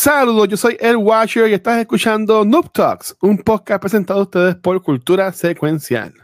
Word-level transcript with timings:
Saludos, 0.00 0.46
yo 0.46 0.56
soy 0.56 0.76
El 0.78 0.96
Watcher 0.96 1.50
y 1.50 1.54
estás 1.54 1.80
escuchando 1.80 2.44
Noob 2.44 2.70
Talks, 2.70 3.16
un 3.20 3.36
podcast 3.36 3.80
presentado 3.80 4.20
a 4.20 4.22
ustedes 4.22 4.54
por 4.54 4.80
Cultura 4.80 5.32
Secuencial. 5.32 6.14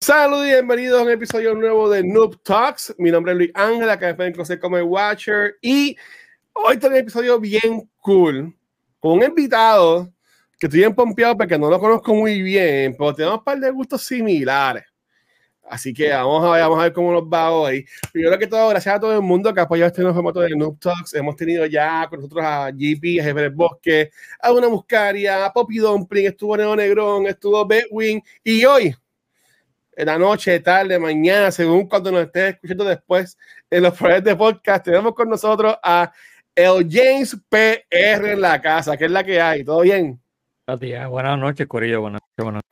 Saludos 0.00 0.46
y 0.46 0.48
bienvenidos 0.48 0.98
a 0.98 1.04
un 1.04 1.10
episodio 1.10 1.54
nuevo 1.54 1.90
de 1.90 2.02
Noob 2.02 2.42
Talks. 2.42 2.94
Mi 2.96 3.10
nombre 3.10 3.32
es 3.32 3.38
Luis 3.38 3.50
Ángel, 3.52 3.90
acá 3.90 4.06
me 4.06 4.14
pueden 4.14 4.32
conocer 4.32 4.58
como 4.58 4.78
el 4.78 4.84
Watcher. 4.84 5.56
Y 5.60 5.94
hoy 6.54 6.78
tengo 6.78 6.94
un 6.94 7.00
episodio 7.00 7.38
bien 7.38 7.86
cool 8.00 8.56
con 9.02 9.14
un 9.14 9.24
invitado 9.24 10.08
que 10.60 10.66
estoy 10.68 10.78
bien 10.78 10.94
pompeado 10.94 11.36
porque 11.36 11.58
no 11.58 11.68
lo 11.68 11.80
conozco 11.80 12.14
muy 12.14 12.40
bien, 12.40 12.94
pero 12.96 13.12
tenemos 13.12 13.38
un 13.38 13.44
par 13.44 13.58
de 13.58 13.68
gustos 13.72 14.04
similares. 14.04 14.84
Así 15.68 15.92
que 15.92 16.10
vamos 16.10 16.44
a 16.44 16.50
ver, 16.52 16.62
vamos 16.62 16.78
a 16.78 16.82
ver 16.84 16.92
cómo 16.92 17.12
nos 17.12 17.24
va 17.24 17.50
hoy. 17.50 17.84
Primero 18.12 18.38
que 18.38 18.46
todo, 18.46 18.68
gracias 18.68 18.94
a 18.94 19.00
todo 19.00 19.12
el 19.12 19.22
mundo 19.22 19.52
que 19.52 19.58
ha 19.58 19.64
apoyado 19.64 19.88
este 19.88 20.02
nuevo 20.02 20.14
formato 20.14 20.38
de 20.38 20.54
Noob 20.54 20.78
Talks. 20.78 21.14
Hemos 21.14 21.34
tenido 21.34 21.66
ya 21.66 22.06
con 22.08 22.20
nosotros 22.20 22.44
a 22.44 22.70
GP, 22.70 23.20
a 23.20 23.24
Jefe 23.24 23.48
Bosque, 23.48 24.10
a 24.40 24.52
Una 24.52 24.68
Muscaria, 24.68 25.46
a 25.46 25.52
Poppy 25.52 25.78
Dumpling, 25.78 26.26
estuvo 26.28 26.56
Neo 26.56 26.76
Negrón, 26.76 27.26
estuvo 27.26 27.66
Bedwin 27.66 28.22
y 28.44 28.64
hoy 28.64 28.94
en 29.96 30.06
la 30.06 30.16
noche, 30.16 30.60
tarde, 30.60 30.96
mañana, 30.96 31.50
según 31.50 31.88
cuando 31.88 32.12
nos 32.12 32.22
estés 32.22 32.54
escuchando 32.54 32.84
después 32.84 33.36
en 33.68 33.82
los 33.82 33.98
proyectos 33.98 34.32
de 34.32 34.36
podcast, 34.36 34.84
tenemos 34.84 35.12
con 35.12 35.28
nosotros 35.28 35.76
a 35.82 36.12
el 36.54 36.88
James 36.90 37.36
PR 37.48 38.32
en 38.32 38.40
la 38.40 38.60
casa, 38.60 38.96
que 38.96 39.06
es 39.06 39.10
la 39.10 39.24
que 39.24 39.40
hay. 39.40 39.64
¿Todo 39.64 39.80
bien? 39.80 40.20
Buenas 41.08 41.38
noches, 41.38 41.66
Corillo. 41.66 42.00
Buenas 42.00 42.20
noches, 42.36 42.62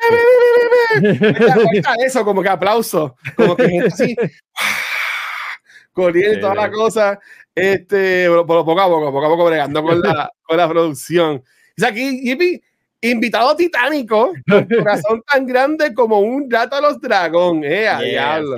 Eso, 2.05 2.25
como 2.25 2.43
que 2.43 2.49
aplauso, 2.49 3.17
como 3.37 3.57
que 3.57 3.69
gente 3.69 3.89
así, 3.89 4.17
corriendo 5.93 6.39
y 6.39 6.41
toda 6.41 6.55
la 6.55 6.71
cosa, 6.71 7.19
este, 7.55 8.29
poco 8.29 8.61
a 8.61 8.65
poco, 8.65 9.13
poco 9.13 9.27
a 9.27 9.29
poco 9.29 9.45
bregando 9.45 9.83
con 9.83 10.01
la, 10.01 10.31
con 10.43 10.57
la 10.57 10.69
producción. 10.69 11.45
Y 11.77 11.85
aquí, 11.85 12.25
Yipi, 12.25 12.63
invitado 13.03 13.57
titánico, 13.57 14.33
corazón 14.79 15.23
tan 15.31 15.47
grande 15.47 15.95
como 15.95 16.21
un 16.21 16.49
gato 16.49 16.77
a 16.77 16.81
los 16.81 17.01
dragón, 17.01 17.63
eh, 17.65 17.89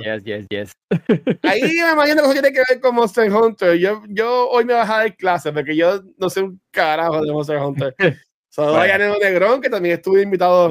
yes, 0.03 0.23
Yes, 0.23 0.45
yes, 0.49 0.71
Ahí 1.43 1.61
me 1.61 1.69
imagino 1.93 2.21
que 2.21 2.23
eso 2.23 2.33
tiene 2.33 2.51
que 2.51 2.63
ver 2.69 2.79
con 2.81 2.95
Monster 2.95 3.31
Hunter. 3.31 3.77
Yo, 3.77 4.01
yo 4.09 4.49
hoy 4.49 4.65
me 4.65 4.73
voy 4.73 4.83
a 4.83 4.85
dar 4.85 5.15
clase 5.15 5.51
porque 5.51 5.75
yo 5.75 6.01
no 6.17 6.29
sé 6.29 6.41
un 6.41 6.59
carajo 6.71 7.21
de 7.21 7.31
Monster 7.31 7.57
Hunter. 7.57 7.95
Solo 8.49 8.77
hay 8.77 8.91
a 8.91 8.97
Nero 8.99 9.15
Negrón, 9.19 9.61
que 9.61 9.69
también 9.69 9.95
estuve 9.95 10.21
invitado 10.21 10.69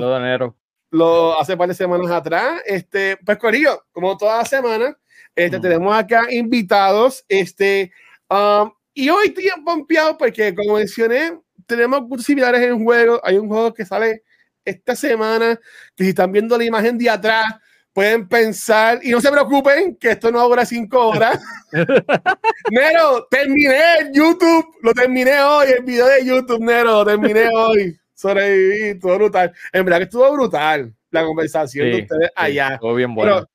lo, 0.92 1.40
hace 1.40 1.56
de 1.56 1.74
semanas 1.74 2.10
atrás. 2.12 2.60
Este, 2.64 3.16
pues 3.24 3.38
Corillo, 3.38 3.82
como 3.90 4.16
toda 4.16 4.38
la 4.38 4.44
semana, 4.44 4.96
este, 5.34 5.58
tenemos 5.58 5.92
acá 5.92 6.26
invitados. 6.30 7.24
Este, 7.28 7.90
um, 8.30 8.70
y 8.94 9.08
hoy 9.08 9.28
estoy 9.28 9.48
pompeado 9.64 10.16
porque, 10.16 10.54
como 10.54 10.74
mencioné, 10.74 11.40
tenemos 11.76 12.24
similares 12.24 12.60
en 12.62 12.82
juego. 12.82 13.20
Hay 13.24 13.36
un 13.36 13.48
juego 13.48 13.72
que 13.72 13.84
sale 13.84 14.22
esta 14.64 14.94
semana, 14.94 15.58
que 15.96 16.04
si 16.04 16.10
están 16.10 16.30
viendo 16.32 16.56
la 16.56 16.64
imagen 16.64 16.98
de 16.98 17.10
atrás, 17.10 17.46
pueden 17.92 18.28
pensar, 18.28 19.00
y 19.02 19.10
no 19.10 19.20
se 19.20 19.30
preocupen, 19.30 19.96
que 19.96 20.12
esto 20.12 20.30
no 20.30 20.46
dura 20.48 20.64
cinco 20.64 21.08
horas. 21.08 21.38
Nero, 22.70 23.26
terminé 23.30 24.10
YouTube, 24.12 24.66
lo 24.82 24.92
terminé 24.94 25.40
hoy, 25.40 25.68
el 25.78 25.84
video 25.84 26.06
de 26.06 26.24
YouTube, 26.24 26.60
Nero, 26.60 27.04
lo 27.04 27.06
terminé 27.06 27.48
hoy. 27.54 27.96
Sobreviví, 28.14 28.98
todo 29.00 29.16
brutal. 29.16 29.52
En 29.72 29.84
verdad 29.84 29.98
que 29.98 30.04
estuvo 30.04 30.30
brutal 30.32 30.94
la 31.10 31.24
conversación 31.24 31.90
de 31.90 32.02
ustedes 32.02 32.30
allá. 32.36 32.78
Todo 32.80 32.94
bien 32.94 33.14
bueno. 33.14 33.46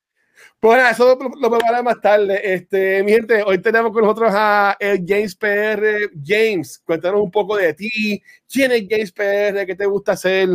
Bueno, 0.60 0.82
pues 0.82 0.92
eso 0.92 1.16
lo, 1.20 1.28
lo 1.40 1.50
prepararé 1.50 1.82
más 1.82 2.00
tarde. 2.00 2.40
Este, 2.42 3.02
mi 3.04 3.12
gente, 3.12 3.42
hoy 3.44 3.58
tenemos 3.58 3.92
con 3.92 4.02
nosotros 4.02 4.32
a 4.34 4.76
el 4.80 5.04
James 5.06 5.36
PR. 5.36 6.10
James, 6.24 6.82
cuéntanos 6.84 7.20
un 7.20 7.30
poco 7.30 7.56
de 7.56 7.74
ti. 7.74 8.22
¿Quién 8.50 8.72
es 8.72 8.86
James 8.88 9.12
PR? 9.12 9.66
¿Qué 9.66 9.76
te 9.76 9.86
gusta 9.86 10.12
hacer? 10.12 10.48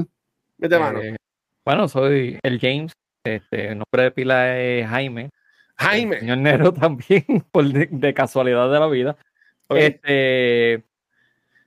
Mete 0.58 0.78
mano. 0.78 1.02
Eh, 1.02 1.16
bueno, 1.66 1.88
soy 1.88 2.38
el 2.44 2.60
James. 2.60 2.92
Este, 3.24 3.70
el 3.70 3.78
nombre 3.78 4.04
de 4.04 4.12
pila 4.12 4.60
es 4.60 4.88
Jaime. 4.88 5.30
Jaime. 5.78 6.16
El 6.16 6.22
señor 6.22 6.38
Nero 6.40 6.74
también, 6.74 7.26
por 7.52 7.66
de, 7.66 8.14
casualidad 8.14 8.72
de 8.72 8.80
la 8.80 8.88
vida. 8.88 9.16
Este, 9.70 10.84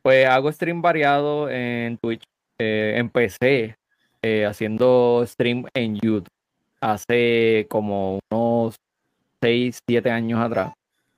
pues 0.02 0.26
hago 0.26 0.52
stream 0.52 0.82
variado 0.82 1.48
en 1.48 1.96
Twitch. 1.96 2.24
Eh, 2.58 2.94
empecé 2.96 3.76
eh, 4.22 4.44
haciendo 4.46 5.24
stream 5.26 5.66
en 5.74 5.96
YouTube 5.96 6.28
hace 6.80 7.66
como 7.68 8.20
unos 8.30 8.76
6, 9.40 9.78
7 9.86 10.10
años 10.10 10.40
atrás. 10.40 10.72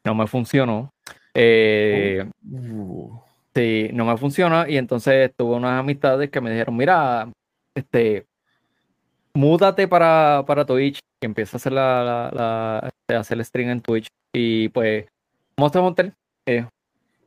No 0.05 0.15
me 0.15 0.27
funcionó. 0.27 0.91
Eh, 1.35 2.29
uh. 2.51 3.21
Sí, 3.55 3.91
no 3.93 4.05
me 4.05 4.17
funcionó. 4.17 4.67
Y 4.69 4.77
entonces 4.77 5.33
tuve 5.37 5.57
unas 5.57 5.81
amistades 5.81 6.31
que 6.31 6.41
me 6.41 6.51
dijeron, 6.51 6.77
mira, 6.77 7.31
este, 7.75 8.27
múdate 9.35 9.89
para, 9.89 10.45
para 10.47 10.65
Twitch, 10.65 11.01
que 11.21 11.27
empieza 11.27 11.57
a 11.57 11.59
hacer 11.59 11.73
la, 11.73 12.31
la, 12.33 12.89
este, 12.89 13.17
hacer 13.17 13.39
el 13.39 13.45
stream 13.45 13.71
en 13.71 13.81
Twitch. 13.81 14.09
Y 14.33 14.69
pues, 14.71 15.07
Monster 15.57 15.83
Hunter 15.83 16.13
es 16.47 16.67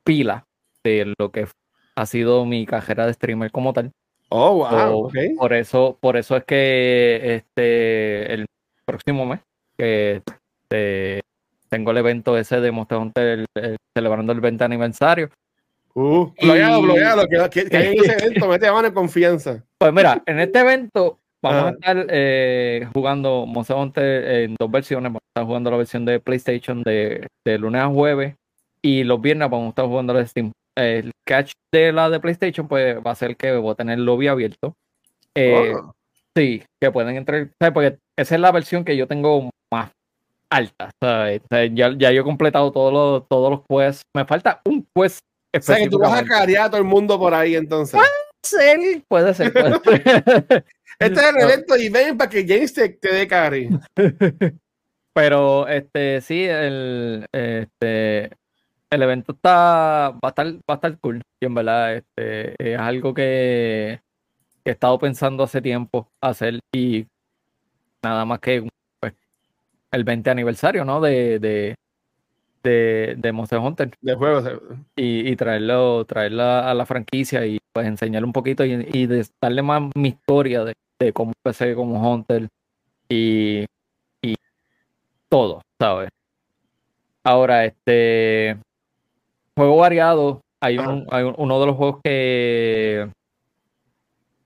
pila 0.04 0.46
de 0.84 1.14
lo 1.18 1.32
que 1.32 1.48
ha 1.96 2.06
sido 2.06 2.46
mi 2.46 2.66
carrera 2.66 3.06
de 3.06 3.14
streamer 3.14 3.52
como 3.52 3.74
tal. 3.74 3.92
Oh, 4.34 4.54
wow. 4.54 5.12
Por 5.38 5.52
eso, 5.52 5.98
por 6.00 6.16
eso 6.16 6.38
es 6.38 6.46
que 6.46 7.36
este 7.36 8.34
el 8.34 8.46
próximo 8.86 9.26
mes 9.26 9.42
que 9.78 10.22
este, 10.70 11.22
tengo 11.68 11.92
el 11.92 11.98
evento 11.98 12.38
ese 12.38 12.62
de 12.62 12.72
Monster 12.72 12.98
Hunter 12.98 13.46
celebrando 13.94 14.32
el 14.32 14.40
20 14.40 14.64
aniversario. 14.64 15.30
Uh, 15.94 16.32
bloquealo, 16.42 17.28
que, 17.50 17.66
que, 17.66 17.76
hay 17.76 17.96
ese 17.98 18.14
evento, 18.14 18.48
mete 18.48 18.68
a 18.68 18.72
mano 18.72 18.88
en 18.88 18.94
confianza. 18.94 19.66
Pues 19.78 19.92
mira, 19.92 20.24
en 20.26 20.40
este 20.40 20.60
evento 20.60 21.20
vamos 21.42 21.64
a 21.66 21.70
estar 21.72 22.06
eh, 22.10 22.88
jugando 22.94 23.46
Monster 23.46 23.76
Hunter 23.76 24.32
en 24.44 24.56
dos 24.58 24.72
versiones. 24.72 25.10
Vamos 25.10 25.24
a 25.24 25.30
estar 25.30 25.46
jugando 25.46 25.72
la 25.72 25.78
versión 25.78 26.06
de 26.06 26.22
PlayStation 26.22 26.84
de, 26.84 27.28
de 27.44 27.58
lunes 27.58 27.82
a 27.82 27.90
jueves 27.90 28.36
y 28.82 29.04
los 29.04 29.22
viernes 29.22 29.50
vamos 29.50 29.66
a 29.66 29.70
estar 29.70 29.86
jugando 29.88 30.14
la 30.14 30.20
de 30.20 30.28
Steam 30.28 30.54
el 30.76 31.12
catch 31.28 31.54
de 31.74 31.92
la 31.92 32.10
de 32.10 32.20
PlayStation 32.20 32.68
pues 32.68 32.98
va 32.98 33.12
a 33.12 33.16
ser 33.16 33.36
que 33.36 33.54
voy 33.54 33.72
a 33.72 33.76
tener 33.76 34.00
el 34.00 34.06
lobby 34.06 34.28
abierto. 34.28 34.74
Eh, 35.36 35.74
oh. 35.76 35.94
Sí, 36.36 36.64
que 36.80 36.92
pueden 36.92 37.18
entrar, 37.18 37.52
porque 37.74 37.98
esa 38.18 38.36
es 38.36 38.42
la 38.42 38.52
versión 38.52 38.86
que 38.86 38.96
yo 38.96 39.08
tengo 39.08 39.50
más 39.72 39.92
alta. 40.50 40.90
Ya, 41.74 41.92
ya, 41.98 42.12
yo 42.12 42.22
he 42.22 42.24
completado 42.24 42.72
todos 42.72 42.94
los, 42.94 43.28
todos 43.28 43.52
los 43.52 43.62
quests. 43.68 44.04
Me 44.16 44.26
falta 44.26 44.62
un 44.66 44.88
quest 44.96 45.20
O 45.56 45.62
sea, 45.62 45.78
que 45.78 45.90
tú 45.90 46.00
vas 46.00 46.22
a 46.22 46.26
carear 46.26 46.68
a 46.68 46.70
todo 46.70 46.80
el 46.80 46.88
mundo 46.88 47.20
por 47.20 47.34
ahí 47.34 47.56
entonces. 47.56 48.00
Puede 48.00 48.08
ser, 48.44 49.04
puede 49.08 49.34
ser. 49.34 49.54
este 51.00 51.20
es 51.20 51.30
el 51.30 51.38
evento 51.38 51.76
y 51.76 51.90
ven 51.90 52.18
para 52.18 52.30
que 52.30 52.46
James 52.48 52.74
te, 52.74 52.90
te 52.90 53.14
dé 53.14 53.28
carry. 53.28 53.70
Pero 55.14 55.68
este 55.68 56.22
sí, 56.22 56.46
el 56.46 57.26
este 57.34 58.32
el 58.92 59.02
evento 59.02 59.32
está, 59.32 60.12
va 60.12 60.20
a 60.22 60.28
estar, 60.30 60.48
va 60.48 60.62
a 60.68 60.74
estar 60.74 61.00
cool. 61.00 61.22
Y 61.40 61.46
en 61.46 61.54
verdad, 61.56 61.96
este, 61.96 62.74
es 62.74 62.78
algo 62.78 63.14
que, 63.14 64.02
he 64.64 64.70
estado 64.70 65.00
pensando 65.00 65.44
hace 65.44 65.62
tiempo 65.62 66.08
hacer 66.22 66.60
y 66.72 67.08
nada 68.04 68.26
más 68.26 68.40
que 68.40 68.68
pues, 69.00 69.14
el 69.92 70.04
20 70.04 70.30
aniversario, 70.30 70.86
¿no? 70.86 71.00
De, 71.00 71.40
de, 71.40 71.76
de, 72.64 73.16
de 73.18 73.32
Monster 73.32 73.60
Hunter. 73.60 73.92
De 74.02 74.16
juegos. 74.16 74.48
Y, 74.96 75.32
y 75.32 75.36
traerlo, 75.38 76.06
traerla 76.06 76.70
a 76.70 76.74
la 76.74 76.86
franquicia 76.86 77.46
y 77.46 77.60
pues 77.74 77.88
enseñarle 77.88 78.26
un 78.26 78.34
poquito 78.34 78.66
y, 78.66 78.74
y 78.94 79.08
darle 79.42 79.62
más 79.62 79.84
mi 79.96 80.10
historia 80.10 80.66
de, 80.66 80.74
de 81.00 81.14
cómo 81.14 81.32
empecé 81.32 81.74
como 81.76 82.12
Hunter 82.12 82.50
y, 83.08 83.66
y 84.22 84.36
todo, 85.30 85.62
¿sabes? 85.80 86.10
Ahora, 87.24 87.66
este 87.66 88.58
juego 89.58 89.78
variado. 89.78 90.42
Hay, 90.62 90.78
un, 90.78 91.08
hay 91.10 91.24
uno 91.24 91.60
de 91.60 91.66
los 91.66 91.76
juegos 91.76 92.02
que. 92.04 93.10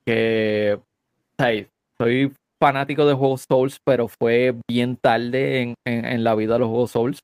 que. 0.05 0.79
soy 1.97 2.31
fanático 2.59 3.05
de 3.05 3.13
juegos 3.13 3.45
Souls, 3.47 3.79
pero 3.83 4.07
fue 4.07 4.55
bien 4.67 4.95
tarde 4.95 5.61
en, 5.61 5.73
en, 5.85 6.23
la 6.23 6.35
vida 6.35 6.53
de 6.53 6.59
los 6.59 6.69
juegos 6.69 6.91
Souls. 6.91 7.19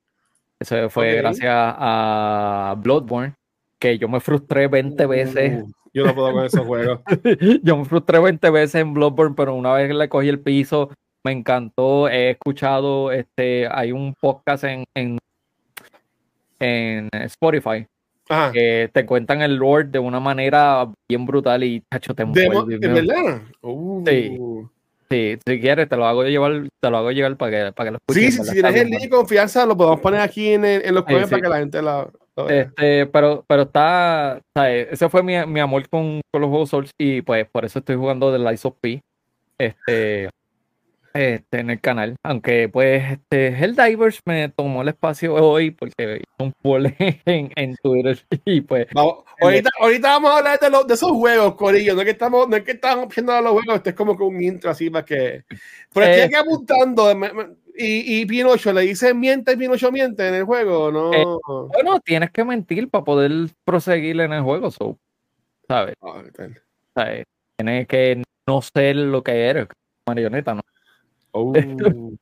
Eso 0.60 0.90
fue 0.90 1.16
gracias 1.16 1.52
a 1.52 2.76
Bloodborne, 2.78 3.34
que 3.80 3.98
yo 3.98 4.08
me 4.08 4.20
frustré 4.20 4.68
20 4.68 5.06
veces. 5.08 5.64
Uh, 5.64 5.72
yo 5.94 6.06
no 6.06 6.14
puedo 6.14 6.34
con 6.34 6.46
esos 6.46 6.66
juegos. 6.66 7.00
yo 7.64 7.78
me 7.78 7.86
frustré 7.86 8.20
20 8.20 8.50
veces 8.52 8.76
en 8.76 8.94
Bloodborne, 8.94 9.36
pero 9.36 9.56
una 9.56 9.74
vez 9.74 9.94
le 9.94 10.10
cogí 10.10 10.30
el 10.30 10.40
piso, 10.40 10.92
me 11.24 11.32
encantó. 11.32 12.10
He 12.10 12.32
escuchado, 12.32 13.12
este, 13.12 13.68
hay 13.72 13.92
un 13.92 14.14
podcast 14.20 14.66
en, 14.66 14.84
en 14.96 15.18
en 16.62 17.10
Spotify 17.14 17.86
que 18.54 18.90
te 18.94 19.06
cuentan 19.06 19.42
el 19.42 19.56
lore 19.56 19.86
de 19.86 20.00
una 20.00 20.20
manera 20.20 20.90
bien 21.10 21.26
brutal 21.26 21.64
y 21.64 21.84
tacho 21.90 22.14
te 22.14 22.24
¿De 22.26 22.88
verdad? 22.88 23.42
Sí. 24.06 24.38
Uh. 24.40 24.70
Sí, 25.10 25.38
si 25.46 25.60
quieres, 25.60 25.90
te 25.90 25.98
lo 25.98 26.06
hago 26.06 26.24
llevar, 26.24 26.70
te 26.80 26.90
lo 26.90 26.98
hago 26.98 27.12
llevar 27.12 27.36
para 27.36 27.52
que, 27.52 27.72
para 27.74 27.88
que 27.88 27.92
lo 27.92 27.98
escuches. 27.98 28.34
Sí, 28.34 28.44
sí, 28.44 28.48
si 28.48 28.54
tienes 28.54 28.76
el 28.76 28.88
link 28.88 29.02
de 29.02 29.10
confianza, 29.10 29.66
lo 29.66 29.76
podemos 29.76 30.00
poner 30.00 30.22
aquí 30.22 30.54
en, 30.54 30.64
en 30.64 30.96
los 30.96 31.04
comentarios 31.04 31.30
para 31.30 31.42
que 31.42 31.50
la 31.50 31.58
gente 31.58 31.82
lo, 31.82 32.48
Este, 32.48 33.08
pero, 33.08 33.44
pero 33.46 33.64
está, 33.64 34.40
¿sabes? 34.56 34.88
ese 34.90 35.10
fue 35.10 35.22
mi, 35.22 35.46
mi 35.48 35.60
amor 35.60 35.90
con, 35.90 36.22
con, 36.32 36.42
los 36.42 36.50
juegos 36.50 36.70
Souls 36.70 36.92
y 36.98 37.22
pues 37.24 37.46
por 37.52 37.66
eso 37.66 37.80
estoy 37.80 37.98
jugando 37.98 38.32
The 38.32 38.40
Lies 38.40 38.66
of 38.66 38.76
P. 38.80 39.02
Este, 39.58 40.30
este, 41.14 41.60
en 41.60 41.70
el 41.70 41.80
canal. 41.80 42.16
Aunque 42.24 42.70
pues 42.70 43.04
este 43.12 43.52
Divers 43.52 44.20
me 44.26 44.50
tomó 44.50 44.82
el 44.82 44.90
espacio 44.90 45.34
hoy 45.36 45.72
porque 45.72 46.22
hizo 46.22 46.44
un 46.44 46.54
poll 46.62 46.86
en, 47.26 47.52
en, 47.56 47.76
Twitter 47.82 48.20
y 48.46 48.62
pues. 48.62 48.88
ahorita, 49.42 49.70
ahorita 49.80 50.08
vamos 50.10 50.32
a 50.32 50.38
hablar 50.38 50.60
de, 50.60 50.70
los, 50.70 50.88
de 50.88 50.94
esos 50.94 51.12
juegos, 51.12 51.56
Corillo. 51.56 51.96
No 51.96 52.02
es 52.02 52.06
que 52.06 52.12
estamos, 52.12 52.48
no 52.48 52.56
es 52.56 52.64
que 52.64 52.72
estamos 52.72 53.14
viendo 53.14 53.42
los 53.42 53.52
juegos, 53.52 53.76
este 53.76 53.90
es 53.92 53.96
como 53.96 54.18
que 54.18 54.24
un 54.24 54.42
intro 54.42 54.72
así 54.72 54.90
para 54.90 55.06
que. 55.06 55.44
Pero 55.94 56.06
estoy 56.06 56.22
aquí 56.22 56.36
eh, 56.36 56.38
apuntando. 56.38 57.12
Y, 57.78 58.22
y 58.22 58.26
Pinocho 58.26 58.74
le 58.74 58.82
dice 58.82 59.14
miente, 59.14 59.58
Pinocho 59.58 59.92
miente 59.92 60.28
en 60.28 60.36
el 60.36 60.44
juego, 60.44 60.92
¿no? 60.92 61.14
Eh, 61.14 61.26
bueno, 61.74 62.00
tienes 62.02 62.32
que 62.32 62.44
mentir 62.44 62.90
para 62.90 63.04
poder 63.04 63.32
proseguir 63.64 64.20
en 64.20 64.34
el 64.34 64.42
juego, 64.42 64.72
so, 64.72 64.98
¿sabes? 65.68 65.96
Ah, 66.02 66.22
¿sabes? 66.94 67.26
Tienes 67.58 67.88
que 67.88 68.24
no 68.48 68.62
ser 68.62 68.98
lo 68.98 69.24
que 69.24 69.46
eres, 69.46 69.68
marioneta, 70.06 70.54
¿no? 70.54 70.62
Oh. 71.32 71.54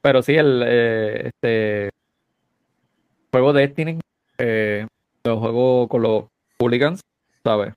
Pero 0.00 0.22
sí, 0.22 0.34
el 0.36 0.62
eh, 0.64 1.26
este 1.28 1.90
juego 3.30 3.52
Destiny, 3.52 3.98
eh, 4.38 4.86
lo 5.24 5.40
juego 5.40 5.88
con 5.88 6.02
los 6.02 6.24
hooligans, 6.58 7.00
¿sabes? 7.44 7.74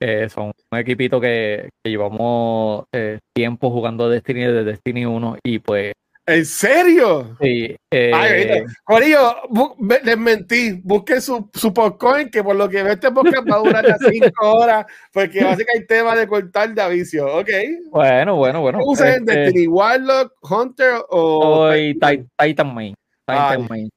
Eh, 0.00 0.28
son 0.28 0.52
un 0.70 0.78
equipito 0.78 1.20
que, 1.20 1.70
llevamos 1.84 2.84
eh, 2.92 3.18
tiempo 3.32 3.70
jugando 3.70 4.08
Destiny 4.08 4.42
desde 4.42 4.64
Destiny 4.64 5.06
1 5.06 5.38
y 5.42 5.58
pues 5.58 5.92
¿En 6.28 6.44
serio? 6.44 7.36
Sí. 7.40 7.74
Eh... 7.90 8.64
Corillo, 8.84 9.34
les 10.04 10.18
mentí. 10.18 10.78
Busquen 10.84 11.22
su, 11.22 11.48
su 11.54 11.72
popcorn, 11.72 12.30
que 12.30 12.44
por 12.44 12.54
lo 12.54 12.68
que 12.68 12.82
ve 12.82 12.92
este 12.92 13.10
podcast 13.10 13.50
va 13.50 13.56
a 13.56 13.60
durar 13.60 13.82
las 13.84 13.98
5 14.10 14.30
horas, 14.40 14.84
porque 15.10 15.42
básicamente 15.42 15.94
hay 15.94 15.96
tema 16.00 16.14
de 16.14 16.28
cortar 16.28 16.74
de 16.74 16.82
aviso. 16.82 17.26
Ok. 17.38 17.48
Bueno, 17.90 18.36
bueno, 18.36 18.60
bueno. 18.60 18.80
¿Usen 18.84 19.26
este... 19.26 19.40
Destiny 19.40 19.68
Warlock, 19.68 20.34
Hunter 20.42 20.96
o. 21.08 21.72
Titan 21.72 22.74
Main. 22.74 22.94
Titan 23.26 23.66
Main. 23.66 23.88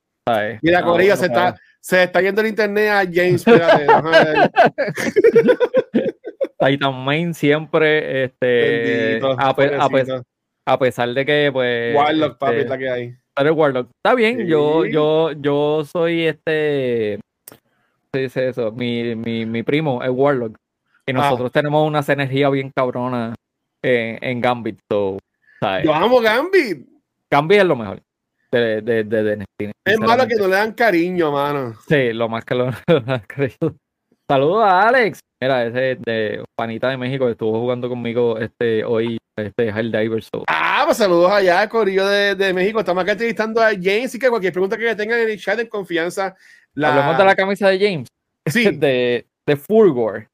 Mira, 0.61 0.83
Corillo, 0.83 1.17
se, 1.17 1.25
está, 1.25 1.57
se 1.81 2.03
está 2.03 2.21
yendo 2.21 2.39
el 2.39 2.47
internet 2.47 2.91
a 2.91 3.03
James. 3.11 3.43
Titan 6.59 6.95
Main 7.03 7.33
siempre. 7.33 8.23
Este, 8.23 9.19
a, 9.21 9.89
pesar 9.89 10.23
a 10.65 10.79
pesar 10.79 11.13
de 11.13 11.25
que, 11.25 11.49
pues. 11.51 11.95
Warlock, 11.95 12.37
papi, 12.37 12.57
este, 12.57 12.69
la 12.69 12.77
que 12.77 12.89
hay. 12.89 13.15
Pero 13.35 13.53
Warlock. 13.53 13.89
Está 14.03 14.15
bien, 14.15 14.45
yo, 14.47 14.85
yo, 14.85 15.31
yo 15.31 15.83
soy 15.85 16.27
este. 16.27 17.19
Se 18.13 18.19
dice 18.19 18.49
eso. 18.49 18.71
Mi, 18.71 19.15
mi, 19.15 19.45
mi 19.45 19.63
primo 19.63 20.03
es 20.03 20.09
Warlock. 20.09 20.57
Y 21.07 21.11
ah. 21.11 21.13
nosotros 21.13 21.51
tenemos 21.51 21.87
una 21.87 22.03
energía 22.07 22.49
bien 22.49 22.71
cabrona 22.75 23.33
en, 23.81 24.17
en 24.21 24.41
Gambit. 24.41 24.79
So, 24.89 25.17
Yo 25.83 25.93
amo 25.93 26.19
Gambit. 26.19 26.87
Gambit 27.29 27.59
es 27.59 27.65
lo 27.65 27.75
mejor. 27.75 28.01
De, 28.51 28.81
de, 28.81 29.03
de, 29.05 29.23
de 29.23 29.45
Es 29.85 29.99
malo 29.99 30.27
que 30.27 30.35
no 30.35 30.47
le 30.47 30.55
dan 30.55 30.73
cariño, 30.73 31.31
mano. 31.31 31.73
Sí, 31.87 32.11
lo 32.11 32.27
más 32.27 32.43
que 32.43 32.53
lo, 32.53 32.65
dan 33.05 33.23
cariño. 33.25 33.77
Saludos 34.31 34.63
a 34.63 34.87
Alex. 34.87 35.19
Mira, 35.41 35.65
ese 35.65 35.97
de 35.99 36.41
Panita 36.55 36.87
de 36.87 36.95
México 36.95 37.25
que 37.25 37.33
estuvo 37.33 37.59
jugando 37.59 37.89
conmigo 37.89 38.37
este 38.37 38.81
hoy, 38.85 39.17
este 39.35 39.67
Helldivers. 39.67 40.29
So. 40.33 40.45
Ah, 40.47 40.83
pues 40.85 40.99
saludos 40.99 41.29
allá, 41.29 41.67
Corillo 41.67 42.07
de, 42.07 42.35
de, 42.35 42.53
México. 42.53 42.79
Estamos 42.79 43.03
acá 43.03 43.11
entrevistando 43.11 43.61
a 43.61 43.71
James 43.71 44.15
y 44.15 44.19
que 44.19 44.29
cualquier 44.29 44.53
pregunta 44.53 44.77
que 44.77 44.95
tengan 44.95 45.19
en 45.19 45.31
el 45.31 45.37
chat 45.37 45.59
en 45.59 45.67
confianza. 45.67 46.33
La... 46.75 46.93
Hablemos 46.93 47.17
de 47.17 47.25
la 47.25 47.35
camisa 47.35 47.67
de 47.67 47.77
James. 47.77 48.07
Sí. 48.45 48.71
de, 48.73 49.25
de 49.45 49.55
Fulgor. 49.57 50.29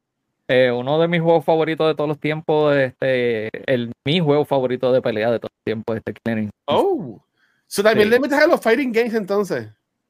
Eh, 0.47 0.69
uno 0.69 0.99
de 0.99 1.07
mis 1.07 1.19
juegos 1.19 1.43
favoritos 1.43 1.87
de 1.87 1.95
todos 1.95 2.07
los 2.07 2.19
tiempos, 2.19 2.75
este, 2.75 3.49
el, 3.65 3.91
mi 4.05 4.19
juego 4.19 4.45
favorito 4.45 4.91
de 4.91 5.01
pelea 5.01 5.31
de 5.31 5.39
todos 5.39 5.49
los 5.51 5.63
tiempos, 5.65 5.97
este 5.97 6.13
Clearing. 6.13 6.51
Oh, 6.67 7.19
so 7.65 7.81
también 7.81 8.11
le 8.11 8.19
metes 8.19 8.37
a 8.37 8.45
los 8.45 8.61
fighting 8.61 8.91
games 8.91 9.15
entonces. 9.15 9.69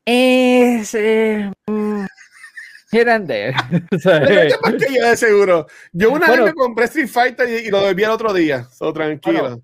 Es, 0.09 0.93
eh, 0.93 1.51
mm, 1.67 1.86
Here 2.91 3.11
and 3.11 3.27
there. 3.27 3.53
yo 3.91 5.09
de 5.09 5.17
seguro. 5.17 5.67
Yo 5.91 6.11
una 6.11 6.29
vez 6.29 6.41
me 6.41 6.53
compré 6.53 6.85
Street 6.85 7.07
Fighter 7.07 7.49
y, 7.49 7.69
lo 7.69 7.81
debí 7.81 8.03
el 8.03 8.11
otro 8.11 8.33
día. 8.33 8.63
So, 8.71 8.93
tranquilo. 8.93 9.61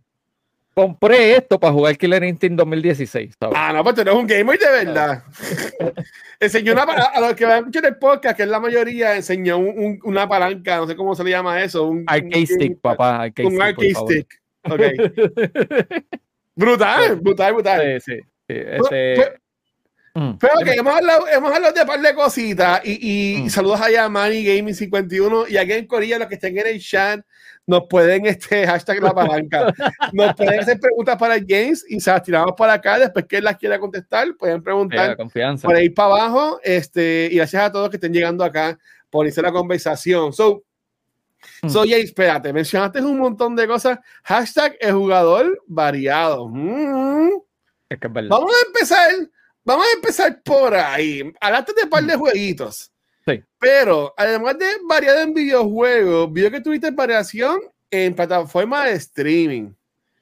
compré 0.74 1.36
esto 1.38 1.60
para 1.60 1.72
jugar 1.72 1.98
Killer 1.98 2.24
Instinct 2.24 2.58
2016. 2.58 3.36
Ah, 3.56 3.72
no, 3.74 3.84
pues 3.84 3.96
tú 3.96 4.02
eres 4.02 4.14
un 4.14 4.28
gamer 4.28 4.60
de 4.60 4.72
verdad. 4.72 5.24
enseñó 6.40 6.74
una 6.74 6.84
a 6.84 7.22
los 7.22 7.34
que 7.36 7.46
van 7.46 7.54
a 7.54 7.58
escuchar 7.60 7.86
el 7.86 7.98
podcast, 7.98 8.36
que 8.36 8.44
es 8.44 8.50
la 8.50 8.60
mayoría, 8.60 9.16
enseñó 9.16 9.58
un, 9.58 10.00
una 10.04 10.28
palanca, 10.28 10.78
no 10.78 10.88
sé 10.88 10.96
cómo 10.96 11.16
se 11.16 11.24
le 11.24 11.30
llama 11.30 11.64
eso. 11.64 11.88
Un 11.88 12.04
arcade 12.08 12.46
stick, 12.46 12.80
papá. 12.82 13.30
un 13.44 13.62
arcade 13.62 13.94
stick. 13.94 14.42
Okay. 14.66 14.96
brutal, 16.56 17.18
brutal, 17.18 17.54
brutal. 17.54 18.02
Sí, 18.02 18.14
sí. 18.16 18.24
Este. 18.48 19.43
Pero 20.14 20.60
que 20.64 20.74
hemos 20.74 20.96
hablado, 20.96 21.28
hemos 21.28 21.52
hablado 21.52 21.74
de 21.74 21.82
un 21.82 21.88
par 21.88 22.00
de 22.00 22.14
cositas 22.14 22.82
y, 22.84 23.38
y 23.38 23.42
mm. 23.44 23.50
saludos 23.50 23.82
allá 23.82 24.06
a 24.06 24.10
Manny 24.10 24.44
Gaming 24.46 24.76
51 24.76 25.48
y 25.48 25.58
aquí 25.58 25.72
en 25.74 25.88
Corilla, 25.88 26.20
los 26.20 26.28
que 26.28 26.36
estén 26.36 26.56
en 26.56 26.68
el 26.68 26.80
chat, 26.80 27.22
nos 27.66 27.88
pueden, 27.90 28.26
este 28.26 28.68
hashtag 28.68 29.02
la 29.02 29.12
palanca, 29.12 29.74
nos 30.12 30.36
pueden 30.36 30.60
hacer 30.60 30.80
preguntas 30.80 31.18
para 31.18 31.36
James 31.36 31.86
y 31.90 32.00
se 32.00 32.12
las 32.12 32.22
tiramos 32.22 32.54
para 32.56 32.74
acá. 32.74 33.00
Después 33.00 33.26
que 33.26 33.38
él 33.38 33.44
las 33.44 33.58
quiera 33.58 33.80
contestar, 33.80 34.36
pueden 34.38 34.62
preguntar 34.62 35.18
confianza. 35.18 35.68
por 35.68 35.76
ahí 35.76 35.90
para 35.90 36.10
abajo. 36.10 36.60
Este, 36.64 37.30
y 37.32 37.38
gracias 37.38 37.64
a 37.64 37.72
todos 37.72 37.90
que 37.90 37.98
estén 37.98 38.14
llegando 38.14 38.44
acá 38.44 38.78
por 39.10 39.26
irse 39.26 39.42
la 39.42 39.52
conversación. 39.52 40.32
So, 40.34 40.64
mm. 41.64 41.70
so 41.70 41.80
James, 41.82 42.06
espérate, 42.06 42.52
mencionaste 42.54 43.02
un 43.02 43.18
montón 43.18 43.56
de 43.56 43.68
cosas. 43.68 44.00
Hashtag 44.24 44.76
el 44.80 44.94
jugador 44.94 45.64
variado. 45.66 46.52
Es 47.90 47.98
que 48.00 48.08
es 48.08 48.14
Vamos 48.14 48.54
a 48.54 48.68
empezar 48.68 49.10
Vamos 49.66 49.86
a 49.88 49.96
empezar 49.96 50.42
por 50.44 50.74
ahí. 50.74 51.34
Hablaste 51.40 51.74
de 51.74 51.84
un 51.84 51.90
par 51.90 52.04
de 52.04 52.16
jueguitos. 52.16 52.92
Sí. 53.26 53.42
Pero 53.58 54.14
además 54.18 54.58
de 54.58 54.66
variedad 54.88 55.22
en 55.22 55.34
videojuegos, 55.34 56.32
vio 56.32 56.52
que 56.52 56.60
tuviste 56.60 56.92
variación 56.92 57.62
en 57.90 58.14
plataforma 58.14 58.86
de 58.86 58.94
streaming. 58.94 59.72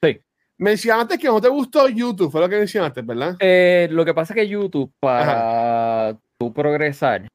Sí. 0.00 0.20
Mencionaste 0.58 1.18
que 1.18 1.26
no 1.26 1.40
te 1.40 1.48
gustó 1.48 1.88
YouTube, 1.88 2.30
fue 2.30 2.40
lo 2.40 2.48
que 2.48 2.58
mencionaste, 2.58 3.02
¿verdad? 3.02 3.36
Eh, 3.40 3.88
lo 3.90 4.04
que 4.04 4.14
pasa 4.14 4.32
es 4.32 4.36
que 4.36 4.48
YouTube, 4.48 4.92
para 5.00 6.16
tu 6.38 6.52
progresar, 6.52 7.26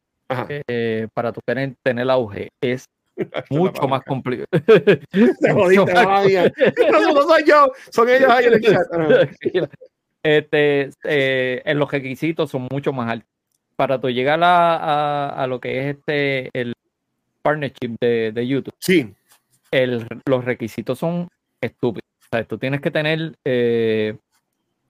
eh, 0.68 1.08
para 1.14 1.34
tu 1.34 1.42
tener, 1.46 1.76
tener 1.84 2.10
auge, 2.10 2.50
es 2.62 2.86
mucho 3.50 3.88
más 3.88 4.02
complicado. 4.04 4.48
Te 4.52 5.52
jodiste, 5.52 5.94
no, 6.92 7.14
no 7.14 7.22
soy 7.24 7.44
yo, 7.46 7.72
son 7.92 8.10
ellos 8.10 8.30
ahí 8.30 8.46
en 8.46 8.54
el 8.54 8.62
chat. 8.62 8.88
Este, 10.28 10.90
eh, 11.06 11.62
en 11.64 11.80
los 11.80 11.90
requisitos 11.90 12.52
son 12.52 12.68
mucho 12.70 12.92
más 12.92 13.10
altos. 13.10 13.30
Para 13.78 14.00
tú 14.02 14.10
llegar 14.10 14.44
a, 14.44 15.30
a, 15.30 15.48
lo 15.48 15.60
que 15.62 15.80
es 15.80 15.96
este 15.96 16.50
el 16.54 16.74
partnership 17.42 17.96
de, 18.02 18.32
de 18.34 18.48
YouTube, 18.48 18.74
sí. 18.80 19.14
El, 19.72 20.06
los 20.26 20.44
requisitos 20.44 21.00
son 21.00 21.30
estúpidos. 21.62 22.04
O 22.20 22.28
sea, 22.32 22.44
tú 22.44 22.58
tienes 22.58 22.82
que 22.82 22.92
tener 22.92 23.36
eh, 23.46 24.18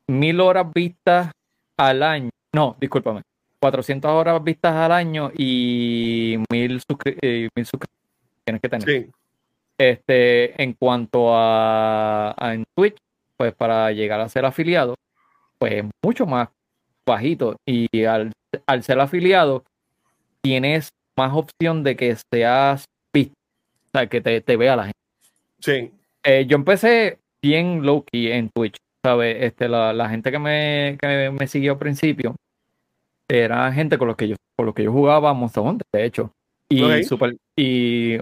mil 0.08 0.40
horas 0.40 0.66
vistas 0.74 1.32
al 1.78 2.02
año. 2.02 2.30
No, 2.54 2.76
discúlpame. 2.80 3.22
400 3.60 4.10
horas 4.10 4.44
vistas 4.44 4.74
al 4.74 4.92
año 4.92 5.32
y 5.36 6.38
mil, 6.52 6.78
eh, 6.78 7.50
suscriptores 7.64 7.98
tienes 8.44 8.62
que 8.62 8.70
tener. 8.70 8.90
Sí. 8.90 9.12
Este, 9.78 10.62
en 10.62 10.74
cuanto 10.74 11.36
a, 11.36 12.34
a 12.38 12.54
en 12.54 12.64
Twitch, 12.76 12.98
pues 13.36 13.54
para 13.54 13.92
llegar 13.92 14.20
a 14.20 14.30
ser 14.30 14.46
afiliado, 14.46 14.96
pues 15.60 15.86
mucho 16.04 16.26
más 16.26 16.50
bajito. 17.06 17.56
Y 17.66 18.04
al, 18.06 18.32
ser 18.82 19.00
afiliado, 19.00 19.64
tienes 20.42 20.90
más 21.18 21.34
opción 21.34 21.84
de 21.84 21.96
que 21.96 22.16
seas 22.32 22.86
visto, 23.14 23.34
o 23.88 23.90
sea, 23.92 24.08
que 24.08 24.22
te, 24.22 24.42
te 24.42 24.56
vea 24.56 24.76
la 24.76 24.84
gente. 24.84 25.00
Sí. 25.60 25.92
Eh, 26.24 26.46
yo 26.48 26.56
empecé 26.56 27.20
bien 27.42 27.86
low 27.86 28.04
key 28.04 28.32
en 28.32 28.50
Twitch, 28.50 28.78
¿sabes? 29.04 29.38
Este, 29.40 29.68
la, 29.68 29.94
la 29.94 30.10
gente 30.10 30.32
que 30.32 30.40
me, 30.40 30.98
que 31.00 31.32
me 31.32 31.48
siguió 31.48 31.74
al 31.74 31.80
principio 31.80 32.36
era 33.30 33.72
gente 33.74 33.98
con 33.98 34.08
los 34.08 34.18
que 34.18 34.30
yo, 34.30 34.36
con 34.56 34.66
los 34.66 34.76
que 34.76 34.84
yo 34.84 34.92
jugaba 34.92 35.34
Monster 35.34 35.64
Hunter, 35.64 35.88
de 35.92 36.06
hecho. 36.06 36.32
Y, 36.70 37.04
super, 37.04 37.36
y 37.58 38.18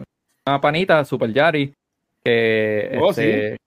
una 0.47 0.61
panita, 0.61 1.03
Super 1.05 1.33
Yari, 1.33 1.73
que 2.23 2.97
oh, 3.01 3.09
este, 3.09 3.57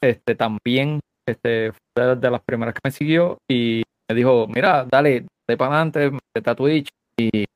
este, 0.00 0.34
también 0.34 1.00
este, 1.26 1.72
fue 1.94 2.16
de 2.16 2.30
las 2.30 2.40
primeras 2.42 2.74
que 2.74 2.80
me 2.84 2.90
siguió 2.90 3.38
y 3.48 3.82
me 4.08 4.14
dijo, 4.14 4.46
mira, 4.48 4.86
dale, 4.88 5.26
de 5.46 5.56
para 5.56 5.82
adelante, 5.82 6.10
mete 6.34 6.50
a 6.50 6.54
Twitch. 6.54 6.88
Y 7.18 7.46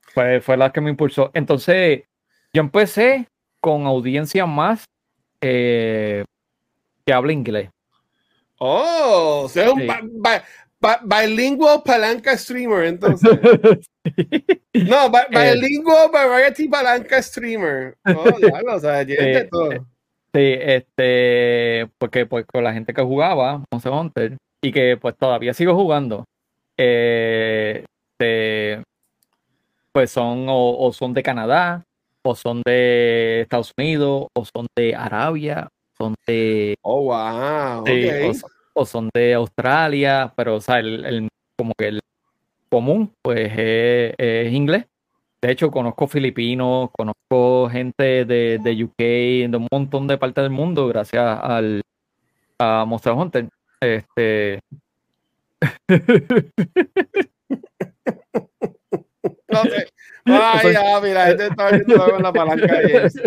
fue, 0.00 0.40
fue 0.40 0.56
la 0.56 0.72
que 0.72 0.80
me 0.80 0.90
impulsó. 0.90 1.30
Entonces, 1.34 2.02
yo 2.52 2.60
empecé 2.60 3.28
con 3.60 3.86
audiencia 3.86 4.46
más 4.46 4.84
eh, 5.40 6.24
que 7.04 7.12
habla 7.12 7.32
inglés. 7.32 7.70
Oh, 8.58 9.42
o 9.44 9.48
sea, 9.48 9.72
un 9.72 9.82
bilingual 11.02 11.82
palanca 11.84 12.36
streamer, 12.36 12.84
entonces. 12.84 13.30
No, 14.74 15.10
bilingual 15.30 16.10
variety 16.12 16.68
palanca 16.68 17.22
streamer. 17.22 17.96
Oh, 18.06 18.24
o 18.74 18.80
sea, 18.80 19.06
todo. 19.48 19.86
Sí, 20.34 20.40
este, 20.40 21.88
porque 21.96 22.26
pues 22.26 22.44
con 22.44 22.64
la 22.64 22.72
gente 22.72 22.92
que 22.92 23.02
jugaba 23.02 23.62
Monster 23.70 23.92
Hunter 23.92 24.36
y 24.60 24.72
que 24.72 24.96
pues 24.96 25.16
todavía 25.16 25.54
sigo 25.54 25.76
jugando, 25.76 26.24
eh, 26.76 27.84
pues 29.92 30.10
son 30.10 30.46
o, 30.48 30.92
son 30.92 31.14
de 31.14 31.22
Canadá, 31.22 31.84
o 32.24 32.34
son 32.34 32.62
de 32.66 33.42
Estados 33.42 33.72
Unidos, 33.78 34.26
o 34.34 34.44
son 34.44 34.66
de 34.76 34.96
Arabia, 34.96 35.68
son 35.96 36.16
de... 36.26 36.74
Oh, 36.82 37.02
wow. 37.02 37.84
o, 38.74 38.84
son 38.84 39.10
de 39.14 39.34
Australia, 39.34 40.32
pero 40.36 40.56
o 40.56 40.60
sea, 40.60 40.80
el, 40.80 41.28
como 41.56 41.74
que 41.78 41.88
el 41.88 42.00
común 42.68 43.12
pues 43.22 43.52
es 43.56 44.52
inglés. 44.52 44.86
De 45.44 45.52
hecho, 45.52 45.70
conozco 45.70 46.08
filipinos, 46.08 46.88
conozco 46.90 47.68
gente 47.68 48.24
de, 48.24 48.58
de 48.64 48.84
UK, 48.84 48.96
de 48.96 49.56
un 49.58 49.68
montón 49.70 50.06
de 50.06 50.16
partes 50.16 50.42
del 50.42 50.50
mundo, 50.50 50.88
gracias 50.88 51.22
al 51.22 51.82
a 52.58 52.86
Monster 52.86 53.12
Hunter. 53.12 53.50
Este. 53.78 54.60
no 59.50 59.62
sé. 59.64 59.86
Ay, 60.24 60.72
ya, 60.72 61.00
mira, 61.02 61.28
este 61.28 61.48
está 61.48 61.72
viendo 61.72 62.10
con 62.10 62.22
la 62.22 62.32
palanca 62.32 62.80
Eso 62.80 63.20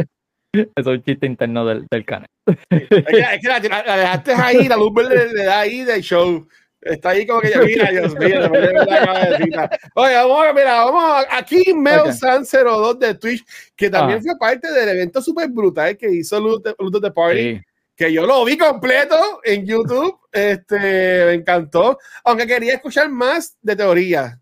es 0.75 0.87
un 0.87 1.03
chiste 1.03 1.27
interno 1.27 1.67
del, 1.67 1.85
del 1.91 2.03
canal. 2.03 2.29
Es 2.47 2.87
que, 2.89 2.97
es 2.97 3.41
que 3.41 3.47
la, 3.47 3.59
la, 3.59 3.95
dejaste 3.95 4.33
ahí, 4.33 4.67
la 4.67 4.75
luz 4.75 4.91
verde 4.91 5.31
le 5.35 5.43
da 5.43 5.59
ahí 5.59 5.83
del 5.83 6.01
show. 6.01 6.47
Está 6.89 7.09
ahí 7.09 7.25
como 7.25 7.41
que 7.41 7.49
ya, 7.49 7.61
mira, 7.61 7.91
Dios 7.91 8.15
mío, 8.15 8.41
se 8.41 8.49
me 8.49 8.59
la 8.59 8.85
cabecita. 8.85 9.69
Oye, 9.95 10.15
vamos, 10.15 10.45
mira, 10.55 10.85
vamos 10.85 11.25
aquí 11.29 11.73
Mel 11.73 12.13
San 12.13 12.43
02 12.43 12.99
de 12.99 13.13
Twitch, 13.15 13.45
que 13.75 13.89
también 13.89 14.19
ah. 14.19 14.21
fue 14.23 14.37
parte 14.37 14.71
del 14.71 14.89
evento 14.89 15.21
súper 15.21 15.49
brutal 15.49 15.97
que 15.97 16.09
hizo 16.09 16.39
Luz 16.39 16.61
de 16.63 17.11
Party. 17.11 17.61
Que 17.95 18.13
yo 18.13 18.27
lo 18.27 18.45
vi 18.45 18.57
completo 18.57 19.41
en 19.43 19.65
YouTube, 19.65 20.19
este, 20.31 20.77
me 21.25 21.33
encantó, 21.33 21.97
aunque 22.23 22.45
quería 22.45 22.75
escuchar 22.75 23.09
más 23.09 23.57
de 23.59 23.75
teoría, 23.75 24.39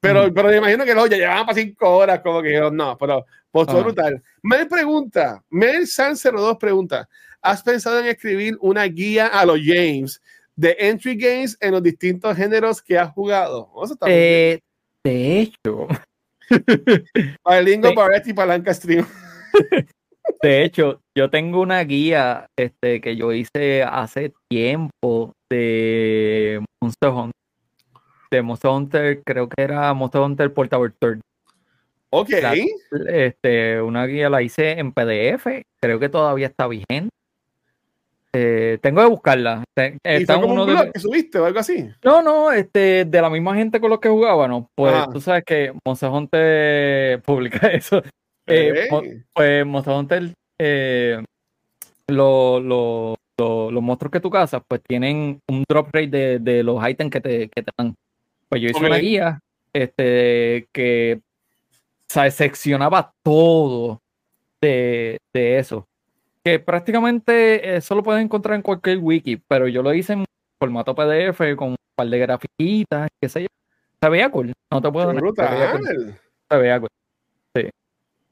pero, 0.00 0.32
pero 0.34 0.48
me 0.48 0.56
imagino 0.56 0.84
que 0.84 0.94
lo 0.94 1.06
ya 1.06 1.16
llevaban 1.16 1.46
para 1.46 1.56
cinco 1.56 1.88
horas, 1.88 2.20
como 2.20 2.42
que 2.42 2.58
no, 2.72 2.98
pero 2.98 3.24
pues 3.50 3.68
ah. 3.68 3.74
brutal. 3.74 4.22
Mel 4.42 4.66
pregunta, 4.66 5.42
Mel 5.50 5.86
San 5.86 6.16
02 6.16 6.56
pregunta, 6.58 7.08
¿has 7.40 7.62
pensado 7.62 8.00
en 8.00 8.06
escribir 8.06 8.56
una 8.60 8.84
guía 8.84 9.28
a 9.28 9.46
los 9.46 9.60
James 9.64 10.20
de 10.56 10.76
entry 10.78 11.16
games 11.16 11.56
en 11.60 11.72
los 11.72 11.82
distintos 11.82 12.36
géneros 12.36 12.82
que 12.82 12.98
has 12.98 13.12
jugado. 13.12 13.70
Eh, 14.06 14.58
de 15.04 15.40
hecho. 15.40 15.86
Bilingo, 17.48 17.90
y 18.24 18.32
Palanca 18.32 18.72
Stream. 18.74 19.06
De 20.42 20.64
hecho, 20.64 21.00
yo 21.16 21.30
tengo 21.30 21.60
una 21.60 21.82
guía 21.84 22.48
este, 22.58 23.00
que 23.00 23.16
yo 23.16 23.32
hice 23.32 23.82
hace 23.84 24.32
tiempo 24.50 25.32
de 25.50 26.62
Monster 26.82 27.10
Hunter. 27.10 27.32
De 28.30 28.42
Monster 28.42 28.70
Hunter, 28.70 29.22
creo 29.24 29.48
que 29.48 29.62
era 29.62 29.94
Monster 29.94 30.20
Hunter 30.20 30.52
Portable 30.52 30.92
Third. 30.98 31.20
Ok. 32.10 32.30
este, 33.08 33.80
una 33.80 34.06
guía 34.06 34.30
la 34.30 34.42
hice 34.42 34.72
en 34.72 34.92
PDF, 34.92 35.46
creo 35.80 35.98
que 35.98 36.08
todavía 36.08 36.46
está 36.46 36.66
vigente. 36.66 37.15
Eh, 38.38 38.78
tengo 38.82 39.00
que 39.00 39.08
buscarla. 39.08 39.64
Está 40.04 40.36
uno 40.36 40.66
de... 40.66 40.92
que 40.92 41.00
subiste 41.00 41.38
o 41.38 41.46
algo 41.46 41.58
así? 41.58 41.88
No, 42.04 42.20
no, 42.20 42.52
este, 42.52 43.06
de 43.06 43.22
la 43.22 43.30
misma 43.30 43.54
gente 43.54 43.80
con 43.80 43.88
los 43.88 43.98
que 43.98 44.10
jugaba, 44.10 44.46
¿no? 44.46 44.68
Pues 44.74 44.94
tú 45.10 45.22
sabes 45.22 45.42
que 45.44 45.72
Monster 45.86 46.10
Hunter 46.10 47.22
publica 47.24 47.68
eso. 47.68 48.02
Eh, 48.46 48.88
pues 49.32 49.64
Hunter, 49.64 50.34
eh, 50.58 51.24
los 52.08 52.62
monstruos 53.82 54.12
que 54.12 54.20
tú 54.20 54.28
cazas, 54.28 54.60
pues 54.68 54.82
tienen 54.86 55.40
un 55.48 55.64
drop 55.66 55.88
rate 55.94 56.38
de, 56.38 56.62
los 56.62 56.86
ítems 56.86 57.10
que 57.10 57.20
te, 57.22 57.48
que 57.48 57.62
te 57.62 57.70
dan. 57.78 57.94
Pues 58.50 58.60
yo 58.60 58.68
hice 58.68 58.84
una 58.84 58.98
guía 58.98 59.40
este, 59.72 60.66
que 60.72 61.20
seccionaba 62.06 63.12
todo 63.24 64.02
de, 64.60 65.16
de 65.32 65.58
eso 65.58 65.86
que 66.46 66.60
prácticamente 66.60 67.74
eso 67.74 67.96
lo 67.96 68.04
puedes 68.04 68.22
encontrar 68.22 68.54
en 68.54 68.62
cualquier 68.62 68.98
wiki, 68.98 69.36
pero 69.48 69.66
yo 69.66 69.82
lo 69.82 69.92
hice 69.92 70.12
en 70.12 70.24
formato 70.60 70.94
PDF 70.94 71.56
con 71.56 71.70
un 71.70 71.76
par 71.96 72.06
de 72.06 72.20
grafiquitas, 72.20 73.08
qué 73.20 73.28
sé 73.28 73.40
yo. 73.42 73.46
Se 74.00 74.08
veía 74.08 74.30
cool, 74.30 74.52
no 74.72 74.80
te 74.80 74.92
puedo 74.92 75.12
decir. 75.12 76.14
Se 76.48 76.56
veía 76.56 76.78
cool. 76.78 76.88
Sí. 77.52 77.68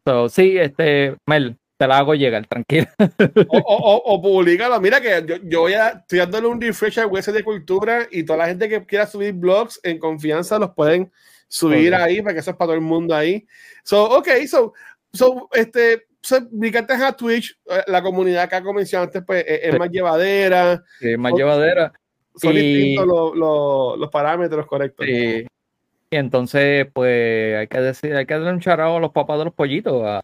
So, 0.07 0.29
sí, 0.29 0.57
este, 0.57 1.17
Mel, 1.27 1.57
te 1.77 1.89
la 1.89 1.99
hago 1.99 2.15
llegar, 2.15 2.47
tranquila. 2.47 2.89
O, 3.49 3.59
o, 3.59 4.15
o, 4.15 4.23
publicalo. 4.23 4.81
Mira 4.81 5.01
que 5.01 5.25
yo, 5.27 5.35
yo 5.43 5.61
voy 5.63 5.73
a, 5.73 5.89
estoy 5.89 6.21
dándole 6.21 6.47
un 6.47 6.61
refresh 6.61 7.01
al 7.01 7.07
web 7.07 7.25
de 7.25 7.43
cultura 7.43 8.07
y 8.13 8.23
toda 8.23 8.39
la 8.39 8.47
gente 8.47 8.69
que 8.69 8.87
quiera 8.87 9.09
subir 9.09 9.33
blogs 9.33 9.81
en 9.83 9.99
confianza 9.99 10.61
los 10.61 10.71
pueden 10.71 11.11
subir 11.49 11.93
ahí, 11.97 12.23
para 12.23 12.35
que 12.35 12.41
eso 12.41 12.53
es 12.53 12.57
para 12.57 12.69
todo 12.69 12.77
el 12.77 12.81
mundo 12.81 13.13
ahí. 13.13 13.45
So, 13.83 14.05
ok, 14.05 14.29
so, 14.47 14.73
so 15.13 15.49
este, 15.53 16.07
Brigantes 16.51 17.01
a 17.01 17.13
Twitch, 17.13 17.59
eh, 17.67 17.83
la 17.87 18.03
comunidad 18.03 18.49
que 18.49 18.57
ha 18.57 18.61
mencionado 18.61 19.07
antes, 19.07 19.23
pues 19.27 19.45
es, 19.47 19.79
más 19.79 19.91
llevadera. 19.91 20.83
Sí, 20.99 21.17
más 21.17 21.33
llevadera. 21.33 21.93
Son 22.37 22.55
distintos 22.55 23.07
los, 23.37 24.11
parámetros 24.11 24.67
correctos. 24.67 25.07
Sí. 25.07 25.47
Y 26.11 26.17
entonces, 26.17 26.87
pues 26.93 27.57
hay 27.57 27.67
que 27.67 27.81
decir, 27.81 28.15
hay 28.15 28.27
que 28.27 28.35
darle 28.35 28.53
un 28.53 28.61
charao 28.61 28.97
a 28.97 29.01
los 29.01 29.13
papás 29.13 29.39
de 29.39 29.45
los 29.47 29.55
pollitos 29.55 30.03
a, 30.05 30.21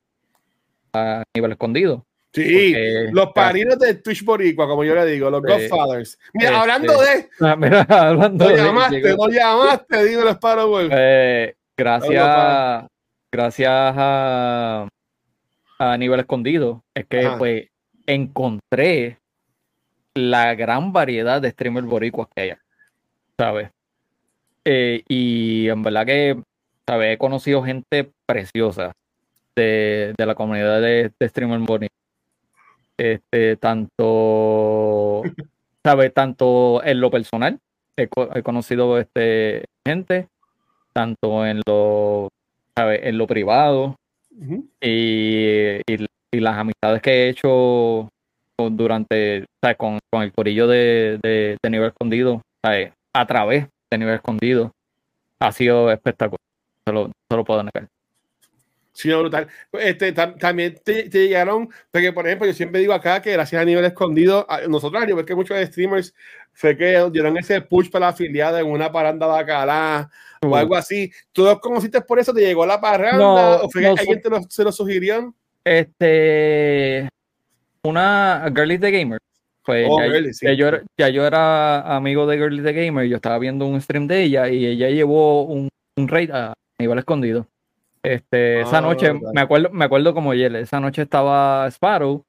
a 0.93 1.23
nivel 1.35 1.53
escondido. 1.53 2.05
Sí, 2.33 2.75
los 3.11 3.33
parinos 3.33 3.77
de 3.81 3.95
Twitch 3.95 4.25
Boricua, 4.25 4.69
como 4.69 4.85
yo 4.85 4.95
le 4.95 5.05
digo, 5.07 5.31
los 5.31 5.43
Godfathers. 5.43 6.17
Mira, 6.33 6.61
hablando 6.61 6.93
de. 7.01 7.29
Ah, 7.41 7.57
mira, 7.57 7.83
hablando 7.89 8.49
no 8.49 8.57
llamaste, 8.57 9.17
no 9.17 9.29
llamaste, 9.29 10.05
digo 10.05 10.23
los 10.23 10.35
Sparrow. 10.35 10.79
Eh, 10.93 11.55
gracias, 11.77 12.87
gracias 13.33 13.95
a 13.97 14.89
a 15.81 15.97
nivel 15.97 16.21
escondido 16.21 16.85
es 16.95 17.07
que 17.07 17.31
pues 17.39 17.69
encontré 18.07 19.19
la 20.15 20.55
gran 20.55 20.93
variedad 20.93 21.41
de 21.41 21.51
streamers 21.51 21.87
boricuas 21.87 22.29
que 22.35 22.43
hay, 22.43 22.53
¿sabes? 23.39 23.71
Eh, 24.67 25.03
y 25.09 25.69
en 25.71 25.83
verdad 25.83 26.05
que, 26.05 26.43
¿sabes? 26.87 27.15
He 27.15 27.19
conocido 27.19 27.63
gente 27.63 28.13
preciosa 28.27 28.93
de, 29.57 30.13
la 30.19 30.35
comunidad 30.35 30.83
de, 30.83 31.13
de 31.19 31.29
streamers 31.29 31.65
boricuas. 31.65 31.99
Este, 32.99 33.57
tanto, 33.57 35.23
¿sabes? 35.83 36.13
Tanto 36.13 36.85
en 36.85 37.01
lo 37.01 37.11
personal, 37.11 37.59
he, 37.97 38.07
conocido 38.43 38.99
este, 38.99 39.65
gente, 39.87 40.29
tanto 40.93 41.47
en 41.47 41.63
lo, 41.67 42.29
¿sabes? 42.77 43.01
En 43.05 43.17
lo 43.17 43.27
privado, 43.27 43.97
y, 44.81 45.81
las 46.33 46.57
amistades 46.57 47.03
que 47.03 47.11
he 47.11 47.29
hecho 47.31 48.09
durante, 48.71 49.47
Con, 49.77 49.99
el 50.23 50.33
corillo 50.33 50.67
de, 50.67 51.19
de, 51.23 51.71
nivel 51.71 51.89
escondido, 51.89 52.43
a 52.63 53.27
través 53.27 53.67
de 53.91 53.99
nivel 53.99 54.15
escondido, 54.15 54.73
ha 55.41 55.53
sido 55.53 55.91
espectacular. 55.91 56.39
Solo, 56.87 57.11
solo 57.31 57.45
puedo 57.45 57.63
negar. 57.63 57.89
Sí, 58.93 59.09
brutal. 59.09 59.49
Este, 59.73 60.13
también 60.13 60.79
te, 60.85 61.09
llegaron, 61.09 61.71
porque 61.91 62.13
por 62.13 62.27
ejemplo, 62.27 62.47
yo 62.47 62.53
siempre 62.53 62.81
digo 62.81 62.93
acá 62.93 63.23
que 63.23 63.33
gracias 63.33 63.63
a 63.63 63.65
nivel 63.65 63.85
escondido, 63.85 64.47
nosotros 64.69 65.03
a 65.03 65.07
nivel 65.07 65.25
que 65.25 65.35
muchos 65.35 65.59
streamers 65.69 66.15
fue 66.53 66.77
que 66.77 67.09
dieron 67.11 67.37
ese 67.39 67.63
push 67.63 67.89
para 67.89 68.07
la 68.07 68.11
afiliada 68.11 68.61
en 68.61 68.67
una 68.67 68.93
paranda 68.93 69.27
bacalá 69.27 70.11
o 70.43 70.57
algo 70.57 70.77
así. 70.77 71.11
¿Tú 71.33 71.45
los 71.45 71.61
conociste 71.61 72.01
por 72.01 72.19
eso? 72.19 72.33
¿Te 72.33 72.41
llegó 72.41 72.65
la 72.67 72.81
paranda? 72.81 73.63
¿O 73.63 73.71
fue 73.71 73.83
que 73.83 73.89
alguien 73.89 74.23
te 74.23 74.31
lo, 74.31 74.41
se 74.49 74.65
lo 74.65 74.73
sugirió? 74.73 75.35
Este, 75.65 77.09
una 77.83 78.51
Girly 78.55 78.79
the 78.79 78.91
Gamer. 78.91 79.19
Pues 79.65 79.87
oh, 79.89 80.01
ya, 80.01 80.53
yo 80.53 80.69
era, 80.69 80.83
ya, 80.97 81.09
yo 81.11 81.27
era, 81.27 81.95
amigo 81.95 82.27
de 82.27 82.39
Girly 82.39 82.63
the 82.63 82.73
Gamer, 82.73 83.07
yo 83.07 83.17
estaba 83.17 83.39
viendo 83.39 83.67
un 83.67 83.81
stream 83.81 84.07
de 84.07 84.23
ella 84.23 84.49
y 84.49 84.65
ella 84.65 84.89
llevó 84.89 85.45
un, 85.45 85.69
un 85.97 86.09
raid 86.09 86.31
a 86.31 86.55
nivel 86.79 86.99
escondido. 86.99 87.47
Este, 88.03 88.63
esa 88.63 88.79
ah, 88.79 88.81
noche, 88.81 89.13
me 89.13 89.41
acuerdo, 89.43 89.69
me 89.71 89.85
acuerdo 89.85 90.15
como 90.15 90.33
ayer, 90.33 90.57
esa 90.57 90.81
noche 90.81 91.03
estaba 91.03 91.67
Sparrow 91.71 92.25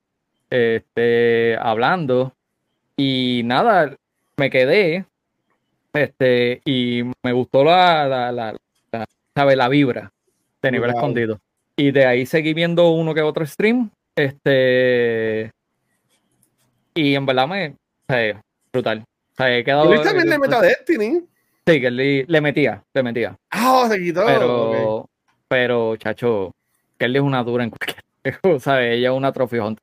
este, 0.49 1.55
hablando 1.61 2.35
y 2.97 3.41
nada, 3.45 3.95
me 4.35 4.49
quedé 4.49 5.05
Este, 5.93 6.61
y 6.65 7.03
me 7.23 7.33
gustó 7.33 7.63
la, 7.63 8.07
la, 8.07 8.31
la, 8.31 8.55
la, 8.91 9.55
la 9.55 9.69
vibra 9.69 10.11
de 10.61 10.71
nivel 10.71 10.91
escondido. 10.91 11.39
Y 11.75 11.91
de 11.91 12.05
ahí 12.05 12.25
seguí 12.25 12.53
viendo 12.53 12.91
uno 12.91 13.13
que 13.13 13.21
otro 13.21 13.45
stream. 13.45 13.89
Este. 14.15 15.51
Y 16.93 17.15
en 17.15 17.25
verdad 17.25 17.47
me. 17.47 17.75
brutal. 18.71 18.99
O 18.99 19.35
sea, 19.35 19.57
he 19.57 19.63
quedado. 19.63 20.01
también 20.01 20.29
le 20.29 20.39
meta 20.39 20.61
Destiny? 20.61 21.21
Sí, 21.65 21.79
que 21.79 21.91
le, 21.91 22.25
le 22.27 22.41
metía, 22.41 22.83
le 22.93 23.03
metía. 23.03 23.37
Ah, 23.51 23.87
se 23.89 23.99
quitó. 23.99 24.25
Pero, 24.25 25.09
pero, 25.47 25.95
chacho, 25.95 26.51
él 26.99 27.15
es 27.15 27.21
una 27.21 27.43
dura 27.43 27.63
en 27.63 27.71
cualquier. 27.71 28.03
¿Sabes? 28.61 28.97
Ella 28.97 29.09
es 29.09 29.15
una 29.15 29.31
trofeo 29.31 29.75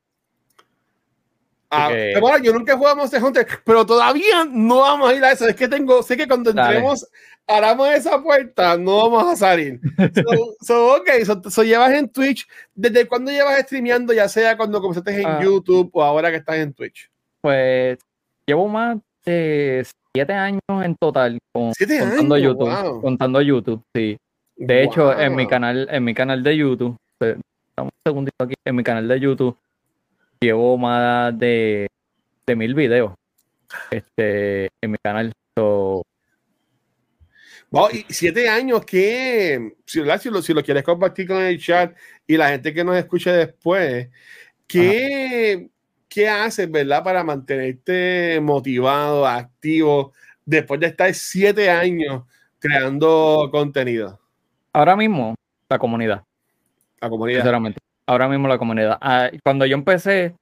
Ah, 1.70 1.90
bueno, 2.18 2.38
yo 2.38 2.52
nunca 2.52 2.72
he 2.72 2.76
jugado 2.76 2.96
Monster 2.96 3.22
Hunter, 3.22 3.46
pero 3.64 3.84
todavía 3.84 4.46
no 4.50 4.80
vamos 4.80 5.10
a 5.10 5.14
ir 5.14 5.24
a 5.24 5.32
eso. 5.32 5.46
Es 5.46 5.54
que 5.54 5.68
tengo, 5.68 6.02
sé 6.02 6.16
que 6.16 6.26
cuando 6.26 6.50
entremos, 6.50 7.06
haramos 7.46 7.90
esa 7.90 8.22
puerta, 8.22 8.76
no 8.78 9.10
vamos 9.10 9.32
a 9.32 9.36
salir. 9.36 9.78
so, 10.62 10.96
ok, 10.96 11.08
so, 11.50 11.62
llevas 11.62 11.92
en 11.92 12.08
Twitch. 12.08 12.48
¿Desde 12.74 13.06
cuándo 13.06 13.30
llevas 13.30 13.60
streameando, 13.60 14.14
ya 14.14 14.28
sea 14.28 14.56
cuando 14.56 14.80
comenzaste 14.80 15.20
en 15.20 15.26
ah. 15.26 15.40
YouTube 15.42 15.90
o 15.92 16.02
ahora 16.02 16.30
que 16.30 16.38
estás 16.38 16.56
en 16.56 16.72
Twitch? 16.72 17.10
Pues 17.42 17.98
llevo 18.46 18.66
más 18.68 18.98
de 19.26 19.86
siete 20.14 20.32
años 20.32 20.60
en 20.68 20.96
total 20.96 21.38
con, 21.52 21.72
contando 21.74 22.38
YouTube. 22.38 23.00
Contando 23.02 23.42
YouTube, 23.42 23.82
sí. 23.94 24.16
De 24.56 24.84
hecho, 24.84 25.16
en 25.16 25.36
mi 25.36 25.46
canal, 25.46 25.86
en 25.90 26.02
mi 26.02 26.14
canal 26.14 26.42
de 26.42 26.56
YouTube, 26.56 26.96
estamos 27.20 27.92
un 27.92 28.02
segundito 28.04 28.36
aquí, 28.42 28.54
en 28.64 28.74
mi 28.74 28.82
canal 28.82 29.06
de 29.06 29.20
YouTube 29.20 29.56
llevo 30.40 30.78
más 30.78 31.36
de, 31.38 31.88
de 32.46 32.56
mil 32.56 32.74
videos 32.74 33.12
este, 33.90 34.68
en 34.80 34.90
mi 34.90 34.96
canal. 35.02 35.32
y 37.92 38.04
siete 38.08 38.48
años, 38.48 38.84
que 38.84 39.74
si, 39.84 40.00
lo, 40.00 40.42
si 40.42 40.54
lo 40.54 40.62
quieres 40.62 40.82
compartir 40.82 41.26
con 41.26 41.42
el 41.42 41.58
chat 41.58 41.96
y 42.26 42.36
la 42.36 42.50
gente 42.50 42.72
que 42.72 42.84
nos 42.84 42.96
escuche 42.96 43.30
después, 43.30 44.08
¿qué, 44.66 45.68
¿qué 46.08 46.28
haces, 46.28 46.70
verdad, 46.70 47.02
para 47.02 47.24
mantenerte 47.24 48.40
motivado, 48.40 49.26
activo, 49.26 50.12
después 50.44 50.80
de 50.80 50.86
estar 50.86 51.12
siete 51.14 51.70
años 51.70 52.24
creando 52.58 53.48
contenido? 53.50 54.20
Ahora 54.72 54.96
mismo, 54.96 55.34
la 55.68 55.78
comunidad. 55.78 56.24
La 57.00 57.08
comunidad. 57.08 57.40
Sinceramente 57.40 57.87
ahora 58.08 58.28
mismo 58.28 58.48
la 58.48 58.58
comunidad. 58.58 58.98
Ah, 59.00 59.30
cuando 59.44 59.66
yo 59.66 59.76
empecé, 59.76 60.34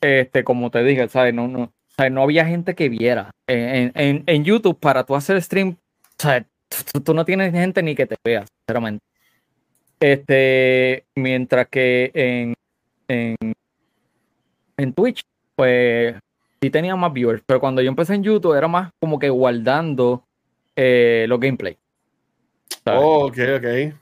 este, 0.00 0.44
como 0.44 0.70
te 0.70 0.82
dije, 0.84 1.08
¿sabes? 1.08 1.34
No, 1.34 1.48
no, 1.48 1.72
no 2.10 2.22
había 2.22 2.46
gente 2.46 2.74
que 2.74 2.88
viera. 2.88 3.30
En, 3.46 4.22
en, 4.26 4.44
YouTube, 4.44 4.78
para 4.78 5.04
tú 5.04 5.14
hacer 5.14 5.42
stream, 5.42 5.76
¿sabes? 6.16 6.44
Tú, 7.04 7.12
no 7.12 7.24
tienes 7.24 7.52
gente 7.52 7.82
ni 7.82 7.94
que 7.94 8.06
te 8.06 8.14
vea, 8.24 8.44
sinceramente. 8.46 9.04
Este, 10.00 11.04
mientras 11.16 11.68
que 11.68 12.10
en, 12.14 12.54
en, 13.08 13.36
en 14.76 14.92
Twitch, 14.94 15.22
pues 15.56 16.14
sí 16.60 16.70
tenía 16.70 16.96
más 16.96 17.12
viewers, 17.12 17.42
pero 17.44 17.60
cuando 17.60 17.82
yo 17.82 17.88
empecé 17.88 18.14
en 18.14 18.22
YouTube 18.22 18.54
era 18.56 18.68
más 18.68 18.90
como 19.00 19.18
que 19.18 19.28
guardando 19.28 20.24
eh, 20.76 21.26
los 21.28 21.38
gameplay. 21.40 21.76
Oh, 22.86 23.26
ok, 23.26 23.38
ok 23.58 24.01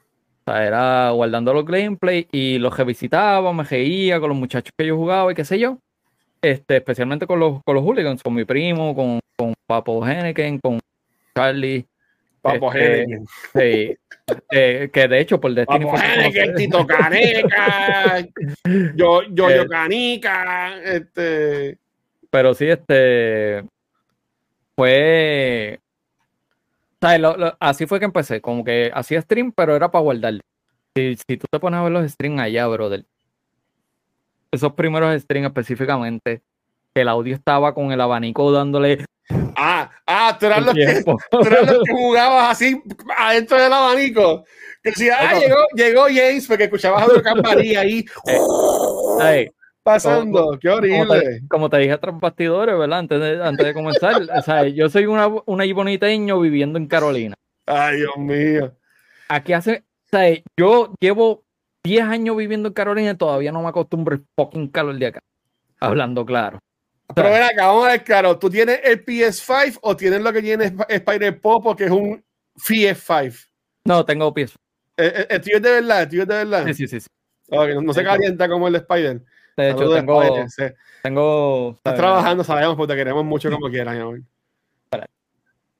era 0.58 1.10
guardando 1.10 1.52
los 1.52 1.64
gameplay 1.64 2.26
y 2.32 2.58
los 2.58 2.76
revisitaba, 2.76 3.52
me 3.52 3.64
reía 3.64 4.20
con 4.20 4.30
los 4.30 4.38
muchachos 4.38 4.72
que 4.76 4.86
yo 4.86 4.96
jugaba 4.96 5.32
y 5.32 5.34
qué 5.34 5.44
sé 5.44 5.58
yo. 5.58 5.78
Este, 6.42 6.78
especialmente 6.78 7.26
con 7.26 7.38
los, 7.38 7.62
con 7.64 7.74
los 7.74 7.84
hooligans, 7.84 8.22
con 8.22 8.34
mi 8.34 8.44
primo, 8.44 8.94
con, 8.94 9.20
con 9.36 9.54
Papo 9.66 10.06
Henneken, 10.06 10.58
con 10.58 10.80
Charlie. 11.34 11.86
Papo 12.40 12.72
este, 12.72 13.20
Sí. 13.52 13.96
Eh, 14.50 14.90
que 14.92 15.08
de 15.08 15.20
hecho 15.20 15.40
por 15.40 15.52
destino. 15.52 15.90
Papo 15.90 16.02
Henneken, 16.02 16.54
Tito 16.54 16.86
Caneca, 16.86 18.20
yo, 18.94 19.22
yo, 19.22 19.50
yo 19.50 19.62
eh, 19.62 19.68
Canica, 19.68 20.82
este. 20.82 21.78
Pero 22.30 22.54
sí, 22.54 22.66
este. 22.66 23.64
Fue 24.76 25.78
así 27.60 27.86
fue 27.86 27.98
que 27.98 28.04
empecé, 28.04 28.40
como 28.40 28.64
que 28.64 28.90
hacía 28.94 29.20
stream, 29.22 29.52
pero 29.52 29.76
era 29.76 29.90
para 29.90 30.02
guardar. 30.02 30.40
Si, 30.94 31.16
si 31.16 31.36
tú 31.36 31.46
te 31.50 31.60
pones 31.60 31.78
a 31.78 31.82
ver 31.84 31.92
los 31.92 32.10
streams 32.10 32.40
allá, 32.40 32.66
brother, 32.66 33.04
esos 34.50 34.72
primeros 34.74 35.20
streams 35.22 35.46
específicamente, 35.46 36.42
el 36.94 37.08
audio 37.08 37.34
estaba 37.34 37.72
con 37.74 37.92
el 37.92 38.00
abanico 38.00 38.50
dándole. 38.52 39.04
Ah, 39.56 39.90
ah, 40.06 40.36
tú 40.38 40.46
eras, 40.46 40.64
los 40.64 40.74
que, 40.74 41.04
jugabas 41.92 42.50
así 42.50 42.82
adentro 43.16 43.60
del 43.60 43.72
abanico. 43.72 44.44
Que 44.82 44.90
decía, 44.90 45.16
ah, 45.20 45.38
llegó, 45.38 45.56
llegó 45.74 46.02
James, 46.06 46.46
porque 46.46 46.64
escuchabas 46.64 47.08
a 47.08 47.22
campanilla 47.22 47.80
ahí. 47.80 48.04
Eh, 48.26 49.50
pasando? 49.82 50.58
Qué 50.60 50.68
horrible. 50.68 51.42
Como 51.48 51.68
te, 51.70 51.78
dije 51.78 51.96
tras 51.98 52.18
bastidores, 52.18 52.78
¿verdad? 52.78 52.98
Antes 52.98 53.20
de, 53.20 53.44
antes 53.44 53.66
de 53.66 53.74
comenzar, 53.74 54.22
o 54.36 54.42
sea, 54.42 54.66
yo 54.68 54.88
soy 54.88 55.06
una, 55.06 55.28
una 55.46 55.64
iboniteño 55.64 56.40
viviendo 56.40 56.78
en 56.78 56.86
Carolina. 56.86 57.34
Ay, 57.66 57.98
Dios 57.98 58.16
mío. 58.16 58.74
Aquí 59.28 59.52
hace, 59.52 59.84
o 60.06 60.08
sea, 60.10 60.36
yo 60.56 60.92
llevo 61.00 61.44
10 61.84 62.02
años 62.04 62.36
viviendo 62.36 62.68
en 62.68 62.74
Carolina 62.74 63.10
y 63.12 63.16
todavía 63.16 63.52
no 63.52 63.62
me 63.62 63.68
acostumbro 63.68 64.16
el 64.16 64.24
fucking 64.36 64.68
calor 64.68 64.98
de 64.98 65.06
acá. 65.06 65.20
Hablando 65.78 66.26
claro. 66.26 66.58
Pero 67.14 67.30
ven 67.30 67.42
acá, 67.42 67.66
vamos 67.66 67.86
a 67.86 67.92
ver 67.92 68.04
claro. 68.04 68.38
¿Tú 68.38 68.50
tienes 68.50 68.80
el 68.84 69.04
PS5 69.04 69.78
o 69.82 69.96
tienes 69.96 70.20
lo 70.20 70.32
que 70.32 70.42
tiene 70.42 70.72
Spider 70.88 71.40
Pop 71.40 71.76
que 71.76 71.84
es 71.84 71.90
un 71.90 72.22
PS5? 72.56 73.48
No, 73.84 74.04
tengo 74.04 74.32
PS5. 74.32 74.54
¿El, 74.96 75.26
el, 75.30 75.40
tuyo 75.40 75.56
es 75.56 75.62
de 75.62 75.70
verdad? 75.70 76.02
¿El 76.02 76.08
tuyo 76.08 76.22
es 76.22 76.28
de 76.28 76.34
verdad? 76.34 76.66
Sí, 76.66 76.86
sí, 76.86 77.00
sí. 77.00 77.08
no, 77.48 77.92
se 77.94 78.04
calienta 78.04 78.48
como 78.48 78.66
el 78.66 78.74
de 78.74 78.78
Spider. 78.80 79.22
De 79.56 79.70
hecho, 79.70 79.94
tengo, 79.94 80.22
tengo. 81.02 81.72
Estás 81.76 81.96
trabajando, 81.96 82.44
sabemos, 82.44 82.76
porque 82.76 82.92
te 82.92 82.98
queremos 82.98 83.24
mucho 83.24 83.50
como 83.50 83.68
quieran. 83.68 84.24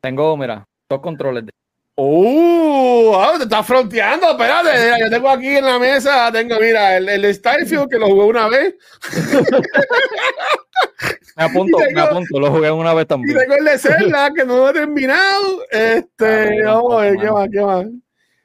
Tengo, 0.00 0.36
mira, 0.36 0.66
dos 0.88 1.00
controles 1.00 1.46
de. 1.46 1.52
¡Uh! 1.96 3.12
Ah, 3.14 3.34
te 3.36 3.44
estás 3.44 3.66
fronteando, 3.66 4.30
espérate. 4.30 4.70
Yo 5.00 5.10
tengo 5.10 5.28
aquí 5.28 5.48
en 5.48 5.66
la 5.66 5.78
mesa, 5.78 6.32
tengo, 6.32 6.58
mira, 6.58 6.96
el, 6.96 7.08
el 7.08 7.34
Starfield 7.34 7.90
que 7.90 7.98
lo 7.98 8.06
jugué 8.06 8.24
una 8.24 8.48
vez. 8.48 8.74
me 11.36 11.44
apunto, 11.44 11.78
me 11.92 12.00
apunto, 12.00 12.40
lo 12.40 12.50
jugué 12.50 12.70
una 12.70 12.94
vez 12.94 13.06
también. 13.06 13.36
Y 13.36 13.40
tengo 13.40 13.56
el 13.56 13.64
de 13.66 13.78
Zelda 13.78 14.30
que 14.34 14.46
no 14.46 14.56
lo 14.56 14.70
he 14.70 14.72
terminado. 14.72 15.62
Este, 15.70 16.62
vamos 16.64 16.94
a 16.94 17.00
ver, 17.02 17.18
¿qué 17.18 17.30
más? 17.30 17.48
¿Qué 17.52 17.60
más? 17.60 17.86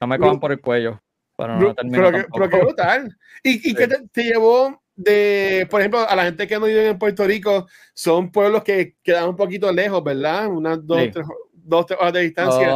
No 0.02 0.08
me 0.08 0.20
cojan 0.20 0.40
por 0.42 0.52
el 0.52 0.60
cuello. 0.60 1.02
Para 1.38 1.58
no 1.58 1.74
pero, 1.76 2.12
pero, 2.12 2.28
pero 2.34 2.50
qué 2.50 2.58
brutal. 2.58 3.18
¿Y, 3.44 3.72
y 3.72 3.76
qué 3.76 3.88
te, 3.88 4.06
te, 4.12 4.24
llevó 4.24 4.82
de, 4.96 5.68
por 5.70 5.82
ejemplo, 5.82 6.08
a 6.08 6.16
la 6.16 6.24
gente 6.24 6.48
que 6.48 6.60
no 6.60 6.66
vive 6.66 6.90
en 6.90 6.98
Puerto 6.98 7.26
Rico, 7.26 7.68
son 7.94 8.32
pueblos 8.32 8.64
que 8.64 8.96
quedan 9.04 9.30
un 9.30 9.36
poquito 9.36 9.72
lejos, 9.72 10.04
¿verdad? 10.04 10.48
Unas 10.48 10.86
dos, 10.86 11.00
tres, 11.12 11.26
dos 11.52 11.86
horas 11.92 12.14
de 12.14 12.22
distancia. 12.22 12.74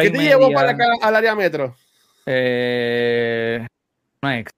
¿Qué 0.00 0.10
te 0.10 0.18
llevó 0.18 0.52
para 0.52 0.70
acá 0.70 0.84
al 1.00 1.16
área 1.16 1.34
metro? 1.34 1.74
Eh, 2.26 3.66
una 4.22 4.38
ex. 4.38 4.52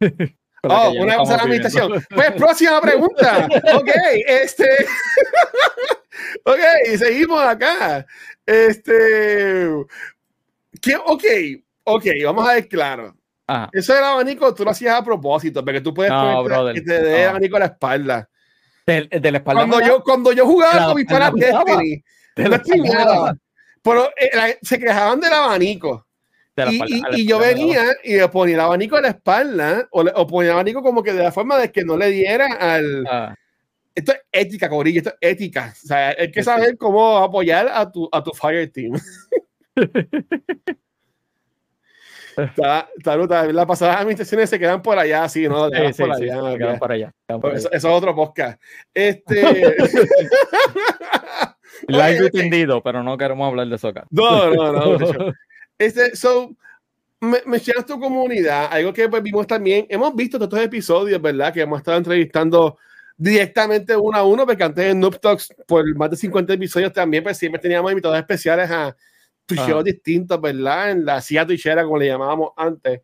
oh, 0.62 0.92
una 0.98 1.16
ex 1.16 1.30
administración. 1.30 2.04
Pues 2.14 2.32
próxima 2.32 2.80
pregunta. 2.80 3.46
ok, 3.74 3.90
este. 4.26 4.64
ok, 6.44 6.60
seguimos 6.96 7.42
acá. 7.42 8.06
Este. 8.46 9.68
¿Qué? 10.80 10.96
Ok, 10.96 11.24
ok, 11.84 12.06
vamos 12.24 12.48
a 12.48 12.54
ver 12.54 12.68
claro. 12.68 13.14
Eso 13.72 13.94
del 13.94 14.04
abanico 14.04 14.54
tú 14.54 14.64
lo 14.64 14.70
hacías 14.70 14.98
a 14.98 15.04
propósito, 15.04 15.64
porque 15.64 15.80
tú 15.80 15.92
puedes 15.92 16.12
no, 16.12 16.72
que 16.72 16.80
te 16.80 17.02
dé 17.02 17.26
abanico 17.26 17.56
a 17.56 17.60
la 17.60 17.66
espalda. 17.66 18.28
De, 18.86 19.08
la 19.10 19.38
espalda. 19.38 19.66
Cuando, 19.66 19.86
yo, 19.86 20.02
cuando 20.02 20.32
yo 20.32 20.46
jugaba 20.46 20.86
con 20.86 20.96
mis 20.96 21.06
panas 21.06 21.32
Destiny, 21.34 22.02
no 22.36 23.32
pero 23.82 24.08
eh, 24.16 24.58
se 24.62 24.78
quejaban 24.78 25.20
del 25.20 25.32
abanico. 25.32 26.06
y, 26.56 27.20
y, 27.20 27.26
yo 27.26 27.38
venía 27.38 27.84
y 28.02 28.16
le 28.16 28.28
ponía 28.28 28.54
el 28.54 28.60
abanico 28.60 28.96
a 28.96 29.02
la 29.02 29.08
espalda 29.08 29.86
o, 29.90 30.00
o, 30.00 30.26
ponía 30.26 30.50
el 30.50 30.54
abanico 30.54 30.82
como 30.82 31.02
que 31.02 31.12
de 31.12 31.22
la 31.22 31.32
forma 31.32 31.58
de 31.58 31.70
que 31.70 31.84
no 31.84 31.96
le 31.96 32.10
diera 32.10 32.46
al. 32.54 33.06
Ah. 33.06 33.34
Esto 33.94 34.12
es 34.12 34.20
ética, 34.32 34.68
Corillo, 34.68 34.98
esto 34.98 35.10
es 35.20 35.32
ética. 35.32 35.72
O 35.72 35.86
sea, 35.86 36.14
hay 36.18 36.30
que 36.32 36.42
saber 36.42 36.76
cómo 36.78 37.18
apoyar 37.18 37.68
a 37.72 37.90
tu, 37.90 38.08
a 38.10 38.22
tu 38.24 38.32
Fire 38.32 38.70
Team. 38.72 38.94
Está, 42.56 42.88
está 42.96 43.16
Las 43.52 43.66
pasadas 43.66 43.96
administraciones 43.96 44.50
se 44.50 44.58
quedan 44.58 44.82
por 44.82 44.98
allá, 44.98 45.28
sí, 45.28 45.48
¿no? 45.48 45.68
Sí, 45.68 45.76
sí, 45.92 46.02
por 46.02 46.12
allá, 46.12 46.52
se 46.52 46.58
quedan 46.58 46.78
por 46.78 46.92
allá. 46.92 47.12
Eso, 47.54 47.70
es 47.70 47.84
otro 47.84 48.14
podcast. 48.14 48.60
Este. 48.92 49.76
Lo 51.88 52.00
he 52.04 52.16
entendido, 52.16 52.82
pero 52.82 53.02
no 53.02 53.16
queremos 53.16 53.46
hablar 53.46 53.68
de 53.68 53.76
eso 53.76 53.88
acá. 53.88 54.06
No, 54.10 54.52
no, 54.54 54.98
no. 54.98 55.32
este, 55.78 56.16
so, 56.16 56.54
me, 57.20 57.38
mencionas 57.46 57.86
tu 57.86 57.98
comunidad, 57.98 58.68
algo 58.70 58.92
que 58.92 59.08
pues, 59.08 59.22
vimos 59.22 59.46
también. 59.46 59.86
Hemos 59.88 60.14
visto 60.14 60.38
todos 60.38 60.52
estos 60.52 60.66
episodios, 60.66 61.20
¿verdad? 61.20 61.52
Que 61.52 61.62
hemos 61.62 61.78
estado 61.78 61.98
entrevistando 61.98 62.78
directamente 63.16 63.96
uno 63.96 64.18
a 64.18 64.24
uno, 64.24 64.46
porque 64.46 64.64
antes 64.64 64.86
en 64.86 65.00
Noob 65.00 65.20
Talks, 65.20 65.54
por 65.66 65.84
más 65.96 66.10
de 66.10 66.16
50 66.16 66.52
episodios 66.54 66.92
también, 66.92 67.22
pues 67.22 67.38
siempre 67.38 67.60
teníamos 67.60 67.90
invitados 67.90 68.18
especiales 68.18 68.70
a 68.70 68.96
tucheos 69.46 69.84
distintos, 69.84 70.40
¿verdad? 70.40 70.90
En 70.90 71.04
la 71.04 71.20
CIA 71.20 71.46
tuchera, 71.46 71.84
como 71.84 71.98
le 71.98 72.06
llamábamos 72.06 72.50
antes. 72.56 73.00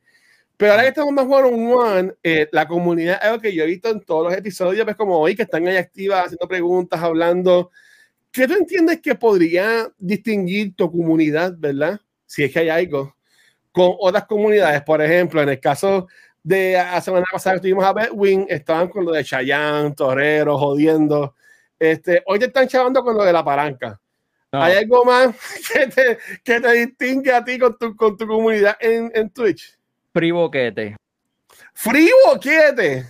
Pero 0.57 0.73
ahora 0.73 0.83
que 0.83 0.89
estamos 0.91 1.13
más 1.15 1.25
one 1.27 1.75
one, 1.75 2.13
eh, 2.23 2.47
la 2.53 2.69
comunidad, 2.69 3.19
algo 3.23 3.41
que 3.41 3.55
yo 3.55 3.65
he 3.65 3.67
visto 3.67 3.89
en 3.89 4.01
todos 4.01 4.25
los 4.25 4.39
episodios, 4.39 4.85
pues 4.85 4.95
como 4.95 5.19
hoy, 5.19 5.35
que 5.35 5.45
están 5.45 5.67
ahí 5.67 5.77
activas, 5.77 6.27
haciendo 6.27 6.47
preguntas, 6.47 7.01
hablando. 7.01 7.71
¿Qué 8.31 8.47
tú 8.47 8.55
entiendes 8.55 9.01
que 9.01 9.15
podría 9.15 9.91
distinguir 9.99 10.77
tu 10.77 10.91
comunidad, 10.91 11.55
verdad? 11.57 11.99
Si 12.27 12.45
es 12.45 12.53
que 12.53 12.59
hay 12.59 12.69
algo, 12.69 13.17
con 13.73 13.95
otras 13.99 14.27
comunidades. 14.27 14.83
Por 14.83 15.01
ejemplo, 15.01 15.41
en 15.43 15.49
el 15.49 15.61
caso 15.61 16.09
de 16.43 16.75
la 16.75 17.01
semana 17.01 17.25
pasada 17.33 17.57
que 17.57 17.63
tuvimos 17.63 17.85
a 17.85 17.95
Bedwin, 17.95 18.47
estaban 18.49 18.89
con 18.89 19.05
lo 19.05 19.13
de 19.13 19.25
Chayanne, 19.25 19.95
Torero, 19.95 20.59
jodiendo. 20.59 21.35
Este, 21.79 22.23
hoy 22.27 22.39
te 22.39 22.45
están 22.45 22.69
chavando 22.69 23.03
con 23.03 23.17
lo 23.17 23.25
de 23.25 23.33
la 23.33 23.43
¿Hay 24.53 24.79
algo 24.79 25.05
más 25.05 25.35
que 25.73 25.87
te, 25.87 26.19
que 26.43 26.61
te, 26.61 26.73
distingue 26.73 27.33
a 27.33 27.45
ti 27.45 27.59
con 27.59 27.77
tu, 27.79 27.95
con 27.95 28.17
tu 28.17 28.27
comunidad 28.27 28.77
en, 28.81 29.11
en 29.15 29.31
Twitch? 29.31 29.79
Free 30.13 30.33
boquete. 30.33 30.97
¿Free 31.75 32.11
boquete? 32.27 33.05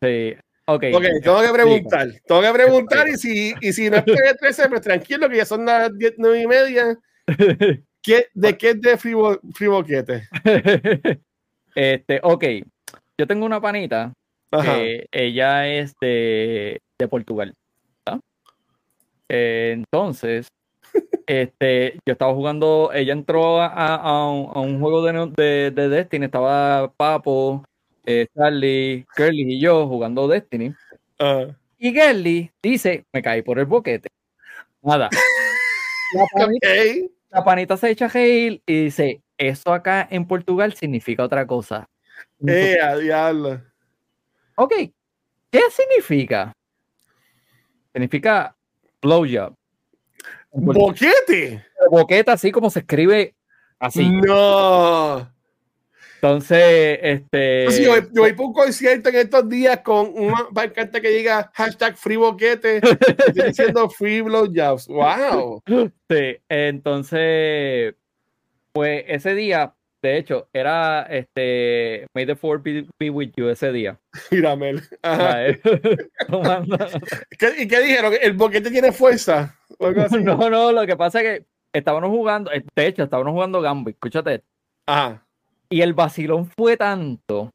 Sí. 0.00 0.36
Ok. 0.66 0.84
Ok, 0.94 1.04
tengo 1.22 1.42
que 1.42 1.52
preguntar. 1.52 2.08
Tengo 2.26 2.42
que 2.42 2.52
preguntar 2.52 3.08
y 3.08 3.16
si, 3.16 3.54
y 3.60 3.72
si 3.72 3.90
no 3.90 3.96
es 3.96 4.04
13, 4.04 4.68
pues 4.68 4.82
tranquilo 4.82 5.28
que 5.28 5.38
ya 5.38 5.44
son 5.44 5.64
las 5.64 5.96
10, 5.96 6.14
9 6.18 6.42
y 6.42 6.46
media. 6.46 6.98
¿Qué, 8.02 8.26
¿De 8.34 8.58
qué 8.58 8.70
es 8.70 8.80
de 8.80 8.96
free, 8.96 9.14
free 9.54 9.68
boquete? 9.68 10.28
Este, 11.74 12.20
ok. 12.22 12.44
Yo 13.18 13.26
tengo 13.26 13.46
una 13.46 13.60
panita. 13.60 14.12
Que 14.50 15.06
ella 15.10 15.66
es 15.66 15.94
de, 16.00 16.78
de 16.98 17.08
Portugal. 17.08 17.54
Eh, 19.34 19.72
entonces, 19.72 20.48
este, 21.26 21.98
yo 22.06 22.12
estaba 22.12 22.34
jugando, 22.34 22.90
ella 22.92 23.12
entró 23.12 23.60
a, 23.60 23.96
a, 23.96 24.30
un, 24.30 24.80
juego 24.80 25.02
de, 25.02 25.70
de, 25.70 25.88
Destiny, 25.88 26.26
estaba 26.26 26.92
Papo, 26.96 27.64
eh, 28.04 28.26
Charlie, 28.34 29.06
Curly 29.14 29.54
y 29.54 29.60
yo 29.60 29.86
jugando 29.86 30.28
Destiny. 30.28 30.74
Y 31.78 31.94
Curly 31.94 32.50
dice, 32.62 33.04
me 33.12 33.22
caí 33.22 33.42
por 33.42 33.58
el 33.58 33.66
boquete. 33.66 34.08
Nada. 34.82 35.08
La 37.30 37.42
panita, 37.42 37.78
se 37.78 37.90
echa 37.90 38.04
a 38.04 38.08
reír 38.08 38.62
y 38.66 38.84
dice, 38.84 39.22
eso 39.38 39.72
acá 39.72 40.06
en 40.10 40.26
Portugal 40.26 40.74
significa 40.74 41.24
otra 41.24 41.46
cosa. 41.46 41.88
Eh, 42.46 42.76
diablo. 43.00 43.62
Ok, 44.56 44.74
¿qué 45.50 45.62
significa? 45.70 46.52
Significa 47.94 48.54
blowjob. 49.00 49.54
¿Boquete? 50.52 51.64
Boquete, 51.90 52.30
así 52.30 52.52
como 52.52 52.70
se 52.70 52.80
escribe 52.80 53.34
así. 53.78 54.08
No. 54.08 55.30
Entonces, 56.22 57.00
este. 57.02 57.68
Sí, 57.72 57.84
yo, 57.84 57.96
yo 58.12 58.22
voy 58.22 58.32
por 58.34 58.46
un 58.46 58.52
concierto 58.52 59.08
en 59.08 59.16
estos 59.16 59.48
días 59.48 59.80
con 59.80 60.12
una 60.14 60.46
bancante 60.52 61.00
que 61.00 61.10
diga 61.10 61.50
hashtag 61.54 61.96
free 61.96 62.14
boquete, 62.14 62.80
diciendo 63.34 63.90
free 63.98 64.20
blowjobs. 64.20 64.86
¡Wow! 64.86 65.62
Sí, 65.66 66.36
entonces, 66.48 67.96
pues 68.72 69.04
ese 69.08 69.34
día, 69.34 69.74
de 70.02 70.18
hecho, 70.18 70.48
era 70.52 71.02
este 71.02 72.06
May 72.12 72.26
the 72.26 72.34
Fourth 72.34 72.62
be, 72.64 73.10
with 73.10 73.30
you 73.36 73.48
ese 73.48 73.70
día. 73.72 73.98
Mírame. 74.30 74.74
¿Y 77.58 77.68
qué 77.68 77.80
dijeron? 77.80 78.12
¿El 78.20 78.32
boquete 78.32 78.70
tiene 78.70 78.90
fuerza? 78.92 79.56
No, 79.78 80.50
no, 80.50 80.72
lo 80.72 80.86
que 80.86 80.96
pasa 80.96 81.22
es 81.22 81.40
que 81.40 81.46
estábamos 81.72 82.10
jugando, 82.10 82.52
eh, 82.52 82.64
de 82.74 82.86
hecho, 82.86 83.04
estábamos 83.04 83.32
jugando 83.32 83.60
Gambit, 83.60 83.94
escúchate. 83.94 84.42
Ajá. 84.86 85.24
Y 85.70 85.80
el 85.80 85.94
vacilón 85.94 86.46
fue 86.46 86.76
tanto, 86.76 87.50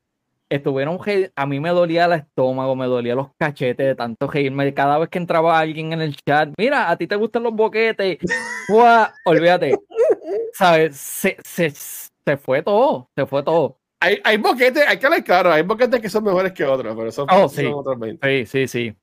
estuvieron, 0.50 1.00
a 1.36 1.46
mí 1.46 1.60
me 1.60 1.70
dolía 1.70 2.06
el 2.06 2.14
estómago, 2.14 2.76
me 2.76 2.88
dolía 2.88 3.16
los 3.16 3.28
cachetes 3.38 3.86
de 3.86 3.96
tanto 3.96 4.28
reírme. 4.28 4.74
Cada 4.74 4.98
vez 4.98 5.10
que 5.10 5.20
entraba 5.20 5.60
alguien 5.60 5.94
en 5.94 6.02
el 6.02 6.16
chat, 6.16 6.50
mira, 6.58 6.90
a 6.90 6.98
ti 6.98 7.08
te 7.08 7.16
gustan 7.16 7.44
los 7.44 7.54
boquetes, 7.54 8.18
olvídate, 9.26 9.78
¿sabes? 10.54 10.98
Se, 10.98 11.38
se, 11.44 11.72
se 12.28 12.38
fue 12.38 12.62
todo, 12.62 13.10
se 13.16 13.26
fue 13.26 13.42
todo 13.44 13.80
hay, 14.00 14.20
hay 14.24 14.38
boquetes, 14.38 14.88
hay 14.88 14.98
que 14.98 15.06
hablar 15.08 15.24
claro, 15.24 15.52
hay 15.52 15.64
boquetes 15.64 16.00
que 16.00 16.10
son 16.10 16.24
mejores 16.24 16.54
que 16.54 16.64
otros, 16.64 16.96
pero 16.96 17.12
son, 17.12 17.28
oh, 17.32 17.50
sí. 17.50 17.66
otros 17.66 17.98
20. 17.98 18.46
Sí, 18.46 18.68
sí, 18.68 18.68
sí, 18.68 18.96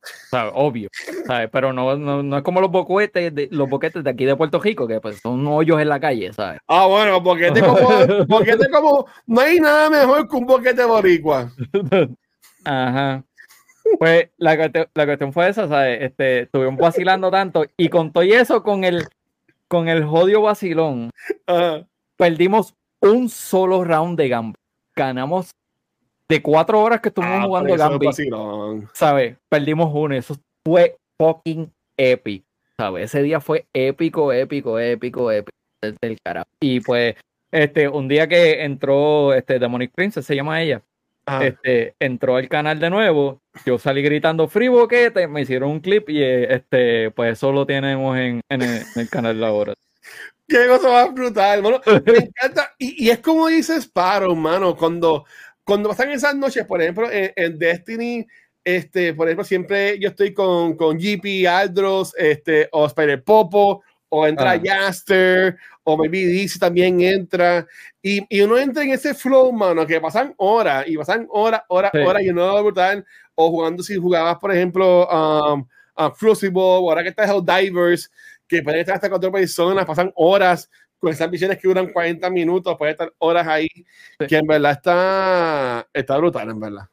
obvio, 0.53 0.89
¿sabes? 1.27 1.49
Pero 1.53 1.73
no, 1.73 1.97
no, 1.97 2.23
no, 2.23 2.37
es 2.37 2.43
como 2.45 2.61
los 2.61 2.71
boquetes, 2.71 3.35
de, 3.35 3.49
los 3.51 3.69
boquetes 3.69 4.05
de 4.05 4.11
aquí 4.11 4.25
de 4.25 4.37
Puerto 4.37 4.61
Rico, 4.61 4.87
que 4.87 5.01
pues 5.01 5.19
son 5.21 5.45
hoyos 5.49 5.81
en 5.81 5.89
la 5.89 5.99
calle, 5.99 6.33
¿sabes? 6.33 6.61
Ah, 6.69 6.87
bueno, 6.87 7.21
boquete 7.21 7.61
como, 7.61 7.89
boquete 8.29 8.71
como, 8.71 9.07
no 9.27 9.41
hay 9.41 9.59
nada 9.59 9.91
mejor 9.91 10.29
que 10.29 10.37
un 10.37 10.47
boquete 10.47 10.85
boricua. 10.85 11.51
Ajá. 12.65 13.25
Pues 13.99 14.29
la, 14.37 14.71
la 14.95 15.07
cuestión 15.07 15.33
fue 15.33 15.49
esa, 15.49 15.67
¿sabes? 15.67 16.03
Este, 16.03 16.43
estuvimos 16.43 16.79
vacilando 16.79 17.31
tanto 17.33 17.65
y 17.77 17.89
con 17.89 18.13
todo 18.13 18.23
eso, 18.23 18.63
con 18.63 18.85
el, 18.85 19.05
con 19.67 19.89
el 19.89 20.05
jodio 20.05 20.41
vacilón, 20.43 21.11
perdimos 22.17 22.77
un 23.05 23.29
solo 23.29 23.85
round 23.85 24.19
de 24.19 24.29
gamba 24.29 24.55
ganamos 24.95 25.51
de 26.29 26.43
cuatro 26.43 26.81
horas 26.81 27.01
que 27.01 27.09
estuvimos 27.09 27.41
ah, 27.41 27.47
jugando 27.47 27.77
Gambit. 27.77 28.13
¿Sabes? 28.93 29.37
Perdimos 29.49 29.91
uno. 29.93 30.15
Eso 30.15 30.37
fue 30.65 30.97
fucking 31.19 31.71
epic. 31.97 32.45
¿Sabes? 32.79 33.05
Ese 33.05 33.23
día 33.23 33.41
fue 33.41 33.67
épico, 33.73 34.33
épico, 34.33 34.81
épico, 34.81 35.31
épico. 35.31 35.57
Del 36.01 36.17
carajo. 36.25 36.49
Y 36.61 36.81
pues, 36.81 37.15
este, 37.53 37.89
un 37.89 38.09
día 38.09 38.27
que 38.27 38.65
entró 38.65 39.35
este 39.35 39.59
Demonic 39.59 39.93
Princess, 39.95 40.25
se 40.25 40.35
llama 40.35 40.63
ella. 40.63 40.83
Ah. 41.27 41.45
Este, 41.45 41.95
entró 42.01 42.37
al 42.37 42.49
canal 42.49 42.81
de 42.81 42.89
nuevo, 42.89 43.41
yo 43.67 43.79
salí 43.79 44.03
gritando 44.03 44.49
free 44.49 44.69
boquete, 44.69 45.27
me 45.27 45.43
hicieron 45.43 45.71
un 45.71 45.81
clip 45.81 46.09
y 46.09 46.23
este, 46.23 47.11
pues 47.11 47.33
eso 47.33 47.53
lo 47.53 47.67
tenemos 47.67 48.17
en, 48.17 48.41
en, 48.51 48.63
el, 48.63 48.83
en 48.95 49.01
el 49.03 49.09
canal 49.11 49.39
de 49.39 49.47
ahora. 49.47 49.75
Qué 50.47 50.67
cosa 50.69 50.91
más 50.91 51.15
brutal, 51.15 51.63
Me 52.07 52.19
encanta. 52.19 52.75
Y, 52.79 53.07
y, 53.07 53.11
es 53.11 53.19
como 53.21 53.49
dice 53.49 53.77
Sparrow, 53.81 54.35
mano, 54.37 54.77
cuando, 54.77 55.25
cuando 55.65 55.89
pasan 55.89 56.11
esas 56.11 56.35
noches, 56.35 56.67
por 56.67 56.83
ejemplo, 56.83 57.09
en, 57.11 57.59
Destiny, 57.59 58.27
este, 58.63 59.15
por 59.15 59.27
ejemplo, 59.27 59.45
siempre 59.45 59.99
yo 59.99 60.11
estoy 60.11 60.35
con, 60.35 60.77
con 60.77 60.99
GP, 60.99 61.47
Aldros, 61.49 62.15
este, 62.19 62.69
o 62.73 62.87
Spider 62.87 63.23
Popo, 63.25 63.83
o 64.11 64.27
entra 64.27 64.53
ah. 64.53 64.57
Yaster, 64.57 65.57
o 65.83 65.97
maybe 65.97 66.27
DC 66.27 66.59
también 66.59 67.01
entra, 67.01 67.67
y, 68.03 68.25
y, 68.29 68.43
uno 68.43 68.59
entra 68.59 68.85
en 68.85 68.91
ese 68.91 69.15
flow, 69.15 69.51
mano, 69.51 69.87
que 69.87 70.01
pasan 70.01 70.35
horas, 70.37 70.85
y 70.87 70.97
pasan 70.97 71.27
horas, 71.31 71.63
horas, 71.69 71.91
horas, 71.95 72.23
y 72.23 72.29
uno 72.29 72.63
brutal, 72.63 73.05
o 73.35 73.51
jugando 73.51 73.83
si 73.83 73.97
jugabas, 73.97 74.37
por 74.39 74.53
ejemplo, 74.53 75.09
um, 75.09 75.67
a 75.97 76.13
Crucible, 76.13 76.61
o 76.61 76.91
ahora 76.91 77.03
que 77.03 77.09
estás 77.09 77.31
Divers, 77.45 78.11
que 78.47 78.63
pueden 78.63 78.81
estar 78.81 78.97
hasta 78.97 79.11
cuatro 79.11 79.33
personas, 79.33 79.87
pasan 79.87 80.13
horas 80.15 80.71
con 80.99 81.13
esas 81.13 81.31
misiones 81.31 81.59
que 81.59 81.69
duran 81.69 81.93
40 81.93 82.31
minutos, 82.31 82.77
puede 82.79 82.93
estar 82.93 83.13
horas 83.19 83.47
ahí, 83.47 83.69
que 84.27 84.37
en 84.37 84.47
verdad 84.47 84.73
está, 84.73 85.89
está 85.93 86.17
brutal, 86.17 86.51
en 86.51 86.61
verdad. 86.61 86.89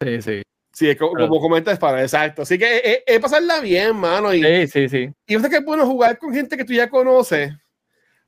Sí, 0.00 0.22
sí. 0.22 0.42
Sí, 0.72 0.90
es 0.90 0.96
como, 0.96 1.12
como 1.12 1.40
comentas 1.40 1.78
para 1.78 2.02
exacto. 2.02 2.42
Así 2.42 2.58
que 2.58 3.02
es, 3.06 3.18
pasarla 3.20 3.60
bien, 3.60 3.96
mano. 3.96 4.34
Y, 4.34 4.42
sí, 4.42 4.66
sí, 4.66 4.88
sí. 4.90 5.10
Y 5.26 5.36
usted 5.36 5.48
que 5.48 5.56
es 5.56 5.64
bueno 5.64 5.86
jugar 5.86 6.18
con 6.18 6.34
gente 6.34 6.54
que 6.54 6.66
tú 6.66 6.74
ya 6.74 6.90
conoces, 6.90 7.54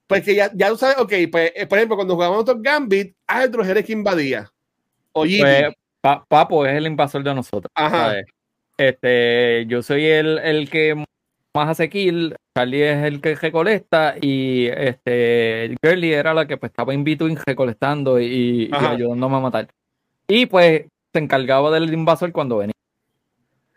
pues 0.07 0.25
que 0.25 0.35
ya, 0.35 0.51
ya 0.55 0.71
tú 0.71 0.79
sabes, 0.79 0.97
ok, 0.97 1.12
pues, 1.31 1.53
eh, 1.55 1.66
por 1.66 1.77
ejemplo, 1.77 1.97
cuando 1.97 2.14
jugamos 2.14 2.38
otro 2.38 2.57
Gambit, 2.59 3.14
otros 3.44 3.68
eres 3.68 3.85
que 3.85 3.92
invadía. 3.92 4.51
Oye. 5.12 5.40
Pues, 5.42 5.75
Papo 6.29 6.64
es 6.64 6.75
el 6.75 6.87
invasor 6.87 7.23
de 7.23 7.35
nosotros. 7.35 7.71
Ajá. 7.75 8.14
Este, 8.79 9.66
yo 9.66 9.83
soy 9.83 10.07
el, 10.07 10.38
el 10.38 10.71
que 10.71 11.05
más 11.54 11.78
kill, 11.90 12.37
Charlie 12.56 12.82
es 12.82 13.04
el 13.04 13.20
que 13.20 13.34
recolecta 13.34 14.14
y 14.20 14.66
este 14.66 15.74
Girly 15.82 16.12
era 16.12 16.34
la 16.34 16.46
que 16.46 16.56
pues, 16.56 16.70
estaba 16.70 16.94
in 16.94 17.04
between 17.04 17.38
recolectando 17.44 18.20
y, 18.20 18.70
ayudándome 18.72 19.37
a 19.37 19.40
matar. 19.40 19.68
Y 20.26 20.46
pues 20.46 20.87
se 21.12 21.18
encargaba 21.18 21.70
del 21.70 21.92
invasor 21.92 22.32
cuando 22.32 22.58
venía. 22.58 22.74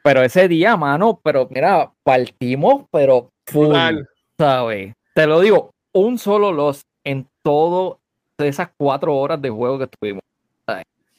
Pero 0.03 0.23
ese 0.23 0.47
día, 0.47 0.75
mano, 0.77 1.19
pero 1.23 1.47
mira, 1.49 1.91
partimos, 2.03 2.85
pero 2.91 3.29
full, 3.45 3.75
¿sabes? 4.37 4.93
Te 5.13 5.27
lo 5.27 5.39
digo, 5.39 5.71
un 5.93 6.17
solo 6.17 6.51
loss 6.51 6.81
en 7.03 7.27
todo 7.43 7.99
esas 8.37 8.69
cuatro 8.77 9.15
horas 9.15 9.41
de 9.41 9.49
juego 9.49 9.77
que 9.77 9.83
estuvimos. 9.85 10.21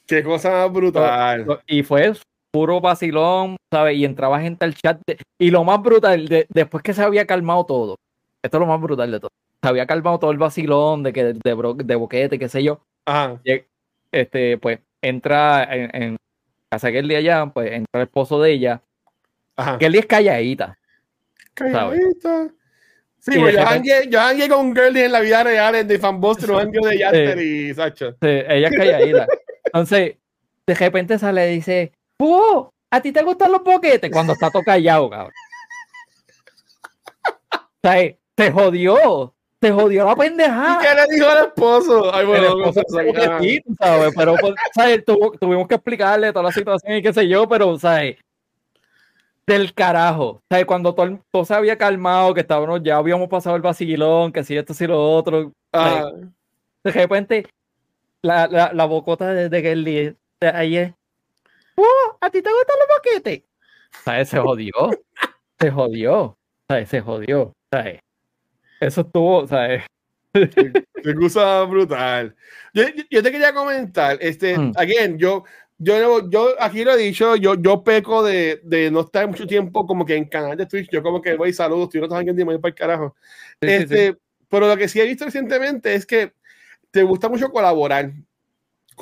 Qué 0.07 0.23
cosa 0.23 0.67
brutal. 0.67 1.61
Y 1.67 1.83
fue 1.83 2.13
puro 2.53 2.81
vacilón, 2.81 3.57
¿sabes? 3.71 3.97
Y 3.97 4.05
entraba 4.05 4.41
gente 4.41 4.65
al 4.65 4.75
chat. 4.75 5.01
y 5.39 5.51
lo 5.51 5.65
más 5.65 5.83
brutal, 5.83 6.29
después 6.49 6.83
que 6.83 6.95
se 6.95 7.03
había 7.03 7.27
calmado 7.27 7.67
todo, 7.67 7.97
esto 8.43 8.57
es 8.57 8.61
lo 8.61 8.67
más 8.67 8.81
brutal 8.81 9.11
de 9.11 9.21
todo, 9.21 9.31
se 9.63 9.69
había 9.69 9.87
calmado 9.87 10.19
todo 10.19 10.31
el 10.31 10.39
vacilón 10.39 11.03
de 11.03 11.13
que 11.13 11.25
de, 11.25 11.39
de, 11.43 11.95
boquete, 11.97 12.39
qué 12.39 12.49
sé 12.49 12.63
yo. 12.63 12.81
Ajá. 13.07 13.41
este, 14.13 14.59
pues 14.59 14.79
entra 15.01 15.65
en, 15.65 16.03
en 16.03 16.17
casa 16.71 16.93
que 16.93 17.01
el 17.01 17.09
día 17.09 17.19
allá, 17.19 17.47
pues 17.47 17.73
entra 17.73 18.01
el 18.01 18.03
esposo 18.03 18.41
de 18.41 18.53
ella 18.53 18.83
Kelly 19.79 19.99
es 19.99 20.07
calladita. 20.07 20.79
Calladita. 21.55 22.49
Sí, 23.19 23.39
pues 23.39 23.55
yo 24.11 24.21
hangué, 24.21 24.49
con 24.49 24.75
Girly 24.75 25.03
en 25.03 25.13
la 25.13 25.21
vida 25.21 25.45
real, 25.45 25.77
en 25.77 25.87
The 25.87 25.99
Fanbuster, 25.99 26.49
no 26.49 26.59
hangué 26.59 26.81
de 26.89 26.99
Yaster 26.99 27.39
y 27.39 27.75
Sacho. 27.75 28.13
Sí, 28.21 28.29
ella 28.29 28.69
es 28.69 28.77
calladita. 28.77 29.27
Entonces, 29.65 30.17
de 30.67 30.75
repente 30.75 31.19
sale 31.19 31.53
y 31.53 31.55
dice, 31.57 31.93
¿A 32.91 33.01
ti 33.01 33.11
te 33.11 33.23
gustan 33.23 33.53
los 33.53 33.65
boquetes? 33.65 34.11
Cuando 34.11 34.35
está 34.35 34.51
todo 34.51 34.63
callado, 34.63 35.09
cabrón. 35.09 35.33
O 37.55 37.89
sea, 37.89 38.15
te 38.35 38.53
jodió. 38.53 39.35
Te 39.59 39.71
jodió 39.71 40.05
la 40.05 40.17
pendejada. 40.17 40.75
¿Y 40.75 40.85
qué 40.85 40.95
le 40.95 41.15
dijo 41.15 41.29
al 41.31 41.47
esposo? 41.47 42.13
Ay, 42.13 42.27
bueno, 42.27 42.53
el 42.53 42.61
esposo 42.61 42.83
¿sabes? 43.79 44.13
Pero, 44.17 44.35
pues, 44.41 44.55
¿sabes? 44.75 45.05
tuvimos 45.05 45.69
que 45.69 45.77
explicarle 45.77 46.33
toda 46.33 46.45
la 46.45 46.53
situación 46.53 46.97
y 46.97 47.03
qué 47.03 47.13
sé 47.13 47.29
yo, 47.29 47.49
pero, 47.49 47.79
¿sabes? 47.79 48.17
Del 49.47 49.73
carajo. 49.73 50.43
¿Sabes? 50.51 50.67
Cuando 50.67 50.95
todo, 50.95 51.21
todo, 51.31 51.45
se 51.45 51.55
había 51.55 51.79
calmado, 51.79 52.35
que 52.35 52.41
estábamos, 52.41 52.83
ya 52.83 52.97
habíamos 52.97 53.29
pasado 53.29 53.55
el 53.55 53.63
vacilón, 53.63 54.33
que 54.33 54.43
si 54.43 54.57
esto, 54.57 54.75
si 54.75 54.87
lo 54.87 55.01
otro. 55.01 55.53
Ah. 55.73 56.11
De 56.83 56.91
repente, 56.91 57.47
la, 58.21 58.49
la, 58.49 58.73
la 58.73 58.85
bocota 58.85 59.29
de, 59.29 59.49
de 59.49 59.63
Kelly, 59.63 60.17
ahí 60.41 60.77
es. 60.77 60.93
¿A 62.21 62.31
ti 62.31 62.43
te 62.43 62.51
gustan 62.51 62.77
los 62.79 62.89
boquetes? 62.97 63.43
¿Sabes? 64.05 64.29
Se 64.29 64.39
jodió. 64.39 64.73
se 65.59 65.71
jodió. 65.71 66.39
¿Sabes? 66.69 66.89
Se 66.89 67.01
jodió. 67.01 67.53
¿Sabes? 67.71 68.01
Eso 68.81 69.03
estuvo, 69.03 69.47
¿sabes? 69.47 69.85
Qué 70.33 71.15
cosa 71.15 71.63
brutal. 71.65 72.35
Yo, 72.73 72.85
yo, 73.11 73.23
te 73.23 73.31
quería 73.31 73.53
comentar, 73.53 74.17
este, 74.21 74.57
mm. 74.57 74.73
again, 74.77 75.19
yo, 75.19 75.45
yo, 75.79 76.29
yo 76.31 76.55
aquí 76.59 76.85
lo 76.85 76.93
he 76.93 76.97
dicho, 76.97 77.37
yo, 77.37 77.55
yo 77.55 77.85
peco 77.85 78.23
de, 78.23 78.61
de, 78.65 78.91
no 78.91 79.01
estar 79.01 79.29
mucho 79.29 79.47
tiempo 79.47 79.87
como 79.87 80.07
que 80.07 80.17
en 80.17 80.25
canal 80.25 80.57
de 80.57 80.67
Twitch, 80.67 80.91
yo 80.91 81.03
como 81.03 81.21
que 81.21 81.35
voy 81.35 81.53
saludos, 81.53 81.95
estoy 81.95 82.09
no 82.09 82.17
alguien 82.17 82.35
de 82.35 82.45
para 82.45 82.69
el 82.69 82.75
carajo. 82.75 83.15
este, 83.61 84.17
Pero 84.49 84.69
lo 84.69 84.77
que 84.77 84.89
sí 84.89 85.01
he 85.01 85.05
visto 85.05 85.25
recientemente 85.27 85.95
es 85.95 86.07
que 86.07 86.33
te 86.91 87.03
gusta 87.03 87.29
mucho 87.29 87.51
colaborar 87.51 88.13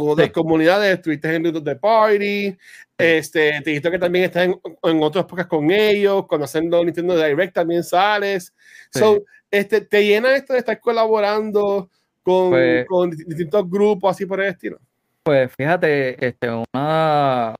otras 0.08 0.30
comunidades, 0.30 0.94
estuviste 0.94 1.34
en 1.34 1.44
YouTube 1.44 1.64
de 1.64 1.76
Party, 1.76 2.56
este, 2.98 3.60
te 3.62 3.70
dijiste 3.70 3.90
que 3.90 3.98
también 3.98 4.24
estás 4.26 4.44
en, 4.44 4.60
en 4.82 5.02
otras 5.02 5.24
pocas 5.24 5.46
con 5.46 5.70
ellos, 5.70 6.26
conociendo 6.26 6.84
Nintendo 6.84 7.16
Direct 7.16 7.54
también 7.54 7.82
sales. 7.82 8.52
So, 8.92 9.24
este, 9.50 9.80
¿Te 9.80 10.04
llena 10.04 10.34
esto 10.34 10.52
de 10.52 10.60
estar 10.60 10.78
colaborando 10.80 11.88
con, 12.22 12.50
pues 12.50 12.86
con 12.86 13.10
distintos 13.10 13.68
grupos 13.68 14.12
así 14.12 14.26
por 14.26 14.40
el 14.40 14.48
estilo? 14.48 14.78
Pues 15.22 15.52
fíjate, 15.56 16.24
este, 16.24 16.48
una, 16.50 17.54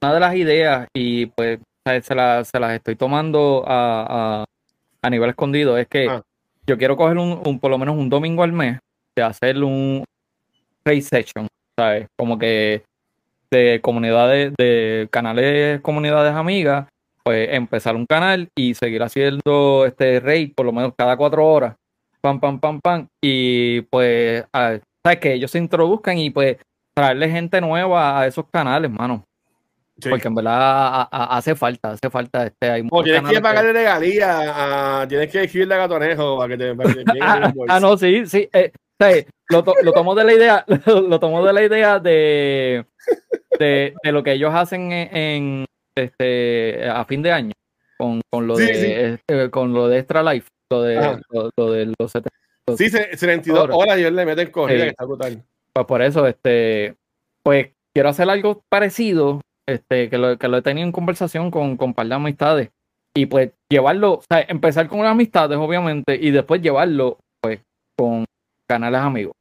una 0.00 0.14
de 0.14 0.20
las 0.20 0.34
ideas, 0.34 0.88
y 0.94 1.26
pues 1.26 1.58
se, 2.02 2.14
las 2.14 2.52
estoy 2.54 2.96
tomando 2.96 3.64
a, 3.66 4.44
a, 5.02 5.10
nivel 5.10 5.30
escondido, 5.30 5.78
es 5.78 5.86
que 5.88 6.08
ah. 6.08 6.22
yo 6.66 6.76
quiero 6.78 6.96
coger 6.96 7.18
un, 7.18 7.40
un, 7.44 7.58
por 7.58 7.70
lo 7.70 7.78
menos 7.78 7.96
un 7.96 8.08
domingo 8.08 8.42
al 8.42 8.52
mes 8.52 8.78
de 9.14 9.22
hacer 9.22 9.62
un 9.62 10.04
race 10.84 11.02
session, 11.02 11.48
¿sabes? 11.78 12.06
Como 12.16 12.38
que 12.38 12.84
de 13.50 13.80
comunidades, 13.82 14.52
de 14.58 15.08
canales, 15.10 15.80
comunidades 15.80 16.34
amigas, 16.34 16.88
pues 17.22 17.48
empezar 17.52 17.96
un 17.96 18.06
canal 18.06 18.48
y 18.56 18.74
seguir 18.74 19.02
haciendo 19.02 19.84
este 19.86 20.20
raid 20.20 20.52
por 20.54 20.66
lo 20.66 20.72
menos 20.72 20.92
cada 20.96 21.16
cuatro 21.16 21.46
horas. 21.46 21.74
Pam, 22.20 22.40
pam, 22.40 22.58
pam, 22.58 22.80
pam. 22.80 23.08
Y 23.22 23.82
pues, 23.82 24.44
sabes 24.52 25.20
que 25.20 25.34
ellos 25.34 25.50
se 25.50 25.58
introduzcan 25.58 26.18
y 26.18 26.30
pues 26.30 26.56
traerle 26.94 27.30
gente 27.30 27.60
nueva 27.60 28.20
a 28.20 28.26
esos 28.26 28.46
canales, 28.50 28.90
mano. 28.90 29.24
Porque 30.10 30.28
en 30.28 30.34
verdad 30.34 31.08
hace 31.10 31.54
falta, 31.54 31.92
hace 31.92 32.10
falta. 32.10 32.46
Este, 32.46 32.70
hay 32.70 32.86
o 32.90 33.02
tienes 33.02 33.30
que 33.30 33.40
pagarle 33.40 33.72
que... 33.72 33.78
regalía, 33.78 35.06
tienes 35.08 35.30
que 35.30 35.44
escribirle 35.44 35.74
a 35.74 35.78
Gatonejo 35.78 36.36
para 36.36 36.48
que 36.48 36.58
te. 36.58 36.76
ah, 37.22 37.52
ah, 37.68 37.80
no, 37.80 37.96
sí, 37.96 38.26
sí. 38.26 38.48
Eh, 38.52 38.72
lo, 38.98 39.64
lo 39.82 39.92
tomo 39.92 40.14
de 40.14 40.24
la 40.24 40.32
idea, 40.34 40.64
lo, 40.86 41.20
tomo 41.20 41.44
de 41.44 41.52
la 41.52 41.64
idea 41.64 41.98
de, 41.98 42.86
de, 43.58 43.94
de, 44.02 44.12
lo 44.12 44.22
que 44.22 44.32
ellos 44.32 44.54
hacen 44.54 44.92
en, 44.92 45.66
este, 45.96 46.88
a 46.88 47.04
fin 47.04 47.22
de 47.22 47.32
año 47.32 47.52
con, 47.96 48.20
con 48.30 48.46
lo, 48.46 48.56
de, 48.56 49.14
este, 49.14 49.50
con 49.50 49.72
lo 49.72 49.88
de 49.88 49.98
Extra 49.98 50.22
Life, 50.22 50.48
lo 50.70 50.82
de, 50.82 51.20
lo, 51.56 51.70
de 51.70 51.92
los 51.98 52.12
70. 52.12 52.30
Sí, 52.76 52.88
72 52.88 53.70
horas 53.72 53.98
y 53.98 54.02
él 54.02 54.16
le 54.16 54.26
mete 54.26 54.50
corrida, 54.50 54.84
que 54.84 54.90
está 54.90 55.04
brutal. 55.04 55.42
Pues 55.72 55.86
por 55.86 56.02
eso, 56.02 56.26
este, 56.26 56.96
pues 57.42 57.68
quiero 57.94 58.08
hacer 58.08 58.28
algo 58.28 58.62
parecido, 58.68 59.40
este, 59.68 60.10
que 60.10 60.18
lo, 60.18 60.36
que 60.38 60.48
lo 60.48 60.58
he 60.58 60.62
tenido 60.62 60.86
en 60.86 60.92
conversación 60.92 61.50
con, 61.50 61.76
con 61.76 61.90
un 61.90 61.94
par 61.94 62.08
de 62.08 62.14
amistades. 62.14 62.70
Y 63.14 63.26
pues 63.26 63.52
llevarlo, 63.70 64.14
o 64.14 64.22
sea, 64.28 64.44
empezar 64.48 64.88
con 64.88 65.00
las 65.00 65.12
amistades, 65.12 65.56
obviamente, 65.56 66.18
y 66.20 66.30
después 66.32 66.60
llevarlo, 66.60 67.18
pues, 67.40 67.60
con 67.96 68.26
canales 68.66 69.00
amigos. 69.00 69.32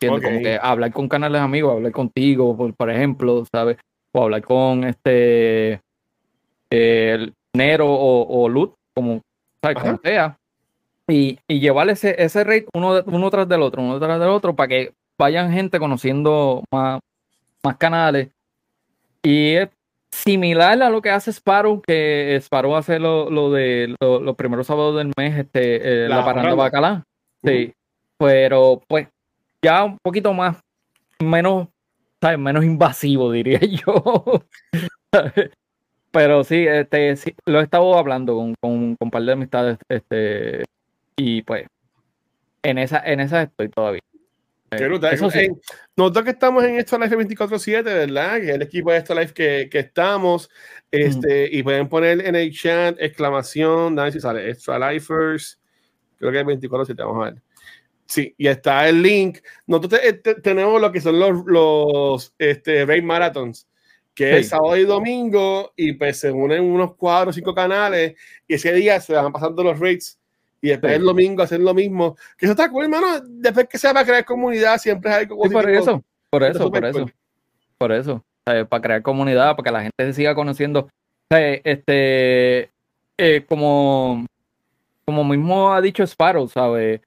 Como 0.00 0.20
que 0.20 0.58
hablar 0.60 0.92
con 0.92 1.08
canales 1.08 1.40
amigos, 1.40 1.74
hablar 1.74 1.92
contigo, 1.92 2.56
por, 2.56 2.74
por 2.74 2.90
ejemplo, 2.90 3.44
¿sabes? 3.50 3.78
O 4.12 4.22
hablar 4.22 4.42
con 4.42 4.84
este 4.84 5.80
el 6.70 7.32
Nero 7.54 7.86
o, 7.88 8.42
o 8.42 8.48
Lut, 8.48 8.74
como, 8.94 9.22
sea, 10.02 10.36
y, 11.08 11.38
y 11.48 11.60
llevar 11.60 11.88
ese, 11.88 12.14
ese 12.22 12.42
rate 12.44 12.66
uno, 12.74 13.02
uno 13.06 13.30
tras 13.30 13.48
del 13.48 13.62
otro, 13.62 13.82
uno 13.82 13.98
tras 13.98 14.18
del 14.18 14.28
otro, 14.28 14.54
para 14.56 14.68
que 14.68 14.92
vayan 15.18 15.52
gente 15.52 15.78
conociendo 15.78 16.64
más, 16.70 17.00
más 17.62 17.76
canales. 17.76 18.30
Y 19.22 19.54
es 19.54 19.68
similar 20.10 20.82
a 20.82 20.90
lo 20.90 21.00
que 21.00 21.10
hace 21.10 21.30
Sparrow, 21.32 21.80
que 21.80 22.36
Sparrow 22.40 22.76
hace 22.76 22.98
lo, 22.98 23.30
lo 23.30 23.50
de 23.50 23.94
los 24.00 24.36
primeros 24.36 24.66
sábados 24.66 24.96
del 24.96 25.12
mes, 25.16 25.38
este, 25.38 26.04
eh, 26.04 26.08
la, 26.08 26.24
parranda 26.24 26.54
bacalá. 26.54 27.04
Sí, 27.42 27.72
pero 28.18 28.82
pues 28.88 29.08
ya 29.62 29.84
un 29.84 29.98
poquito 30.02 30.32
más, 30.32 30.58
menos, 31.20 31.68
¿sabes? 32.20 32.38
menos 32.38 32.64
invasivo, 32.64 33.32
diría 33.32 33.60
yo. 33.86 34.44
Pero 36.10 36.44
sí, 36.44 36.66
este, 36.66 37.16
sí, 37.16 37.34
lo 37.46 37.60
he 37.60 37.64
estado 37.64 37.98
hablando 37.98 38.36
con, 38.36 38.54
con, 38.60 38.96
un 39.00 39.10
par 39.10 39.22
de 39.22 39.32
amistades, 39.32 39.78
este, 39.88 40.62
y 41.16 41.42
pues, 41.42 41.66
en 42.62 42.78
esa, 42.78 43.00
en 43.04 43.20
esa 43.20 43.42
estoy 43.42 43.68
todavía. 43.68 44.00
Qué 44.76 44.86
Eso 45.12 45.30
sí. 45.30 45.48
nosotros 45.96 46.24
que 46.24 46.30
estamos 46.30 46.64
en 46.64 46.76
esto 46.76 46.98
Life 46.98 47.16
24-7, 47.16 47.84
¿verdad? 47.84 48.40
Que 48.40 48.50
es 48.50 48.54
el 48.54 48.62
equipo 48.62 48.90
de 48.90 48.98
esto 48.98 49.14
Life 49.14 49.32
que, 49.32 49.68
que 49.70 49.78
estamos, 49.80 50.50
este, 50.90 51.48
y 51.50 51.62
pueden 51.62 51.88
poner 51.88 52.26
en 52.26 52.34
el 52.34 52.52
chat 52.52 52.96
exclamación, 52.98 53.96
si 54.12 54.20
sale, 54.20 54.50
Extra 54.50 54.92
Lifers, 54.92 55.60
creo 56.18 56.32
que 56.32 56.40
es 56.40 56.46
24-7, 56.46 56.94
vamos 56.96 57.22
a 57.22 57.30
ver. 57.30 57.42
Sí, 58.06 58.34
y 58.36 58.48
está 58.48 58.88
el 58.88 59.02
link. 59.02 59.38
Nosotros 59.66 60.00
tenemos 60.42 60.80
lo 60.80 60.92
que 60.92 61.00
son 61.00 61.18
los, 61.18 61.44
los 61.46 62.34
este, 62.38 62.84
Raid 62.84 63.02
Marathons 63.02 63.66
que 64.14 64.38
es 64.38 64.48
sábado 64.48 64.76
y 64.76 64.84
domingo, 64.84 65.72
y 65.76 65.92
pues 65.94 66.20
se 66.20 66.30
unen 66.30 66.62
unos 66.62 66.94
cuatro 66.94 67.30
o 67.30 67.32
cinco 67.32 67.54
canales, 67.54 68.14
y 68.46 68.54
ese 68.54 68.72
día 68.72 69.00
se 69.00 69.12
van 69.12 69.32
pasando 69.32 69.64
los 69.64 69.78
rates, 69.78 70.18
y 70.62 70.68
después 70.68 70.92
el 70.94 71.02
domingo 71.02 71.42
hacer 71.42 71.60
lo 71.60 71.74
mismo. 71.74 72.16
Que 72.38 72.46
eso 72.46 72.52
está 72.52 72.70
cool, 72.70 72.84
hermano. 72.84 73.20
Después 73.22 73.66
que 73.68 73.76
se 73.76 73.92
va 73.92 74.00
a 74.00 74.04
crear 74.04 74.24
comunidad, 74.24 74.78
siempre 74.78 75.12
hay 75.12 75.22
algo 75.24 75.36
por 75.36 75.68
eso, 75.68 76.02
por 76.30 76.42
eso, 76.44 76.70
por 76.70 76.84
eso, 76.84 77.06
por 77.76 77.92
eso. 77.92 78.24
para 78.44 78.80
crear 78.80 79.02
comunidad, 79.02 79.56
para 79.56 79.64
que 79.64 79.72
la 79.72 79.82
gente 79.82 80.06
se 80.06 80.12
siga 80.14 80.34
conociendo. 80.34 80.88
este, 81.30 82.70
eh, 83.18 83.44
como, 83.48 84.24
como 85.04 85.24
mismo 85.24 85.72
ha 85.72 85.80
dicho 85.80 86.04
Sparrow, 86.04 86.48
¿sabes? 86.48 87.00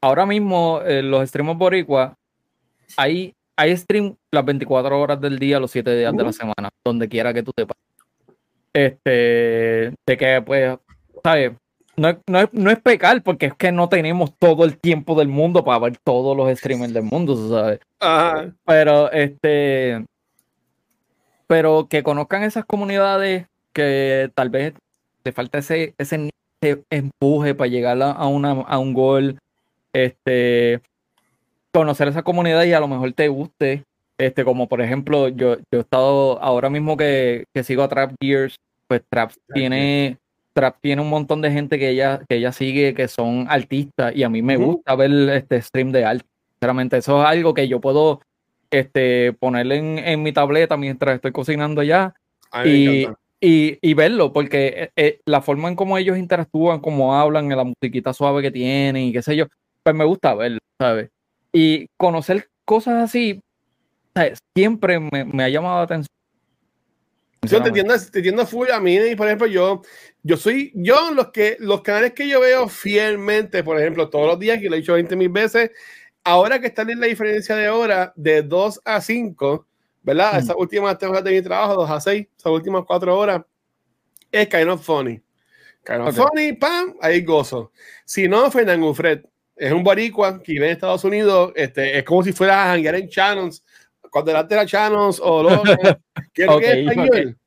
Ahora 0.00 0.26
mismo 0.26 0.80
eh, 0.84 1.02
los 1.02 1.28
streamers 1.28 1.58
boricua 1.58 2.14
hay 2.96 3.34
hay 3.58 3.76
stream 3.76 4.14
las 4.30 4.44
24 4.44 5.00
horas 5.00 5.20
del 5.20 5.38
día, 5.38 5.58
los 5.58 5.72
7 5.72 5.96
días 5.96 6.16
de 6.16 6.22
la 6.22 6.32
semana, 6.32 6.70
donde 6.84 7.08
quiera 7.08 7.34
que 7.34 7.42
tú 7.42 7.50
te 7.52 7.66
pases. 7.66 7.82
Este, 8.72 9.92
de 10.06 10.16
que, 10.16 10.42
pues, 10.46 10.78
¿sabes? 11.24 11.52
No, 11.96 12.16
no, 12.28 12.40
es, 12.40 12.48
no 12.52 12.70
es 12.70 12.78
pecar, 12.78 13.20
porque 13.24 13.46
es 13.46 13.54
que 13.54 13.72
no 13.72 13.88
tenemos 13.88 14.32
todo 14.38 14.64
el 14.64 14.78
tiempo 14.78 15.18
del 15.18 15.26
mundo 15.26 15.64
para 15.64 15.80
ver 15.80 15.96
todos 16.04 16.36
los 16.36 16.56
streamers 16.56 16.92
del 16.92 17.02
mundo, 17.02 17.34
¿sabes? 17.48 17.80
Pero, 18.64 19.10
este, 19.10 20.04
pero 21.48 21.88
que 21.90 22.04
conozcan 22.04 22.44
esas 22.44 22.64
comunidades 22.64 23.46
que 23.72 24.30
tal 24.36 24.50
vez 24.50 24.74
te 25.24 25.32
falta 25.32 25.58
ese, 25.58 25.96
ese, 25.98 26.30
empuje 26.90 27.56
para 27.56 27.68
llegar 27.68 28.00
a, 28.00 28.26
una, 28.28 28.52
a 28.52 28.78
un 28.78 28.94
gol. 28.94 29.38
Este, 29.92 30.80
conocer 31.72 32.08
esa 32.08 32.22
comunidad 32.22 32.64
y 32.64 32.72
a 32.72 32.80
lo 32.80 32.88
mejor 32.88 33.12
te 33.12 33.28
guste. 33.28 33.84
Este, 34.18 34.44
como 34.44 34.68
por 34.68 34.80
ejemplo, 34.80 35.28
yo, 35.28 35.58
yo 35.70 35.78
he 35.78 35.80
estado 35.80 36.42
ahora 36.42 36.70
mismo 36.70 36.96
que, 36.96 37.44
que 37.54 37.62
sigo 37.62 37.84
a 37.84 37.88
Trap 37.88 38.14
Gears, 38.20 38.56
pues 38.88 39.02
Trap 39.08 39.30
tiene, 39.54 40.18
Trap 40.54 40.76
tiene 40.80 41.02
un 41.02 41.08
montón 41.08 41.40
de 41.40 41.52
gente 41.52 41.78
que 41.78 41.90
ella, 41.90 42.20
que 42.28 42.36
ella 42.36 42.50
sigue 42.50 42.94
que 42.94 43.06
son 43.06 43.46
artistas 43.48 44.16
y 44.16 44.24
a 44.24 44.28
mí 44.28 44.42
me 44.42 44.56
gusta 44.56 44.96
ver 44.96 45.12
este 45.30 45.62
stream 45.62 45.92
de 45.92 46.04
arte. 46.04 46.26
Sinceramente, 46.54 46.96
eso 46.96 47.22
es 47.22 47.28
algo 47.28 47.54
que 47.54 47.68
yo 47.68 47.80
puedo 47.80 48.20
este, 48.70 49.32
ponerle 49.34 49.76
en, 49.76 49.98
en 49.98 50.22
mi 50.22 50.32
tableta 50.32 50.76
mientras 50.76 51.14
estoy 51.14 51.30
cocinando 51.30 51.80
allá 51.80 52.14
y, 52.64 53.06
y, 53.40 53.78
y, 53.80 53.94
verlo, 53.94 54.32
porque 54.32 54.66
eh, 54.66 54.90
eh, 54.96 55.20
la 55.26 55.40
forma 55.42 55.68
en 55.68 55.76
cómo 55.76 55.96
ellos 55.96 56.18
interactúan, 56.18 56.80
cómo 56.80 57.14
hablan, 57.14 57.48
la 57.48 57.64
musiquita 57.64 58.12
suave 58.12 58.42
que 58.42 58.50
tienen 58.50 59.04
y 59.04 59.12
qué 59.12 59.22
sé 59.22 59.36
yo, 59.36 59.46
pues 59.88 59.96
me 59.96 60.04
gusta 60.04 60.34
verlo, 60.34 60.58
¿sabes? 60.78 61.10
Y 61.50 61.86
conocer 61.96 62.50
cosas 62.66 63.04
así, 63.04 63.40
siempre 64.54 65.00
me, 65.00 65.24
me, 65.24 65.44
ha 65.44 65.48
llamado 65.48 65.76
la 65.78 65.82
atención. 65.84 66.08
Yo 67.42 67.62
te 67.62 67.68
entiendo, 67.68 67.94
te 67.98 68.18
entiendo 68.18 68.44
full 68.44 68.68
a 68.68 68.80
mí, 68.80 68.98
por 69.16 69.26
ejemplo, 69.28 69.46
yo, 69.46 69.80
yo 70.22 70.36
soy, 70.36 70.72
yo 70.74 71.12
los 71.12 71.30
que, 71.30 71.56
los 71.60 71.80
canales 71.80 72.12
que 72.12 72.28
yo 72.28 72.40
veo 72.40 72.68
fielmente, 72.68 73.64
por 73.64 73.80
ejemplo, 73.80 74.10
todos 74.10 74.26
los 74.26 74.38
días, 74.38 74.60
que 74.60 74.68
lo 74.68 74.76
he 74.76 74.80
dicho 74.80 74.92
20 74.92 75.16
mil 75.16 75.30
veces, 75.30 75.70
ahora 76.22 76.60
que 76.60 76.66
está 76.66 76.82
en 76.82 77.00
la 77.00 77.06
diferencia 77.06 77.56
de 77.56 77.70
hora 77.70 78.12
de 78.14 78.42
2 78.42 78.82
a 78.84 79.00
5, 79.00 79.66
¿verdad? 80.02 80.34
Mm. 80.34 80.38
Esas 80.38 80.56
últimas 80.58 80.98
tres 80.98 81.10
horas 81.10 81.24
de 81.24 81.30
mi 81.30 81.40
trabajo, 81.40 81.76
2 81.76 81.90
a 81.90 82.00
6, 82.00 82.26
esas 82.36 82.52
últimas 82.52 82.84
4 82.86 83.18
horas, 83.18 83.42
es 84.30 84.48
kind 84.48 84.68
of 84.68 84.84
funny. 84.84 85.22
Kind 85.82 86.02
of 86.02 86.14
funny, 86.14 86.52
pam, 86.52 86.96
ahí 87.00 87.22
gozo. 87.22 87.72
Si 88.04 88.28
no, 88.28 88.50
Fernando 88.50 88.92
Fred 88.92 89.22
es 89.58 89.72
un 89.72 89.82
boricua 89.82 90.42
que 90.42 90.52
vive 90.52 90.66
en 90.66 90.72
Estados 90.72 91.04
Unidos, 91.04 91.52
este, 91.54 91.98
es 91.98 92.04
como 92.04 92.22
si 92.22 92.32
fuera 92.32 92.64
a 92.64 92.66
janguear 92.68 92.94
en 92.94 93.08
Channels, 93.08 93.64
cuando 94.10 94.30
delante 94.30 94.54
era 94.54 94.66
Channels 94.66 95.20
o 95.22 95.42
lo 95.42 95.62
que 96.32 96.44
es 96.44 96.48
okay, 96.48 96.86
es 96.86 96.90
español. 96.90 97.38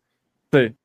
Sí. 0.51 0.75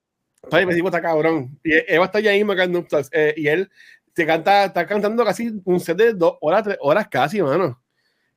Ay, 0.51 0.65
me 0.65 0.75
digo, 0.75 0.89
está 0.89 1.03
cabrón. 1.03 1.59
Y 1.65 1.73
Eva 1.93 2.05
está 2.05 2.21
ya 2.21 2.31
ahí 2.31 2.45
marcando, 2.45 2.87
eh, 3.13 3.35
y 3.37 3.49
él 3.49 3.69
te 4.15 4.25
canta, 4.25 4.67
está 4.67 4.87
cantando 4.87 5.25
casi 5.25 5.53
un 5.65 5.81
set 5.81 5.97
de 5.97 6.15
dos 6.15 6.37
horas, 6.41 6.63
tres 6.63 6.79
horas 6.81 7.09
casi, 7.09 7.43
mano. 7.43 7.83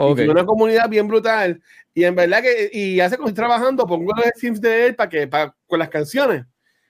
Okay. 0.01 0.27
una 0.27 0.45
comunidad 0.45 0.89
bien 0.89 1.07
brutal. 1.07 1.61
Y 1.93 2.05
en 2.05 2.15
verdad 2.15 2.41
que, 2.41 2.69
y 2.71 2.99
hace 2.99 3.17
como 3.17 3.27
estoy 3.27 3.43
trabajando, 3.43 3.85
pongo 3.85 4.13
los 4.15 4.25
sims 4.35 4.61
de 4.61 4.87
él 4.87 4.95
para 4.95 5.09
que, 5.09 5.27
para, 5.27 5.55
con 5.67 5.79
las 5.79 5.89
canciones. 5.89 6.45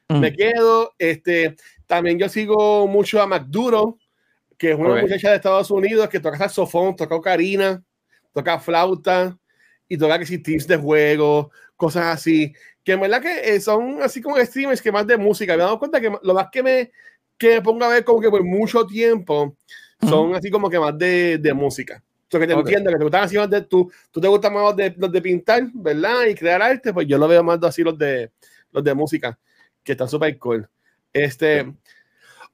Mm. 0.08 0.20
Me 0.20 0.34
quedo, 0.34 0.94
este, 0.98 1.56
también 1.88 2.20
yo 2.20 2.30
sigo 2.30 2.88
mucho 2.88 3.22
a 3.22 3.28
McDuro, 3.28 3.98
que 4.60 4.72
es 4.72 4.78
una 4.78 5.02
muchacha 5.02 5.32
de 5.32 5.38
Estados 5.38 5.72
Unidos 5.72 6.08
que 6.10 6.20
toca 6.20 6.38
saxofón, 6.38 6.96
toca 6.96 7.16
ocarina, 7.16 7.84
toca 8.32 8.60
flauta 8.60 9.36
y 9.88 9.98
toca 9.98 10.20
que 10.20 10.28
si 10.28 10.38
tips 10.38 10.68
de 10.68 10.78
juego, 10.78 11.50
cosas 11.76 12.06
así. 12.06 12.54
Que 12.84 12.92
en 12.92 13.00
verdad 13.00 13.24
que 13.24 13.56
eh, 13.56 13.60
son 13.60 14.04
así 14.04 14.22
como 14.22 14.38
streamers 14.38 14.82
que 14.82 14.92
más 14.92 15.08
de 15.08 15.18
música. 15.18 15.54
Me 15.54 15.64
he 15.64 15.66
dado 15.66 15.80
cuenta 15.80 16.00
que 16.00 16.14
lo 16.22 16.34
más 16.36 16.50
que 16.52 16.62
me, 16.62 16.92
que 17.40 17.56
me 17.56 17.62
pongo 17.64 17.86
a 17.86 17.90
ver 17.90 18.04
como 18.04 18.22
que 18.22 18.30
por 18.30 18.44
mucho 18.44 18.86
tiempo 18.86 19.56
son 20.08 20.36
así 20.36 20.52
como 20.52 20.70
que 20.70 20.80
más 20.80 20.96
de, 20.96 21.40
de 21.40 21.54
música 21.54 22.04
que 22.38 22.46
te 22.46 22.54
entiendo, 22.54 22.92
que 22.92 22.98
te 22.98 23.04
gustan 23.04 23.24
así 23.24 23.38
más 23.38 23.50
de 23.50 23.62
tú, 23.62 23.92
tú 24.12 24.22
te 24.22 24.28
gustan 24.28 24.54
más 24.54 24.64
los 24.64 24.76
de, 24.76 24.94
los 24.98 25.12
de 25.12 25.22
pintar, 25.22 25.64
¿verdad? 25.74 26.26
Y 26.28 26.36
crear 26.36 26.62
arte, 26.62 26.94
pues 26.94 27.08
yo 27.08 27.18
lo 27.18 27.28
veo 27.28 27.44
más 27.44 27.58
así 27.64 27.82
los 27.82 27.98
de 27.98 28.30
los 28.72 28.84
de 28.84 28.94
música, 28.94 29.40
que 29.84 29.94
están 29.94 30.08
súper 30.08 30.38
cool. 30.38 30.70
Este, 31.12 31.74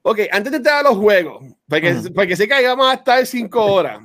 ok, 0.05 0.19
antes 0.31 0.51
de 0.51 0.57
entrar 0.57 0.85
a 0.85 0.89
los 0.89 0.97
juegos, 0.97 1.43
porque, 1.67 1.95
porque 2.13 2.35
sé 2.35 2.47
que 2.47 2.53
ahí 2.53 2.65
vamos 2.65 2.87
a 2.87 2.93
estar 2.93 3.25
cinco 3.25 3.65
horas. 3.65 4.01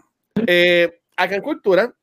Eh, 0.47 1.01
acá 1.15 1.35
en 1.35 1.43
Cultura 1.43 1.95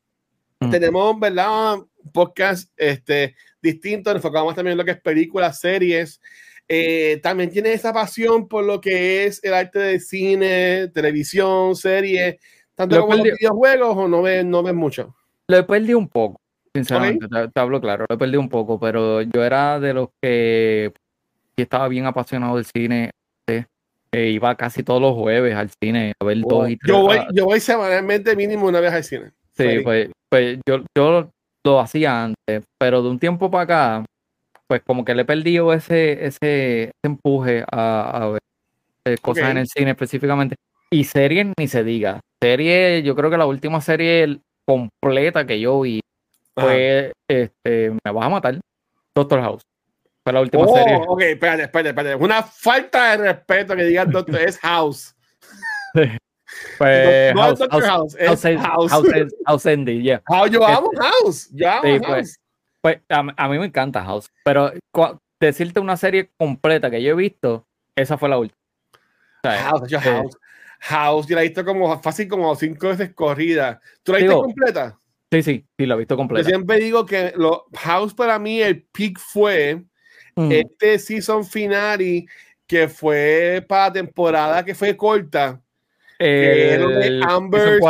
tenemos, 0.70 1.18
¿verdad? 1.18 1.78
Podcast 2.12 2.70
este, 2.76 3.34
distintos, 3.60 4.14
enfocamos 4.14 4.54
también 4.54 4.72
en 4.72 4.78
lo 4.78 4.84
que 4.84 4.92
es 4.92 5.00
películas, 5.00 5.58
series. 5.58 6.20
Eh, 6.68 7.18
también 7.22 7.50
tiene 7.50 7.72
esa 7.72 7.92
pasión 7.92 8.46
por 8.46 8.64
lo 8.64 8.80
que 8.80 9.26
es 9.26 9.42
el 9.42 9.54
arte 9.54 9.80
de 9.80 10.00
cine, 10.00 10.88
televisión, 10.88 11.74
series 11.74 12.36
¿Tanto 12.74 13.00
como 13.00 13.14
los 13.14 13.24
videojuegos 13.24 13.96
o 13.96 14.06
no 14.06 14.22
ves, 14.22 14.44
no 14.44 14.62
ves 14.62 14.74
mucho? 14.74 15.16
Lo 15.48 15.56
he 15.56 15.64
perdido 15.64 15.98
un 15.98 16.08
poco, 16.08 16.40
sinceramente, 16.72 17.26
te, 17.26 17.60
hablo 17.60 17.80
claro, 17.80 18.06
lo 18.08 18.14
he 18.14 18.18
perdido 18.18 18.38
un 18.38 18.48
poco, 18.48 18.78
pero 18.78 19.22
yo 19.22 19.42
era 19.42 19.80
de 19.80 19.94
los 19.94 20.10
que 20.22 20.92
estaba 21.56 21.88
bien 21.88 22.06
apasionado 22.06 22.54
del 22.54 22.66
cine. 22.66 23.10
Eh, 24.12 24.30
iba 24.30 24.54
casi 24.54 24.82
todos 24.82 25.02
los 25.02 25.14
jueves 25.14 25.54
al 25.54 25.70
cine 25.82 26.12
a 26.18 26.24
ver 26.24 26.40
dos 26.40 26.70
y 26.70 26.76
tres. 26.76 26.88
Yo 26.88 27.02
voy, 27.02 27.18
yo 27.34 27.44
voy 27.44 27.60
semanalmente 27.60 28.34
mínimo 28.34 28.66
una 28.66 28.80
vez 28.80 28.92
al 28.92 29.04
cine. 29.04 29.32
Sí, 29.56 29.80
pues, 29.84 30.10
pues 30.30 30.58
yo, 30.66 30.84
yo 30.96 31.30
lo 31.66 31.80
hacía 31.80 32.24
antes, 32.24 32.64
pero 32.78 33.02
de 33.02 33.08
un 33.10 33.18
tiempo 33.18 33.50
para 33.50 33.64
acá, 33.64 34.04
pues 34.66 34.82
como 34.86 35.04
que 35.04 35.14
le 35.14 35.22
he 35.22 35.24
perdido 35.26 35.72
ese, 35.72 36.26
ese, 36.26 36.92
empuje 37.04 37.64
a, 37.70 38.30
ver 38.32 38.40
eh, 39.04 39.16
cosas 39.20 39.50
en 39.50 39.58
el 39.58 39.66
cine 39.66 39.90
específicamente. 39.90 40.56
Y 40.90 41.04
series 41.04 41.48
ni 41.58 41.68
se 41.68 41.84
diga. 41.84 42.20
Serie, 42.42 43.02
yo 43.02 43.14
creo 43.14 43.30
que 43.30 43.36
la 43.36 43.46
última 43.46 43.80
serie 43.80 44.38
completa 44.66 45.46
que 45.46 45.60
yo 45.60 45.80
vi 45.80 46.00
fue 46.54 47.12
este, 47.28 47.90
Me 48.04 48.12
vas 48.12 48.26
a 48.26 48.30
matar, 48.30 48.60
Doctor 49.14 49.40
House. 49.40 49.62
Fue 50.28 50.32
la 50.34 50.42
última 50.42 50.68
serie. 50.68 50.94
Oh, 50.94 51.14
ok, 51.14 51.22
espérate, 51.22 51.62
espérate, 51.62 51.88
espérate. 51.88 52.14
Una 52.22 52.42
falta 52.42 53.12
de 53.12 53.16
respeto 53.32 53.74
que 53.74 53.84
digan 53.84 54.10
Doctor 54.10 54.42
es 54.42 54.58
House. 54.58 55.16
Pues, 56.76 57.34
no, 57.34 57.40
House, 57.40 57.58
Doctor 57.58 57.82
House, 57.82 58.16
House, 58.18 58.44
es 58.44 58.60
House. 58.60 58.90
House, 58.90 59.34
House 59.46 59.66
Andy, 59.66 60.02
yeah. 60.02 60.22
yo 60.50 60.66
amo 60.66 60.90
este, 60.92 61.06
House, 61.06 61.48
yo 61.52 61.70
amo 61.70 61.80
pues, 61.80 62.02
House. 62.06 62.38
Pues, 62.82 63.00
a, 63.08 63.24
a, 63.36 63.48
mí 63.48 63.58
me 63.58 63.64
encanta 63.64 64.04
House, 64.04 64.30
pero 64.44 64.70
decirte 65.40 65.80
una 65.80 65.96
serie 65.96 66.30
completa 66.36 66.90
que 66.90 67.02
yo 67.02 67.12
he 67.12 67.14
visto, 67.14 67.66
esa 67.96 68.18
fue 68.18 68.28
la 68.28 68.38
última. 68.38 68.58
House, 69.44 69.88
yo 69.88 69.98
House. 69.98 70.36
House, 70.80 71.26
yo 71.26 71.36
la 71.36 71.42
he 71.42 71.48
visto 71.48 71.64
como 71.64 72.02
fácil 72.02 72.28
como 72.28 72.54
cinco 72.54 72.88
veces 72.88 73.14
corrida. 73.14 73.80
¿Tú 74.02 74.12
la 74.12 74.18
viste 74.18 74.34
completa? 74.34 74.98
Sí, 75.30 75.42
sí, 75.42 75.66
sí, 75.78 75.86
la 75.86 75.94
he 75.94 75.98
visto 75.98 76.16
completa. 76.18 76.42
Yo 76.42 76.54
siempre 76.54 76.78
digo 76.80 77.06
que 77.06 77.32
lo, 77.34 77.64
House 77.78 78.12
para 78.12 78.38
mí 78.38 78.60
el 78.60 78.82
peak 78.82 79.18
fue 79.18 79.84
mm. 80.38 80.52
este 80.52 80.98
season 80.98 81.44
finale 81.44 82.26
que 82.66 82.88
fue 82.88 83.64
para 83.66 83.92
temporada 83.92 84.64
que 84.64 84.74
fue 84.74 84.96
corta. 84.96 85.60
El, 86.18 87.22
Amber's, 87.22 87.80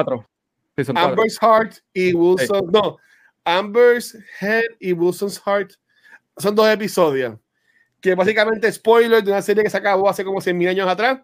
Amber's 0.95 1.39
Heart 1.41 1.77
y 1.93 2.13
Wilson. 2.13 2.71
No, 2.71 2.99
Amber's 3.45 4.17
Head 4.41 4.65
y 4.79 4.93
Wilson's 4.93 5.41
Heart. 5.45 5.73
Son 6.37 6.55
dos 6.55 6.69
episodios 6.69 7.39
que 8.01 8.15
básicamente 8.15 8.71
spoiler 8.73 9.23
de 9.23 9.31
una 9.31 9.43
serie 9.43 9.63
que 9.63 9.71
se 9.71 9.77
acabó 9.77 10.09
hace 10.09 10.25
como 10.25 10.41
100 10.41 10.57
mil 10.57 10.69
años 10.69 10.89
atrás, 10.89 11.21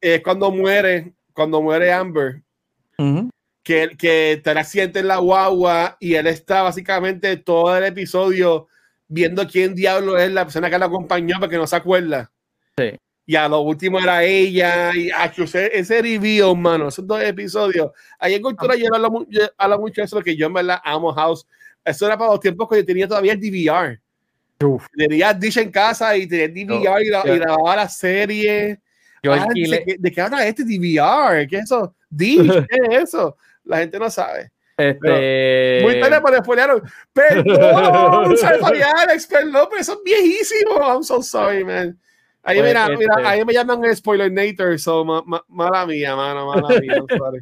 es 0.00 0.22
cuando 0.22 0.50
muere, 0.50 1.12
cuando 1.32 1.60
muere 1.60 1.92
Amber, 1.92 2.42
que, 3.62 3.90
que 3.98 4.42
la 4.44 4.64
siente 4.64 5.00
en 5.00 5.08
la 5.08 5.18
guagua 5.18 5.96
y 6.00 6.14
él 6.14 6.26
está 6.26 6.62
básicamente 6.62 7.36
todo 7.36 7.76
el 7.76 7.84
episodio 7.84 8.68
viendo 9.08 9.46
quién 9.46 9.74
diablo 9.74 10.18
es 10.18 10.30
la 10.30 10.44
persona 10.44 10.70
que 10.70 10.78
la 10.78 10.86
acompañó 10.86 11.36
porque 11.40 11.56
no 11.56 11.66
se 11.66 11.76
acuerda. 11.76 12.30
Sí. 12.76 12.92
Y 13.26 13.36
a 13.36 13.48
lo 13.48 13.60
último 13.60 13.98
era 13.98 14.24
ella, 14.24 14.94
y 14.94 15.10
ese, 15.36 15.78
ese 15.78 16.00
review, 16.00 16.56
mano, 16.56 16.88
esos 16.88 17.06
dos 17.06 17.22
episodios. 17.22 17.90
Ahí 18.18 18.34
en 18.34 18.42
Cultura 18.42 18.74
yo 18.74 18.86
hablo, 18.94 19.10
mucho 19.78 20.00
de 20.00 20.04
eso, 20.04 20.22
que 20.22 20.34
yo 20.34 20.46
en 20.46 20.54
verdad 20.54 20.80
amo 20.82 21.12
House. 21.12 21.46
Eso 21.84 22.06
era 22.06 22.16
para 22.16 22.30
los 22.30 22.40
tiempos 22.40 22.68
que 22.68 22.76
yo 22.76 22.84
tenía 22.86 23.06
todavía 23.06 23.32
el 23.32 23.40
DVR 23.40 24.00
Tenía 24.96 25.34
Dish 25.34 25.58
en 25.58 25.70
casa 25.70 26.16
y 26.16 26.26
tenía 26.26 26.48
DVR 26.48 27.02
y, 27.02 27.38
grababa 27.38 27.76
la 27.76 27.88
serie. 27.88 28.80
¿de, 29.22 30.10
qué 30.10 30.20
habla 30.22 30.46
este 30.46 30.64
DVR? 30.64 31.46
¿Qué 31.46 31.56
es 31.56 31.64
eso? 31.64 31.94
Dish, 32.08 32.38
¿qué 32.70 32.78
es 32.90 33.02
eso? 33.02 33.36
La 33.64 33.76
gente 33.78 33.98
no 33.98 34.08
sabe. 34.08 34.50
Este... 34.78 35.80
muy 35.82 36.00
tarde 36.00 36.20
para 36.20 36.38
spoilear. 36.38 36.82
Perdón, 37.12 38.36
Alex, 38.98 39.26
perdón, 39.26 39.68
pero 39.70 39.84
son 39.84 39.98
viejísimos. 40.04 40.78
I'm 40.78 41.02
so 41.02 41.22
sorry, 41.22 41.64
man. 41.64 41.98
Ahí, 42.44 42.60
pues, 42.60 42.70
mira, 42.70 42.88
mira, 42.88 43.14
este 43.18 43.28
ahí 43.28 43.44
me 43.44 43.52
llaman 43.52 43.96
spoiler 43.96 44.32
nator, 44.32 44.78
so 44.78 45.04
ma, 45.04 45.22
mala 45.48 45.84
mía, 45.84 46.16
mano, 46.16 46.46
mala 46.46 46.80
mía. 46.80 47.02
Sorry. 47.18 47.40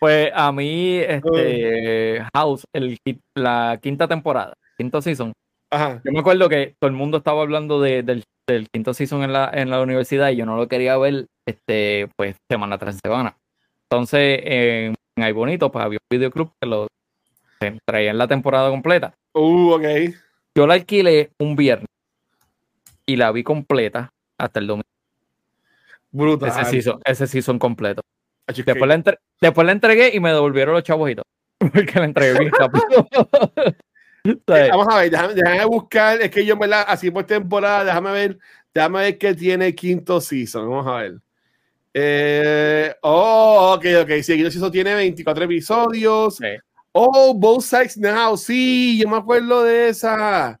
Pues 0.00 0.30
a 0.34 0.50
mí, 0.50 0.98
este, 0.98 2.24
House, 2.34 2.64
el, 2.72 2.98
la 3.34 3.78
quinta 3.82 4.08
temporada, 4.08 4.54
quinto 4.76 5.02
season, 5.02 5.32
yo 5.70 6.12
me 6.12 6.20
acuerdo 6.20 6.48
que 6.48 6.74
todo 6.78 6.88
el 6.88 6.96
mundo 6.96 7.18
estaba 7.18 7.42
hablando 7.42 7.80
de, 7.80 8.02
del, 8.02 8.24
del, 8.46 8.68
quinto 8.70 8.94
season 8.94 9.22
en 9.22 9.32
la, 9.32 9.50
en 9.52 9.70
la 9.70 9.82
universidad 9.82 10.30
y 10.30 10.36
yo 10.36 10.46
no 10.46 10.56
lo 10.56 10.68
quería 10.68 10.96
ver 10.96 11.26
este, 11.46 12.08
pues 12.16 12.36
semana 12.50 12.78
tras 12.78 12.98
semana. 13.02 13.36
Entonces, 13.90 14.40
en, 14.44 14.94
en 15.22 15.34
Bonito, 15.34 15.70
pues 15.70 15.84
había 15.84 15.98
un 15.98 16.18
videoclub 16.18 16.52
que 16.60 16.66
lo 16.68 16.86
traía 17.84 18.10
en 18.10 18.18
la 18.18 18.28
temporada 18.28 18.70
completa. 18.70 19.14
Uh, 19.34 19.72
ok. 19.72 19.84
Yo 20.54 20.66
la 20.66 20.74
alquilé 20.74 21.30
un 21.38 21.56
viernes 21.56 21.88
y 23.06 23.16
la 23.16 23.32
vi 23.32 23.42
completa 23.42 24.10
hasta 24.38 24.60
el 24.60 24.66
domingo. 24.66 24.88
Brutal. 26.10 26.48
Ese 26.48 26.64
season, 26.70 27.00
ese 27.04 27.26
season 27.26 27.58
completo. 27.58 28.02
Después 28.46 28.88
la, 28.88 29.18
después 29.40 29.66
la 29.66 29.72
entregué 29.72 30.10
y 30.14 30.20
me 30.20 30.32
devolvieron 30.32 30.74
los 30.74 30.82
chavojitos. 30.82 31.24
Porque 31.58 31.98
la 31.98 32.04
entregué 32.04 32.38
bien 32.38 32.52
rápido. 32.52 33.08
Eh, 34.24 34.68
vamos 34.70 34.88
a 34.90 34.98
ver, 34.98 35.10
déjame, 35.10 35.64
buscar. 35.64 36.20
Es 36.20 36.30
que 36.30 36.44
yo, 36.44 36.56
¿verdad? 36.58 36.84
Así 36.86 37.10
por 37.10 37.24
temporada, 37.24 37.84
déjame 37.84 38.12
ver, 38.12 38.38
déjame 38.74 38.98
ver 38.98 39.16
qué 39.16 39.32
tiene 39.32 39.74
quinto 39.74 40.20
season. 40.20 40.68
Vamos 40.68 40.86
a 40.86 40.96
ver. 40.96 41.14
Eh, 41.94 42.94
oh, 43.02 43.74
ok, 43.76 43.84
ok. 44.02 44.10
Sí, 44.22 44.50
season 44.50 44.70
tiene 44.70 44.94
24 44.94 45.44
episodios. 45.44 46.38
Oh, 46.92 47.34
Both 47.34 47.62
Sides 47.62 47.96
Now. 47.96 48.36
Sí, 48.36 48.98
yo 49.00 49.08
me 49.08 49.16
acuerdo 49.16 49.64
de 49.64 49.88
esa. 49.88 50.60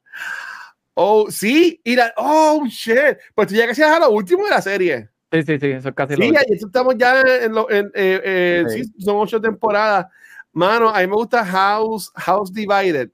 Oh, 0.94 1.30
sí, 1.30 1.80
y 1.84 1.94
la, 1.94 2.12
oh, 2.16 2.66
shit. 2.66 3.18
Pues 3.34 3.48
tú 3.48 3.54
ya 3.54 3.68
casi 3.68 3.82
a 3.82 4.00
lo 4.00 4.10
último 4.10 4.44
de 4.44 4.50
la 4.50 4.60
serie. 4.60 5.08
Sí, 5.30 5.42
sí, 5.42 5.58
sí, 5.60 5.66
eso 5.70 5.90
es 5.90 5.94
casi 5.94 6.16
Sí, 6.16 6.22
ahí 6.22 6.44
estamos 6.48 6.94
ya 6.96 7.20
en, 7.20 7.52
lo, 7.52 7.70
en 7.70 7.86
eh, 7.94 8.20
eh, 8.24 8.64
sí. 8.68 8.82
son 8.98 9.16
ocho 9.16 9.40
temporadas. 9.40 10.06
Mano, 10.52 10.88
a 10.88 11.00
mí 11.00 11.06
me 11.06 11.14
gusta 11.14 11.44
House, 11.44 12.10
House 12.16 12.52
Divided. 12.52 13.10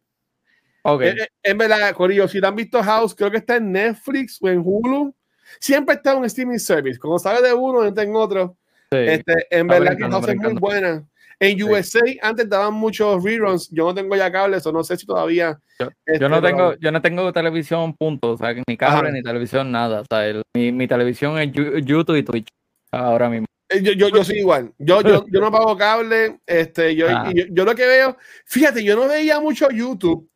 Okay. 0.83 1.11
En, 1.11 1.19
en 1.43 1.59
verdad, 1.59 1.93
Corillo, 1.95 2.27
si 2.29 2.41
lo 2.41 2.49
han 2.49 2.57
visto 2.57 2.83
House, 2.83 3.15
creo 3.15 3.31
que 3.31 3.39
está 3.39 3.57
en 3.57 3.73
Netflix 3.73 4.39
o 4.41 4.49
en 4.49 4.63
Hulu. 4.65 5.15
Siempre 5.61 5.97
está 5.97 6.15
un 6.15 6.25
streaming 6.25 6.59
service. 6.59 6.99
Como 6.99 7.19
sabe 7.19 7.47
de 7.47 7.53
uno, 7.53 7.85
entra 7.85 8.05
en 8.05 8.15
otro. 8.15 8.57
Sí. 8.91 8.99
Este, 8.99 9.47
en 9.51 9.67
verdad 9.67 9.97
que 9.97 10.05
House 10.05 10.29
es 10.29 10.37
muy 10.37 10.55
buena. 10.55 11.05
En 11.41 11.63
USA 11.63 12.01
sí. 12.07 12.19
antes 12.23 12.49
daban 12.49 12.75
muchos 12.75 13.23
reruns. 13.23 13.69
Yo 13.71 13.85
no 13.85 13.95
tengo 13.95 14.15
ya 14.17 14.31
cable, 14.31 14.57
eso 14.57 14.73
no 14.73 14.85
sé 14.85 14.97
si 14.97 15.07
todavía. 15.07 15.59
Yo, 15.79 15.89
este, 16.07 16.21
yo 16.21 16.29
no 16.29 16.41
tengo, 16.41 16.69
pero... 16.71 16.81
yo 16.81 16.93
no 16.93 17.03
tengo 17.03 17.33
televisión, 17.33 17.95
punto. 17.95 18.33
O 18.33 18.37
sea, 18.37 18.55
ni 18.67 18.77
cable 18.77 19.09
Ajá. 19.09 19.11
ni 19.11 19.23
televisión, 19.23 19.71
nada. 19.71 20.01
O 20.01 20.05
sea, 20.09 20.27
el, 20.27 20.43
mi, 20.55 20.73
mi, 20.73 20.87
televisión 20.87 21.39
es 21.39 21.51
YouTube 21.53 22.17
y 22.17 22.23
Twitch 22.23 22.49
ahora 22.91 23.29
mismo. 23.29 23.47
Eh, 23.69 23.83
yo, 23.83 23.93
yo, 23.93 24.09
yo 24.09 24.25
soy 24.25 24.39
igual. 24.39 24.73
Yo, 24.79 25.03
yo, 25.03 25.25
yo 25.29 25.41
no 25.41 25.51
pago 25.51 25.77
cable. 25.77 26.39
Este, 26.47 26.95
yo, 26.95 27.07
ah. 27.11 27.31
yo, 27.35 27.45
yo, 27.51 27.65
lo 27.65 27.75
que 27.75 27.87
veo, 27.87 28.17
fíjate, 28.45 28.85
yo 28.85 28.97
no 28.97 29.09
veía 29.09 29.41
mucho 29.41 29.69
YouTube. 29.71 30.29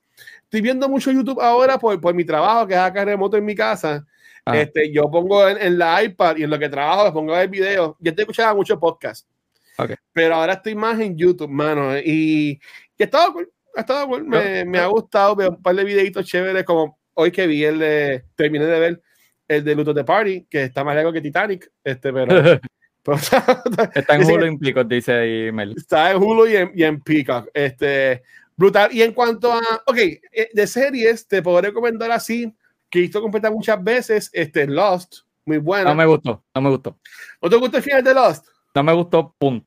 Estoy 0.42 0.62
viendo 0.62 0.88
mucho 0.88 1.12
YouTube 1.12 1.40
ahora 1.40 1.78
por, 1.78 2.00
por 2.00 2.14
mi 2.14 2.24
trabajo, 2.24 2.66
que 2.66 2.74
es 2.74 2.80
acá 2.80 3.04
remoto 3.04 3.36
en 3.36 3.44
mi 3.44 3.54
casa. 3.54 4.04
Ah. 4.48 4.58
Este, 4.58 4.90
yo 4.90 5.10
pongo 5.10 5.46
en, 5.48 5.60
en, 5.60 5.78
la 5.78 6.02
iPad 6.02 6.36
y 6.36 6.44
en 6.44 6.50
lo 6.50 6.58
que 6.58 6.68
trabajo, 6.68 7.12
pongo 7.12 7.36
el 7.36 7.48
video. 7.48 7.96
Yo 8.00 8.14
te 8.14 8.22
escuchaba 8.22 8.54
mucho 8.54 8.78
podcast. 8.80 9.28
Okay. 9.76 9.96
Pero 10.12 10.34
ahora 10.34 10.54
estoy 10.54 10.74
más 10.74 10.98
en 11.00 11.16
YouTube, 11.16 11.48
mano. 11.48 11.96
Y, 11.98 12.52
y 12.52 12.60
he 12.98 13.04
estado 13.04 13.32
cool. 13.32 13.50
Estado 13.74 14.06
cool. 14.06 14.24
Me, 14.24 14.64
me, 14.64 14.78
ha 14.78 14.86
gustado 14.86 15.36
ver 15.36 15.50
un 15.50 15.62
par 15.62 15.74
de 15.74 15.84
videitos 15.84 16.26
chéveres, 16.26 16.64
como 16.64 16.98
hoy 17.14 17.30
que 17.30 17.46
vi 17.46 17.64
el 17.64 17.78
de, 17.78 18.24
terminé 18.34 18.64
de 18.64 18.80
ver 18.80 19.02
el 19.46 19.64
de 19.64 19.74
Luto 19.74 19.94
de 19.94 20.04
Party, 20.04 20.46
que 20.48 20.64
está 20.64 20.82
más 20.82 20.94
largo 20.94 21.12
que 21.12 21.20
Titanic. 21.20 21.70
Este, 21.84 22.12
pero. 22.12 22.26
pero 23.02 23.16
está 23.94 24.14
en 24.14 24.24
Hulu 24.24 24.44
y 24.44 24.48
en 24.48 24.58
Peacock, 24.58 24.88
dice 24.88 25.12
ahí 25.12 25.52
Mel. 25.52 25.74
Está 25.76 26.10
en 26.10 26.16
Hulu 26.22 26.46
y 26.46 26.56
en, 26.56 26.72
y 26.74 26.84
en 26.84 27.00
Peacock. 27.00 27.48
Este, 27.52 28.22
brutal. 28.56 28.92
Y 28.92 29.02
en 29.02 29.12
cuanto 29.12 29.52
a. 29.52 29.60
Ok, 29.86 29.98
eh, 29.98 30.50
de 30.52 30.66
series, 30.66 31.26
te 31.28 31.42
puedo 31.42 31.60
recomendar 31.60 32.10
así, 32.10 32.52
que 32.90 33.00
visto 33.00 33.20
completa 33.20 33.50
muchas 33.50 33.82
veces, 33.82 34.30
este, 34.32 34.66
Lost. 34.66 35.20
Muy 35.44 35.58
bueno. 35.58 35.88
No 35.90 35.94
me 35.94 36.06
gustó, 36.06 36.42
no 36.54 36.60
me 36.60 36.70
gustó. 36.70 36.98
¿No 37.40 37.48
te 37.48 37.56
gustó 37.56 37.76
el 37.78 37.82
final 37.82 38.04
de 38.04 38.14
Lost? 38.14 38.46
No 38.74 38.82
me 38.82 38.92
gustó, 38.92 39.34
punto. 39.38 39.66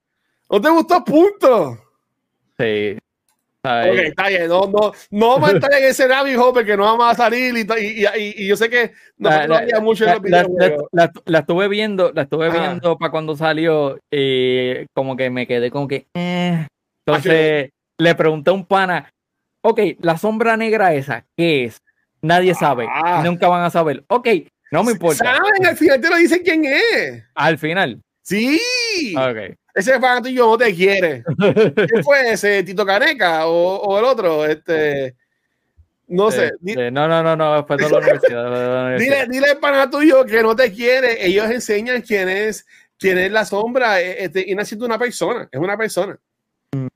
¿No 0.50 0.62
te 0.62 0.70
gustó 0.70 1.04
punto? 1.04 1.78
Sí. 2.58 2.98
Ay. 3.64 3.90
Ok, 3.92 3.98
está 3.98 4.28
bien. 4.28 4.48
No, 4.48 4.68
no, 4.68 4.92
no 5.12 5.48
estar 5.48 5.74
en 5.74 5.84
ese 5.84 6.08
rabbit 6.08 6.38
hole 6.38 6.54
porque 6.54 6.76
no 6.76 6.84
vamos 6.84 7.12
a 7.12 7.16
salir 7.16 7.56
y, 7.56 7.62
y, 7.62 8.06
y, 8.06 8.44
y 8.44 8.48
yo 8.48 8.56
sé 8.56 8.70
que 8.70 8.92
no 9.18 9.30
la, 9.30 9.48
la, 9.48 9.58
había 9.60 9.80
mucho 9.80 10.06
la, 10.06 10.14
en 10.14 10.16
los 10.18 10.24
videos. 10.24 10.84
La, 10.92 11.12
la, 11.26 11.40
estuve 11.40 11.68
viendo, 11.68 12.12
la 12.12 12.24
estuve 12.24 12.48
ah. 12.48 12.50
viendo 12.50 12.98
para 12.98 13.12
cuando 13.12 13.36
salió 13.36 14.00
y 14.10 14.86
como 14.94 15.16
que 15.16 15.30
me 15.30 15.46
quedé 15.46 15.70
como 15.70 15.88
que. 15.88 16.08
Eh. 16.16 16.68
Entonces 17.06 17.70
le 17.98 18.16
pregunté 18.16 18.50
a 18.50 18.54
un 18.54 18.66
pana, 18.66 19.12
ok, 19.62 19.80
la 20.00 20.18
sombra 20.18 20.58
negra 20.58 20.94
esa, 20.94 21.26
¿qué 21.38 21.66
es? 21.66 21.82
Nadie 22.22 22.54
sabe. 22.54 22.88
Ah. 22.90 23.22
Nunca 23.26 23.48
van 23.48 23.64
a 23.64 23.70
saber. 23.70 24.04
Ok, 24.08 24.28
no 24.72 24.84
me 24.84 24.92
importa. 24.94 25.26
¿Saben? 25.26 25.66
Al 25.66 25.76
final 25.76 26.00
te 26.00 26.10
lo 26.10 26.16
dicen 26.16 26.42
quién 26.44 26.66
es. 26.66 27.24
Al 27.36 27.58
final. 27.58 28.02
Sí. 28.22 28.60
Ok. 29.18 29.58
Ese 29.74 30.00
fan 30.00 30.22
tuyo 30.22 30.48
no 30.48 30.58
te 30.58 30.74
quiere. 30.74 31.24
¿Qué 31.76 32.04
fue 32.04 32.32
ese? 32.32 32.64
¿Tito 32.64 32.86
Caneca 32.86 33.48
o, 33.48 33.78
o 33.78 34.00
el 34.00 34.06
otro? 34.06 34.46
Este. 34.46 35.16
No 36.08 36.30
sé. 36.30 36.52
Sí. 36.66 36.76
No, 36.92 37.08
no, 37.08 37.24
no, 37.24 37.36
no, 37.36 37.56
después 37.56 37.80
de 37.80 37.90
la 37.90 37.98
universidad. 38.00 38.98
Dile, 38.98 39.28
dile 39.28 39.52
al 39.52 39.58
pana 39.58 39.90
tuyo 39.90 40.26
que 40.26 40.44
no 40.44 40.56
te 40.56 40.72
quiere. 40.72 41.26
Ellos 41.26 41.50
enseñan 41.50 42.02
quién 42.02 42.30
es, 42.30 42.66
quién 42.98 43.18
es 43.18 43.32
la 43.32 43.46
sombra. 43.46 44.00
Este, 44.02 44.44
y 44.46 44.54
no 44.54 44.64
siendo 44.66 44.86
una 44.86 45.00
persona, 45.00 45.48
es 45.52 45.60
una 45.60 45.78
persona. 45.78 46.18
Mm. 46.74 46.88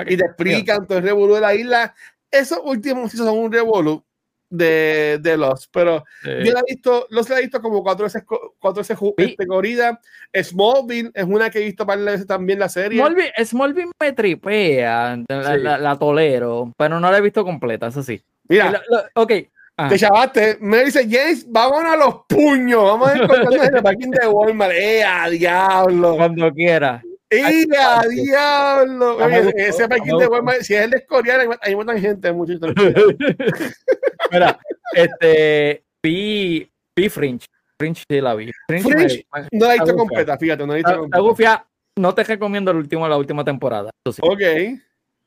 Okay. 0.00 0.14
Y 0.14 0.16
te 0.16 0.24
explican 0.26 0.86
todo 0.86 0.98
el 0.98 1.04
revolú 1.04 1.34
de 1.34 1.40
la 1.40 1.54
isla. 1.54 1.94
Esos 2.30 2.60
últimos 2.62 3.12
son 3.12 3.36
un 3.38 3.50
revolú 3.50 4.04
de, 4.50 5.18
de 5.20 5.36
los, 5.36 5.68
pero 5.68 6.04
sí. 6.22 6.30
yo 6.44 6.52
la 6.52 6.60
he 6.60 6.72
visto, 6.74 7.06
los 7.10 7.28
la 7.28 7.38
he 7.38 7.42
visto 7.42 7.60
como 7.60 7.82
cuatro 7.82 8.04
veces, 8.04 8.22
cuatro 8.58 8.80
veces 8.82 8.98
Sí. 8.98 9.14
este, 9.18 9.46
corrida. 9.46 10.00
Smallville 10.42 11.10
es 11.14 11.24
una 11.24 11.50
que 11.50 11.58
he 11.60 11.64
visto 11.64 11.84
varias 11.84 12.06
veces 12.06 12.26
también 12.26 12.58
la 12.58 12.68
serie. 12.68 12.98
Smallville, 13.00 13.32
Smallville 13.44 13.90
me 14.00 14.12
tripea, 14.12 15.18
la, 15.28 15.54
Sí. 15.56 15.62
la, 15.62 15.78
la 15.78 15.98
tolero, 15.98 16.72
pero 16.76 16.98
no 17.00 17.10
la 17.10 17.18
he 17.18 17.20
visto 17.22 17.44
completa, 17.44 17.88
eso 17.88 18.02
sí. 18.02 18.22
Mira, 18.48 18.70
La- 18.70 18.82
la- 18.88 19.10
ok. 19.14 19.32
Ah. 19.80 19.88
te 19.88 19.96
chavaste, 19.96 20.58
me 20.60 20.84
dice 20.84 21.06
James, 21.08 21.46
vámonos 21.48 21.92
a 21.92 21.96
los 21.96 22.14
puños, 22.28 22.82
vamos 22.82 23.10
a 23.10 23.14
encontrarnos 23.14 23.54
en 23.64 23.76
el 23.76 23.82
parking 23.82 24.10
de 24.10 24.26
Walmart. 24.26 24.72
¡Eh, 24.72 25.04
a 25.04 25.28
diablo! 25.30 26.16
Cuando 26.16 26.50
quiera. 26.52 27.00
¡Eh, 27.30 27.66
a 27.78 28.02
diablo! 28.08 29.16
Oye, 29.18 29.52
ese 29.56 29.86
me 29.86 29.96
de. 30.00 30.26
Walmart, 30.26 30.62
si 30.62 30.74
es 30.74 30.82
el 30.84 30.90
de 30.90 30.96
Escorial, 30.98 31.58
hay- 31.60 31.76
mucha 31.76 31.98
gente, 31.98 32.32
muchachos. 32.32 32.72
Mira, 34.32 34.58
este, 34.94 35.84
vi, 36.02 36.70
vi 36.96 37.08
Fringe. 37.08 37.46
Fringe 37.78 38.02
sí 38.08 38.20
la 38.20 38.34
vi. 38.34 38.50
Fringe, 38.66 38.82
Fringe, 38.90 39.26
me- 39.34 39.40
me- 39.42 39.48
No 39.52 39.66
la 39.66 39.74
he 39.74 39.78
visto 39.78 39.96
completa, 39.96 40.38
fíjate, 40.38 40.62
no 40.66 40.72
la 40.72 40.74
he 40.74 40.76
visto 40.82 40.98
completa. 40.98 41.20
gufia. 41.22 41.66
No 41.96 42.14
te 42.14 42.24
recomiendo 42.24 42.70
el 42.70 42.76
último, 42.78 43.06
la 43.08 43.16
última 43.16 43.44
temporada. 43.44 43.90
Sí. 44.10 44.20
Ok. 44.22 44.40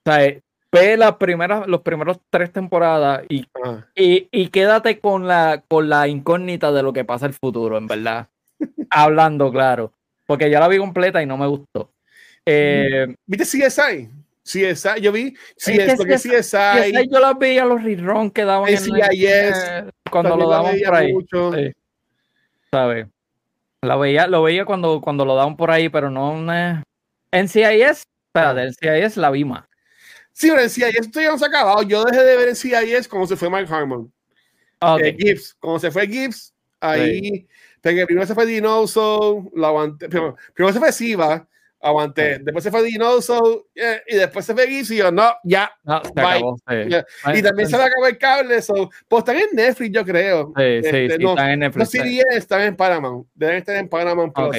O 0.06 0.12
sea, 0.12 0.36
ve 0.72 0.98
las 0.98 1.16
primeras, 1.18 1.68
los 1.68 1.82
primeros 1.82 2.20
tres 2.30 2.52
temporadas 2.52 3.24
y, 3.30 3.46
Ah. 3.64 3.86
y, 3.94 4.28
y 4.32 4.48
quédate 4.48 5.00
con 5.00 5.28
la, 5.28 5.64
con 5.68 5.90
la 5.90 6.08
incógnita 6.08 6.72
de 6.72 6.82
lo 6.82 6.94
que 6.94 7.04
pasa 7.06 7.26
el 7.26 7.34
futuro, 7.34 7.78
en 7.78 7.88
verdad. 7.88 8.28
Hablando 8.90 9.52
claro. 9.52 9.92
Porque 10.32 10.50
ya 10.50 10.62
la 10.62 10.70
vi 10.70 10.78
completa 10.78 11.22
y 11.22 11.26
no 11.26 11.36
me 11.36 11.46
gustó. 11.46 11.92
Eh, 12.46 13.14
¿Viste 13.26 13.44
CSI? 13.68 14.08
CSI, 14.46 15.02
yo 15.02 15.12
vi 15.12 15.36
Es 15.58 15.66
que 15.66 15.94
porque 15.98 16.16
CSI, 16.16 16.30
CSI, 16.40 17.10
yo 17.12 17.20
las 17.20 17.38
veía 17.38 17.66
los 17.66 17.84
reruns 17.84 18.32
que 18.32 18.46
daban 18.46 18.70
en 18.70 18.76
NCIS, 18.76 19.26
eh, 19.26 19.90
cuando 20.10 20.38
lo 20.38 20.50
la 20.50 20.56
daban 20.56 20.78
por 20.86 20.96
ahí. 20.96 21.14
Sí. 21.30 21.74
¿Sabes? 22.72 23.08
La 23.82 23.98
veía, 23.98 24.26
lo 24.28 24.42
veía 24.42 24.64
cuando, 24.64 25.02
cuando 25.02 25.26
lo 25.26 25.36
daban 25.36 25.58
por 25.58 25.70
ahí, 25.70 25.90
pero 25.90 26.10
no. 26.10 26.34
eh. 26.56 26.82
NCIS, 27.34 28.06
espérate, 28.28 28.70
NCIS 28.70 29.18
la 29.18 29.32
vi 29.32 29.44
más. 29.44 29.66
Sí, 30.32 30.48
pero 30.50 30.62
en 30.62 30.70
CIS 30.70 30.96
esto 30.98 31.20
ya 31.20 31.32
no 31.32 31.38
se 31.38 31.44
ha 31.44 31.50
acabado. 31.50 31.82
Yo 31.82 32.06
dejé 32.06 32.24
de 32.24 32.38
ver 32.38 32.48
en 32.48 32.56
CIS 32.56 33.06
como 33.10 33.28
se 33.28 33.36
fue 33.36 33.50
Mike 33.50 33.68
Harmon. 33.70 34.10
Ah, 34.80 34.96
ok. 34.96 35.02
Eh, 35.02 35.18
Gibbs, 35.20 35.56
como 35.56 35.78
se 35.78 35.92
fue 35.92 36.08
Gibbs, 36.08 36.54
ahí. 36.80 37.46
Porque 37.82 38.06
primero 38.06 38.28
se 38.28 38.36
fue 38.36 38.46
Dinoso, 38.46 39.50
lo 39.54 39.68
aguanté. 39.68 40.08
Primero, 40.08 40.36
primero 40.54 40.74
se 40.74 40.80
fue 40.80 40.92
Siva, 40.92 41.48
aguanté. 41.80 42.38
Después 42.40 42.64
se 42.64 42.70
fue 42.72 42.84
Dinoso, 42.84 43.68
eh, 43.74 44.02
y 44.08 44.16
después 44.18 44.46
se 44.46 44.54
fue 44.54 44.84
yo, 44.84 45.12
no, 45.12 45.32
ya. 45.44 45.72
No, 45.84 46.02
se 46.04 46.12
acabó. 46.12 46.58
sí. 46.58 46.76
Ya. 46.90 47.06
Ay, 47.24 47.40
Y 47.40 47.42
también 47.42 47.68
sí, 47.68 47.72
se 47.74 47.78
le 47.80 47.84
acabó 47.86 48.08
el 48.08 48.18
cable. 48.20 48.62
So, 48.62 48.90
pues 49.08 49.22
están 49.22 49.38
en 49.38 49.48
Netflix, 49.54 49.92
yo 49.94 50.06
creo. 50.06 50.54
Sí, 50.56 50.64
sí, 50.64 50.88
Este, 50.88 51.10
sí, 51.18 51.24
no, 51.24 51.32
están 51.32 51.50
en 51.52 51.60
Los 51.62 51.76
Netflix. 51.76 51.90
CDS 51.92 52.38
están 52.38 52.62
en 52.62 52.76
Paramount. 52.76 53.28
Deben 53.34 53.56
estar 53.58 53.76
en 53.76 53.90
Paramount 53.90 54.34
Plus. 54.34 54.48
Ok. 54.50 54.56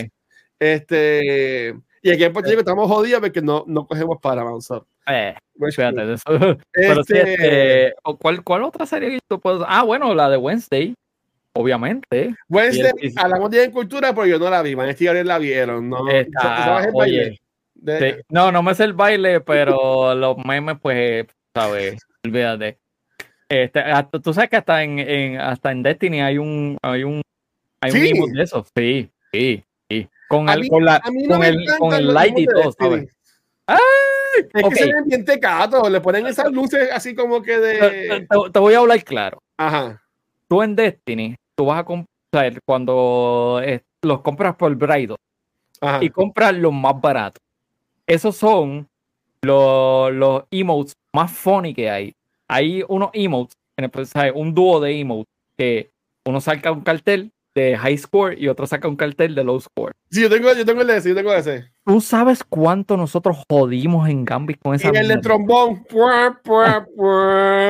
Este. 0.58 1.74
Y 2.04 2.10
aquí 2.10 2.24
en 2.24 2.32
Puerto 2.32 2.50
Rico 2.50 2.60
estamos 2.60 2.88
jodidos 2.88 3.20
porque 3.20 3.40
no, 3.40 3.64
no 3.68 3.86
cogemos 3.86 4.18
Paramount. 4.20 4.62
So. 4.62 4.86
Eh, 5.06 5.34
de 5.58 6.14
eso. 6.14 6.24
Pero 6.72 7.00
Este- 7.00 7.32
este, 7.32 7.94
¿o 8.02 8.16
¿cuál, 8.16 8.42
¿cuál 8.42 8.64
otra 8.64 8.86
serie 8.86 9.10
que 9.10 9.18
tú 9.28 9.40
puedes- 9.40 9.62
Ah, 9.68 9.82
bueno, 9.84 10.12
la 10.14 10.28
de 10.28 10.36
Wednesday, 10.36 10.94
obviamente. 11.54 12.34
Wednesday, 12.48 12.92
el- 13.00 13.12
hablamos 13.16 13.50
de 13.50 13.70
cultura, 13.70 14.14
pero 14.14 14.26
yo 14.26 14.38
no 14.38 14.50
la 14.50 14.62
vi. 14.62 14.74
Vanessa 14.74 15.02
y 15.02 15.06
Gabriel 15.06 15.26
la 15.28 15.38
vieron. 15.38 15.88
No, 15.88 16.08
Está- 16.08 16.40
¿Tú 16.56 16.62
sabes 16.62 16.86
el 16.86 16.92
baile? 16.92 17.20
oye, 17.20 17.38
De- 17.74 17.98
Sí. 18.14 18.20
No, 18.28 18.52
no 18.52 18.62
me 18.62 18.74
sé 18.76 18.84
el 18.84 18.92
baile, 18.92 19.40
pero 19.40 19.74
los 20.14 20.36
memes, 20.38 20.76
pues, 20.80 21.26
sabes, 21.54 22.00
olvídate. 22.24 22.78
Este, 23.48 23.80
hasta- 23.80 24.18
tú 24.20 24.32
sabes 24.32 24.48
que 24.50 24.56
hasta 24.56 24.82
en, 24.84 24.98
en- 25.00 25.40
hasta 25.40 25.72
en 25.72 25.82
Destiny 25.82 26.20
hay 26.22 26.38
un 26.38 26.78
hay 26.82 27.02
un 27.04 27.20
hay 27.82 27.90
un 27.90 27.98
Sí. 27.98 28.08
emote 28.10 28.32
de 28.36 28.42
eso. 28.44 28.64
Sí, 28.76 29.10
sí, 29.32 29.64
sí. 29.90 30.08
Con 30.28 30.48
el 30.48 30.60
mí- 30.60 30.68
con 30.68 30.84
la 30.84 31.02
no 31.12 31.34
con 31.34 31.44
el 31.44 31.66
con 31.78 31.92
el 31.92 32.14
light 32.14 32.38
y 32.38 32.46
todo, 32.46 32.72
¿sabes? 32.78 33.10
¡Ay! 33.66 33.78
Es 34.54 34.64
Ok, 34.64 34.70
que 34.70 34.76
se 34.76 34.86
ven 34.86 35.04
bien 35.06 35.24
le 35.90 36.00
ponen 36.00 36.26
esas 36.26 36.50
luces 36.52 36.88
así 36.92 37.14
como 37.14 37.42
que 37.42 37.52
te, 37.58 37.60
de. 37.60 38.26
te- 38.30 38.50
te 38.52 38.58
voy 38.60 38.74
a 38.74 38.78
hablar 38.78 39.02
claro. 39.04 39.42
Ajá. 39.58 40.00
Tú 40.48 40.62
en 40.62 40.76
Destiny, 40.76 41.36
tú 41.62 41.66
vas 41.66 41.78
a 41.78 41.84
comprar 41.84 42.60
cuando 42.66 43.60
eh, 43.64 43.82
los 44.02 44.20
compras 44.22 44.56
por 44.56 44.74
Braido 44.74 45.16
Ajá. 45.80 46.02
y 46.02 46.10
compras 46.10 46.54
los 46.54 46.72
más 46.72 47.00
baratos. 47.00 47.40
Esos 48.04 48.36
son 48.36 48.88
los, 49.42 50.12
los 50.12 50.42
emotes 50.50 50.94
más 51.14 51.30
funny 51.30 51.72
que 51.72 51.88
hay. 51.88 52.12
Hay 52.48 52.82
unos 52.88 53.10
emotes, 53.12 53.54
en 53.76 53.84
el- 53.94 54.06
¿sabes? 54.06 54.32
un 54.34 54.52
dúo 54.54 54.80
de 54.80 54.98
emotes, 54.98 55.32
que 55.56 55.90
uno 56.26 56.40
saca 56.40 56.72
un 56.72 56.80
cartel 56.80 57.30
de 57.54 57.76
high 57.76 57.96
score 57.98 58.36
y 58.36 58.48
otro 58.48 58.66
saca 58.66 58.88
un 58.88 58.96
cartel 58.96 59.34
de 59.36 59.44
low 59.44 59.60
score. 59.60 59.92
Sí, 60.10 60.22
yo 60.22 60.30
tengo, 60.30 60.52
yo 60.54 60.64
tengo 60.64 60.80
el 60.80 60.86
de 60.88 60.96
ese, 60.96 61.10
yo 61.10 61.14
tengo 61.14 61.32
ese. 61.32 61.70
¿Tú 61.84 62.00
sabes 62.00 62.42
cuánto 62.44 62.96
nosotros 62.96 63.36
jodimos 63.48 64.08
en 64.08 64.24
Gambit 64.24 64.58
con 64.60 64.74
esa 64.74 64.90
Y 64.92 64.96
el 64.96 65.08
de 65.08 65.18
trombón. 65.18 65.84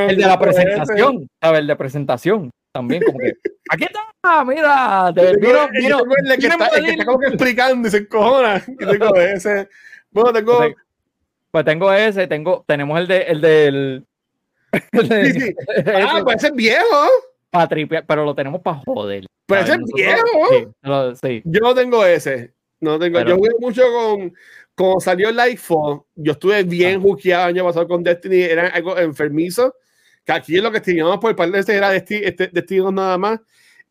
El 0.08 0.16
de 0.16 0.22
la 0.26 0.34
Ese. 0.34 0.38
presentación, 0.38 1.28
¿sabes? 1.42 1.60
El 1.60 1.66
de 1.66 1.76
presentación. 1.76 2.50
También, 2.72 3.02
como 3.02 3.18
que, 3.18 3.34
aquí 3.68 3.84
está, 3.84 4.44
mira, 4.44 5.12
te, 5.14 5.36
miro, 5.38 5.68
el 5.68 6.38
que, 6.38 6.46
está, 6.46 6.68
el 6.68 6.84
que 6.84 6.90
está 6.92 7.04
como 7.04 7.18
que 7.18 7.26
explicando 7.26 7.86
y 7.86 7.90
se 7.90 7.98
encojona. 7.98 8.64
Y 8.66 8.76
tengo 8.76 9.14
ese. 9.16 9.68
Bueno, 10.10 10.32
tengo. 10.32 10.74
Pues 11.50 11.64
tengo 11.66 11.92
ese, 11.92 12.26
tengo, 12.26 12.64
tenemos 12.66 12.98
el 12.98 13.06
de 13.06 13.22
el 13.22 13.40
del. 13.42 14.06
sí, 14.92 15.32
sí. 15.40 15.54
Ah, 15.94 16.20
pues 16.24 16.36
ese 16.36 16.46
es 16.46 16.54
viejo. 16.54 17.08
Para 17.50 17.68
pero 18.06 18.24
lo 18.24 18.34
tenemos 18.34 18.62
para 18.62 18.78
joder. 18.86 19.26
Pero 19.44 19.60
ese 19.60 19.72
es 19.72 19.78
viejo. 19.94 21.14
Sí, 21.20 21.42
Yo 21.44 21.60
no 21.60 21.74
tengo 21.74 22.06
ese. 22.06 22.54
No 22.80 22.98
tengo. 22.98 23.20
Yo 23.20 23.36
jugué 23.36 23.50
mucho 23.60 23.82
con. 23.92 24.34
Como 24.74 24.98
salió 25.00 25.28
el 25.28 25.38
iPhone, 25.38 26.02
yo 26.14 26.32
estuve 26.32 26.62
bien 26.62 27.02
ah. 27.04 27.16
el 27.22 27.34
año 27.34 27.64
pasado 27.64 27.86
con 27.86 28.02
Destiny, 28.02 28.40
era 28.40 28.68
algo 28.68 28.96
enfermizo 28.96 29.74
que 30.24 30.32
aquí 30.32 30.56
lo 30.58 30.70
que 30.70 30.80
teníamos 30.80 31.18
por 31.18 31.34
parte 31.34 31.52
de 31.52 31.60
este 31.60 31.76
era 31.76 31.90
Destiny, 31.90 32.22
este, 32.24 32.50
nada 32.92 33.18
más. 33.18 33.40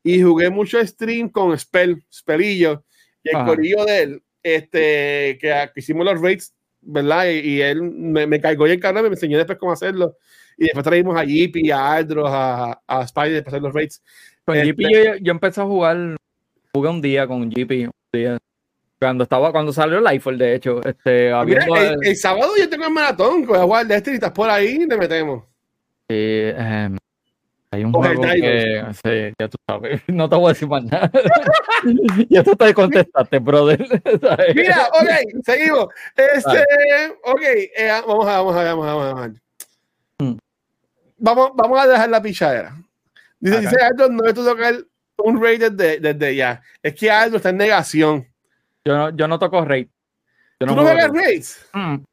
Y 0.04 0.22
jugué 0.22 0.50
mucho 0.50 0.86
stream 0.86 1.30
con 1.30 1.58
Spell, 1.58 2.04
Spellillo, 2.12 2.84
y 3.24 3.36
el 3.36 3.46
corillo 3.46 3.86
de 3.86 4.02
él, 4.02 4.24
este, 4.42 5.38
que, 5.40 5.70
hicimos 5.76 6.06
los 6.06 6.20
raids, 6.20 6.54
¿verdad? 6.82 7.28
Y, 7.30 7.62
él 7.62 7.82
me, 7.82 8.26
me 8.26 8.42
cargó 8.42 8.68
y 8.68 8.72
el 8.72 8.80
canal 8.80 9.04
me 9.04 9.10
enseñó 9.10 9.38
después 9.38 9.60
cómo 9.60 9.72
hacerlo. 9.72 10.18
Y 10.58 10.66
después 10.66 10.84
traímos 10.84 11.16
a 11.18 11.24
Jeepy, 11.24 11.72
a 11.72 11.94
Aldros, 11.94 12.30
a, 12.32 12.82
a 12.88 13.04
Spider 13.04 13.44
para 13.44 13.58
hacer 13.58 13.62
los 13.62 13.74
raids. 13.74 14.02
Con 14.46 14.58
este, 14.58 14.76
yo, 14.80 15.16
yo, 15.22 15.32
empecé 15.32 15.62
a 15.62 15.66
jugar, 15.66 16.18
jugué 16.74 16.90
un 16.90 17.02
día 17.02 17.28
con 17.28 17.50
Jeepy, 17.52 17.86
un 17.86 17.92
día. 18.12 18.38
Cuando 19.00 19.24
estaba, 19.24 19.52
cuando 19.52 19.74
salió 19.74 19.98
el 19.98 20.08
iPhone, 20.08 20.38
de 20.38 20.56
hecho, 20.56 20.82
este, 20.84 21.30
el, 21.30 22.16
sábado 22.16 22.52
yo 22.58 22.70
tengo 22.70 22.86
el 22.86 22.94
maratón, 22.94 23.46
voy 23.46 23.58
a 23.58 23.64
jugar 23.64 23.88
Destiny, 23.88 24.16
estás 24.16 24.32
por 24.32 24.50
ahí 24.50 24.78
y 24.82 24.88
te 24.88 24.98
metemos. 24.98 25.51
Em, 26.12 26.98
hay 27.74 27.86
un 27.86 27.94
juego 27.94 28.22
que, 28.24 28.84
sí, 29.02 29.34
ya 29.40 29.48
tú 29.48 29.58
sabes, 29.66 30.02
no 30.08 30.28
te 30.28 30.36
voy 30.36 30.46
a 30.48 30.50
decir 30.50 30.68
más 30.68 30.84
nada. 30.84 31.10
ya 32.30 32.44
tú 32.44 32.54
te 32.56 32.74
contestaste, 32.74 33.40
brother. 33.40 33.80
Mira, 34.56 34.90
ok, 34.94 35.44
seguimos. 35.46 35.88
Este, 36.16 36.66
ok, 37.24 37.42
eh, 37.42 38.02
vamos 38.06 38.28
a, 38.28 38.42
vamos 38.42 38.56
a, 38.56 38.64
vamos 38.64 38.88
a, 38.88 38.94
vamos 38.94 39.22
a. 39.22 40.24
Hmm. 40.24 40.38
Vamos, 41.18 41.52
vamos 41.56 41.80
a 41.80 41.88
dejar 41.88 42.10
la 42.10 42.22
pichadera. 42.22 42.76
Dice, 43.40 43.62
dice 43.62 43.78
Aldo, 43.82 44.10
no 44.10 44.26
es 44.26 44.34
tu 44.34 44.44
tocar 44.44 44.76
un 45.18 45.42
raid 45.42 45.72
desde, 45.72 46.00
desde 46.00 46.36
ya. 46.36 46.62
Es 46.84 46.94
que 46.94 47.10
Aldo 47.10 47.38
está 47.38 47.50
en 47.50 47.58
negación. 47.58 48.28
Yo 48.84 48.98
no, 48.98 49.10
yo 49.12 49.28
no 49.30 49.40
toco 49.40 49.64
raid. 49.64 49.88
Yo 50.60 50.68
no 50.68 50.74
¿Tú 50.74 50.82
no 50.82 50.84
juegas 50.84 51.12
raids? 51.12 51.66
Hmm. 51.72 52.04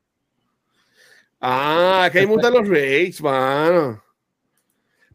Ah, 1.40 2.08
que 2.12 2.20
hay 2.20 2.26
muchos 2.26 2.50
los 2.50 2.68
raids, 2.68 3.22
mano. 3.22 4.02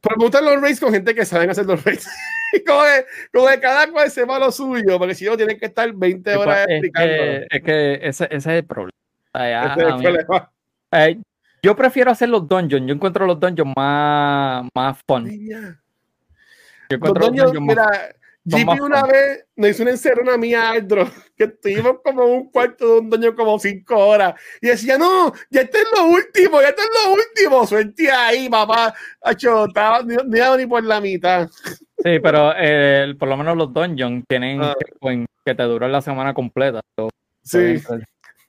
Pero 0.01 0.17
mutan 0.17 0.45
los 0.45 0.61
raids 0.61 0.80
con 0.80 0.93
gente 0.93 1.15
que 1.15 1.26
saben 1.26 1.49
hacer 1.49 1.65
los 1.65 1.84
raids. 1.84 2.07
como, 2.67 2.84
de, 2.84 3.05
como 3.32 3.47
de 3.47 3.59
cada 3.59 3.89
cual 3.91 4.11
se 4.11 4.26
va 4.26 4.39
lo 4.39 4.51
suyo, 4.51 4.99
porque 4.99 5.15
si 5.15 5.26
no 5.26 5.38
tienen 5.38 5.57
que 5.57 5.65
estar 5.65 5.91
20 5.91 6.36
horas 6.36 6.65
explicando. 6.67 7.13
Es 7.49 7.63
que, 7.63 7.93
ese, 8.01 8.26
ese, 8.26 8.36
es 8.36 8.45
el 8.47 8.65
problema. 8.65 8.91
ese 9.34 9.82
es 9.82 9.88
el 9.88 10.26
problema. 10.26 10.51
Eh, 10.91 11.17
yo 11.61 11.76
prefiero 11.76 12.11
hacer 12.11 12.30
los 12.30 12.47
dungeons. 12.47 12.86
Yo 12.86 12.93
encuentro 12.93 13.26
los 13.26 13.39
dungeons 13.39 13.74
más, 13.76 14.67
más 14.76 14.97
fun. 15.07 15.30
Yo 15.30 15.57
encuentro 16.89 17.28
los 17.28 17.36
dungeons, 17.36 17.61
mira, 17.61 18.15
JP 18.46 18.82
una 18.82 19.04
vez 19.04 19.46
me 19.56 19.70
hizo 19.70 19.84
una 19.84 19.91
encerrona 19.91 20.38
mía 20.38 20.72
Aldro, 20.72 21.10
que 21.38 21.46
estuvimos 21.46 21.98
como 22.04 22.26
un 22.26 22.52
cuarto 22.52 22.86
de 22.86 23.00
un 23.00 23.10
dueño 23.10 23.36
como 23.36 23.58
cinco 23.60 23.98
horas. 23.98 24.34
Y 24.62 24.68
decía, 24.68 24.98
no, 24.98 25.34
ya 25.50 25.62
está 25.62 25.80
en 25.80 25.86
lo 25.96 26.06
último, 26.06 26.62
ya 26.62 26.70
está 26.70 26.82
en 26.82 26.89
lo 27.06 27.14
último. 27.14 27.68
Suerte 27.68 28.12
ahí, 28.12 28.50
papá. 28.50 28.94
Achotaba, 29.22 30.04
ni, 30.04 30.16
ni, 30.16 30.58
ni 30.58 30.66
por 30.66 30.84
la 30.84 31.00
mitad. 31.00 31.50
Sí, 31.50 32.20
pero 32.22 32.54
eh, 32.58 33.16
por 33.18 33.30
lo 33.30 33.38
menos 33.38 33.56
los 33.56 33.74
dungeons 33.74 34.26
tienen 34.28 34.62
ah. 34.62 34.74
que, 35.02 35.26
que, 35.46 35.56
te 35.56 35.64
duran 35.64 35.91
la 35.91 36.02
semana 36.02 36.34
completa. 36.34 36.82
sí. 37.44 37.82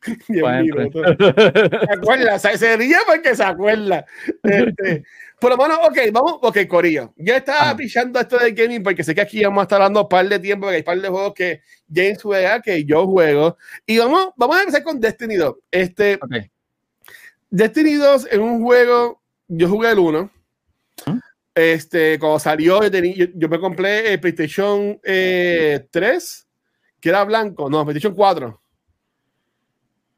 ¿Se 0.26 1.92
acuerda? 1.92 2.38
Se 2.38 2.76
ríe 2.76 2.96
porque 3.06 3.34
se 3.34 3.44
acuerda. 3.44 4.04
Este, 4.42 5.04
por 5.44 5.50
lo 5.50 5.58
menos, 5.58 5.78
ok, 5.86 5.98
vamos, 6.10 6.38
ok, 6.40 6.66
Corillo. 6.66 7.12
Yo 7.16 7.34
estaba 7.34 7.68
ah. 7.68 7.76
pichando 7.76 8.18
esto 8.18 8.38
de 8.38 8.52
gaming 8.52 8.82
porque 8.82 9.04
sé 9.04 9.14
que 9.14 9.20
aquí 9.20 9.44
vamos 9.44 9.60
a 9.60 9.64
estar 9.64 9.76
hablando 9.76 10.00
un 10.00 10.08
par 10.08 10.26
de 10.26 10.38
tiempo, 10.38 10.64
porque 10.64 10.76
hay 10.76 10.80
un 10.80 10.86
par 10.86 11.00
de 11.02 11.08
juegos 11.10 11.34
que 11.34 11.60
James 11.92 12.22
juega, 12.22 12.62
que 12.62 12.82
yo 12.86 13.06
juego. 13.06 13.58
Y 13.84 13.98
vamos, 13.98 14.30
vamos 14.36 14.56
a 14.56 14.60
empezar 14.60 14.82
con 14.82 14.98
Destiny 14.98 15.34
2. 15.34 15.54
Este, 15.70 16.18
Destiny 17.50 17.92
2 17.92 18.28
es 18.30 18.38
un 18.38 18.62
juego, 18.62 19.20
yo 19.46 19.68
jugué 19.68 19.90
el 19.90 19.98
1. 19.98 20.30
¿Mm? 21.08 21.18
Este, 21.54 22.18
cuando 22.18 22.38
salió, 22.38 22.80
yo, 22.82 23.48
me 23.50 23.60
compré 23.60 24.14
el 24.14 24.20
PlayStation 24.20 24.98
3, 25.02 25.04
eh, 25.04 25.88
que 27.00 27.08
era 27.10 27.22
blanco, 27.22 27.68
no, 27.68 27.84
PlayStation 27.84 28.14
4. 28.14 28.62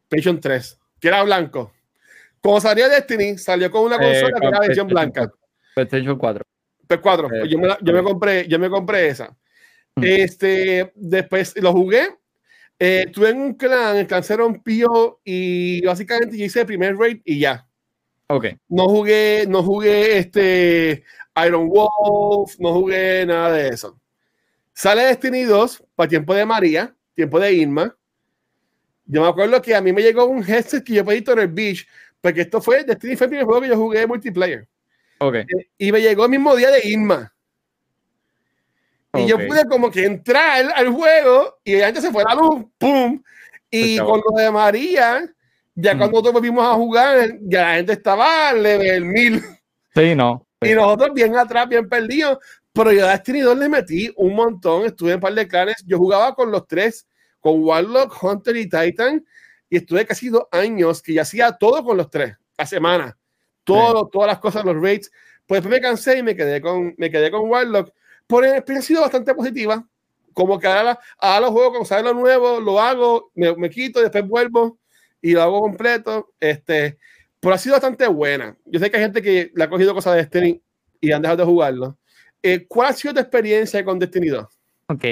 PlayStation 0.08 0.40
3, 0.40 0.78
que 1.00 1.08
era 1.08 1.24
blanco. 1.24 1.72
Como 2.46 2.60
salió 2.60 2.88
Destiny, 2.88 3.38
salió 3.38 3.68
con 3.72 3.82
una 3.82 3.96
eh, 3.96 3.98
consola 3.98 4.40
que 4.40 4.46
era 4.46 4.60
versión 4.60 4.86
blanca. 4.86 5.32
PlayStation 5.74 6.16
4. 6.16 6.44
p 6.86 7.00
4. 7.00 7.28
Pues 7.28 7.50
yo, 7.50 7.58
me 7.58 7.68
yo, 7.82 7.92
me 7.92 8.02
compré, 8.04 8.46
yo 8.46 8.58
me 8.60 8.70
compré 8.70 9.08
esa. 9.08 9.36
Mm. 9.96 10.04
Este, 10.04 10.92
después 10.94 11.60
lo 11.60 11.72
jugué. 11.72 12.06
Eh, 12.78 13.06
tuve 13.12 13.30
en 13.30 13.40
un 13.40 13.54
clan, 13.54 13.96
el 13.96 14.06
clan 14.06 14.22
se 14.22 14.36
rompió 14.36 15.18
y 15.24 15.84
básicamente 15.84 16.38
yo 16.38 16.44
hice 16.44 16.60
el 16.60 16.66
primer 16.66 16.96
raid 16.96 17.20
y 17.24 17.40
ya. 17.40 17.66
Ok. 18.28 18.46
No 18.68 18.88
jugué, 18.90 19.46
no 19.48 19.64
jugué 19.64 20.18
este 20.18 21.02
Iron 21.44 21.68
Wolf, 21.68 22.60
no 22.60 22.74
jugué 22.74 23.26
nada 23.26 23.50
de 23.50 23.70
eso. 23.70 23.98
Sale 24.72 25.02
Destiny 25.02 25.42
2 25.42 25.82
para 25.96 26.08
tiempo 26.08 26.32
de 26.32 26.46
María, 26.46 26.94
tiempo 27.12 27.40
de 27.40 27.52
Irma. 27.54 27.96
Yo 29.04 29.22
me 29.22 29.28
acuerdo 29.28 29.60
que 29.60 29.74
a 29.74 29.80
mí 29.80 29.92
me 29.92 30.02
llegó 30.02 30.26
un 30.26 30.48
headset 30.48 30.84
que 30.84 30.94
yo 30.94 31.04
pedí 31.04 31.24
en 31.26 31.38
el 31.40 31.48
beach 31.48 31.86
porque 32.26 32.40
esto 32.40 32.60
fue, 32.60 32.82
Destiny 32.82 33.14
fue 33.14 33.26
el 33.26 33.30
primer 33.30 33.46
juego 33.46 33.60
que 33.60 33.68
yo 33.68 33.76
jugué 33.76 34.00
de 34.00 34.06
multiplayer. 34.08 34.66
Okay. 35.20 35.42
Eh, 35.42 35.68
y 35.78 35.92
me 35.92 36.02
llegó 36.02 36.24
el 36.24 36.32
mismo 36.32 36.56
día 36.56 36.72
de 36.72 36.80
Inma. 36.88 37.32
Y 39.14 39.28
yo 39.28 39.36
pude 39.36 39.64
como 39.66 39.92
que 39.92 40.06
entrar 40.06 40.72
al 40.74 40.88
juego 40.88 41.60
y 41.62 41.80
antes 41.82 42.02
se 42.02 42.10
fue 42.10 42.24
la 42.24 42.34
luz, 42.34 42.64
¡pum! 42.78 43.22
Y 43.70 43.98
con 43.98 44.20
lo 44.28 44.36
de 44.36 44.50
María, 44.50 45.24
ya 45.76 45.90
cuando 45.96 46.14
nosotros 46.14 46.34
volvimos 46.34 46.66
a 46.66 46.74
jugar, 46.74 47.38
ya 47.42 47.62
la 47.62 47.74
gente 47.76 47.92
estaba 47.92 48.52
level 48.52 49.04
1000. 49.04 49.42
Sí, 49.94 50.14
no. 50.16 50.44
Y 50.62 50.72
nosotros 50.72 51.14
bien 51.14 51.36
atrás, 51.36 51.68
bien 51.68 51.88
perdidos. 51.88 52.38
Pero 52.72 52.90
yo 52.90 53.06
a 53.06 53.12
Destiny 53.12 53.38
2 53.38 53.56
le 53.56 53.68
metí 53.68 54.12
un 54.16 54.34
montón, 54.34 54.84
estuve 54.84 55.10
en 55.10 55.14
un 55.18 55.20
par 55.20 55.32
de 55.32 55.46
clanes. 55.46 55.76
Yo 55.86 55.96
jugaba 55.96 56.34
con 56.34 56.50
los 56.50 56.66
tres, 56.66 57.06
con 57.38 57.62
Warlock, 57.62 58.20
Hunter 58.20 58.56
y 58.56 58.68
Titan 58.68 59.24
y 59.68 59.76
estuve 59.76 60.06
casi 60.06 60.28
dos 60.28 60.44
años 60.50 61.02
que 61.02 61.14
ya 61.14 61.22
hacía 61.22 61.52
todo 61.52 61.84
con 61.84 61.96
los 61.96 62.10
tres, 62.10 62.36
a 62.56 62.66
semana, 62.66 63.16
todo, 63.64 64.08
todas 64.08 64.28
las 64.28 64.38
cosas, 64.38 64.64
los 64.64 64.76
rates. 64.76 65.10
Pues 65.46 65.62
después 65.62 65.80
me 65.80 65.80
cansé 65.80 66.18
y 66.18 66.22
me 66.22 66.36
quedé 66.36 66.60
con, 66.60 66.94
me 66.96 67.10
quedé 67.10 67.30
con 67.30 67.48
Warlock. 67.48 67.92
Por 68.26 68.44
el 68.44 68.54
experiencia 68.54 68.86
ha 68.86 68.88
sido 68.88 69.00
bastante 69.02 69.34
positiva. 69.34 69.86
Como 70.32 70.58
que 70.58 70.66
ahora, 70.66 70.98
los 71.40 71.50
juegos, 71.50 71.70
cuando 71.70 71.84
sale 71.86 72.02
lo 72.02 72.14
nuevo, 72.14 72.60
lo 72.60 72.80
hago, 72.80 73.30
me, 73.34 73.54
me, 73.56 73.70
quito, 73.70 74.00
después 74.00 74.26
vuelvo 74.26 74.78
y 75.22 75.32
lo 75.32 75.42
hago 75.42 75.60
completo. 75.60 76.32
Este, 76.38 76.98
pero 77.40 77.54
ha 77.54 77.58
sido 77.58 77.74
bastante 77.74 78.06
buena. 78.06 78.56
Yo 78.64 78.78
sé 78.78 78.90
que 78.90 78.96
hay 78.96 79.04
gente 79.04 79.22
que 79.22 79.50
le 79.54 79.64
ha 79.64 79.70
cogido 79.70 79.94
cosas 79.94 80.14
de 80.14 80.22
Destiny 80.22 80.60
y 81.00 81.12
han 81.12 81.22
dejado 81.22 81.38
de 81.38 81.50
jugarlo. 81.50 81.96
Eh, 82.42 82.66
¿Cuál 82.66 82.88
ha 82.88 82.92
sido 82.92 83.14
tu 83.14 83.20
experiencia 83.20 83.84
con 83.84 83.98
Destiny 83.98 84.28
2? 84.28 84.46
Ok, 84.88 85.04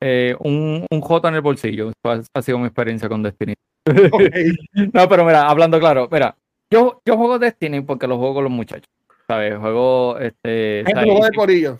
eh, 0.00 0.34
un, 0.40 0.86
un 0.90 1.00
J 1.00 1.28
en 1.28 1.34
el 1.34 1.40
bolsillo. 1.40 1.92
Ha 2.02 2.42
sido 2.42 2.58
mi 2.58 2.66
experiencia 2.66 3.08
con 3.08 3.22
Destiny. 3.22 3.54
no, 4.92 5.08
pero 5.08 5.24
mira, 5.24 5.48
hablando 5.48 5.78
claro, 5.80 6.08
mira, 6.10 6.36
yo, 6.70 7.00
yo 7.04 7.16
juego 7.16 7.38
Destiny 7.38 7.80
porque 7.80 8.06
lo 8.06 8.18
juego 8.18 8.34
con 8.34 8.44
los 8.44 8.52
muchachos. 8.52 8.88
¿Sabes? 9.26 9.56
Juego 9.58 10.18
este. 10.18 10.84
juego 10.84 11.24
de 11.24 11.32
corillo? 11.32 11.78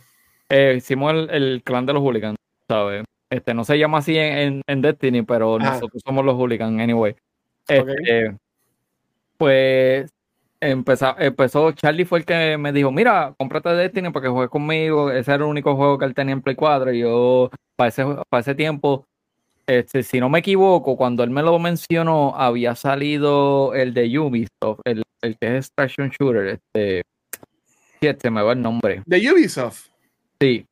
Eh, 0.49 0.75
hicimos 0.77 1.13
el, 1.31 1.63
clan 1.65 1.87
de 1.87 1.93
los 1.93 2.03
hooligans, 2.03 2.37
¿sabes? 2.69 3.05
Este, 3.31 3.55
no 3.55 3.65
se 3.65 3.79
llama 3.79 3.99
así 3.99 4.17
en, 4.19 4.63
en, 4.67 4.83
Destiny, 4.83 5.23
pero 5.23 5.57
ah. 5.57 5.59
nosotros 5.59 6.03
somos 6.05 6.25
los 6.25 6.35
hooligans, 6.35 6.81
anyway. 6.81 7.15
Este, 7.69 8.37
Pues 9.37 10.11
empezó, 10.61 11.15
empezó, 11.19 11.73
Charlie 11.73 12.05
fue 12.05 12.21
el 12.21 12.25
que 12.25 12.57
me 12.59 12.73
dijo, 12.73 12.91
mira, 12.91 13.35
cómprate 13.39 13.71
Destiny 13.71 14.11
para 14.11 14.25
que 14.25 14.31
juegues 14.31 14.51
conmigo. 14.51 15.11
Ese 15.11 15.33
era 15.33 15.45
el 15.45 15.51
único 15.51 15.77
juego 15.77 15.99
que 15.99 16.05
él 16.05 16.15
tenía 16.15 16.33
en 16.33 16.43
Play 16.43 16.57
4 16.57 16.93
y 16.93 17.01
yo 17.01 17.51
para 17.77 17.89
ese, 17.89 18.05
para 18.29 18.41
ese 18.41 18.55
tiempo 18.55 19.07
este, 19.71 20.03
si 20.03 20.19
no 20.19 20.29
me 20.29 20.41
equivoco, 20.41 20.97
cuando 20.97 21.23
él 21.23 21.31
me 21.31 21.43
lo 21.43 21.57
mencionó, 21.61 22.35
había 22.35 22.75
salido 22.75 23.73
el 23.73 23.95
de 23.95 24.19
Ubisoft, 24.19 24.81
el, 24.85 25.05
el 25.23 25.39
que 25.39 25.47
es 25.47 25.67
Extraction 25.67 26.11
Shooter. 26.11 26.59
Este, 26.75 27.03
este 28.01 28.31
me 28.31 28.43
va 28.43 28.53
el 28.55 28.63
nombre. 28.63 29.05
¿De 29.07 29.33
Ubisoft? 29.33 29.91
Sí. 30.41 30.67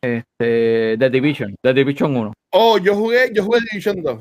Este, 0.00 0.96
The 0.98 1.10
Division, 1.10 1.56
The 1.60 1.74
Division 1.74 2.16
1. 2.16 2.32
Oh, 2.52 2.78
yo 2.78 2.94
jugué, 2.94 3.30
yo 3.34 3.44
jugué 3.44 3.60
Division 3.70 4.02
2. 4.02 4.18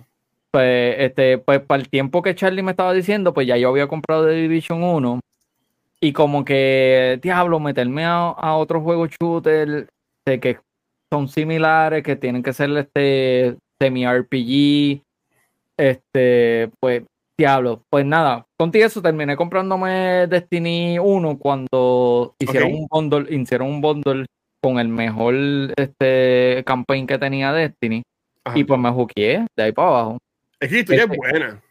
Pues, 0.52 0.96
este, 0.98 1.38
pues 1.38 1.62
para 1.62 1.82
el 1.82 1.88
tiempo 1.88 2.22
que 2.22 2.36
Charlie 2.36 2.64
me 2.64 2.72
estaba 2.72 2.92
diciendo, 2.92 3.34
pues 3.34 3.48
ya 3.48 3.56
yo 3.56 3.70
había 3.70 3.88
comprado 3.88 4.26
The 4.26 4.34
Division 4.34 4.84
1. 4.84 5.22
Y 6.02 6.12
como 6.12 6.44
que, 6.44 7.18
diablo, 7.24 7.62
meterme 7.62 8.04
a, 8.04 8.28
a 8.32 8.58
otro 8.58 8.82
juego 8.82 9.08
shooter 9.08 9.88
este, 10.26 10.40
que 10.42 10.60
son 11.14 11.30
similares, 11.30 12.04
que 12.04 12.18
tienen 12.18 12.44
que 12.44 12.52
ser 12.52 12.72
este 12.72 13.56
semi-RPG. 13.80 15.02
Este, 15.78 16.72
pues, 16.80 17.04
diablo. 17.38 17.84
Pues 17.90 18.06
nada, 18.06 18.46
contigo 18.58 18.86
eso 18.86 19.02
terminé 19.02 19.36
comprándome 19.36 20.28
Destiny 20.28 20.98
1 21.00 21.38
cuando 21.38 22.34
hicieron 22.40 22.74
un 22.74 22.88
bundle, 22.90 23.36
hicieron 23.36 23.68
un 23.70 23.82
bundle 23.82 24.26
con 24.62 24.80
el 24.80 24.88
mejor 24.88 25.36
este 25.78 26.64
campaign 26.66 27.06
que 27.08 27.18
tenía 27.18 27.54
Destiny. 27.54 28.04
Y 28.56 28.64
pues 28.64 28.80
me 28.80 28.90
juqué 28.92 29.46
de 29.56 29.64
ahí 29.64 29.72
para 29.74 29.90
abajo. 29.90 30.18
Es 30.60 30.70
que 30.70 30.80
es 30.80 30.90
este, 30.90 31.06
buena. 31.06 31.62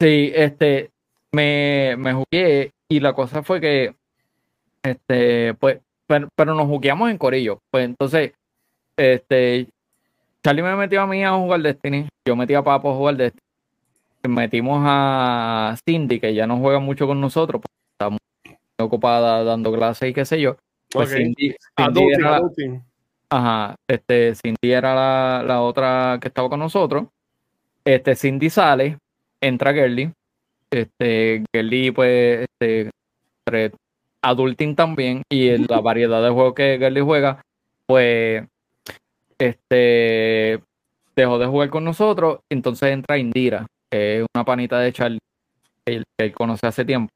Sí, 0.00 0.32
este, 0.34 0.90
me, 1.32 1.94
me 1.96 2.12
jugué 2.12 2.72
y 2.88 3.00
la 3.00 3.12
cosa 3.12 3.42
fue 3.42 3.60
que, 3.60 3.94
este, 4.82 5.54
pues, 5.54 5.78
pero, 6.06 6.28
pero 6.34 6.54
nos 6.54 6.66
jugueamos 6.66 7.10
en 7.10 7.18
corillo. 7.18 7.60
Pues 7.70 7.84
entonces, 7.84 8.32
este, 8.96 9.68
Charlie 10.46 10.62
me 10.62 10.76
metió 10.76 11.02
a 11.02 11.08
mí 11.08 11.24
a 11.24 11.32
jugar 11.32 11.60
Destiny, 11.60 12.06
yo 12.24 12.36
metí 12.36 12.54
a 12.54 12.62
Papo 12.62 12.92
a 12.92 12.94
jugar 12.94 13.16
Destiny. 13.16 13.42
Metimos 14.28 14.80
a 14.86 15.74
Cindy, 15.84 16.20
que 16.20 16.34
ya 16.34 16.46
no 16.46 16.60
juega 16.60 16.78
mucho 16.78 17.08
con 17.08 17.20
nosotros, 17.20 17.60
porque 17.60 17.74
está 17.94 18.10
muy 18.10 18.56
ocupada 18.78 19.42
dando 19.42 19.72
clases 19.72 20.08
y 20.08 20.14
qué 20.14 20.24
sé 20.24 20.40
yo. 20.40 20.56
Pues 20.92 21.10
Cindy, 21.10 21.56
era 21.76 22.38
la, 22.38 22.42
ajá, 23.28 23.74
este, 23.88 24.36
Cindy 24.36 24.70
era 24.70 24.94
la, 24.94 25.42
la, 25.44 25.62
otra 25.62 26.18
que 26.20 26.28
estaba 26.28 26.48
con 26.48 26.60
nosotros. 26.60 27.08
Este, 27.84 28.14
Cindy 28.14 28.48
sale, 28.48 28.98
entra 29.40 29.74
Gerly. 29.74 30.12
Este, 30.70 31.42
Gerly, 31.52 31.90
pues, 31.90 32.46
este, 32.60 33.72
adulting 34.22 34.76
también. 34.76 35.22
Y 35.28 35.58
la 35.66 35.80
variedad 35.80 36.22
de 36.22 36.30
juegos 36.30 36.54
que 36.54 36.78
Gerly 36.78 37.00
juega, 37.00 37.42
pues 37.86 38.44
este 39.38 40.62
dejó 41.14 41.38
de 41.38 41.46
jugar 41.46 41.70
con 41.70 41.84
nosotros, 41.84 42.40
entonces 42.50 42.92
entra 42.92 43.18
Indira, 43.18 43.66
que 43.90 44.18
es 44.18 44.26
una 44.34 44.44
panita 44.44 44.78
de 44.80 44.92
Charlie 44.92 45.18
que 45.84 46.02
él, 46.18 46.32
conoce 46.32 46.66
hace 46.66 46.84
tiempo. 46.84 47.10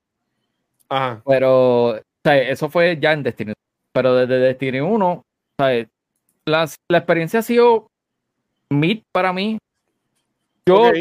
Pero, 1.24 2.00
eso 2.24 2.68
fue 2.70 2.98
ya 3.00 3.12
en 3.12 3.22
Destiny. 3.22 3.52
Pero 3.92 4.14
desde 4.14 4.38
Destiny 4.38 4.80
1, 4.80 5.22
la 6.46 6.68
experiencia 6.90 7.40
ha 7.40 7.42
sido 7.42 7.88
mid 8.70 9.02
para 9.12 9.32
mí. 9.32 9.58
Yo 10.66 10.92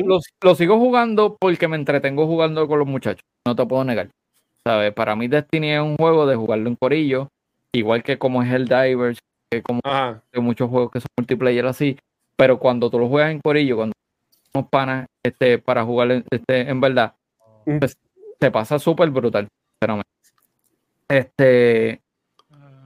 lo, 0.41 0.55
sigo 0.55 0.78
jugando 0.78 1.38
porque 1.39 1.67
me 1.67 1.76
entretengo 1.76 2.26
jugando 2.26 2.67
con 2.67 2.80
los 2.80 2.88
muchachos. 2.88 3.24
No 3.45 3.55
te 3.55 3.65
puedo 3.65 3.84
negar. 3.84 4.09
¿Sabes? 4.65 4.93
Para 4.93 5.15
mí 5.15 5.28
Destiny 5.28 5.72
es 5.72 5.82
un 5.82 5.95
juego 5.95 6.26
de 6.26 6.36
jugarlo 6.36 6.70
en 6.70 6.76
corillo, 6.76 7.30
igual 7.74 8.03
que 8.03 8.17
como 8.17 8.43
es 8.43 8.51
el 8.51 8.65
Divers, 8.65 9.20
que 9.50 9.62
como 9.62 9.82
muchos 10.36 10.70
juegos 10.70 10.91
que 10.91 11.00
son 11.00 11.08
multiplayer 11.18 11.66
así, 11.66 11.97
pero 12.36 12.60
cuando 12.60 12.89
tú 12.89 13.00
lo 13.00 13.08
juegas 13.08 13.32
en 13.32 13.41
corillo, 13.41 13.78
cuando 13.78 13.93
somos 14.52 14.70
panas 14.70 15.08
este, 15.24 15.60
para 15.60 15.84
jugar 15.84 16.24
este, 16.30 16.62
en 16.70 16.80
verdad, 16.80 17.14
pues, 17.80 17.97
te 18.38 18.52
pasa 18.52 18.80
súper 18.80 19.10
brutal. 19.10 19.47
Pero, 19.80 20.02
este 21.08 22.02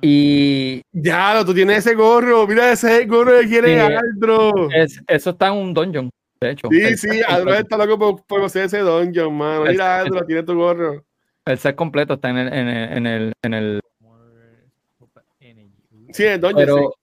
y 0.05 0.81
ya, 0.91 1.43
tú 1.45 1.53
tienes 1.53 1.77
ese 1.77 1.95
gorro, 1.95 2.45
mira 2.45 2.73
ese 2.73 3.05
gorro 3.05 3.39
que 3.39 3.47
quiere 3.47 3.79
Aldro. 3.79 4.67
eso 5.07 5.29
está 5.29 5.47
en 5.47 5.53
un 5.53 5.73
dungeon, 5.73 6.09
de 6.41 6.51
hecho. 6.51 6.67
Sí, 6.69 6.97
sí, 6.97 7.21
Aldro 7.25 7.53
está 7.53 7.77
loco 7.77 7.97
por, 7.97 8.25
conocer 8.25 8.65
ese 8.65 8.79
dungeon, 8.79 9.33
mano. 9.33 9.63
Mira, 9.63 9.99
Aldro, 9.99 10.25
tiene 10.25 10.43
tu 10.43 10.55
gorro. 10.55 11.05
El 11.45 11.57
set 11.57 11.75
completo 11.75 12.15
está 12.15 12.31
en 12.31 12.37
el, 12.37 12.53
en 12.53 12.67
el, 12.67 12.97
en 12.97 13.07
el, 13.07 13.33
en 13.43 13.53
el 13.53 13.81
Sí, 16.13 16.25
en 16.25 16.41
pero, 16.41 16.93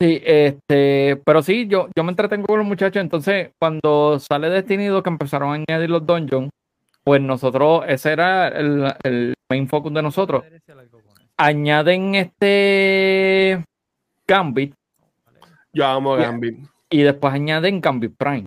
sí. 0.00 0.20
este, 0.24 1.22
pero 1.24 1.40
sí, 1.42 1.68
yo, 1.68 1.88
yo 1.96 2.04
me 2.04 2.10
entretengo 2.10 2.46
con 2.46 2.58
los 2.58 2.66
muchachos. 2.66 3.00
Entonces, 3.00 3.50
cuando 3.58 4.18
sale 4.18 4.50
Destinido 4.50 5.02
que 5.02 5.10
empezaron 5.10 5.50
a 5.50 5.64
añadir 5.66 5.88
los 5.88 6.04
dungeons, 6.04 6.50
pues 7.04 7.20
nosotros, 7.20 7.84
ese 7.86 8.12
era 8.12 8.48
el, 8.48 8.92
el 9.04 9.34
main 9.48 9.68
focus 9.68 9.94
de 9.94 10.02
nosotros. 10.02 10.44
Añaden 11.36 12.16
este 12.16 13.64
Gambit. 14.26 14.74
Yo 15.72 15.86
amo 15.86 16.16
Gambit. 16.16 16.58
Y, 16.90 17.02
después 17.02 17.32
añaden 17.32 17.80
Gambit 17.80 18.16
Prime. 18.16 18.46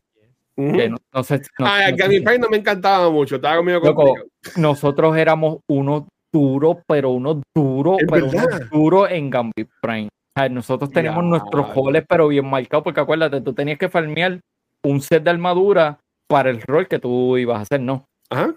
no, 0.58 1.24
sé, 1.24 1.42
ah, 1.60 1.90
Gambit 1.96 2.26
Prime 2.26 2.40
no 2.40 2.50
me 2.50 2.58
encantaba 2.58 3.10
mucho, 3.10 3.36
estaba 3.36 3.58
conmigo 3.58 3.80
Loco, 3.80 4.14
Nosotros 4.58 5.16
éramos 5.16 5.60
unos 5.68 6.04
duro, 6.32 6.82
pero 6.88 7.12
uno 7.12 7.42
duro, 7.56 7.98
pero 8.10 8.28
uno 8.28 8.46
duro 8.72 9.08
en 9.10 9.30
Gambit 9.30 9.70
Prime. 9.82 10.10
nosotros 10.52 10.90
tenemos 10.92 11.24
nuestros 11.24 11.74
goles, 11.74 12.04
pero 12.08 12.28
bien 12.28 12.50
marcados, 12.50 12.84
porque 12.84 13.02
acuérdate, 13.02 13.42
tú 13.42 13.54
tenías 13.54 13.78
que 13.78 13.90
farmear 13.90 14.40
un 14.84 15.02
set 15.02 15.24
de 15.24 15.30
armadura 15.32 16.00
para 16.28 16.50
el 16.50 16.62
rol 16.62 16.88
que 16.88 17.00
tú 17.00 17.38
ibas 17.38 17.60
a 17.60 17.62
hacer, 17.62 17.82
¿no? 17.82 18.06
Ajá. 18.30 18.54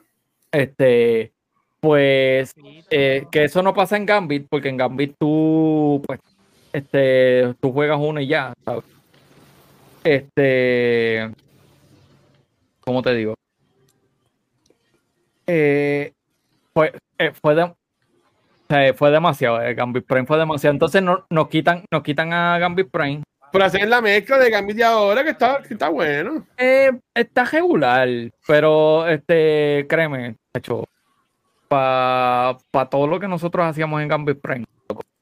Este, 0.52 1.32
pues, 1.80 2.54
eh, 2.90 3.26
que 3.30 3.44
eso 3.44 3.62
no 3.62 3.74
pasa 3.74 3.96
en 3.96 4.06
Gambit, 4.06 4.46
porque 4.48 4.68
en 4.68 4.76
Gambit 4.76 5.14
tú, 5.18 6.02
pues, 6.06 6.20
este, 6.72 7.54
tú 7.60 7.72
juegas 7.72 7.98
uno 8.00 8.20
y 8.20 8.28
ya, 8.28 8.52
¿sabes? 8.64 8.84
Este, 10.04 11.30
¿cómo 12.80 13.02
te 13.02 13.14
digo? 13.14 13.34
Eh, 15.46 16.12
fue, 16.72 16.92
eh, 17.26 17.32
fue, 17.32 17.54
de, 17.54 18.92
fue 18.94 19.10
demasiado. 19.10 19.62
Eh, 19.62 19.74
Gambit 19.74 20.06
Prime 20.06 20.26
fue 20.26 20.38
demasiado. 20.38 20.72
Entonces 20.72 21.02
no, 21.02 21.24
nos, 21.30 21.48
quitan, 21.48 21.84
nos 21.90 22.02
quitan 22.02 22.32
a 22.32 22.58
Gambit 22.58 22.90
Prime. 22.90 23.22
Pero 23.52 23.64
hacer 23.64 23.86
la 23.86 24.00
mezcla 24.00 24.38
de 24.38 24.50
Gambit 24.50 24.76
de 24.76 24.84
ahora 24.84 25.22
que 25.22 25.30
está, 25.30 25.60
está 25.68 25.88
bueno. 25.90 26.46
Eh, 26.56 26.90
está 27.14 27.44
regular, 27.44 28.08
pero 28.46 29.06
este, 29.06 29.84
créeme, 29.88 30.36
hecho, 30.54 30.84
para 31.68 32.56
todo 32.90 33.06
lo 33.06 33.20
que 33.20 33.28
nosotros 33.28 33.66
hacíamos 33.66 34.00
en 34.00 34.08
Gambit 34.08 34.40
Prime, 34.40 34.64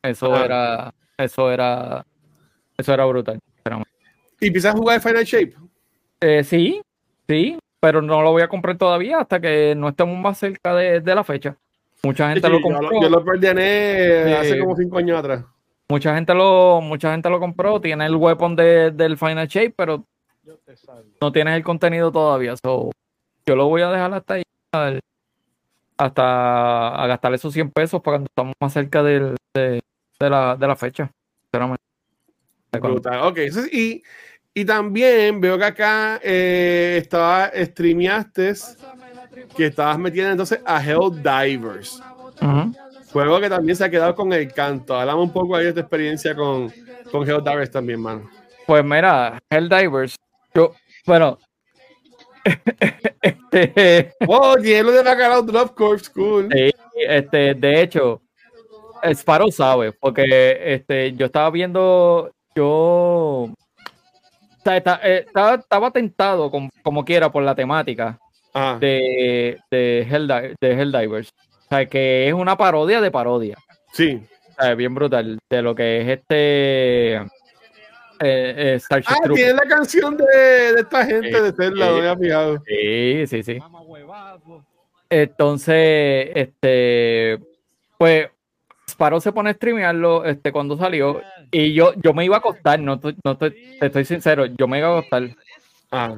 eso 0.01 0.36
era, 0.36 0.94
eso 1.18 1.51
era, 1.51 2.07
eso 2.78 2.94
era 2.94 3.05
brutal. 3.05 3.40
¿Y 4.38 4.46
empiezas 4.46 4.74
a 4.74 4.78
jugar 4.78 5.01
Final 5.01 5.24
Shape? 5.24 5.55
sí, 6.44 6.80
sí, 7.26 7.59
pero 7.80 8.03
no 8.03 8.22
lo 8.22 8.30
voy 8.30 8.42
a 8.42 8.48
comprar 8.48 8.76
todavía 8.76 9.18
hasta 9.18 9.40
que 9.40 9.74
no 9.76 9.88
estemos 9.88 10.18
más 10.18 10.38
cerca 10.38 10.74
de, 10.74 11.01
la 11.03 11.24
fecha. 11.24 11.57
Mucha 12.03 12.30
gente 12.30 12.48
lo 12.48 12.61
compró. 12.61 12.90
Yo 13.01 13.09
lo, 13.09 13.24
perdí 13.24 13.48
hace 13.48 14.59
como 14.59 14.76
cinco 14.76 14.98
años 14.98 15.18
atrás. 15.18 15.44
Mucha 15.88 16.14
gente 16.14 16.34
lo, 16.34 16.80
mucha 16.80 17.12
gente 17.12 17.28
lo 17.28 17.40
compró, 17.40 17.80
tiene 17.80 18.07
el 18.07 18.14
weapon 18.14 18.55
del 18.55 19.18
Final 19.18 19.48
Shape, 19.48 19.74
pero 19.76 20.05
no 21.20 21.32
tienes 21.32 21.57
el 21.57 21.64
contenido 21.64 22.12
todavía. 22.12 22.55
So, 22.57 22.90
yo 23.44 23.57
lo 23.57 23.66
voy 23.68 23.82
a 23.82 23.90
dejar 23.90 24.14
hasta 24.14 24.34
ahí, 24.34 24.42
hasta 25.98 27.03
a 27.03 27.07
gastar 27.07 27.34
esos 27.34 27.53
100 27.53 27.70
pesos 27.70 28.01
para 28.01 28.18
cuando 28.18 28.26
estamos 28.26 28.55
más 28.61 28.72
cerca 28.72 29.03
de, 29.03 29.34
la, 30.20 30.57
de 30.57 30.66
la 30.66 30.76
fecha. 30.76 31.11
Ok, 32.72 33.38
y 33.72 34.03
y 34.53 34.64
también 34.64 35.40
veo 35.40 35.57
que 35.57 35.64
acá 35.64 36.20
eh, 36.22 36.98
estaba, 37.01 37.53
streameaste 37.55 38.53
que 39.56 39.66
estabas 39.66 39.98
metiendo 39.98 40.32
entonces 40.32 40.60
a 40.64 40.84
Hell 40.84 41.22
Divers. 41.22 42.02
Juego 43.12 43.40
que 43.40 43.48
también 43.48 43.76
se 43.76 43.84
ha 43.84 43.90
quedado 43.90 44.14
con 44.14 44.32
el 44.32 44.52
canto. 44.52 44.94
Hablamos 44.94 45.24
un 45.24 45.32
poco 45.32 45.56
ahí 45.56 45.66
de 45.66 45.72
tu 45.72 45.80
experiencia 45.80 46.34
con, 46.34 46.72
con 47.10 47.28
Hell 47.28 47.42
Divers 47.42 47.70
también, 47.70 48.00
mano. 48.00 48.30
Pues 48.66 48.84
mira, 48.84 49.38
Hell 49.50 49.68
Divers, 49.68 50.14
yo, 50.54 50.74
bueno. 51.06 51.38
este, 53.22 54.14
wow, 54.24 54.56
lo 54.56 54.92
de 54.92 55.02
Bacalao 55.02 55.42
Drop 55.42 55.74
Corps, 55.74 56.08
cool. 56.10 56.48
Sí, 56.50 56.70
este, 56.94 57.54
de 57.54 57.82
hecho, 57.82 58.22
Sparrow 59.02 59.50
sabe, 59.50 59.92
porque 59.92 60.58
este, 60.74 61.12
yo 61.12 61.26
estaba 61.26 61.50
viendo, 61.50 62.30
yo 62.54 63.52
eh, 64.64 65.24
estaba, 65.26 65.90
tentado 65.90 66.50
como, 66.50 67.04
quiera 67.04 67.32
por 67.32 67.42
la 67.42 67.54
temática 67.54 68.18
de, 68.80 69.59
de, 69.70 70.07
Helldivers. 70.61 71.30
O 71.30 71.68
sea, 71.68 71.86
que 71.86 72.28
es 72.28 72.34
una 72.34 72.57
parodia 72.57 73.01
de 73.01 73.11
parodia. 73.11 73.57
Sí. 73.92 74.20
bien 74.76 74.94
brutal. 74.94 75.38
De 75.48 75.62
lo 75.62 75.74
que 75.74 76.01
es 76.01 76.09
este. 76.09 77.14
Eh, 78.22 78.78
eh 78.78 78.80
ah, 78.90 79.16
tiene 79.34 79.55
la 79.55 79.62
canción 79.62 80.16
de, 80.16 80.70
esta 80.78 81.07
gente 81.07 81.42
de 81.42 81.53
Zelda, 81.53 81.90
no 81.90 82.11
había. 82.11 82.61
Sí, 82.66 83.26
sí, 83.26 83.42
sí. 83.42 83.59
Entonces, 85.09 86.30
este. 86.34 87.38
Pues 87.96 88.28
Sparrow 88.90 89.20
se 89.20 89.32
pone 89.32 89.51
a 89.51 89.55
streamearlo 89.55 90.24
este, 90.24 90.53
cuando 90.53 90.76
salió 90.76 91.22
y 91.51 91.72
yo, 91.72 91.94
yo 91.96 92.12
me 92.12 92.24
iba 92.24 92.36
a 92.36 92.38
acostar, 92.38 92.78
no, 92.78 93.01
no 93.24 93.36
te 93.36 93.55
estoy 93.80 94.05
sincero, 94.05 94.46
yo 94.46 94.68
me 94.68 94.78
iba 94.78 94.88
a 94.88 94.98
acostar. 94.98 95.36
Ah. 95.90 96.16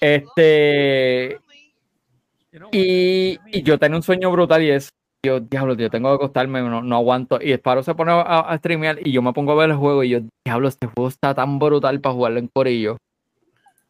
Este. 0.00 1.38
Y, 2.72 3.38
y, 3.52 3.62
yo 3.62 3.78
tenía 3.78 3.96
un 3.96 4.02
sueño 4.02 4.30
brutal 4.30 4.62
y 4.62 4.70
es, 4.70 4.90
yo, 5.24 5.40
diablo, 5.40 5.74
yo 5.74 5.90
tengo 5.90 6.10
que 6.10 6.14
acostarme, 6.14 6.62
no, 6.62 6.96
aguanto. 6.96 7.38
Y 7.42 7.52
Sparrow 7.52 7.82
se 7.82 7.94
pone 7.94 8.12
a, 8.12 8.56
streamear 8.58 8.98
y 9.06 9.12
yo 9.12 9.22
me 9.22 9.32
pongo 9.32 9.52
a 9.52 9.56
ver 9.56 9.70
el 9.70 9.76
juego 9.76 10.04
y 10.04 10.10
yo, 10.10 10.20
diablo, 10.44 10.68
este 10.68 10.86
juego 10.86 11.08
está 11.08 11.34
tan 11.34 11.58
brutal 11.58 12.00
para 12.00 12.14
jugarlo 12.14 12.38
en 12.38 12.48
corillo. 12.48 12.96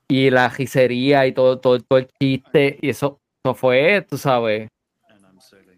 Y 0.09 0.31
la 0.31 0.49
gisería 0.51 1.27
y 1.27 1.33
todo, 1.33 1.59
todo, 1.59 1.79
todo 1.81 1.99
el 1.99 2.09
chiste, 2.21 2.79
y 2.81 2.89
eso, 2.89 3.19
eso 3.45 3.55
fue, 3.55 4.07
tú 4.09 4.17
sabes. 4.17 4.69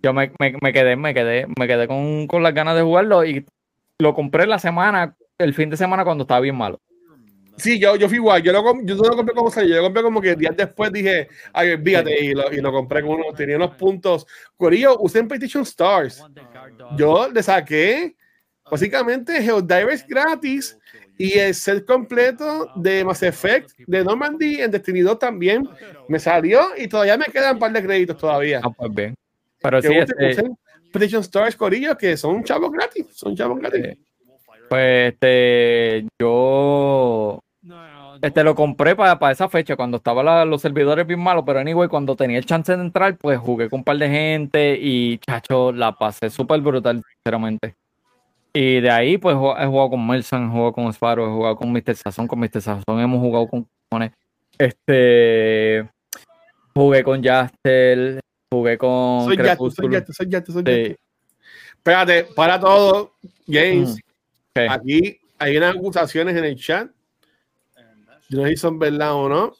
Yo 0.03 0.14
me, 0.14 0.33
me, 0.39 0.72
quedé, 0.72 0.97
me 0.97 1.12
quedé, 1.12 1.47
me 1.59 1.66
quedé 1.66 1.87
con, 1.87 2.26
con 2.26 2.43
las 2.43 2.55
ganas 2.55 2.74
de 2.74 2.83
jugarlo 2.83 3.24
y 3.24 3.45
lo 3.99 4.14
compré 4.14 4.47
la 4.47 4.59
semana, 4.59 5.14
el 5.37 5.53
fin 5.53 5.68
de 5.68 5.76
semana 5.76 6.05
cuando 6.05 6.22
estaba 6.22 6.41
bien 6.41 6.57
malo. 6.57 6.81
Sí, 7.61 7.79
yo, 7.79 7.97
yo 7.97 8.09
fui 8.09 8.17
igual. 8.17 8.43
Yo, 8.43 8.53
lo, 8.53 8.63
yo 8.83 8.95
no 8.95 9.03
lo 9.03 9.17
compré 9.17 9.35
como 9.35 9.51
salió. 9.51 9.71
Yo 9.71 9.77
lo 9.77 9.83
compré 9.85 10.03
como 10.03 10.21
que 10.21 10.35
días 10.35 10.57
después 10.57 10.91
dije, 10.93 11.29
ay, 11.53 11.77
fíjate, 11.77 12.25
y 12.25 12.33
lo, 12.33 12.53
y 12.53 12.61
lo 12.61 12.73
compré 12.73 13.03
con 13.03 13.13
uno. 13.13 13.33
Tenía 13.37 13.57
unos 13.57 13.77
puntos. 13.77 14.27
Corillo, 14.57 14.99
usé 15.01 15.21
en 15.21 15.29
PlayStation 15.29 15.63
Stars. 15.63 16.25
Yo 16.97 17.29
le 17.31 17.43
saqué 17.43 18.17
básicamente 18.71 19.37
Helldivers 19.37 20.07
gratis 20.07 20.79
y 21.19 21.39
el 21.39 21.55
set 21.55 21.85
completo 21.85 22.71
de 22.77 23.05
Mass 23.05 23.23
Effect 23.23 23.73
de 23.87 24.05
Normandy 24.05 24.63
en 24.63 24.71
Destiny 24.71 25.01
2 25.01 25.19
también 25.19 25.69
me 26.09 26.19
salió 26.19 26.69
y 26.79 26.89
todavía 26.89 27.19
me 27.19 27.27
quedan 27.27 27.55
un 27.55 27.61
par 27.61 27.73
de 27.73 27.83
créditos 27.83 28.17
todavía. 28.17 28.61
Ah, 28.63 28.71
pues 28.71 28.95
bien. 28.95 29.15
Pero 29.61 29.83
sí, 29.83 29.89
este... 29.93 30.45
PlayStation 30.91 31.21
Stars, 31.23 31.57
Corillo, 31.57 31.97
que 31.97 32.17
son 32.17 32.43
chavos 32.43 32.73
gratis. 32.73 33.07
Son 33.13 33.37
chavos 33.37 33.59
gratis. 33.59 33.99
Pues 34.69 35.13
este, 35.13 36.07
yo 36.19 37.41
este 38.23 38.43
lo 38.43 38.55
compré 38.55 38.97
para, 38.97 39.31
esa 39.31 39.49
fecha, 39.49 39.77
cuando 39.77 39.99
estaban 39.99 40.49
los 40.49 40.63
servidores 40.63 41.07
bien 41.07 41.21
malos, 41.21 41.45
pero 41.47 41.59
anyway, 41.59 41.89
cuando 41.89 42.17
tenía 42.17 42.39
el 42.39 42.47
chance 42.47 42.75
de 42.75 42.83
entrar, 42.83 43.17
pues 43.17 43.39
jugué 43.39 43.69
con 43.69 43.81
un 43.81 43.85
par 43.85 43.99
de 43.99 44.09
gente 44.09 44.79
y 44.81 45.19
chacho, 45.19 45.73
la 45.73 45.93
pasé 45.93 46.31
súper 46.31 46.61
brutal, 46.61 47.03
sinceramente. 47.17 47.77
Y 48.53 48.81
de 48.81 48.91
ahí, 48.91 49.19
pues 49.19 49.35
he 49.35 49.67
jugado 49.67 49.91
con 49.91 50.07
Melson, 50.07 50.49
he 50.49 50.51
jugado 50.51 50.73
con 50.73 50.89
Sparrow, 50.93 51.27
he 51.27 51.33
jugado 51.33 51.57
con 51.57 51.71
Mr. 51.73 51.95
Sazón, 51.95 52.27
con 52.27 52.41
Mr. 52.41 52.61
Sazón 52.61 53.01
hemos 53.01 53.21
jugado 53.21 53.47
con 53.49 53.67
este 54.59 55.89
jugué 56.75 57.03
con 57.03 57.23
Jastel, 57.23 58.21
jugué 58.51 58.77
con 58.79 59.25
soy 59.25 59.37
Crepúsculo. 59.37 60.03
Soy 60.07 60.31
soy 60.31 60.63
soy 60.63 60.97
Espérate, 61.77 62.25
para 62.35 62.61
todo, 62.61 63.15
James. 63.49 63.99
Aquí 64.69 65.19
hay 65.39 65.57
unas 65.57 65.77
acusaciones 65.77 66.37
en 66.37 66.45
el 66.45 66.57
chat. 66.57 66.91
No 68.31 68.47
si 68.47 68.57
son 68.57 68.78
verdad 68.78 69.14
o 69.14 69.28
no. 69.28 69.53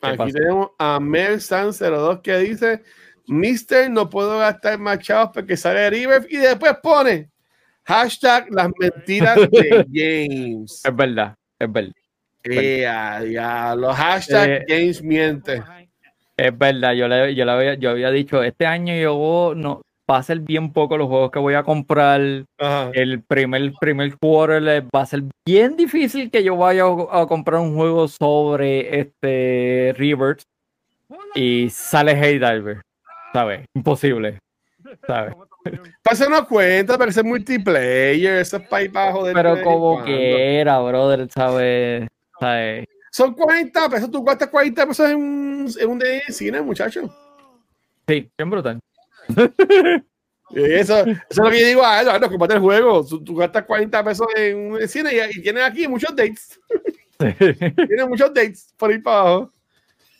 Aquí 0.00 0.32
tenemos 0.32 0.70
a 0.78 0.98
Mersan02 0.98 2.22
que 2.22 2.38
dice: 2.38 2.82
Mister, 3.26 3.90
no 3.90 4.08
puedo 4.08 4.38
gastar 4.38 4.78
más 4.78 4.98
chavos 5.00 5.30
porque 5.34 5.56
sale 5.56 5.90
River 5.90 6.26
y 6.28 6.36
después 6.36 6.76
pone 6.82 7.30
hashtag 7.84 8.50
las 8.50 8.68
mentiras 8.78 9.36
de 9.50 9.86
James. 9.92 10.82
Es 10.84 10.96
verdad, 10.96 11.34
es 11.58 11.72
verdad. 11.72 11.92
ya, 13.30 13.74
los 13.76 13.96
hashtags 13.96 14.48
eh, 14.48 14.64
James 14.68 15.02
miente. 15.02 15.62
Es 16.36 16.58
verdad, 16.58 16.92
yo, 16.94 17.06
le, 17.06 17.34
yo, 17.34 17.44
le 17.44 17.50
había, 17.50 17.74
yo 17.74 17.90
había 17.90 18.10
dicho, 18.10 18.42
este 18.42 18.66
año 18.66 18.94
yo 18.96 19.52
no, 19.54 19.82
va 20.10 20.18
a 20.18 20.22
ser 20.22 20.40
bien 20.40 20.72
poco 20.72 20.96
los 20.96 21.08
juegos 21.08 21.30
que 21.30 21.38
voy 21.38 21.54
a 21.54 21.62
comprar. 21.62 22.20
El 22.92 23.22
primer, 23.26 23.72
primer 23.80 24.16
quarter 24.18 24.86
va 24.94 25.00
a 25.00 25.06
ser 25.06 25.22
bien 25.46 25.76
difícil 25.76 26.30
que 26.30 26.42
yo 26.42 26.56
vaya 26.56 26.84
a, 26.84 27.26
comprar 27.26 27.60
un 27.60 27.74
juego 27.74 28.08
sobre 28.08 29.00
este 29.00 29.94
Rivers 29.96 30.44
y 31.34 31.68
sale 31.70 32.16
Hey 32.16 32.38
Diver. 32.38 32.82
¿Sabes? 33.32 33.66
Imposible. 33.74 34.38
¿Sabes? 35.06 35.34
Pasa 36.02 36.28
una 36.28 36.44
cuenta, 36.44 36.98
pero 36.98 37.10
ese 37.10 37.20
es 37.20 37.26
multiplayer, 37.26 38.38
eso 38.38 38.58
es 38.58 38.68
para 38.68 38.82
ir 38.82 38.92
bajo 38.92 39.24
de 39.24 39.32
Pero 39.32 39.62
como 39.62 40.04
quiera, 40.04 40.78
brother, 40.80 41.26
¿sabes? 41.30 42.06
¿sabes? 42.38 42.86
Son 43.10 43.32
40 43.32 43.88
pesos, 43.88 44.10
tú 44.10 44.22
gastas 44.22 44.48
40 44.48 44.86
pesos 44.86 45.08
en 45.08 45.16
un, 45.16 45.70
en 45.78 45.88
un 45.88 45.98
de 45.98 46.20
cine, 46.28 46.60
muchacho. 46.60 47.14
Sí, 48.06 48.28
bien 48.36 48.50
brutal. 48.50 48.78
Eso, 50.54 50.98
eso, 51.00 51.10
es 51.30 51.36
lo 51.36 51.50
que 51.50 51.60
yo 51.60 51.66
digo 51.66 51.82
a 51.82 52.00
ah, 52.00 52.20
que 52.20 52.28
comparte 52.28 52.54
el 52.54 52.60
juego. 52.60 53.04
Tú, 53.04 53.34
gastas 53.34 53.64
40 53.64 54.04
pesos 54.04 54.26
en 54.36 54.72
un 54.72 54.88
cine 54.88 55.10
y, 55.34 55.42
tienes 55.42 55.64
aquí 55.64 55.88
muchos 55.88 56.14
dates. 56.14 56.60
tienes 57.18 58.08
muchos 58.08 58.32
dates 58.32 58.72
por 58.76 58.92
ir 58.92 59.02
para 59.02 59.20
abajo. 59.20 59.52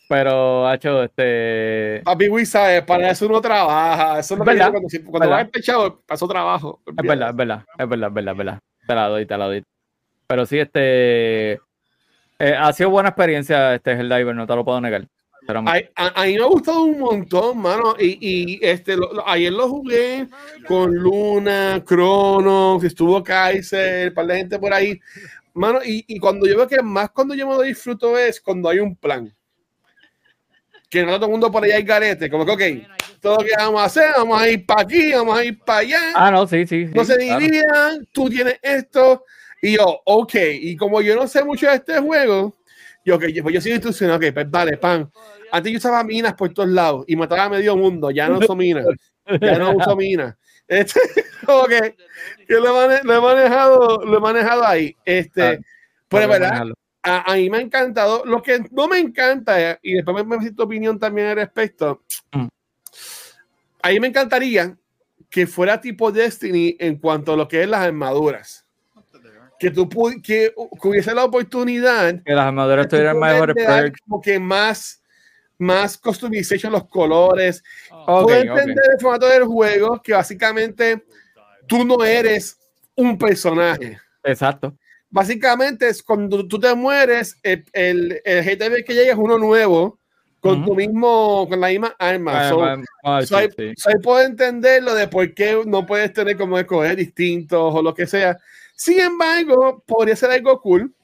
Pero, 0.08 0.72
hecho, 0.72 1.04
este. 1.04 2.02
Papi 2.04 2.28
Wisa, 2.28 2.84
para 2.86 3.10
eso 3.10 3.26
uno 3.26 3.40
trabaja. 3.40 4.18
Eso 4.18 4.34
es 4.34 4.38
lo 4.38 4.44
que 4.44 4.58
cuando, 4.58 4.88
cuando 5.06 5.30
vas 5.30 5.44
despechado, 5.44 6.02
pasó 6.06 6.26
trabajo. 6.26 6.82
Es 6.86 7.06
verdad, 7.06 7.30
es 7.30 7.36
verdad, 7.36 7.64
es 7.78 7.88
verdad, 7.88 8.08
es 8.08 8.14
verdad, 8.14 8.32
es 8.32 8.38
verdad. 8.38 8.58
Te 8.86 8.94
la 8.94 9.08
doy, 9.08 9.26
te 9.26 9.38
la 9.38 9.46
doy. 9.46 9.64
Pero 10.26 10.46
sí, 10.46 10.58
este. 10.58 11.52
Eh, 12.38 12.54
ha 12.58 12.72
sido 12.72 12.90
buena 12.90 13.10
experiencia 13.10 13.74
este 13.74 13.92
el 13.92 14.08
Diver, 14.08 14.34
no 14.34 14.46
te 14.46 14.56
lo 14.56 14.64
puedo 14.64 14.80
negar. 14.80 15.06
A, 15.46 16.24
mí 16.24 16.36
me 16.36 16.42
ha 16.42 16.46
gustado 16.46 16.84
un 16.84 16.98
montón, 16.98 17.58
mano. 17.58 17.94
Y, 17.98 18.18
y 18.20 18.58
este, 18.62 18.96
ayer 19.26 19.52
lo 19.52 19.68
jugué 19.68 20.26
con 20.66 20.94
Luna, 20.94 21.82
Cronos, 21.84 22.82
estuvo 22.82 23.22
Kaiser, 23.22 24.08
un 24.08 24.14
par 24.14 24.26
de 24.26 24.36
gente 24.38 24.58
por 24.58 24.72
ahí. 24.72 24.98
Mano, 25.52 25.80
y, 25.84 26.04
y, 26.08 26.18
cuando 26.18 26.46
yo 26.46 26.56
veo 26.56 26.66
que 26.66 26.82
más 26.82 27.10
cuando 27.10 27.34
yo 27.34 27.46
me 27.46 27.54
lo 27.54 27.62
disfruto 27.62 28.18
es 28.18 28.40
cuando 28.40 28.68
hay 28.68 28.78
un 28.78 28.96
plan. 28.96 29.32
Que 30.88 31.04
no 31.04 31.16
todo 31.16 31.26
el 31.26 31.32
mundo 31.32 31.50
por 31.50 31.64
allá 31.64 31.76
hay 31.76 31.82
garete. 31.82 32.30
Como 32.30 32.46
que, 32.46 32.52
ok, 32.52 32.96
todo 33.20 33.38
lo 33.38 33.44
que 33.44 33.52
vamos 33.56 33.80
a 33.80 33.84
hacer, 33.84 34.12
vamos 34.16 34.40
a 34.40 34.48
ir 34.48 34.64
para 34.64 34.82
aquí, 34.82 35.12
vamos 35.12 35.38
a 35.38 35.44
ir 35.44 35.58
para 35.60 35.78
allá. 35.80 36.00
Ah, 36.14 36.30
no, 36.30 36.46
sí, 36.46 36.66
sí. 36.66 36.86
no 36.94 37.04
se 37.04 37.18
dividan, 37.18 38.06
tú 38.12 38.28
tienes 38.30 38.58
esto. 38.62 39.24
Y 39.60 39.76
yo, 39.76 40.00
ok. 40.04 40.34
Y 40.60 40.76
como 40.76 41.00
yo 41.00 41.16
no 41.16 41.26
sé 41.26 41.44
mucho 41.44 41.66
de 41.66 41.76
este 41.76 41.98
juego, 41.98 42.56
yo, 43.04 43.16
okay, 43.16 43.40
pues 43.42 43.54
yo 43.54 43.60
soy 43.60 43.72
instruccional, 43.72 44.16
ok, 44.16 44.32
pues 44.32 44.50
vale, 44.50 44.76
pan 44.76 45.10
antes 45.54 45.70
yo 45.70 45.78
usaba 45.78 46.02
minas 46.02 46.34
por 46.34 46.52
todos 46.52 46.68
lados 46.68 47.04
y 47.06 47.14
mataba 47.14 47.44
a 47.44 47.48
medio 47.48 47.76
mundo. 47.76 48.10
Ya 48.10 48.28
no 48.28 48.38
uso 48.38 48.56
minas. 48.56 48.86
Ya 49.40 49.56
no 49.56 49.76
uso 49.76 49.94
minas. 49.94 50.34
Este, 50.66 50.98
como 51.46 51.66
que, 51.66 51.94
lo, 52.48 52.90
he 52.90 53.20
manejado, 53.20 54.04
lo 54.04 54.16
he 54.16 54.20
manejado 54.20 54.66
ahí. 54.66 54.96
Este, 55.04 55.42
ah, 55.42 55.58
pues 56.08 56.28
verdad, 56.28 56.66
a, 57.02 57.34
mí 57.36 57.48
me 57.50 57.58
ha 57.58 57.60
encantado. 57.60 58.24
Lo 58.24 58.42
que 58.42 58.64
no 58.72 58.88
me 58.88 58.98
encanta, 58.98 59.78
y 59.80 59.94
después 59.94 60.26
me, 60.26 60.50
tu 60.50 60.64
opinión 60.64 60.98
también 60.98 61.28
al 61.28 61.36
respecto, 61.36 62.02
mm. 62.32 62.46
a 63.82 63.88
mí 63.90 64.00
me 64.00 64.08
encantaría 64.08 64.76
que 65.30 65.46
fuera 65.46 65.80
tipo 65.80 66.10
Destiny 66.10 66.76
en 66.80 66.96
cuanto 66.98 67.34
a 67.34 67.36
lo 67.36 67.46
que 67.46 67.62
es 67.62 67.68
las 67.68 67.82
armaduras. 67.82 68.63
Que 69.64 69.70
tú 69.70 69.88
que, 70.22 70.52
hubiese 70.82 71.14
la 71.14 71.24
oportunidad 71.24 72.22
que 72.22 72.34
las 72.34 72.46
armaduras 72.46 72.86
tuvieran 72.86 73.18
mejores 73.18 73.56
como 74.06 74.20
que 74.20 74.38
más 74.38 75.02
más 75.56 75.96
customization, 75.96 76.70
los 76.70 76.86
colores. 76.86 77.62
Okay, 77.90 78.24
Puedo 78.24 78.36
entender 78.36 78.84
el 78.92 79.00
formato 79.00 79.26
del 79.26 79.44
juego 79.44 80.02
que 80.02 80.12
básicamente 80.12 81.04
tú 81.66 81.82
no 81.84 82.04
eres 82.04 82.58
un 82.94 83.16
personaje. 83.16 83.98
Exacto. 84.22 84.76
Básicamente 85.08 85.88
es 85.88 86.02
cuando 86.02 86.46
tú 86.46 86.58
te 86.58 86.74
mueres, 86.74 87.38
el, 87.42 87.64
el, 87.72 88.20
el 88.22 88.44
GTV 88.44 88.84
que 88.84 88.92
llega 88.92 89.12
es 89.12 89.18
uno 89.18 89.38
nuevo 89.38 89.98
con 90.40 90.62
tu 90.62 90.74
mismo, 90.74 91.46
con 91.48 91.58
la 91.58 91.68
misma 91.68 91.96
arma. 91.98 92.50
Ah, 93.02 93.22
so, 93.24 93.38
puedo 94.02 94.20
entender 94.20 94.82
lo 94.82 94.94
de 94.94 95.08
por 95.08 95.32
qué 95.32 95.62
no 95.64 95.86
puedes 95.86 96.12
tener 96.12 96.36
como 96.36 96.58
escoger 96.58 96.96
distintos 96.96 97.74
o 97.74 97.80
lo 97.80 97.94
que 97.94 98.06
sea. 98.06 98.38
Sin 98.74 99.00
embargo, 99.00 99.82
podría 99.86 100.16
ser 100.16 100.30
algo 100.30 100.60
cool 100.60 100.94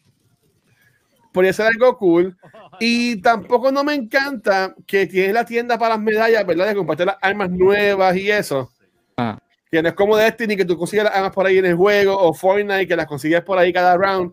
podría 1.33 1.53
ser 1.53 1.67
algo 1.67 1.97
cool. 1.97 2.37
Y 2.83 3.21
tampoco 3.21 3.71
no 3.71 3.85
me 3.85 3.93
encanta 3.93 4.75
que 4.87 5.07
tienes 5.07 5.35
la 5.35 5.45
tienda 5.45 5.79
para 5.79 5.97
las 5.97 6.03
medallas, 6.03 6.47
¿verdad? 6.47 6.69
De 6.69 6.75
compartir 6.75 7.05
las 7.05 7.19
armas 7.21 7.51
nuevas 7.51 8.17
y 8.17 8.31
eso. 8.31 8.73
Ah. 9.19 9.39
Que 9.71 9.83
no 9.83 9.91
es 9.91 9.95
como 9.95 10.17
Destiny, 10.17 10.57
que 10.57 10.65
tú 10.65 10.79
consigues 10.79 11.05
las 11.05 11.15
armas 11.15 11.33
por 11.33 11.45
ahí 11.45 11.59
en 11.59 11.67
el 11.67 11.75
juego, 11.75 12.17
o 12.19 12.33
Fortnite, 12.33 12.89
que 12.89 12.97
las 12.97 13.07
consigues 13.07 13.43
por 13.43 13.59
ahí 13.59 13.71
cada 13.71 13.99
round. 13.99 14.33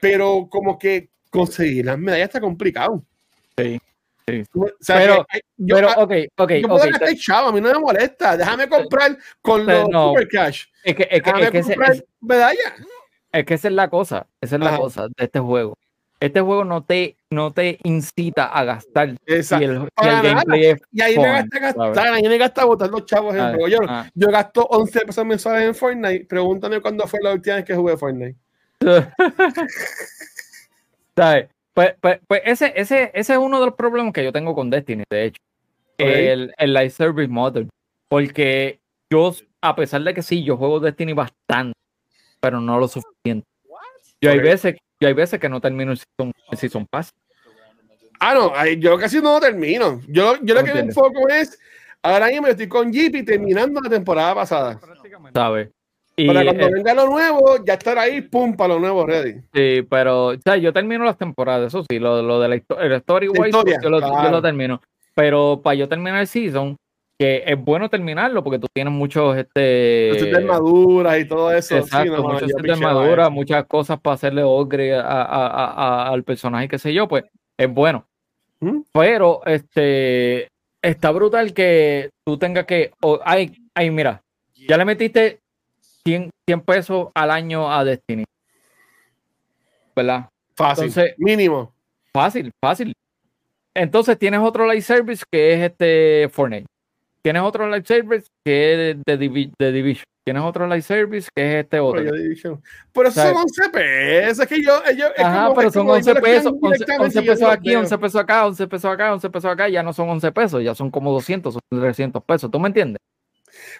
Pero 0.00 0.48
como 0.48 0.78
que 0.78 1.10
conseguir 1.28 1.84
las 1.84 1.98
medallas 1.98 2.28
está 2.28 2.40
complicado. 2.40 3.04
Sí. 3.58 3.78
Sí. 4.26 4.42
O 4.54 4.66
sea, 4.80 4.96
pero, 4.96 5.26
yo, 5.56 5.76
pero, 5.76 5.88
ok, 5.96 6.12
ok. 6.38 6.52
Yo 6.52 6.68
puedo 6.68 6.96
okay. 6.96 7.16
chavo, 7.16 7.48
a 7.48 7.52
mí 7.52 7.60
no 7.60 7.72
me 7.72 7.78
molesta. 7.78 8.36
Déjame 8.36 8.68
comprar 8.68 9.18
con 9.42 9.66
los 9.66 9.84
Super 9.84 10.28
Cash. 10.28 10.64
Es 10.82 10.94
que, 10.94 11.02
es 11.10 11.22
que, 11.22 11.32
Déjame 11.32 11.44
es 11.44 11.50
que 11.50 11.62
comprar 11.62 11.92
es, 11.92 12.04
medallas. 12.20 12.72
Es 13.32 13.44
que 13.44 13.54
esa 13.54 13.68
es 13.68 13.74
la 13.74 13.90
cosa. 13.90 14.26
Esa 14.40 14.56
es 14.56 14.62
la 14.62 14.76
cosa 14.76 15.08
de 15.08 15.24
este 15.24 15.40
juego 15.40 15.76
este 16.24 16.40
juego 16.40 16.64
no 16.64 16.82
te, 16.84 17.16
no 17.30 17.52
te 17.52 17.78
incita 17.82 18.46
a 18.46 18.64
gastar. 18.64 19.14
Exacto. 19.26 19.64
el, 19.64 19.88
gameplay 19.96 20.74
y 20.90 21.02
ahí 21.02 21.18
me 21.18 21.24
gasta 21.24 21.58
gastar, 21.58 22.08
ahí 22.08 22.22
me 22.22 22.38
gasta 22.38 22.64
botar 22.64 22.88
los 22.90 23.04
chavos 23.04 23.34
en 23.34 23.40
el 23.40 23.46
ah, 23.46 23.50
juego. 23.50 23.68
Yo, 23.68 23.78
ah. 23.86 24.08
yo 24.14 24.28
gasto 24.28 24.66
11 24.70 25.00
pesos 25.00 25.26
mensuales 25.26 25.68
en 25.68 25.74
Fortnite. 25.74 26.24
Pregúntame 26.26 26.80
cuándo 26.80 27.06
fue 27.06 27.20
la 27.22 27.32
última 27.32 27.56
vez 27.56 27.64
que 27.64 27.74
jugué 27.74 27.96
Fortnite. 27.96 28.36
¿Sabes? 31.16 31.48
Pues, 31.74 31.94
pues, 32.00 32.20
pues, 32.28 32.42
ese, 32.44 32.72
ese, 32.76 33.10
ese 33.14 33.32
es 33.32 33.38
uno 33.38 33.58
de 33.58 33.66
los 33.66 33.74
problemas 33.74 34.12
que 34.12 34.22
yo 34.22 34.32
tengo 34.32 34.54
con 34.54 34.70
Destiny, 34.70 35.02
de 35.10 35.24
hecho. 35.24 35.40
El, 35.98 36.54
el 36.56 36.72
Live 36.72 36.90
Service 36.90 37.28
Model. 37.28 37.68
Porque 38.08 38.80
yo, 39.10 39.34
a 39.60 39.74
pesar 39.74 40.02
de 40.02 40.14
que 40.14 40.22
sí, 40.22 40.44
yo 40.44 40.56
juego 40.56 40.78
Destiny 40.78 41.12
bastante, 41.12 41.74
pero 42.40 42.60
no 42.60 42.78
lo 42.78 42.86
suficiente. 42.86 43.46
Yo 44.20 44.30
hay 44.30 44.38
veces, 44.38 44.76
yo 45.00 45.08
hay 45.08 45.14
veces 45.14 45.40
que 45.40 45.48
no 45.48 45.60
termino 45.60 45.92
el 45.92 45.98
season, 45.98 46.32
el 46.50 46.58
season 46.58 46.86
pass. 46.90 47.12
Ah, 48.20 48.34
no, 48.34 48.66
yo 48.74 48.96
casi 48.96 49.20
no 49.20 49.38
termino. 49.40 50.00
Yo, 50.08 50.36
yo 50.42 50.54
lo 50.54 50.64
que 50.64 50.72
me 50.72 50.80
enfoco 50.80 51.28
es, 51.28 51.58
ahora 52.02 52.28
mismo 52.28 52.46
estoy 52.46 52.68
con 52.68 52.92
Jeepy 52.92 53.24
terminando 53.24 53.80
la 53.80 53.90
temporada 53.90 54.34
pasada. 54.34 54.80
¿Sabes? 55.34 55.70
Y, 56.16 56.28
para 56.28 56.44
cuando 56.44 56.66
eh, 56.66 56.70
venga 56.72 56.94
lo 56.94 57.06
nuevo, 57.06 57.64
ya 57.64 57.74
estar 57.74 57.98
ahí, 57.98 58.20
pum, 58.20 58.56
para 58.56 58.74
lo 58.74 58.80
nuevo, 58.80 59.04
ready. 59.04 59.40
Sí, 59.52 59.86
pero 59.88 60.26
o 60.26 60.36
sea, 60.40 60.56
yo 60.56 60.72
termino 60.72 61.04
las 61.04 61.18
temporadas, 61.18 61.68
eso 61.68 61.84
sí, 61.88 61.98
lo, 61.98 62.22
lo 62.22 62.40
de 62.40 62.48
la 62.48 62.56
historia, 62.56 62.84
el 62.84 62.92
story 62.92 63.28
wise, 63.28 63.50
yo, 63.82 63.90
lo, 63.90 64.00
yo 64.00 64.30
lo 64.30 64.42
termino. 64.42 64.80
Pero 65.14 65.60
para 65.62 65.74
yo 65.74 65.88
terminar 65.88 66.20
el 66.20 66.26
season, 66.26 66.76
que 67.18 67.44
es 67.46 67.62
bueno 67.62 67.88
terminarlo 67.88 68.42
porque 68.42 68.58
tú 68.58 68.66
tienes 68.72 68.92
muchos 68.92 69.36
este 69.36 69.60
de 69.60 70.32
armaduras 70.36 71.18
y 71.20 71.24
todo 71.26 71.52
eso 71.52 71.76
exacto 71.76 72.22
muchos 72.22 72.48
de 72.48 72.72
armaduras 72.72 73.30
muchas 73.30 73.64
cosas 73.66 74.00
para 74.00 74.14
hacerle 74.14 74.42
ogre 74.42 74.94
a, 74.96 75.00
a, 75.00 75.46
a, 75.46 76.08
al 76.08 76.24
personaje 76.24 76.66
qué 76.66 76.78
sé 76.78 76.92
yo 76.92 77.06
pues 77.06 77.24
es 77.56 77.72
bueno 77.72 78.04
¿Mm? 78.58 78.80
pero 78.92 79.42
este 79.46 80.48
está 80.82 81.12
brutal 81.12 81.54
que 81.54 82.10
tú 82.26 82.36
tengas 82.36 82.66
que 82.66 82.90
ay, 83.24 83.52
ay 83.74 83.90
mira 83.90 84.20
ya 84.66 84.76
le 84.76 84.84
metiste 84.84 85.38
100, 86.06 86.30
100 86.48 86.60
pesos 86.62 87.08
al 87.14 87.30
año 87.30 87.72
a 87.72 87.84
Destiny 87.84 88.24
¿verdad? 89.96 90.28
fácil 90.56 90.92
mínimo 91.18 91.72
fácil 92.12 92.50
fácil 92.62 92.92
entonces 93.74 94.18
tienes 94.18 94.40
otro 94.40 94.66
live 94.66 94.82
service 94.82 95.24
que 95.30 95.54
es 95.54 95.70
este 95.70 96.28
Fortnite 96.30 96.66
tienes 97.24 97.42
otro 97.42 97.66
live 97.68 97.84
service 97.86 98.26
que 98.44 98.72
es 98.90 98.96
de, 99.04 99.50
de, 99.58 99.72
Division. 99.72 100.04
Tienes 100.24 100.42
otro 100.42 100.66
live 100.66 100.82
service 100.82 101.28
que 101.34 101.42
es 101.58 101.64
este 101.64 101.80
otro. 101.80 102.02
Pero 102.92 103.08
eso 103.08 103.22
son 103.22 103.36
11 103.36 103.68
pesos. 103.70 104.38
Es 104.40 104.48
que 104.48 104.62
yo. 104.62 104.82
Ellos, 104.86 105.10
Ajá, 105.18 105.52
pero 105.54 105.70
son 105.70 105.88
11 105.88 106.14
pesos. 106.16 106.52
11, 106.60 107.22
pesos 107.22 107.48
aquí, 107.50 107.74
11 107.74 107.98
pesos 107.98 108.20
acá, 108.20 108.46
11 108.46 108.66
pesos 108.66 108.90
acá, 108.90 109.12
11 109.14 109.30
pesos 109.30 109.50
acá. 109.50 109.68
Ya 109.68 109.82
no 109.82 109.92
son 109.92 110.08
11 110.10 110.32
pesos, 110.32 110.62
ya 110.62 110.74
son 110.74 110.90
como 110.90 111.12
200, 111.12 111.54
son 111.54 111.62
300 111.70 112.22
pesos. 112.24 112.50
¿Tú 112.50 112.60
me 112.60 112.68
entiendes? 112.68 112.98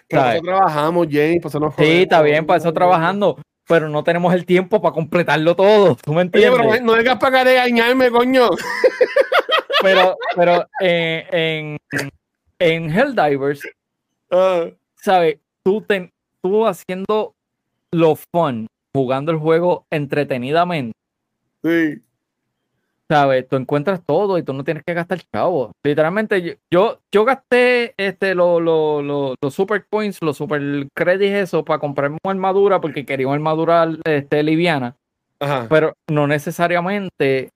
Pero 0.07 0.29
eso 0.29 0.41
trabajamos, 0.41 1.07
James. 1.09 1.39
Pues 1.41 1.55
no 1.55 1.73
sí, 1.77 2.03
está 2.03 2.21
bien, 2.21 2.45
para 2.45 2.57
eso 2.57 2.73
trabajando. 2.73 3.37
Pero 3.67 3.89
no 3.89 4.03
tenemos 4.03 4.33
el 4.33 4.45
tiempo 4.45 4.81
para 4.81 4.93
completarlo 4.93 5.55
todo. 5.55 5.95
¿Tú 5.95 6.13
me 6.13 6.21
entiendes? 6.21 6.51
Oye, 6.51 6.69
pero 6.69 6.85
no 6.85 6.93
vengas 6.93 7.17
para 7.17 7.41
acá 7.41 7.49
de 7.49 8.11
coño. 8.11 8.49
Pero, 9.81 10.15
pero 10.35 10.65
eh, 10.81 11.27
en 11.31 11.77
en 12.59 12.89
Helldivers, 12.89 13.61
uh, 14.31 14.71
¿sabes? 14.95 15.39
Tú, 15.63 15.85
tú 16.41 16.65
haciendo 16.65 17.35
lo 17.91 18.15
fun, 18.15 18.67
jugando 18.93 19.31
el 19.31 19.37
juego 19.37 19.85
entretenidamente. 19.89 20.97
Sí. 21.63 22.01
¿Sabes? 23.09 23.47
Tú 23.47 23.55
encuentras 23.55 24.01
todo 24.03 24.37
y 24.37 24.43
tú 24.43 24.53
no 24.53 24.63
tienes 24.63 24.83
que 24.83 24.93
gastar 24.93 25.21
chavo. 25.31 25.71
Literalmente, 25.83 26.59
yo, 26.71 26.99
yo 27.11 27.25
gasté 27.25 27.93
este, 27.97 28.33
los 28.33 29.37
super 29.51 29.85
points, 29.87 30.21
los 30.21 30.37
super 30.37 30.61
credits, 30.95 31.33
eso, 31.33 31.63
para 31.63 31.79
comprarme 31.79 32.17
una 32.23 32.31
armadura 32.31 32.81
porque 32.81 33.05
quería 33.05 33.27
una 33.27 33.35
armadura 33.35 33.87
este, 34.05 34.41
liviana. 34.41 34.95
Pero 35.69 35.93
no 36.09 36.25
necesariamente 36.25 37.49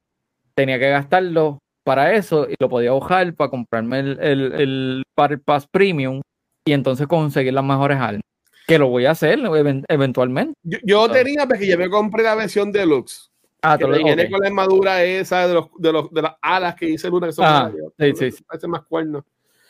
tenía 0.53 0.77
que 0.77 0.89
gastarlo 0.89 1.59
para 1.83 2.13
eso 2.13 2.47
y 2.47 2.55
lo 2.59 2.69
podía 2.69 2.91
bajar 2.91 3.33
para 3.33 3.49
comprarme 3.49 3.99
el, 3.99 4.19
el, 4.19 4.53
el 4.53 5.03
Pass 5.43 5.65
Premium 5.71 6.21
y 6.65 6.73
entonces 6.73 7.07
conseguir 7.07 7.53
las 7.53 7.63
mejores 7.63 7.97
armas. 7.97 8.21
Que 8.67 8.77
lo 8.77 8.89
voy 8.89 9.07
a 9.07 9.11
hacer 9.11 9.39
eventualmente. 9.87 10.53
Yo, 10.61 11.09
tenía, 11.09 11.47
porque 11.47 11.65
yo 11.65 11.77
me 11.79 11.89
compré 11.89 12.21
la 12.21 12.35
versión 12.35 12.71
deluxe. 12.71 13.31
Ah, 13.61 13.77
que 13.77 13.85
viene 13.85 14.29
con 14.29 14.39
la 14.39 14.47
armadura 14.47 15.03
esa 15.03 15.47
de, 15.47 15.53
los, 15.53 15.67
de, 15.77 15.91
los, 15.91 16.11
de 16.11 16.21
las 16.21 16.35
alas 16.41 16.75
que 16.75 16.89
hice 16.89 17.09
Luna, 17.09 17.27
que 17.27 17.33
son 17.33 17.45
ah, 17.45 17.71
sí, 17.99 18.13
sí, 18.15 18.31
sí. 18.31 18.43
Parece 18.43 18.67
más 18.67 18.83
cuernos. 18.83 19.23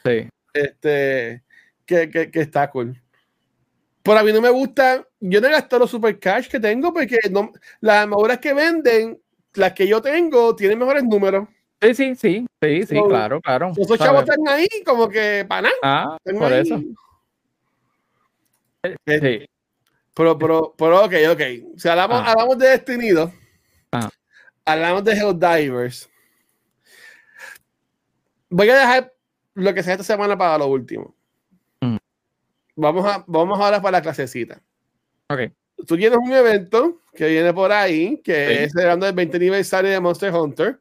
Sí. 0.05 0.29
Este, 0.53 1.43
que, 1.85 2.09
que, 2.09 2.29
que, 2.29 2.41
está 2.41 2.69
cool. 2.69 3.01
Pero 4.03 4.19
a 4.19 4.23
mí 4.23 4.31
no 4.31 4.41
me 4.41 4.49
gusta, 4.49 5.05
yo 5.19 5.41
no 5.41 5.47
he 5.47 5.51
gastado 5.51 5.81
los 5.81 5.91
super 5.91 6.19
cash 6.19 6.47
que 6.47 6.59
tengo 6.59 6.93
porque 6.93 7.17
no, 7.31 7.51
las 7.81 8.03
armaduras 8.03 8.37
que 8.37 8.53
venden, 8.53 9.19
las 9.55 9.73
que 9.73 9.87
yo 9.87 10.01
tengo, 10.01 10.55
tienen 10.55 10.77
mejores 10.77 11.03
números. 11.03 11.47
Sí, 11.81 11.93
sí, 11.93 12.15
sí, 12.15 12.45
sí, 12.61 12.85
sí, 12.85 13.01
claro, 13.07 13.41
claro. 13.41 13.71
Esos 13.75 13.97
chavos 13.97 14.21
están 14.21 14.47
ahí 14.47 14.67
como 14.85 15.09
que 15.09 15.45
para 15.47 15.63
nada. 15.63 15.75
Ah, 15.81 16.17
por 16.23 16.53
eso. 16.53 16.77
Sí. 16.77 16.93
Pero, 20.13 20.37
pero, 20.37 20.73
pero, 20.77 21.05
ok, 21.05 21.13
ok. 21.31 21.41
Si 21.77 21.87
hablamos, 21.87 22.19
ah. 22.19 22.31
hablamos 22.31 22.57
de 22.57 22.69
Destinido. 22.69 23.31
Hablamos 24.71 25.03
de 25.03 25.13
Helldivers. 25.13 26.09
Voy 28.49 28.69
a 28.69 28.75
dejar 28.75 29.13
lo 29.53 29.73
que 29.73 29.83
sea 29.83 29.93
esta 29.93 30.03
semana 30.03 30.37
para 30.37 30.57
lo 30.57 30.67
último. 30.67 31.15
Mm. 31.81 31.97
Vamos, 32.75 33.05
a, 33.05 33.23
vamos 33.27 33.59
ahora 33.59 33.81
para 33.81 33.97
la 33.97 34.01
clasecita. 34.01 34.61
Ok. 35.29 35.51
Tú 35.85 35.95
tienes 35.95 36.17
un 36.17 36.31
evento 36.31 36.99
que 37.13 37.27
viene 37.27 37.53
por 37.53 37.71
ahí, 37.71 38.21
que 38.23 38.63
es 38.63 38.71
celebrando 38.71 39.07
el 39.07 39.13
20 39.13 39.37
aniversario 39.37 39.91
de 39.91 39.99
Monster 39.99 40.33
Hunter. 40.33 40.79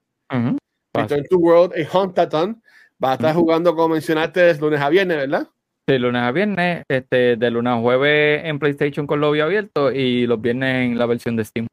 Return 0.95 1.25
to 1.29 1.39
World, 1.39 1.75
a 1.75 1.99
Huntathon. 1.99 2.63
Va 3.03 3.13
a 3.13 3.15
estar 3.15 3.35
jugando, 3.35 3.77
como 3.77 3.95
mencionaste, 3.95 4.55
lunes 4.55 4.81
a 4.81 4.89
viernes, 4.89 5.17
¿verdad? 5.17 5.49
Sí, 5.87 5.99
lunes 5.99 6.21
a 6.21 6.33
viernes, 6.33 6.83
este, 6.89 7.37
de 7.37 7.51
lunes 7.51 7.73
a 7.73 7.81
jueves 7.81 8.43
en 8.45 8.59
PlayStation 8.59 9.07
con 9.07 9.21
lobby 9.21 9.41
abierto 9.41 9.93
y 9.93 10.27
los 10.27 10.41
viernes 10.41 10.91
en 10.91 10.99
la 10.99 11.07
versión 11.07 11.37
de 11.37 11.45
Steam. 11.45 11.67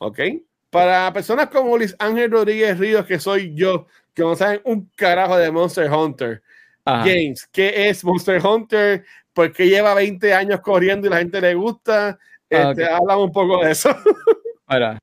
Ok. 0.00 0.20
Para 0.70 1.12
personas 1.12 1.48
como 1.48 1.76
Luis 1.76 1.96
Ángel 1.98 2.30
Rodríguez 2.30 2.78
Ríos, 2.78 3.06
que 3.06 3.18
soy 3.18 3.54
yo, 3.54 3.86
que 4.14 4.22
no 4.22 4.36
saben 4.36 4.60
un 4.64 4.90
carajo 4.94 5.36
de 5.36 5.50
Monster 5.50 5.90
Hunter. 5.90 6.42
James, 6.84 7.46
¿qué 7.52 7.88
es 7.88 8.02
Monster 8.04 8.44
Hunter? 8.44 9.04
¿Por 9.32 9.52
qué 9.52 9.68
lleva 9.68 9.94
20 9.94 10.32
años 10.32 10.60
corriendo 10.60 11.06
y 11.06 11.10
la 11.10 11.18
gente 11.18 11.40
le 11.40 11.54
gusta? 11.54 12.18
Ah, 12.50 12.70
este, 12.70 12.86
Hablamos 12.86 13.26
un 13.26 13.32
poco 13.32 13.62
de 13.62 13.70
eso. 13.72 13.90
Ahora, 14.66 14.98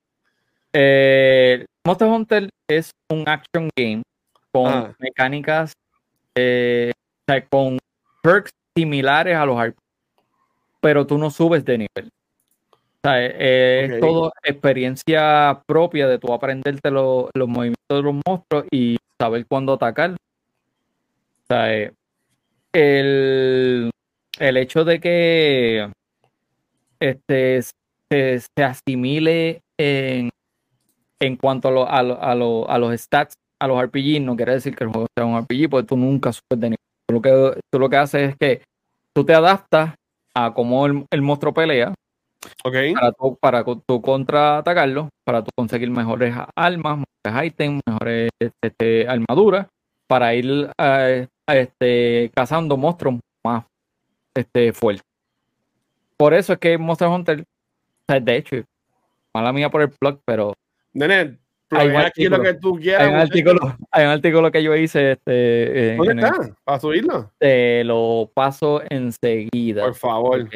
eh, 0.73 1.65
Monster 1.85 2.07
Hunter 2.07 2.49
es 2.67 2.91
un 3.09 3.23
action 3.27 3.69
game 3.75 4.01
con 4.51 4.67
ah. 4.67 4.95
mecánicas, 4.99 5.73
eh, 6.35 6.91
con 7.49 7.77
perks 8.21 8.51
similares 8.75 9.37
a 9.37 9.45
los 9.45 9.57
RPG, 9.57 9.77
pero 10.81 11.05
tú 11.05 11.17
no 11.17 11.29
subes 11.29 11.63
de 11.63 11.77
nivel. 11.77 12.09
Sea, 13.05 13.25
eh, 13.25 13.85
es 13.85 13.99
todo 13.99 14.31
experiencia 14.43 15.61
propia 15.67 16.07
de 16.07 16.17
tú 16.17 16.33
aprenderte 16.33 16.89
los 16.89 17.29
movimientos 17.35 17.75
de 17.89 18.01
los 18.01 18.15
monstruos 18.25 18.65
y 18.71 18.97
saber 19.19 19.45
cuándo 19.47 19.73
atacar. 19.73 20.11
O 20.11 21.47
sea, 21.47 21.73
eh, 21.73 21.91
el, 22.73 23.91
el, 24.39 24.57
hecho 24.57 24.83
de 24.83 24.99
que 24.99 25.87
este, 26.99 27.61
se 28.09 28.63
asimile 28.63 29.61
en 29.77 30.31
en 31.19 31.35
cuanto 31.35 31.87
a, 31.87 31.99
a, 31.99 32.35
los 32.35 33.01
stats, 33.01 33.35
a 33.59 33.67
los 33.67 33.81
RPG, 33.81 34.21
no 34.21 34.35
quiere 34.35 34.53
decir 34.53 34.75
que 34.75 34.83
el 34.83 34.91
juego 34.91 35.07
sea 35.15 35.25
un 35.25 35.41
RPG, 35.41 35.69
porque 35.69 35.87
tú 35.87 35.97
nunca 35.97 36.31
subes 36.31 36.59
de 36.59 36.69
nivel. 36.69 36.77
Tú 37.07 37.13
lo 37.15 37.21
que, 37.21 37.61
tú 37.71 37.79
lo 37.79 37.89
que 37.89 37.97
haces 37.97 38.29
es 38.31 38.35
que 38.37 38.61
tú 39.13 39.23
te 39.23 39.33
adaptas 39.33 39.95
a 40.33 40.53
cómo 40.53 40.85
el, 40.85 41.21
monstruo 41.21 41.53
pelea. 41.53 41.93
Para 42.93 43.11
tú, 43.11 43.37
para 43.39 43.63
tú 43.63 44.01
contraatacarlo, 44.01 45.09
para 45.23 45.43
tú 45.43 45.51
conseguir 45.55 45.89
mejores 45.89 46.35
armas, 46.55 47.03
mejores 47.23 47.47
ítems, 47.47 47.81
mejores 47.85 48.29
este, 48.61 49.07
armaduras, 49.07 49.67
para 50.07 50.33
ir 50.33 50.69
eh, 50.77 51.27
este, 51.47 52.31
cazando 52.33 52.77
monstruos 52.77 53.19
más 53.43 53.65
este, 54.33 54.73
fuertes. 54.73 55.05
Por 56.17 56.33
eso 56.33 56.53
es 56.53 56.59
que 56.59 56.77
Monster 56.77 57.07
Hunter, 57.07 57.43
de 58.07 58.35
hecho, 58.35 58.57
mala 59.33 59.51
mía 59.51 59.69
por 59.69 59.81
el 59.81 59.89
plug, 59.89 60.19
pero 60.25 60.53
Nene, 60.93 61.37
hay 61.71 61.89
un 61.89 61.95
artículo, 61.95 62.41
que 62.41 62.53
tú 62.53 62.79
quieras. 62.79 63.01
Hay 63.01 63.13
un, 63.13 63.19
artículo, 63.19 63.77
hay 63.91 64.05
un 64.05 64.11
artículo 64.11 64.51
que 64.51 64.63
yo 64.63 64.75
hice. 64.75 65.13
Este, 65.13 65.95
¿Dónde 65.97 66.23
está? 66.23 66.55
¿Para 66.63 66.79
subirlo? 66.79 67.31
Te 67.37 67.83
lo 67.83 68.31
paso 68.33 68.81
enseguida. 68.89 69.83
Por 69.83 69.95
favor. 69.95 70.47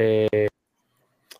Este. 0.00 0.48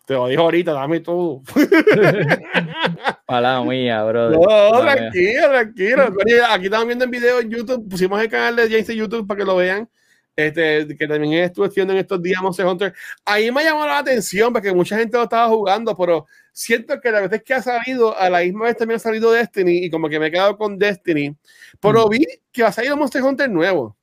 Te 0.05 0.15
lo 0.15 0.27
dijo 0.27 0.41
ahorita, 0.41 0.73
dame 0.73 0.99
todo. 0.99 1.41
Palabra 3.25 3.69
mía, 3.69 4.03
bro. 4.03 4.31
No, 4.31 4.81
tranquilo, 4.81 5.49
tranquilo. 5.49 6.03
Aquí 6.49 6.65
estamos 6.65 6.87
viendo 6.87 7.05
el 7.05 7.11
video 7.11 7.39
en 7.39 7.49
YouTube. 7.49 7.87
Pusimos 7.87 8.21
el 8.21 8.29
canal 8.29 8.55
de 8.55 8.63
James 8.63 8.89
en 8.89 8.97
YouTube 8.97 9.27
para 9.27 9.37
que 9.37 9.45
lo 9.45 9.55
vean. 9.55 9.87
Este, 10.35 10.87
que 10.97 11.07
también 11.07 11.43
estuve 11.43 11.67
haciendo 11.67 11.93
en 11.93 11.99
estos 11.99 12.21
días 12.21 12.41
Monster 12.41 12.65
Hunter. 12.65 12.93
Ahí 13.23 13.51
me 13.51 13.63
llamó 13.63 13.85
la 13.85 13.99
atención 13.99 14.51
porque 14.51 14.73
mucha 14.73 14.97
gente 14.97 15.17
lo 15.17 15.23
estaba 15.23 15.47
jugando, 15.47 15.95
pero 15.95 16.25
siento 16.51 16.99
que 16.99 17.11
la 17.11 17.27
vez 17.27 17.43
que 17.43 17.53
ha 17.53 17.61
salido, 17.61 18.17
a 18.17 18.29
la 18.29 18.39
misma 18.39 18.65
vez 18.65 18.77
también 18.77 18.95
ha 18.95 18.99
salido 18.99 19.31
Destiny 19.31 19.85
y 19.85 19.89
como 19.89 20.09
que 20.09 20.19
me 20.19 20.27
he 20.27 20.31
quedado 20.31 20.57
con 20.57 20.77
Destiny. 20.77 21.35
Pero 21.79 22.07
mm. 22.07 22.09
vi 22.09 22.25
que 22.51 22.63
ha 22.63 22.71
salido 22.71 22.97
Monster 22.97 23.21
Hunter 23.21 23.49
nuevo. 23.49 23.95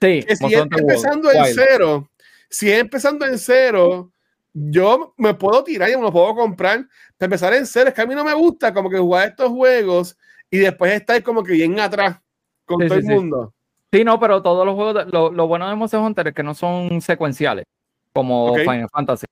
Sí, 0.00 0.22
que 0.22 0.36
si 0.36 0.46
es 0.46 0.60
empezando 0.60 1.30
en 1.30 1.44
cero, 1.54 2.08
si 2.48 2.70
es 2.70 2.80
empezando 2.80 3.26
en 3.26 3.38
cero, 3.38 4.10
yo 4.52 5.14
me 5.16 5.34
puedo 5.34 5.62
tirar 5.64 5.90
y 5.90 5.96
me 5.96 6.02
lo 6.02 6.12
puedo 6.12 6.34
comprar. 6.34 6.86
Para 7.16 7.26
empezar 7.26 7.54
en 7.54 7.66
cero, 7.66 7.88
es 7.88 7.94
que 7.94 8.00
a 8.00 8.06
mí 8.06 8.14
no 8.14 8.24
me 8.24 8.34
gusta 8.34 8.72
como 8.72 8.90
que 8.90 8.98
jugar 8.98 9.28
estos 9.28 9.50
juegos 9.50 10.16
y 10.50 10.58
después 10.58 10.92
estar 10.92 11.22
como 11.22 11.42
que 11.42 11.52
bien 11.52 11.78
atrás 11.78 12.20
con 12.64 12.86
todo 12.86 12.98
el 12.98 13.04
mundo. 13.04 13.54
Sí, 13.92 14.04
no, 14.04 14.20
pero 14.20 14.42
todos 14.42 14.66
los 14.66 14.74
juegos, 14.74 15.06
lo, 15.12 15.46
bueno 15.46 15.68
de 15.68 15.74
Monster 15.74 16.00
Hunter 16.00 16.28
es 16.28 16.34
que 16.34 16.42
no 16.42 16.54
son 16.54 17.00
secuenciales, 17.00 17.64
como 18.12 18.54
Final 18.54 18.88
Fantasy. 18.92 19.26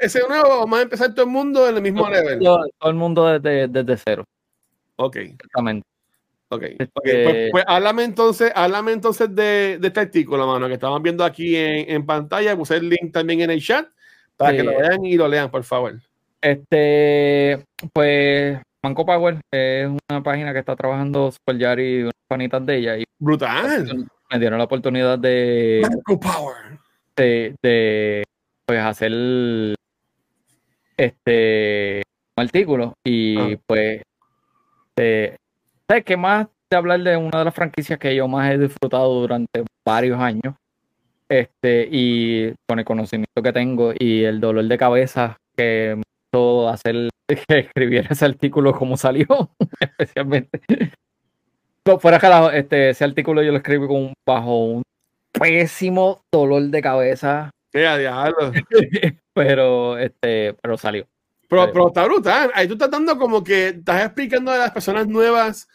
ese, 0.00 0.20
nuevo, 0.26 0.60
vamos 0.60 0.78
a 0.78 0.82
empezar 0.82 1.12
todo 1.12 1.26
el 1.26 1.30
mundo 1.30 1.68
en 1.68 1.76
el 1.76 1.82
mismo 1.82 2.08
nivel. 2.08 2.38
Todo, 2.38 2.64
el 2.82 2.94
mundo 2.94 3.26
desde, 3.26 3.68
desde 3.68 3.96
cero. 4.02 4.24
Ok. 4.96 5.16
Exactamente. 5.16 5.86
Ok, 6.54 6.62
este, 6.62 6.88
Pues, 6.94 7.50
pues, 7.50 7.64
háblame 7.66 8.04
entonces, 8.04 8.52
háblame 8.54 8.92
entonces 8.92 9.34
de, 9.34 9.78
de, 9.80 9.88
este 9.88 10.00
artículo, 10.00 10.46
mano, 10.46 10.68
que 10.68 10.74
estaban 10.74 11.02
viendo 11.02 11.24
aquí 11.24 11.56
en, 11.56 11.90
en, 11.90 12.06
pantalla. 12.06 12.56
Puse 12.56 12.76
el 12.76 12.88
link 12.88 13.12
también 13.12 13.40
en 13.40 13.50
el 13.50 13.62
chat 13.62 13.88
para 14.36 14.56
que 14.56 14.62
lo 14.62 14.70
vean 14.78 15.04
y 15.04 15.16
lo 15.16 15.28
lean, 15.28 15.50
por 15.50 15.64
favor. 15.64 16.00
Este, 16.40 17.64
pues, 17.92 18.58
Manco 18.82 19.06
Power 19.06 19.40
es 19.50 19.88
una 20.10 20.22
página 20.22 20.52
que 20.52 20.58
está 20.58 20.76
trabajando 20.76 21.32
Super 21.32 21.80
y 21.80 22.02
unas 22.02 22.12
panitas 22.28 22.66
de 22.66 22.76
ella. 22.76 22.98
Y 22.98 23.04
¡Brutal! 23.18 24.06
Me 24.30 24.38
dieron 24.38 24.58
la 24.58 24.64
oportunidad 24.64 25.18
de. 25.18 25.80
Manco 25.82 26.20
Power. 26.20 26.78
De, 27.16 27.54
de 27.62 28.24
pues, 28.66 28.80
hacer 28.80 29.12
este 30.96 32.02
un 32.36 32.44
artículo 32.44 32.94
y 33.04 33.38
ah. 33.38 33.58
pues. 33.66 34.02
Eh, 34.96 35.36
¿Sabes 35.88 36.04
qué 36.04 36.16
más 36.16 36.48
de 36.70 36.76
hablar 36.76 37.02
de 37.02 37.16
una 37.16 37.38
de 37.38 37.44
las 37.44 37.54
franquicias 37.54 37.98
que 37.98 38.16
yo 38.16 38.26
más 38.26 38.50
he 38.50 38.58
disfrutado 38.58 39.20
durante 39.20 39.64
varios 39.86 40.18
años? 40.18 40.54
Este, 41.28 41.88
y 41.90 42.54
con 42.66 42.78
el 42.78 42.84
conocimiento 42.84 43.42
que 43.42 43.52
tengo 43.52 43.92
y 43.98 44.24
el 44.24 44.40
dolor 44.40 44.64
de 44.64 44.78
cabeza 44.78 45.36
que 45.56 45.94
me 45.96 46.02
hizo 46.32 46.68
hacer 46.68 47.08
que 47.48 47.58
escribiera 47.58 48.08
ese 48.10 48.24
artículo 48.24 48.72
como 48.72 48.96
salió, 48.96 49.26
especialmente. 49.80 50.60
No, 51.86 51.98
fuera 51.98 52.18
que 52.18 52.58
este, 52.58 52.90
ese 52.90 53.04
artículo 53.04 53.42
yo 53.42 53.52
lo 53.52 53.58
escribí 53.58 53.86
con, 53.86 54.14
bajo 54.26 54.64
un 54.64 54.82
pésimo 55.32 56.22
dolor 56.32 56.62
de 56.62 56.80
cabeza. 56.80 57.50
pero, 59.34 59.98
este, 59.98 60.54
pero 60.62 60.78
salió. 60.78 61.06
Pero, 61.54 61.72
pero, 61.72 61.88
está 61.88 62.04
brutal. 62.04 62.50
Ahí 62.54 62.66
tú 62.66 62.74
estás 62.74 62.90
dando 62.90 63.18
como 63.18 63.44
que 63.44 63.68
estás 63.68 64.04
explicando 64.04 64.50
a 64.50 64.58
las 64.58 64.70
personas 64.70 65.06
nuevas 65.06 65.68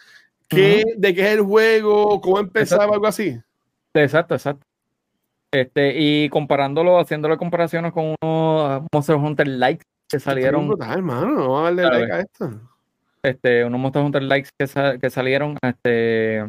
qué, 0.48 0.84
de 0.98 1.14
qué 1.14 1.22
es 1.22 1.34
el 1.34 1.42
juego, 1.42 2.20
cómo 2.22 2.40
empezaba, 2.40 2.94
algo 2.94 3.08
así. 3.08 3.40
Exacto, 3.94 4.36
exacto. 4.36 4.66
Este, 5.52 5.94
y 5.98 6.30
comparándolo, 6.30 7.00
haciéndole 7.00 7.38
comparaciones 7.38 7.92
con 7.92 8.16
unos 8.22 8.84
Monster 8.94 9.16
Hunter 9.16 9.48
Likes 9.48 9.84
que 10.08 10.20
salieron. 10.20 10.68
Brutal. 10.68 11.02
Vamos 11.02 11.60
a 11.60 11.64
darle 11.64 11.84
like 11.84 12.12
a 12.12 12.20
esto. 12.20 12.52
Este, 13.24 13.66
unos 13.66 13.80
Monster 13.80 14.04
Hunter 14.04 14.24
Likes 14.24 14.50
que, 14.58 15.00
que 15.00 15.10
salieron, 15.10 15.58
este, 15.62 16.48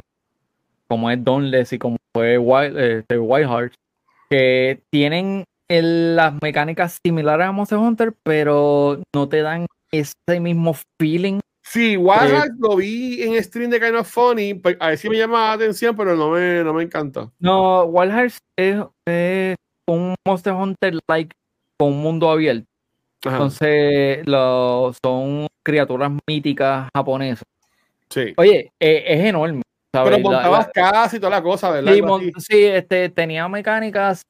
como 0.86 1.10
es 1.10 1.22
Dauntless 1.24 1.72
y 1.72 1.78
como 1.78 1.96
fue 2.12 2.36
Wild, 2.36 2.78
este, 2.78 3.18
Wild 3.18 3.48
Hearts, 3.48 3.76
que 4.28 4.82
tienen 4.90 5.44
las 5.70 6.34
mecánicas 6.42 6.98
similares 7.04 7.46
a 7.46 7.52
Monster 7.52 7.78
Hunter, 7.78 8.14
pero 8.24 9.00
no 9.14 9.28
te 9.28 9.42
dan 9.42 9.66
ese 9.92 10.40
mismo 10.40 10.74
feeling. 10.98 11.40
Sí, 11.62 11.96
Wild 11.96 12.58
lo 12.58 12.76
vi 12.76 13.22
en 13.22 13.42
stream 13.44 13.70
de 13.70 13.78
Kind 13.78 13.94
of 13.94 14.08
Funny, 14.08 14.60
a 14.80 14.88
ver 14.88 14.98
si 14.98 15.08
me 15.08 15.16
llama 15.16 15.48
la 15.48 15.52
atención, 15.52 15.94
pero 15.94 16.16
no 16.16 16.30
me, 16.30 16.64
no 16.64 16.74
me 16.74 16.82
encanta. 16.82 17.30
No, 17.38 17.84
Wild 17.84 18.12
Hearts 18.12 18.38
es, 18.56 19.56
un 19.86 20.14
Monster 20.26 20.52
Hunter 20.52 20.98
like 21.08 21.32
con 21.78 21.92
un 21.92 22.02
mundo 22.02 22.28
abierto. 22.28 22.66
Entonces, 23.24 24.26
lo, 24.26 24.92
son 25.04 25.46
criaturas 25.62 26.10
míticas 26.28 26.88
japonesas. 26.94 27.44
Sí. 28.08 28.32
Oye, 28.36 28.72
e, 28.80 29.04
es 29.06 29.24
enorme. 29.26 29.62
Pero 29.92 30.18
montabas 30.18 30.68
casi 30.72 31.18
toda 31.18 31.30
la 31.30 31.42
cosa, 31.42 31.70
¿verdad? 31.70 31.92
Sí, 32.38 32.64
este, 32.64 33.08
tenía 33.10 33.48
mecánicas 33.48 34.22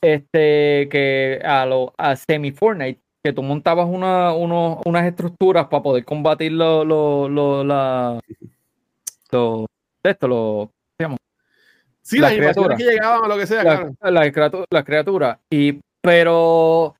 este, 0.00 0.88
que 0.90 1.40
a 1.44 1.66
lo 1.66 1.92
a 1.96 2.16
semi 2.16 2.52
Fortnite, 2.52 3.00
que 3.22 3.32
tú 3.32 3.42
montabas 3.42 3.88
una, 3.88 4.32
unas 4.32 5.06
estructuras 5.06 5.66
para 5.66 5.82
poder 5.82 6.04
combatir 6.04 6.52
lo, 6.52 6.84
lo, 6.84 7.28
lo 7.28 7.64
la, 7.64 8.20
lo, 9.32 9.66
esto, 10.02 10.28
lo, 10.28 10.70
digamos, 10.98 11.18
sí, 12.02 12.18
las, 12.18 12.32
criaturas 12.34 12.78
que 12.78 12.84
llegaban 12.84 13.24
a 13.24 13.28
lo 13.28 13.36
que 13.36 13.46
sea, 13.46 13.64
las 13.64 14.66
la, 14.70 14.84
criaturas. 14.84 15.38
Y, 15.50 15.80
pero 16.00 16.94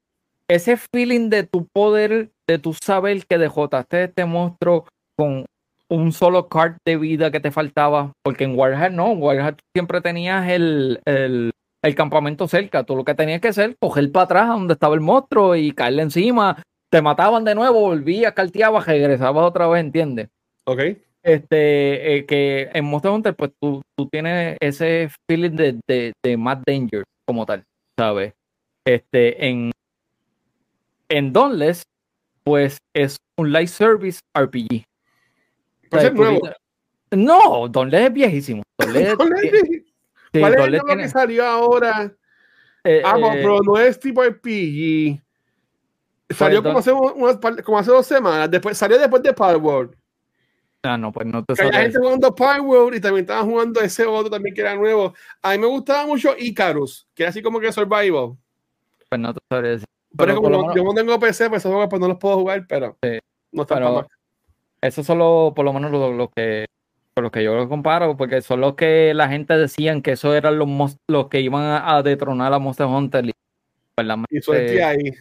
ese 0.48 0.76
feeling 0.76 1.28
de 1.28 1.44
tu 1.44 1.66
poder, 1.66 2.30
de 2.46 2.58
tu 2.58 2.74
saber 2.74 3.24
que 3.26 3.38
dejotaste 3.38 4.04
este 4.04 4.24
monstruo 4.24 4.86
con 5.16 5.46
un 5.88 6.12
solo 6.12 6.48
card 6.48 6.76
de 6.84 6.96
vida 6.96 7.30
que 7.30 7.40
te 7.40 7.52
faltaba, 7.52 8.12
porque 8.22 8.44
en 8.44 8.58
Warhammer 8.58 8.92
no, 8.92 9.12
en 9.12 9.22
Warhammer 9.22 9.56
siempre 9.74 10.00
tenías 10.00 10.48
el, 10.48 11.00
el 11.04 11.52
el 11.86 11.94
campamento 11.94 12.48
cerca. 12.48 12.84
Tú 12.84 12.96
lo 12.96 13.04
que 13.04 13.14
tenías 13.14 13.40
que 13.40 13.48
hacer, 13.48 13.76
coger 13.78 14.10
para 14.12 14.24
atrás 14.24 14.48
donde 14.48 14.74
estaba 14.74 14.94
el 14.94 15.00
monstruo 15.00 15.54
y 15.56 15.72
caerle 15.72 16.02
encima. 16.02 16.62
Te 16.90 17.02
mataban 17.02 17.44
de 17.44 17.54
nuevo, 17.54 17.80
volvías, 17.80 18.32
carteabas, 18.32 18.86
regresabas 18.86 19.44
otra 19.44 19.66
vez, 19.68 19.80
¿entiendes? 19.80 20.28
Ok. 20.64 20.80
Este, 21.22 22.16
eh, 22.16 22.26
que 22.26 22.70
en 22.72 22.84
Monster 22.84 23.10
Hunter, 23.10 23.34
pues 23.34 23.50
tú, 23.60 23.82
tú 23.96 24.08
tienes 24.08 24.56
ese 24.60 25.10
feeling 25.28 25.56
de, 25.56 25.80
de, 25.88 26.12
de 26.24 26.36
Mad 26.36 26.58
Danger 26.64 27.02
como 27.26 27.44
tal, 27.44 27.64
¿sabes? 27.98 28.32
Este, 28.84 29.48
en, 29.48 29.72
en 31.08 31.32
Dauntless, 31.32 31.82
pues 32.44 32.78
es 32.94 33.16
un 33.36 33.52
live 33.52 33.66
service 33.66 34.20
RPG. 34.38 34.84
¿Es 35.90 36.14
nuevo? 36.14 36.48
No, 37.10 37.68
Dauntless 37.68 38.06
es 38.06 38.12
viejísimo. 38.12 38.62
Dauntless 38.78 39.82
¿Cuál 40.32 40.54
es 40.54 40.82
el 40.88 40.98
que 40.98 41.08
salió 41.08 41.46
ahora? 41.46 42.12
Eh, 42.84 43.02
ah, 43.04 43.16
eh, 43.18 43.30
pero 43.42 43.60
no 43.62 43.78
es 43.78 43.98
tipo 43.98 44.22
RPG. 44.22 45.20
Salió 46.30 46.62
como 46.62 46.78
hace, 46.78 46.92
como 47.62 47.78
hace 47.78 47.90
dos 47.90 48.06
semanas. 48.06 48.50
Después, 48.50 48.76
salió 48.76 48.98
después 48.98 49.22
de 49.22 49.32
World. 49.56 49.96
Ah, 50.82 50.96
no, 50.96 51.10
pues 51.12 51.26
no 51.26 51.44
te 51.44 51.60
Hay 51.60 51.72
gente 51.72 51.98
jugando 51.98 52.34
World 52.62 52.96
y 52.96 53.00
también 53.00 53.24
estaban 53.24 53.46
jugando 53.46 53.80
ese 53.80 54.04
otro 54.06 54.30
también 54.30 54.54
que 54.54 54.60
era 54.60 54.76
nuevo. 54.76 55.14
A 55.42 55.52
mí 55.52 55.58
me 55.58 55.66
gustaba 55.66 56.06
mucho 56.06 56.34
Icarus, 56.38 57.08
que 57.14 57.24
era 57.24 57.30
así 57.30 57.42
como 57.42 57.58
que 57.58 57.72
Survival. 57.72 58.36
Pues 59.08 59.20
no 59.20 59.34
te 59.34 59.40
sabría 59.50 59.70
decir. 59.72 59.86
Pero, 60.16 60.40
como 60.40 60.74
yo 60.74 60.84
no 60.84 60.94
tengo 60.94 61.18
PC, 61.18 61.48
pues 61.48 61.62
esos 61.62 61.70
juegos 61.70 61.88
pues 61.90 62.00
no 62.00 62.08
los 62.08 62.18
puedo 62.18 62.36
jugar, 62.36 62.64
pero 62.68 62.96
no 63.52 63.62
está 63.62 63.80
mal. 63.80 64.06
Eso 64.80 65.02
solo, 65.02 65.52
por 65.54 65.64
lo 65.64 65.72
menos, 65.72 65.90
lo 65.90 66.30
que 66.30 66.66
por 67.16 67.24
lo 67.24 67.30
que 67.30 67.42
yo 67.42 67.54
lo 67.56 67.66
comparo, 67.66 68.14
porque 68.14 68.42
son 68.42 68.60
los 68.60 68.74
que 68.74 69.14
la 69.14 69.26
gente 69.28 69.56
decían 69.56 70.02
que 70.02 70.12
eso 70.12 70.34
eran 70.34 70.58
los, 70.58 70.98
los 71.08 71.28
que 71.28 71.40
iban 71.40 71.82
a, 71.82 72.02
detronar 72.02 72.52
a 72.52 72.58
Monster 72.58 72.86
Hunter. 72.86 73.24
Y 74.28 74.40
suerte 74.42 74.84
ahí. 74.84 75.14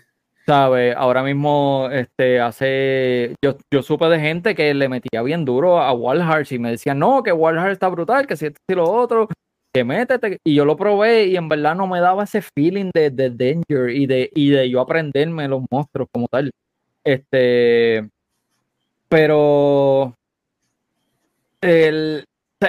¿Sabe? 0.46 0.94
Ahora 0.94 1.24
mismo, 1.24 1.88
este, 1.90 2.42
hace. 2.42 3.34
Yo, 3.42 3.56
yo 3.74 3.82
supe 3.82 4.08
de 4.08 4.20
gente 4.20 4.56
que 4.56 4.74
le 4.74 4.90
metía 4.90 5.22
bien 5.22 5.46
duro 5.46 5.80
a 5.80 5.94
Walhart 5.94 6.52
y 6.52 6.60
me 6.60 6.72
decían, 6.72 7.00
no, 7.00 7.24
que 7.24 7.32
Walhart 7.32 7.72
está 7.72 7.88
brutal, 7.88 8.28
que 8.28 8.36
si 8.36 8.48
esto 8.48 8.60
y 8.70 8.76
lo 8.76 8.92
otro, 8.92 9.30
que 9.74 9.86
métete. 9.86 10.40
Y 10.44 10.54
yo 10.54 10.66
lo 10.66 10.76
probé 10.76 11.28
y 11.28 11.38
en 11.38 11.48
verdad 11.48 11.76
no 11.76 11.88
me 11.88 12.02
daba 12.02 12.26
ese 12.26 12.42
feeling 12.42 12.92
de, 12.94 13.10
de 13.10 13.30
danger 13.30 13.90
y 13.90 14.06
de, 14.06 14.30
y 14.36 14.50
de 14.50 14.70
yo 14.70 14.82
aprenderme 14.82 15.48
los 15.48 15.64
monstruos 15.72 16.10
como 16.12 16.28
tal. 16.28 16.52
Este. 17.06 18.10
Pero 19.08 20.14
el, 21.70 22.26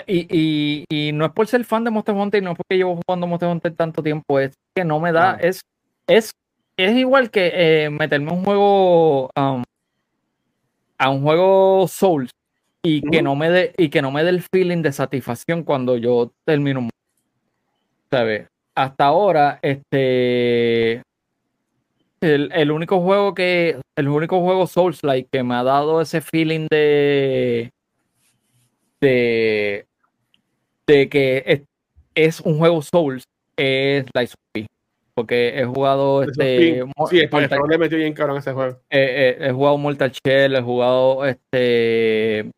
y, 0.06 0.84
y, 0.88 1.12
no 1.12 1.26
es 1.26 1.32
por 1.32 1.46
ser 1.46 1.64
fan 1.64 1.84
de 1.84 1.90
Monster 1.90 2.14
Hunter, 2.14 2.42
no 2.42 2.52
es 2.52 2.56
porque 2.56 2.76
llevo 2.76 3.00
jugando 3.06 3.26
Monster 3.26 3.48
Hunter 3.48 3.74
tanto 3.74 4.02
tiempo, 4.02 4.40
es 4.40 4.54
que 4.74 4.84
no 4.84 5.00
me 5.00 5.12
da, 5.12 5.34
es, 5.40 5.60
es, 6.06 6.32
es 6.76 6.96
igual 6.96 7.30
que 7.30 7.52
eh, 7.54 7.90
meterme 7.90 8.32
un 8.32 8.44
juego 8.44 9.30
um, 9.36 9.62
a 10.98 11.10
un 11.10 11.22
juego 11.22 11.86
Souls 11.88 12.30
y 12.82 13.02
que 13.02 13.22
no 13.22 13.34
me 13.34 13.50
dé 13.50 13.74
y 13.76 13.88
que 13.88 14.02
no 14.02 14.10
me 14.10 14.22
dé 14.22 14.30
el 14.30 14.42
feeling 14.42 14.82
de 14.82 14.92
satisfacción 14.92 15.62
cuando 15.64 15.96
yo 15.96 16.32
termino. 16.44 16.88
¿Sabes? 18.10 18.46
Hasta 18.74 19.06
ahora, 19.06 19.58
este 19.62 21.02
el, 22.20 22.50
el, 22.52 22.70
único 22.70 23.00
juego 23.00 23.34
que 23.34 23.80
el 23.96 24.08
único 24.08 24.40
juego 24.40 24.66
Souls 24.66 25.02
like 25.02 25.28
que 25.32 25.42
me 25.42 25.54
ha 25.54 25.62
dado 25.64 26.00
ese 26.00 26.20
feeling 26.20 26.66
de 26.70 27.70
de, 29.00 29.86
que 30.86 31.64
es, 32.14 32.40
un 32.40 32.58
juego 32.58 32.82
Souls 32.82 33.24
es 33.56 34.06
la 34.14 34.26
porque 35.14 35.58
he 35.58 35.64
jugado 35.64 36.22
este 36.22 36.84
sí, 37.08 37.16
le 37.18 37.78
metió 37.78 37.96
bien 37.96 38.12
caro 38.12 38.32
en 38.32 38.38
ese 38.38 38.52
juego. 38.52 38.78
he 38.90 39.50
jugado 39.50 39.78
Mortal 39.78 40.12
Shell, 40.12 40.56
he 40.56 40.60
jugado 40.60 41.24
este 41.24 42.50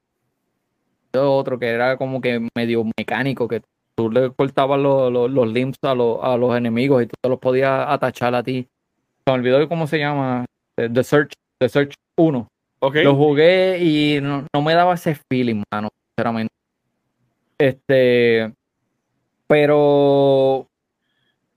otro 1.15 1.59
que 1.59 1.69
era 1.69 1.97
como 1.97 2.21
que 2.21 2.49
medio 2.57 2.85
mecánico 2.97 3.49
que 3.49 3.63
tú 3.97 4.11
le 4.11 4.31
cortabas 4.31 4.79
los, 4.79 5.13
los, 5.13 5.31
los 5.31 5.49
limps 5.49 5.79
a, 5.83 5.95
los, 5.95 6.19
a 6.23 6.37
los 6.37 6.57
enemigos 6.57 7.03
y 7.03 7.07
tú 7.07 7.15
te 7.21 7.29
los 7.29 7.39
podías 7.39 7.87
atachar 7.89 8.35
a 8.35 8.43
ti. 8.43 8.69
Se 9.27 9.33
me 9.33 9.39
olvidó 9.39 9.69
cómo 9.69 9.87
se 9.87 9.99
llama. 9.99 10.45
The 10.77 11.03
Search, 11.03 11.33
The 11.59 11.69
Search 11.69 11.95
1. 12.17 12.47
Okay. 12.81 13.03
Lo 13.03 13.17
jugué 13.17 13.79
y 13.81 14.21
no, 14.21 14.47
no, 14.55 14.63
me 14.63 14.75
daba 14.75 14.95
ese 14.95 15.19
feeling, 15.29 15.65
mano, 15.73 15.89
sinceramente. 16.19 16.53
Este. 17.59 18.53
Pero. 19.47 20.69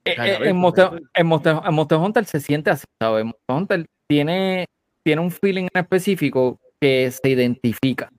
Eh, 0.03 0.15
eh, 0.17 0.37
en, 0.45 0.57
Monster, 0.57 1.01
en, 1.13 1.27
Monster, 1.27 1.97
Hunter 1.97 2.25
se 2.25 2.39
siente 2.39 2.71
así, 2.71 2.85
¿sabes? 2.99 3.23
Monster 3.23 3.55
Hunter 3.55 3.85
tiene, 4.07 4.65
tiene 5.03 5.21
un 5.21 5.29
feeling 5.29 5.67
específico 5.73 6.59
que 6.79 7.11
se 7.11 7.29
identifica 7.29 8.09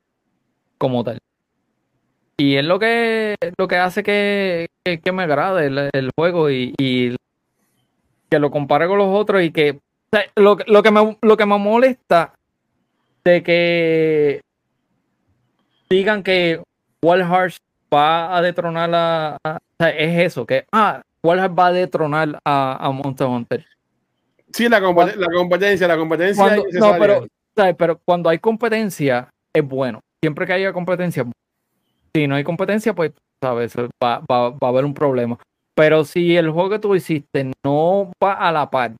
como 0.78 1.02
tal. 1.02 1.18
Y 2.36 2.56
es 2.56 2.64
lo 2.64 2.78
que, 2.78 3.34
lo 3.58 3.66
que 3.66 3.76
hace 3.76 4.02
que, 4.04 4.68
que, 4.84 5.12
me 5.12 5.24
agrade 5.24 5.90
el, 5.92 6.10
juego 6.16 6.50
y, 6.50 6.72
y, 6.78 7.16
que 8.30 8.38
lo 8.38 8.50
compare 8.50 8.86
con 8.86 8.98
los 8.98 9.08
otros 9.08 9.42
y 9.42 9.50
que 9.50 9.80
lo, 10.36 10.56
lo, 10.66 10.82
que 10.82 10.90
me, 10.92 11.18
lo 11.20 11.36
que 11.36 11.46
me 11.46 11.58
molesta 11.58 12.34
de 13.24 13.42
que 13.42 14.40
digan 15.96 16.22
que 16.22 16.62
Walhart 17.02 17.54
va 17.92 18.36
a 18.36 18.42
detronar 18.42 18.90
a, 18.94 19.58
es 19.78 20.26
eso, 20.26 20.46
que 20.46 20.64
ah, 20.72 21.02
Walhart 21.22 21.58
va 21.58 21.66
a 21.66 21.72
detronar 21.72 22.40
a, 22.44 22.86
a 22.86 22.90
Monster 22.90 23.26
Hunter. 23.26 23.66
Sí, 24.52 24.68
la, 24.68 24.80
la 24.80 25.28
competencia, 25.34 25.88
la 25.88 25.96
competencia. 25.96 26.56
no, 26.72 26.96
pero, 26.98 27.26
pero 27.76 28.00
cuando 28.04 28.28
hay 28.28 28.38
competencia 28.38 29.28
es 29.52 29.66
bueno. 29.66 30.00
Siempre 30.22 30.46
que 30.46 30.52
haya 30.52 30.72
competencia, 30.72 31.24
si 32.14 32.26
no 32.26 32.34
hay 32.34 32.44
competencia, 32.44 32.94
pues, 32.94 33.12
sabes, 33.40 33.74
va, 34.02 34.22
va, 34.30 34.50
va 34.50 34.58
a 34.60 34.68
haber 34.68 34.84
un 34.84 34.94
problema. 34.94 35.38
Pero 35.74 36.04
si 36.04 36.36
el 36.36 36.50
juego 36.50 36.70
que 36.70 36.78
tú 36.78 36.94
hiciste 36.94 37.50
no 37.64 38.12
va 38.22 38.34
a 38.34 38.52
la 38.52 38.70
par, 38.70 38.92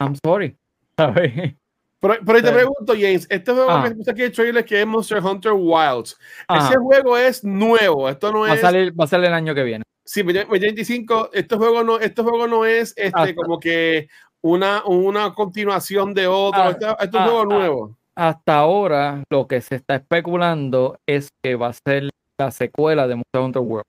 I'm 0.00 0.14
sorry. 0.24 0.56
¿sabes? 0.96 1.54
Pero, 2.00 2.14
pero 2.24 2.42
te 2.42 2.52
pregunto, 2.52 2.92
James, 2.92 3.26
este 3.28 3.52
juego 3.52 3.70
ah. 3.70 3.84
que 3.84 3.94
puse 3.94 4.10
aquí 4.10 4.22
el 4.22 4.32
trailer 4.32 4.64
que 4.64 4.80
es 4.80 4.86
Monster 4.86 5.22
Hunter 5.22 5.52
Wilds, 5.52 6.16
ese 6.48 6.76
juego 6.76 7.16
es 7.16 7.42
nuevo, 7.42 8.08
esto 8.08 8.30
no 8.32 8.40
va 8.40 8.54
es... 8.54 8.60
A 8.60 8.68
salir, 8.68 8.98
va 8.98 9.04
a 9.04 9.08
salir 9.08 9.26
el 9.26 9.34
año 9.34 9.54
que 9.54 9.64
viene. 9.64 9.84
Sí, 10.04 10.22
25, 10.22 11.30
este 11.32 11.56
juego 11.56 11.82
no, 11.82 11.98
este 11.98 12.22
juego 12.22 12.46
no 12.46 12.64
es 12.64 12.94
este, 12.96 13.34
como 13.34 13.58
que 13.58 14.08
una, 14.40 14.82
una 14.86 15.34
continuación 15.34 16.14
de 16.14 16.26
otro, 16.26 16.62
ah, 16.62 16.70
este, 16.70 16.86
este, 16.86 17.04
es 17.04 17.14
un 17.14 17.22
juego 17.22 17.44
nuevo. 17.44 17.96
Hasta 18.14 18.58
ahora 18.58 19.22
lo 19.28 19.46
que 19.46 19.60
se 19.60 19.74
está 19.74 19.96
especulando 19.96 20.98
es 21.06 21.28
que 21.42 21.56
va 21.56 21.68
a 21.68 21.72
ser 21.72 22.08
la 22.38 22.50
secuela 22.50 23.06
de 23.06 23.16
Monster 23.16 23.40
Hunter 23.40 23.62
World. 23.62 23.84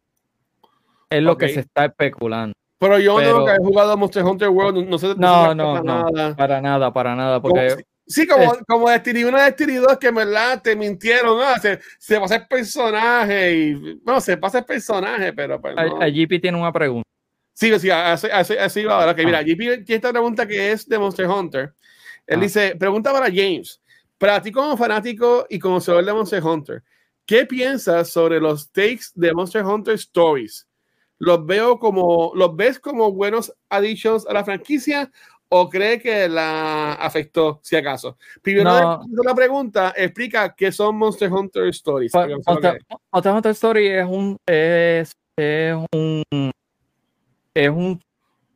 Es 1.09 1.23
lo 1.23 1.37
que 1.37 1.49
se 1.49 1.61
está 1.61 1.85
especulando. 1.85 2.53
Pero 2.79 2.99
yo 2.99 3.19
no 3.19 3.49
he 3.49 3.57
jugado 3.57 3.97
Monster 3.97 4.23
Hunter 4.23 4.49
World, 4.49 4.87
no 4.87 4.97
sé. 4.97 5.13
No, 5.17 5.53
no, 5.53 5.81
no, 5.81 6.09
nada. 6.09 6.35
para 6.35 6.61
nada, 6.61 6.93
para 6.93 7.15
nada, 7.15 7.41
porque 7.41 7.75
Sí, 8.09 8.25
como, 8.25 8.57
como 8.67 8.89
Destiny 8.89 9.23
1 9.23 9.37
Destiny 9.37 9.75
2 9.75 9.99
que 9.99 10.07
en 10.07 10.15
verdad 10.15 10.59
te 10.63 10.75
mintieron, 10.75 11.37
¿no? 11.37 11.55
Se, 11.61 11.79
se 11.99 12.19
pasa 12.19 12.37
el 12.37 12.47
personaje 12.47 13.55
y. 13.55 14.01
No, 14.03 14.19
se 14.19 14.35
pasa 14.35 14.59
el 14.59 14.65
personaje, 14.65 15.31
pero. 15.31 15.61
Pues, 15.61 15.75
no. 15.75 15.99
GP 15.99 16.41
tiene 16.41 16.57
una 16.57 16.73
pregunta. 16.73 17.07
Sí, 17.53 17.71
sí, 17.77 17.91
así, 17.91 18.27
así, 18.31 18.57
así 18.57 18.83
va 18.83 18.99
ahora. 18.99 19.15
Que 19.15 19.23
mira, 19.23 19.43
GP 19.43 19.85
tiene 19.85 19.95
esta 19.95 20.11
pregunta 20.11 20.47
que 20.47 20.71
es 20.71 20.89
de 20.89 20.97
Monster 20.97 21.27
Hunter. 21.27 21.75
Él 22.25 22.39
ah. 22.39 22.41
dice: 22.41 22.75
Pregunta 22.79 23.11
para 23.11 23.27
James. 23.27 23.79
Para 24.17 24.41
ti, 24.41 24.51
como 24.51 24.75
fanático 24.75 25.45
y 25.47 25.59
conocedor 25.59 26.03
de 26.03 26.11
Monster 26.11 26.43
Hunter, 26.43 26.83
¿qué 27.27 27.45
piensas 27.45 28.09
sobre 28.09 28.39
los 28.39 28.71
takes 28.71 29.05
de 29.13 29.31
Monster 29.33 29.63
Hunter 29.63 29.93
Stories? 29.93 30.67
¿Los 31.19 31.45
veo 31.45 31.77
como, 31.77 32.31
los 32.33 32.55
ves 32.55 32.79
como 32.79 33.11
buenos 33.11 33.53
additions 33.69 34.25
a 34.25 34.33
la 34.33 34.43
franquicia 34.43 35.11
o 35.49 35.67
cree 35.67 35.99
que 35.99 36.29
la 36.29 36.93
afectó, 36.93 37.59
si 37.63 37.75
acaso? 37.75 38.17
Primero, 38.41 39.01
la 39.23 39.35
pregunta, 39.35 39.93
explica 39.97 40.53
qué 40.55 40.71
son 40.71 40.95
Monster 40.97 41.31
Hunter 41.31 41.67
Stories. 41.67 42.13
Monster, 42.13 42.79
Hunter 43.11 43.51
Story 43.51 43.87
es 43.87 44.05
un, 44.05 44.37
es, 44.47 45.11
es, 45.37 45.75
un, 45.93 46.51
es 47.53 47.69
un 47.69 47.99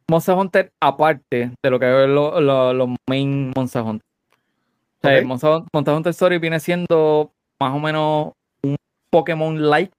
Monster 0.08 0.36
Hunter 0.36 0.72
aparte 0.80 1.52
de 1.62 1.70
lo 1.70 1.80
que 1.80 2.04
es 2.04 2.10
los 2.10 2.41
lo, 2.41 2.96
main 3.10 3.52
Monster 3.56 3.82
Hunter. 3.82 5.26
Monster, 5.26 5.64
Hunter 5.74 6.12
Story 6.12 6.38
viene 6.38 6.60
siendo 6.60 7.32
más 7.60 7.76
o 7.76 7.80
menos 7.80 8.34
un 8.62 8.76
Pokémon 9.10 9.70
like, 9.70 9.91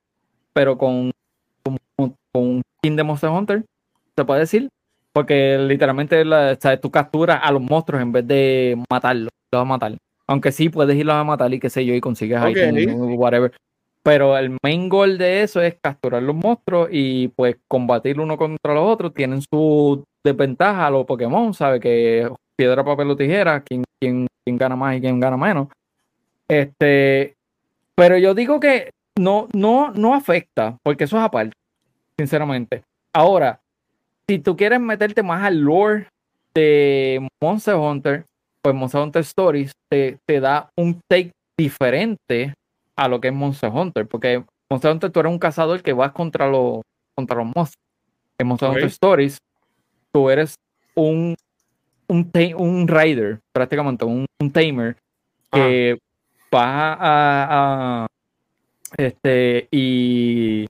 pero 0.52 0.78
con, 0.78 1.10
con, 1.64 1.76
con 1.96 2.14
un 2.32 2.62
skin 2.78 2.96
de 2.96 3.02
Monster 3.02 3.30
Hunter, 3.30 3.64
se 4.16 4.24
puede 4.24 4.40
decir. 4.40 4.68
Porque 5.14 5.56
literalmente 5.58 6.24
la, 6.24 6.56
tú 6.82 6.90
capturas 6.90 7.40
a 7.40 7.52
los 7.52 7.62
monstruos 7.62 8.02
en 8.02 8.10
vez 8.10 8.26
de 8.26 8.76
matarlos, 8.90 9.30
los 9.52 9.62
a 9.62 9.64
matar. 9.64 9.96
Aunque 10.26 10.50
sí 10.50 10.68
puedes 10.68 10.96
irlos 10.96 11.14
a 11.14 11.22
matar 11.22 11.54
y 11.54 11.60
qué 11.60 11.70
sé 11.70 11.86
yo, 11.86 11.94
y 11.94 12.00
consigues 12.00 12.38
ahí 12.38 12.86
whatever. 12.86 13.52
Pero 14.02 14.36
el 14.36 14.58
main 14.62 14.88
goal 14.88 15.16
de 15.16 15.42
eso 15.42 15.62
es 15.62 15.76
capturar 15.80 16.22
los 16.22 16.34
monstruos 16.34 16.88
y 16.90 17.28
pues 17.28 17.56
combatir 17.68 18.18
uno 18.18 18.36
contra 18.36 18.74
los 18.74 18.92
otros. 18.92 19.14
Tienen 19.14 19.40
su 19.40 20.04
desventaja 20.24 20.90
los 20.90 21.06
Pokémon, 21.06 21.54
¿sabes? 21.54 21.80
Que 21.80 22.28
piedra, 22.56 22.84
papel 22.84 23.10
o 23.10 23.16
tijera, 23.16 23.62
quién, 23.62 23.84
quién, 24.00 24.26
quién 24.44 24.58
gana 24.58 24.74
más 24.74 24.96
y 24.96 25.00
quién 25.00 25.20
gana 25.20 25.36
menos. 25.36 25.68
Este, 26.48 27.34
pero 27.94 28.18
yo 28.18 28.34
digo 28.34 28.58
que 28.58 28.90
no, 29.16 29.48
no, 29.54 29.92
no 29.92 30.14
afecta, 30.14 30.76
porque 30.82 31.04
eso 31.04 31.16
es 31.16 31.22
aparte, 31.22 31.54
sinceramente. 32.18 32.82
Ahora, 33.12 33.60
si 34.28 34.38
tú 34.38 34.56
quieres 34.56 34.80
meterte 34.80 35.22
más 35.22 35.42
al 35.42 35.60
lore 35.60 36.08
de 36.54 37.26
Monster 37.42 37.74
Hunter, 37.74 38.24
pues 38.62 38.74
Monster 38.74 39.02
Hunter 39.02 39.22
Stories 39.22 39.72
te, 39.90 40.18
da 40.40 40.70
un 40.76 41.00
take 41.08 41.32
diferente 41.58 42.54
a 42.96 43.08
lo 43.08 43.20
que 43.20 43.28
es 43.28 43.34
Monster 43.34 43.70
Hunter, 43.70 44.06
porque 44.06 44.44
Monster 44.70 44.92
Hunter 44.92 45.10
tú 45.10 45.20
eres 45.20 45.32
un 45.32 45.38
cazador 45.38 45.82
que 45.82 45.92
vas 45.92 46.12
contra 46.12 46.48
los, 46.48 46.80
contra 47.14 47.36
los 47.36 47.46
monstruos. 47.46 47.84
En 48.38 48.46
Monster 48.46 48.70
Hunter 48.70 48.84
Stories 48.84 49.38
tú 50.12 50.30
eres 50.30 50.54
un, 50.94 51.34
un, 52.08 52.30
un 52.56 52.88
rider, 52.88 53.40
prácticamente 53.52 54.04
un, 54.04 54.26
tamer, 54.52 54.96
que 55.50 55.98
va 56.52 56.96
a, 57.00 58.06
este, 58.96 59.68
y 59.70 60.66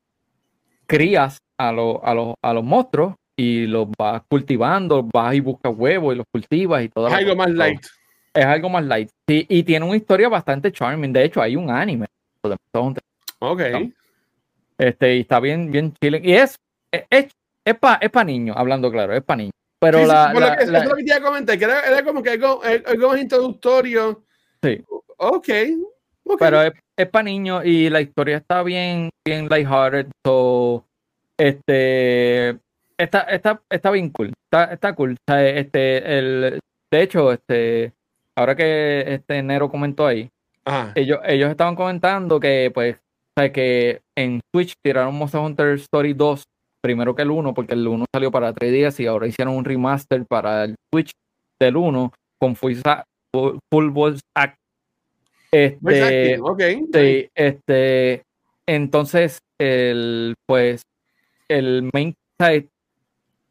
crías 0.86 1.38
a, 1.58 1.68
a, 1.68 2.34
a 2.42 2.52
los 2.54 2.64
monstruos 2.64 3.14
y 3.36 3.66
los 3.66 3.88
vas 3.98 4.22
cultivando, 4.28 5.02
vas 5.02 5.34
y 5.34 5.40
buscas 5.40 5.72
huevos 5.76 6.14
y 6.14 6.18
los 6.18 6.26
cultivas 6.30 6.82
y 6.82 6.88
todo. 6.88 7.08
Es 7.08 7.14
algo 7.14 7.36
más 7.36 7.50
light. 7.50 7.84
Es 8.32 8.44
algo 8.44 8.68
más 8.68 8.84
light. 8.84 9.10
Sí, 9.28 9.46
y 9.48 9.62
tiene 9.62 9.86
una 9.86 9.96
historia 9.96 10.28
bastante 10.28 10.72
charming. 10.72 11.12
De 11.12 11.24
hecho, 11.24 11.40
hay 11.40 11.56
un 11.56 11.70
anime. 11.70 12.06
Ok. 13.38 13.62
Este, 14.78 15.16
y 15.16 15.20
está 15.20 15.40
bien, 15.40 15.70
bien 15.70 15.94
chile. 16.00 16.20
Y 16.22 16.32
es, 16.32 16.56
es, 16.90 17.28
es, 17.64 17.78
para 17.78 17.96
es 17.96 18.10
pa 18.10 18.24
niños, 18.24 18.56
hablando 18.56 18.90
claro, 18.90 19.14
es 19.14 19.22
para 19.22 19.38
niños. 19.38 19.52
Pero 19.78 20.06
la, 20.06 20.32
la, 20.32 20.54
es 20.54 20.68
lo 20.68 20.96
que 20.96 21.04
te 21.04 21.10
iba 21.10 21.16
a 21.16 21.22
comentar, 21.22 21.58
que 21.58 21.64
era, 21.64 22.02
como 22.04 22.22
que 22.22 22.30
algo, 22.30 22.60
algo 22.62 23.08
más 23.08 23.20
introductorio. 23.20 24.24
Sí. 24.62 24.82
Ok. 25.18 25.48
Pero 26.38 26.62
es, 26.62 26.72
es 26.96 27.08
para 27.08 27.24
niños 27.24 27.64
y 27.66 27.90
la 27.90 28.00
historia 28.00 28.38
está 28.38 28.62
bien, 28.62 29.10
bien 29.24 29.46
lighthearted. 29.48 30.06
So, 30.24 30.86
este, 31.36 32.58
está, 32.98 33.20
está, 33.22 33.62
está 33.70 33.90
bien 33.90 34.10
cool. 34.10 34.32
Está, 34.44 34.72
está 34.72 34.94
cool. 34.94 35.16
este, 35.26 36.18
el, 36.18 36.60
de 36.90 37.02
hecho, 37.02 37.32
este, 37.32 37.92
ahora 38.36 38.54
que 38.54 39.04
este 39.06 39.42
Nero 39.42 39.70
comentó 39.70 40.06
ahí, 40.06 40.28
ellos, 40.94 41.20
ellos 41.24 41.50
estaban 41.50 41.76
comentando 41.76 42.40
que, 42.40 42.70
pues, 42.72 43.00
que 43.52 44.00
en 44.16 44.40
Switch 44.52 44.74
tiraron 44.82 45.14
Monster 45.14 45.40
Hunter 45.40 45.74
Story 45.74 46.14
2 46.14 46.44
primero 46.84 47.14
que 47.14 47.22
el 47.22 47.30
1, 47.30 47.54
porque 47.54 47.72
el 47.72 47.88
1 47.88 48.04
salió 48.12 48.30
para 48.30 48.52
3 48.52 48.70
días 48.70 49.00
y 49.00 49.06
ahora 49.06 49.26
hicieron 49.26 49.56
un 49.56 49.64
remaster 49.64 50.26
para 50.26 50.64
el 50.64 50.74
Switch 50.92 51.12
del 51.58 51.76
1 51.76 52.12
con 52.38 52.54
Full, 52.54 52.74
full 53.72 53.88
Voice 53.88 54.20
Act. 54.36 54.58
Este, 55.50 56.38
okay. 56.40 56.84
Sí, 56.92 57.28
este, 57.34 58.22
entonces, 58.66 59.38
el, 59.58 60.34
pues, 60.46 60.82
el 61.48 61.88
main, 61.94 62.14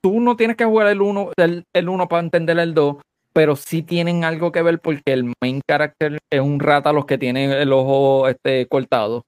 tú 0.03 0.19
no 0.19 0.35
tienes 0.35 0.57
que 0.57 0.65
jugar 0.65 0.87
el 0.87 1.01
1 1.01 1.31
el, 1.37 1.63
el 1.73 1.89
uno 1.89 2.07
para 2.07 2.21
entender 2.21 2.59
el 2.59 2.73
2, 2.73 2.97
pero 3.31 3.55
sí 3.55 3.81
tienen 3.81 4.25
algo 4.25 4.51
que 4.51 4.61
ver 4.61 4.79
porque 4.79 5.13
el 5.13 5.33
main 5.41 5.61
character 5.67 6.19
es 6.29 6.41
un 6.41 6.59
rata 6.59 6.91
los 6.91 7.05
que 7.05 7.17
tienen 7.17 7.51
el 7.51 7.71
ojo 7.71 8.27
este, 8.27 8.67
cortado. 8.67 9.23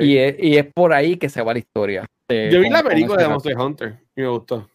Y, 0.00 0.16
es, 0.16 0.36
y 0.38 0.56
es 0.56 0.66
por 0.72 0.92
ahí 0.92 1.16
que 1.16 1.28
se 1.28 1.42
va 1.42 1.52
la 1.52 1.58
historia. 1.58 2.06
Yo 2.28 2.60
vi 2.60 2.68
la 2.68 2.82
película 2.82 3.22
de 3.22 3.28
Monster 3.28 3.56
Hunter 3.58 3.98
y 4.16 4.22
me 4.22 4.28
gustó. 4.28 4.68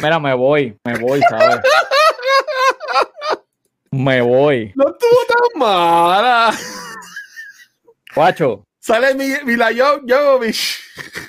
Mira, 0.00 0.20
me 0.20 0.34
voy, 0.34 0.76
me 0.84 0.98
voy, 0.98 1.20
¿sabes? 1.28 1.58
Me 3.90 4.20
voy. 4.20 4.70
No 4.76 4.84
estuvo 4.86 5.18
tan 5.26 5.60
mala. 5.60 6.52
Guacho. 8.14 8.64
Sale 8.80 9.14
Mila 9.44 9.70
Jovovich. 10.06 10.80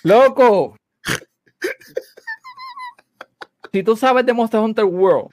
Loco. 0.03 0.75
si 3.71 3.83
tú 3.83 3.95
sabes 3.95 4.25
de 4.25 4.33
Monster 4.33 4.59
Hunter 4.59 4.85
World. 4.85 5.29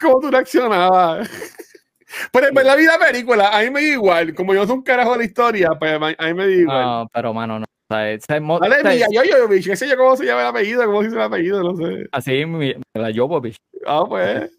cómo 0.00 0.20
tú 0.20 0.30
reaccionabas. 0.30 1.28
Pero 2.32 2.48
en 2.48 2.66
la 2.66 2.74
vida 2.74 2.98
película, 2.98 3.56
a 3.56 3.62
mí 3.62 3.70
me 3.70 3.82
da 3.82 3.88
igual. 3.88 4.34
Como 4.34 4.54
yo 4.54 4.66
soy 4.66 4.76
un 4.76 4.82
carajo 4.82 5.12
de 5.12 5.18
la 5.18 5.24
historia, 5.24 5.70
pues 5.78 5.92
a 5.92 5.98
mí 5.98 6.34
me 6.34 6.46
da 6.46 6.52
igual. 6.52 6.84
No, 6.84 7.10
pero 7.12 7.34
mano, 7.34 7.58
no. 7.60 7.66
Dale, 7.90 8.18
Mila 8.84 9.06
Jovovich, 9.30 9.66
qué 9.66 9.76
sé 9.76 9.88
yo 9.88 9.96
cómo 9.96 10.14
se 10.16 10.26
llama 10.26 10.42
el 10.42 10.46
apellido, 10.48 10.84
cómo 10.84 11.00
se 11.00 11.06
dice 11.06 11.16
el 11.16 11.22
apellido, 11.22 11.62
no 11.62 11.74
sé. 11.76 12.06
Así, 12.12 12.44
Mila 12.44 13.12
Jovovich. 13.14 13.56
Ah, 13.86 14.04
pues. 14.06 14.50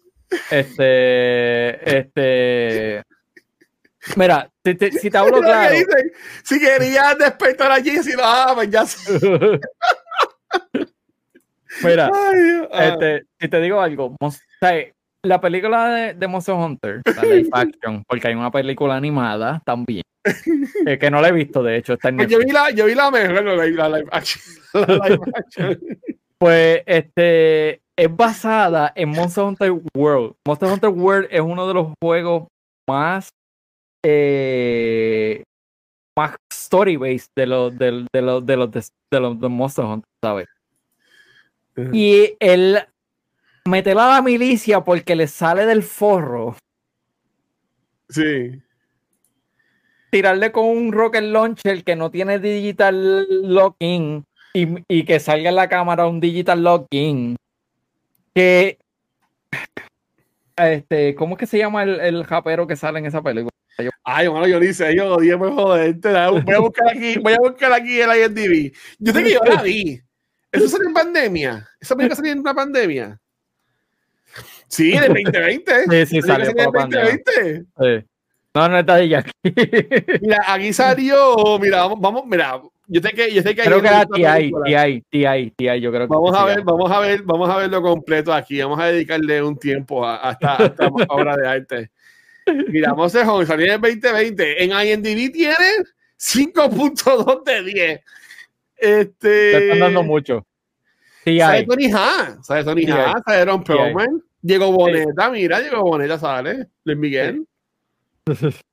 Este, 0.50 1.98
este. 1.98 3.02
Mira, 4.16 4.50
si 4.64 4.74
te, 4.74 4.92
si 4.92 5.10
te 5.10 5.18
hablo 5.18 5.40
claro. 5.40 5.74
si 6.42 6.58
querías 6.58 7.18
despertar 7.18 7.70
allí, 7.72 7.98
si 7.98 8.12
no, 8.12 8.22
ah, 8.24 8.52
pues 8.54 8.70
ya 8.70 8.84
Mira, 11.82 12.10
este, 12.72 13.24
si 13.38 13.48
te 13.48 13.60
digo 13.60 13.80
algo, 13.80 14.16
la 15.22 15.40
película 15.40 15.88
de, 15.88 16.14
de, 16.14 16.28
Monster 16.28 16.54
Hunter, 16.54 17.02
la 17.14 17.22
live 17.22 17.48
action, 17.52 18.02
porque 18.06 18.28
hay 18.28 18.34
una 18.34 18.50
película 18.50 18.96
animada 18.96 19.62
también, 19.64 20.02
que 20.84 21.10
no 21.10 21.20
la 21.20 21.28
he 21.28 21.32
visto, 21.32 21.62
de 21.62 21.76
hecho, 21.76 21.92
está 21.94 22.08
en 22.08 22.16
pues 22.16 22.28
yo, 22.28 22.38
vi 22.38 22.50
la, 22.50 22.70
yo 22.70 22.86
vi 22.86 22.94
la 22.94 23.10
mejor, 23.10 23.44
la, 23.44 23.88
live 23.88 24.08
action. 24.10 25.78
pues, 26.38 26.82
este, 26.86 27.82
es 27.96 28.16
basada 28.16 28.92
en 28.94 29.10
Monster 29.10 29.44
Hunter 29.44 29.72
World. 29.94 30.34
Monster 30.46 30.70
Hunter 30.70 30.90
World 30.90 31.28
es 31.30 31.40
uno 31.40 31.68
de 31.68 31.74
los 31.74 31.88
juegos 32.02 32.48
más 32.88 33.28
eh, 34.02 35.42
más 36.16 36.36
story 36.52 36.96
based 36.96 37.30
de 37.36 37.46
los 37.46 37.76
de, 37.78 38.06
de 38.12 38.22
los 38.22 38.44
de 38.44 38.56
los 38.56 38.70
de 38.70 39.20
los 39.20 39.40
de 39.40 39.48
Monster 39.48 39.84
Hunter, 39.84 40.08
¿sabes? 40.22 40.48
Y 41.92 42.36
él 42.40 42.78
mete 43.66 43.92
a 43.92 43.94
la 43.94 44.22
milicia 44.22 44.82
porque 44.82 45.16
le 45.16 45.26
sale 45.26 45.64
del 45.66 45.82
forro. 45.82 46.56
Sí. 48.08 48.60
Tirarle 50.10 50.52
con 50.52 50.66
un 50.66 50.92
rocket 50.92 51.22
launcher 51.22 51.84
que 51.84 51.96
no 51.96 52.10
tiene 52.10 52.38
digital 52.38 53.26
locking 53.48 54.24
y, 54.52 54.66
y 54.88 55.04
que 55.04 55.20
salga 55.20 55.50
en 55.50 55.54
la 55.54 55.68
cámara 55.68 56.06
un 56.06 56.20
digital 56.20 56.62
locking. 56.62 57.36
Que 58.34 58.78
este, 60.56 61.14
¿cómo 61.14 61.34
es 61.34 61.38
que 61.38 61.46
se 61.46 61.58
llama 61.58 61.84
el, 61.84 62.00
el 62.00 62.24
japero 62.24 62.66
que 62.66 62.76
sale 62.76 62.98
en 62.98 63.06
esa 63.06 63.22
película? 63.22 63.50
Ay, 64.04 64.28
bueno, 64.28 64.46
yo 64.46 64.60
ni 64.60 64.72
sé, 64.72 64.94
yo 64.94 65.14
odié 65.14 65.36
muy 65.36 65.50
joder. 65.50 65.94
Voy 65.94 66.54
a 66.54 66.58
buscar 66.60 66.88
aquí, 66.88 67.18
voy 67.18 67.32
a 67.32 67.38
buscar 67.38 67.72
aquí 67.72 68.00
el 68.00 68.10
IMDb. 68.10 68.72
Yo 68.98 69.12
sé 69.12 69.22
que 69.22 69.32
yo 69.32 69.40
la 69.44 69.62
vi. 69.62 70.00
Eso 70.52 70.68
salió 70.68 70.88
en 70.88 70.94
pandemia. 70.94 71.68
Esa 71.80 71.96
película 71.96 72.16
salió 72.16 72.32
en 72.32 72.40
una 72.40 72.54
pandemia. 72.54 73.20
Sí, 74.68 74.92
del 74.92 75.14
2020. 75.14 75.84
Sí, 75.88 76.06
sí, 76.06 76.22
salió 76.22 76.50
en 76.50 76.56
2020. 76.56 77.64
Sí. 77.78 78.06
No, 78.54 78.68
no 78.68 78.78
está 78.78 79.00
ella 79.00 79.20
aquí. 79.20 79.32
Mira, 80.20 80.44
aquí 80.48 80.72
salió, 80.72 81.58
mira, 81.60 81.82
vamos, 81.82 82.00
vamos, 82.00 82.26
mira, 82.26 82.60
yo 82.88 83.00
sé 83.00 83.10
que, 83.10 83.32
yo 83.32 83.42
sé 83.42 83.54
que 83.54 83.62
creo 83.62 83.80
que 83.80 83.86
era 83.86 84.04
TI, 84.04 84.52
TI, 84.64 85.04
TI, 85.08 85.52
TI, 85.56 85.80
yo 85.80 85.92
creo 85.92 86.08
que 86.08 86.12
vamos 86.12 86.36
a 86.36 86.44
ver, 86.44 86.62
vamos 86.64 86.90
a 86.90 86.98
ver, 86.98 87.22
vamos 87.22 87.48
a 87.48 87.56
verlo 87.58 87.80
completo 87.80 88.34
aquí, 88.34 88.60
vamos 88.60 88.80
a 88.80 88.86
dedicarle 88.86 89.40
un 89.40 89.56
tiempo 89.56 90.04
a, 90.04 90.32
esta, 90.32 90.74
obra 91.08 91.36
de 91.36 91.48
arte. 91.48 91.90
Mira, 92.68 92.94
Monster 92.94 93.26
Hunter 93.26 93.46
salió 93.46 93.66
en 93.66 93.72
el 93.72 93.80
2020, 93.80 94.64
en 94.64 94.70
IMDb 94.70 95.32
tiene 95.32 95.56
5.2 96.18 97.44
de 97.44 97.62
10. 97.64 98.00
Este, 98.76 99.18
Te 99.18 99.64
están 99.64 99.80
dando 99.80 100.02
mucho. 100.02 100.46
Sale 101.24 101.64
Tony 101.64 101.90
Ha, 101.92 102.38
sale 102.42 102.64
Tony 102.64 102.90
Ha, 102.90 103.22
sale 103.24 103.44
Ron 103.44 103.62
Perlman, 103.62 104.22
Diego 104.40 104.72
Boneta, 104.72 105.30
mira, 105.30 105.60
Diego 105.60 105.82
Boneta 105.82 106.18
sale, 106.18 106.68
Luis 106.84 106.98
Miguel. 106.98 107.46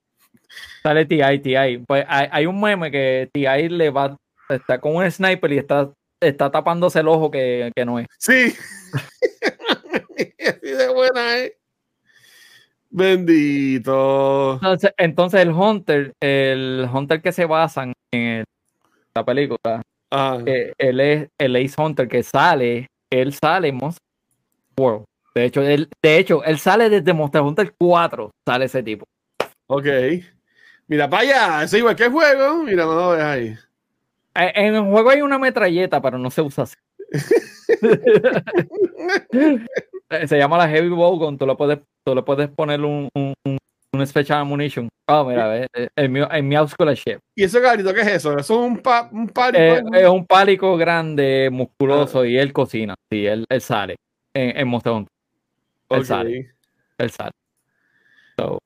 Sale 0.84 1.06
TI, 1.06 1.40
TI. 1.40 1.84
Pues 1.86 2.06
hay, 2.08 2.46
un 2.46 2.62
meme 2.62 2.90
que 2.90 3.30
TI 3.34 3.68
le 3.68 3.90
va, 3.90 4.16
está 4.48 4.80
con 4.80 4.96
un 4.96 5.12
sniper 5.12 5.52
y 5.52 5.58
está, 5.58 5.92
está 6.22 6.50
tapándose 6.50 7.00
el 7.00 7.10
ojo 7.10 7.30
que, 7.30 7.72
que 7.76 7.84
no 7.84 8.00
es. 8.00 8.08
Sí. 8.18 8.54
Así 10.48 10.70
de 10.70 10.88
buena, 10.94 11.40
¿eh? 11.40 11.58
Bendito. 12.98 14.56
Entonces, 14.56 14.92
entonces, 14.98 15.42
el 15.42 15.52
Hunter, 15.52 16.14
el 16.20 16.90
Hunter 16.92 17.22
que 17.22 17.32
se 17.32 17.46
basan 17.46 17.94
en 18.12 18.44
la 19.14 19.24
película, 19.24 19.84
ah. 20.12 20.40
eh, 20.44 20.74
él 20.80 21.00
es 21.00 21.30
el 21.38 21.56
Ace 21.58 21.80
Hunter 21.80 22.08
que 22.08 22.24
sale, 22.24 22.88
él 23.12 23.34
sale 23.34 23.68
en 23.68 23.76
Monster 23.78 24.02
World. 24.80 25.06
De 25.36 25.46
hecho, 25.46 25.62
él, 25.62 25.88
de 26.02 26.18
hecho, 26.18 26.44
él 26.44 26.58
sale 26.58 26.90
desde 26.90 27.14
Monster 27.14 27.42
Hunter 27.42 27.72
4, 27.78 28.32
sale 28.48 28.66
ese 28.66 28.82
tipo. 28.82 29.06
Ok. 29.68 29.86
Mira, 30.88 31.08
para 31.08 31.22
allá, 31.22 31.64
es 31.66 31.74
igual 31.74 31.96
que 31.96 32.06
el 32.06 32.12
juego. 32.12 32.64
Mira, 32.64 32.86
no 32.86 32.96
lo 32.96 33.10
ves 33.12 33.22
ahí. 33.22 33.56
Eh, 34.34 34.52
en 34.56 34.74
el 34.74 34.86
juego 34.86 35.12
hay 35.12 35.22
una 35.22 35.38
metralleta, 35.38 36.02
pero 36.02 36.18
no 36.18 36.32
se 36.32 36.42
usa 36.42 36.64
así. 36.64 36.76
Se 40.28 40.38
llama 40.38 40.58
la 40.58 40.68
Heavy 40.70 40.90
Bowgun. 40.90 41.38
Tú 41.38 41.46
le 41.46 41.56
puedes, 41.56 41.80
tú 42.06 42.16
le 42.16 42.24
puedes 42.24 42.50
poner 42.50 42.82
un, 42.82 43.10
un, 43.16 43.34
un 43.94 44.08
Special 44.08 44.40
Ammunition. 44.40 44.90
Oh, 45.10 45.24
mira, 45.26 45.58
eh, 45.58 45.68
eh, 45.74 45.88
el, 45.96 46.10
mío, 46.10 46.30
el 46.30 46.44
Muscular 46.44 46.96
Shape. 46.96 47.20
¿Y 47.36 47.44
ese 47.44 47.60
garito 47.62 47.94
qué 47.94 48.02
es 48.02 48.08
eso? 48.08 48.38
¿Eso 48.38 48.40
es 48.40 48.50
un, 48.72 48.78
pa, 48.80 49.10
un 49.12 49.30
pálico? 49.30 49.94
es 49.94 50.08
un 50.08 50.26
pálico 50.26 50.76
grande, 50.76 51.50
musculoso, 51.52 52.22
ah. 52.22 52.28
y 52.28 52.38
él 52.38 52.52
cocina. 52.52 52.96
Sí, 53.10 53.26
él, 53.26 53.46
él 53.50 53.62
sale 53.62 53.96
en, 54.34 54.58
en 54.58 54.68
Monster 54.68 54.94
Hunter. 54.94 55.12
Él 55.90 56.06
sale. 56.06 56.52
Él 56.98 57.12
sale. 57.12 57.32
So, 58.38 58.60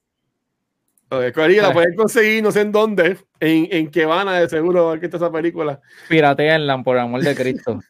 La 1.11 1.73
pueden 1.73 1.93
conseguir, 1.95 2.41
no 2.41 2.53
sé 2.53 2.61
en 2.61 2.71
dónde, 2.71 3.17
en, 3.41 3.67
en 3.69 3.91
que 3.91 4.05
van 4.05 4.29
a 4.29 4.39
de 4.39 4.47
seguro 4.47 4.97
que 4.97 5.07
está 5.07 5.17
esa 5.17 5.29
película. 5.29 5.81
Pirateanla, 6.07 6.81
por 6.83 6.97
amor 6.97 7.21
de 7.21 7.35
Cristo. 7.35 7.81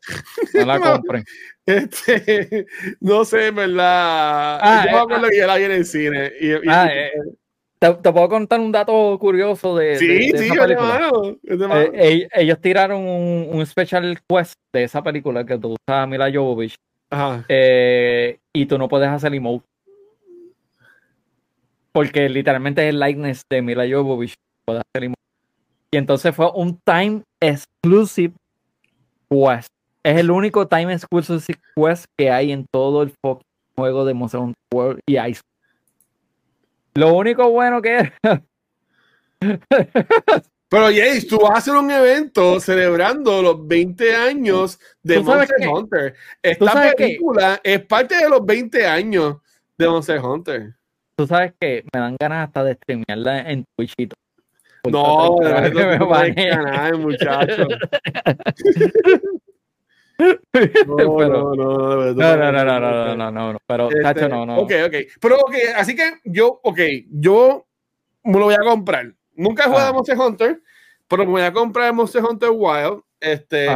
No 0.55 0.65
la 0.65 0.79
compren. 0.79 1.23
Este, 1.63 2.65
no 2.99 3.23
sé, 3.23 3.51
¿verdad? 3.51 4.57
Ah, 4.59 4.85
Yo 4.87 4.91
me 4.91 4.97
acuerdo 4.97 5.27
ah, 5.27 5.29
que 5.29 5.45
la 5.45 5.57
vi 5.57 5.63
en 5.65 5.71
el 5.71 5.85
cine. 5.85 6.31
Y, 6.41 6.51
ah, 6.67 6.89
eh, 6.91 7.11
te, 7.79 8.11
puedo 8.11 8.27
contar 8.27 8.59
un 8.59 8.71
dato 8.71 9.19
curioso 9.19 9.77
de, 9.77 9.97
sí, 9.99 10.07
de, 10.07 10.37
sí, 10.39 10.45
esa 10.45 10.55
película. 10.55 11.11
Eh, 11.93 12.27
ellos 12.33 12.59
tiraron 12.59 13.01
un, 13.01 13.49
un, 13.51 13.65
special 13.67 14.17
quest 14.27 14.55
de 14.73 14.85
esa 14.85 15.03
película 15.03 15.45
que 15.45 15.59
tú 15.59 15.69
usas 15.69 16.03
a 16.03 16.07
Mila 16.07 16.31
Jovovich. 16.33 16.73
Eh, 17.47 18.39
y 18.51 18.65
tú 18.65 18.79
no 18.79 18.87
puedes 18.87 19.09
hacer 19.09 19.31
emote 19.35 19.70
porque 21.91 22.29
literalmente 22.29 22.83
es 22.83 22.89
el 22.89 22.99
likeness 22.99 23.43
de 23.49 23.61
Mila 23.61 23.83
Jovovich. 23.89 24.35
Y 25.93 25.97
entonces 25.97 26.33
fue 26.35 26.49
un 26.53 26.79
time 26.85 27.23
exclusive 27.41 28.33
quest. 29.29 29.67
Es 30.03 30.17
el 30.17 30.31
único 30.31 30.67
time 30.67 30.93
exclusive 30.93 31.59
quest 31.75 32.05
que 32.17 32.31
hay 32.31 32.51
en 32.51 32.65
todo 32.71 33.03
el 33.03 33.13
juego 33.75 34.05
de 34.05 34.13
Monster 34.13 34.39
Hunter 34.39 34.55
World 34.73 34.99
y 35.05 35.19
Ice. 35.19 35.41
Lo 36.95 37.13
único 37.13 37.49
bueno 37.49 37.81
que 37.81 37.99
es. 37.99 38.11
Pero 40.69 40.85
Jace, 40.85 41.27
tú 41.27 41.39
vas 41.39 41.51
a 41.51 41.57
hacer 41.57 41.73
un 41.73 41.91
evento 41.91 42.61
celebrando 42.61 43.41
los 43.41 43.67
20 43.67 44.15
años 44.15 44.79
de 45.03 45.19
Monster 45.19 45.67
Hunter. 45.67 46.15
Esta 46.41 46.93
película 46.95 47.59
es 47.61 47.85
parte 47.85 48.15
de 48.15 48.29
los 48.29 48.45
20 48.45 48.87
años 48.87 49.37
de 49.77 49.89
Monster 49.89 50.19
Hunter 50.19 50.75
tú 51.21 51.27
sabes 51.27 51.53
que 51.59 51.83
me 51.93 51.99
dan 51.99 52.15
ganas 52.19 52.47
hasta 52.47 52.63
de 52.63 52.73
streamearla 52.73 53.51
en 53.51 53.63
Twitchito. 53.75 54.15
No, 54.89 55.35
de 55.39 55.53
verdad 55.53 55.71
que 55.71 55.85
me 55.85 55.97
van 55.99 57.01
muchacho. 57.01 57.67
No, 60.87 60.95
no, 60.97 61.55
no, 61.55 61.55
no, 61.55 63.15
no, 63.15 63.31
no, 63.31 63.53
no, 63.53 63.59
pero 63.67 63.89
Tacho, 64.01 64.29
no, 64.29 64.45
no. 64.47 64.57
Ok, 64.57 64.71
ok. 64.85 64.95
Pero 65.19 65.35
ok, 65.37 65.53
así 65.75 65.95
que 65.95 66.13
yo, 66.23 66.59
ok, 66.63 66.79
yo 67.11 67.67
me 68.23 68.39
lo 68.39 68.45
voy 68.45 68.55
a 68.55 68.63
comprar. 68.63 69.13
Nunca 69.35 69.65
he 69.65 69.67
jugado 69.67 69.89
a 69.89 69.93
Monster 69.93 70.17
Hunter, 70.17 70.61
pero 71.07 71.25
me 71.25 71.31
voy 71.31 71.41
a 71.43 71.53
comprar 71.53 71.93
Monster 71.93 72.23
Hunter 72.23 72.49
Wild. 72.51 73.01
Este, 73.19 73.67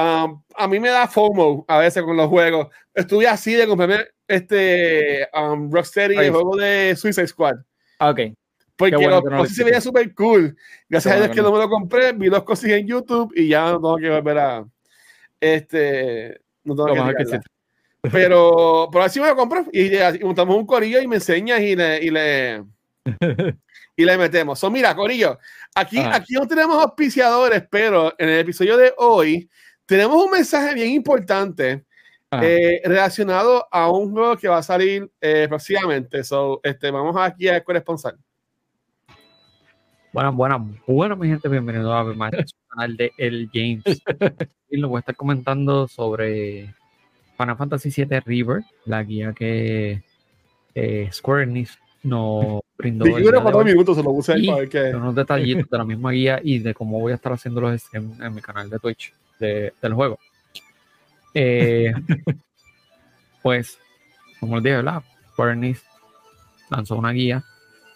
um, 0.00 0.42
a 0.54 0.68
mí 0.68 0.80
me 0.80 0.88
da 0.88 1.06
FOMO 1.06 1.64
a 1.68 1.78
veces 1.78 2.02
con 2.02 2.16
los 2.16 2.28
juegos. 2.28 2.68
Estuve 2.94 3.26
así 3.26 3.54
de 3.54 3.66
comprarme 3.66 4.06
este 4.26 5.28
um, 5.34 5.70
Rocksteady, 5.70 6.16
el 6.16 6.30
juego 6.30 6.56
de 6.56 6.94
Suicide 6.96 7.26
Squad. 7.26 7.56
Ah, 7.98 8.10
ok. 8.10 8.20
Porque 8.76 8.96
bueno 8.96 9.20
los 9.20 9.50
se 9.50 9.62
veía 9.62 9.80
súper 9.80 10.14
cool. 10.14 10.56
Gracias 10.88 11.14
a 11.14 11.18
Dios 11.18 11.30
que 11.30 11.42
no. 11.42 11.52
me 11.52 11.58
lo 11.58 11.68
compré, 11.68 12.12
vi 12.12 12.28
dos 12.28 12.44
cosas 12.44 12.70
en 12.70 12.86
YouTube 12.86 13.32
y 13.36 13.48
ya 13.48 13.72
no 13.72 13.74
tengo 13.74 13.96
que 13.98 14.10
volver 14.10 14.38
a. 14.38 14.64
Este. 15.38 16.40
No 16.64 16.74
tengo 16.74 16.94
que, 17.14 17.40
Pero, 18.10 18.88
pero 18.90 19.04
así 19.04 19.20
me 19.20 19.28
lo 19.28 19.36
compro 19.36 19.66
y, 19.72 19.90
montamos 20.22 20.56
un 20.56 20.66
corillo 20.66 21.00
y 21.00 21.06
me 21.06 21.16
enseñas 21.16 21.60
y 21.60 21.76
le, 21.76 22.02
y 22.02 22.10
le, 22.10 22.64
y 23.96 24.04
le 24.04 24.18
metemos. 24.18 24.58
So, 24.58 24.70
mira, 24.70 24.94
corillo, 24.94 25.38
aquí, 25.74 25.98
aquí 25.98 26.34
no 26.34 26.46
tenemos 26.46 26.82
auspiciadores, 26.82 27.64
pero 27.70 28.14
en 28.18 28.30
el 28.30 28.40
episodio 28.40 28.76
de 28.76 28.94
hoy 28.96 29.50
tenemos 29.90 30.24
un 30.24 30.30
mensaje 30.30 30.72
bien 30.72 30.90
importante 30.90 31.84
eh, 32.30 32.80
relacionado 32.84 33.66
a 33.72 33.90
un 33.90 34.12
juego 34.12 34.36
que 34.36 34.46
va 34.46 34.58
a 34.58 34.62
salir 34.62 35.10
eh, 35.20 35.46
próximamente. 35.48 36.22
So, 36.22 36.60
este, 36.62 36.92
vamos 36.92 37.16
aquí 37.18 37.48
a 37.48 37.60
corresponsal. 37.64 38.16
Buenas, 40.12 40.32
buenas, 40.32 40.60
buenas, 40.86 41.18
mi 41.18 41.26
gente. 41.26 41.48
Bienvenido 41.48 41.92
a 41.92 42.04
mi 42.04 42.16
canal 42.16 42.96
de 42.96 43.10
El 43.18 43.50
James. 43.52 43.82
y 44.70 44.76
lo 44.76 44.90
voy 44.90 44.98
a 44.98 45.00
estar 45.00 45.16
comentando 45.16 45.88
sobre 45.88 46.72
Final 47.36 47.56
Fantasy 47.56 47.90
VII 47.90 48.20
River, 48.20 48.62
la 48.84 49.02
guía 49.02 49.32
que 49.32 50.04
eh, 50.76 51.08
Square 51.10 51.42
Enix 51.42 51.76
nos 52.04 52.60
brindó. 52.78 53.08
Y 53.08 53.24
para 53.24 53.64
minutos 53.64 53.96
se 53.96 54.04
lo 54.04 54.10
puse 54.10 54.34
ahí 54.34 54.46
para 54.46 54.60
ver 54.60 54.68
qué. 54.68 54.94
Unos 54.94 55.16
detallitos 55.16 55.68
de 55.68 55.78
la 55.78 55.84
misma 55.84 56.12
guía 56.12 56.40
y 56.44 56.60
de 56.60 56.74
cómo 56.74 57.00
voy 57.00 57.10
a 57.10 57.16
estar 57.16 57.32
haciendo 57.32 57.60
los 57.60 57.82
streams 57.82 58.20
en 58.20 58.32
mi 58.32 58.40
canal 58.40 58.70
de 58.70 58.78
Twitch 58.78 59.12
de, 59.40 59.72
del 59.82 59.94
juego. 59.94 60.18
Eh, 61.34 61.92
pues, 63.42 63.78
como 64.38 64.56
les 64.56 64.64
dije, 64.64 64.82
la 64.82 65.02
Bernice 65.36 65.84
lanzó 66.70 66.96
una 66.96 67.10
guía 67.10 67.44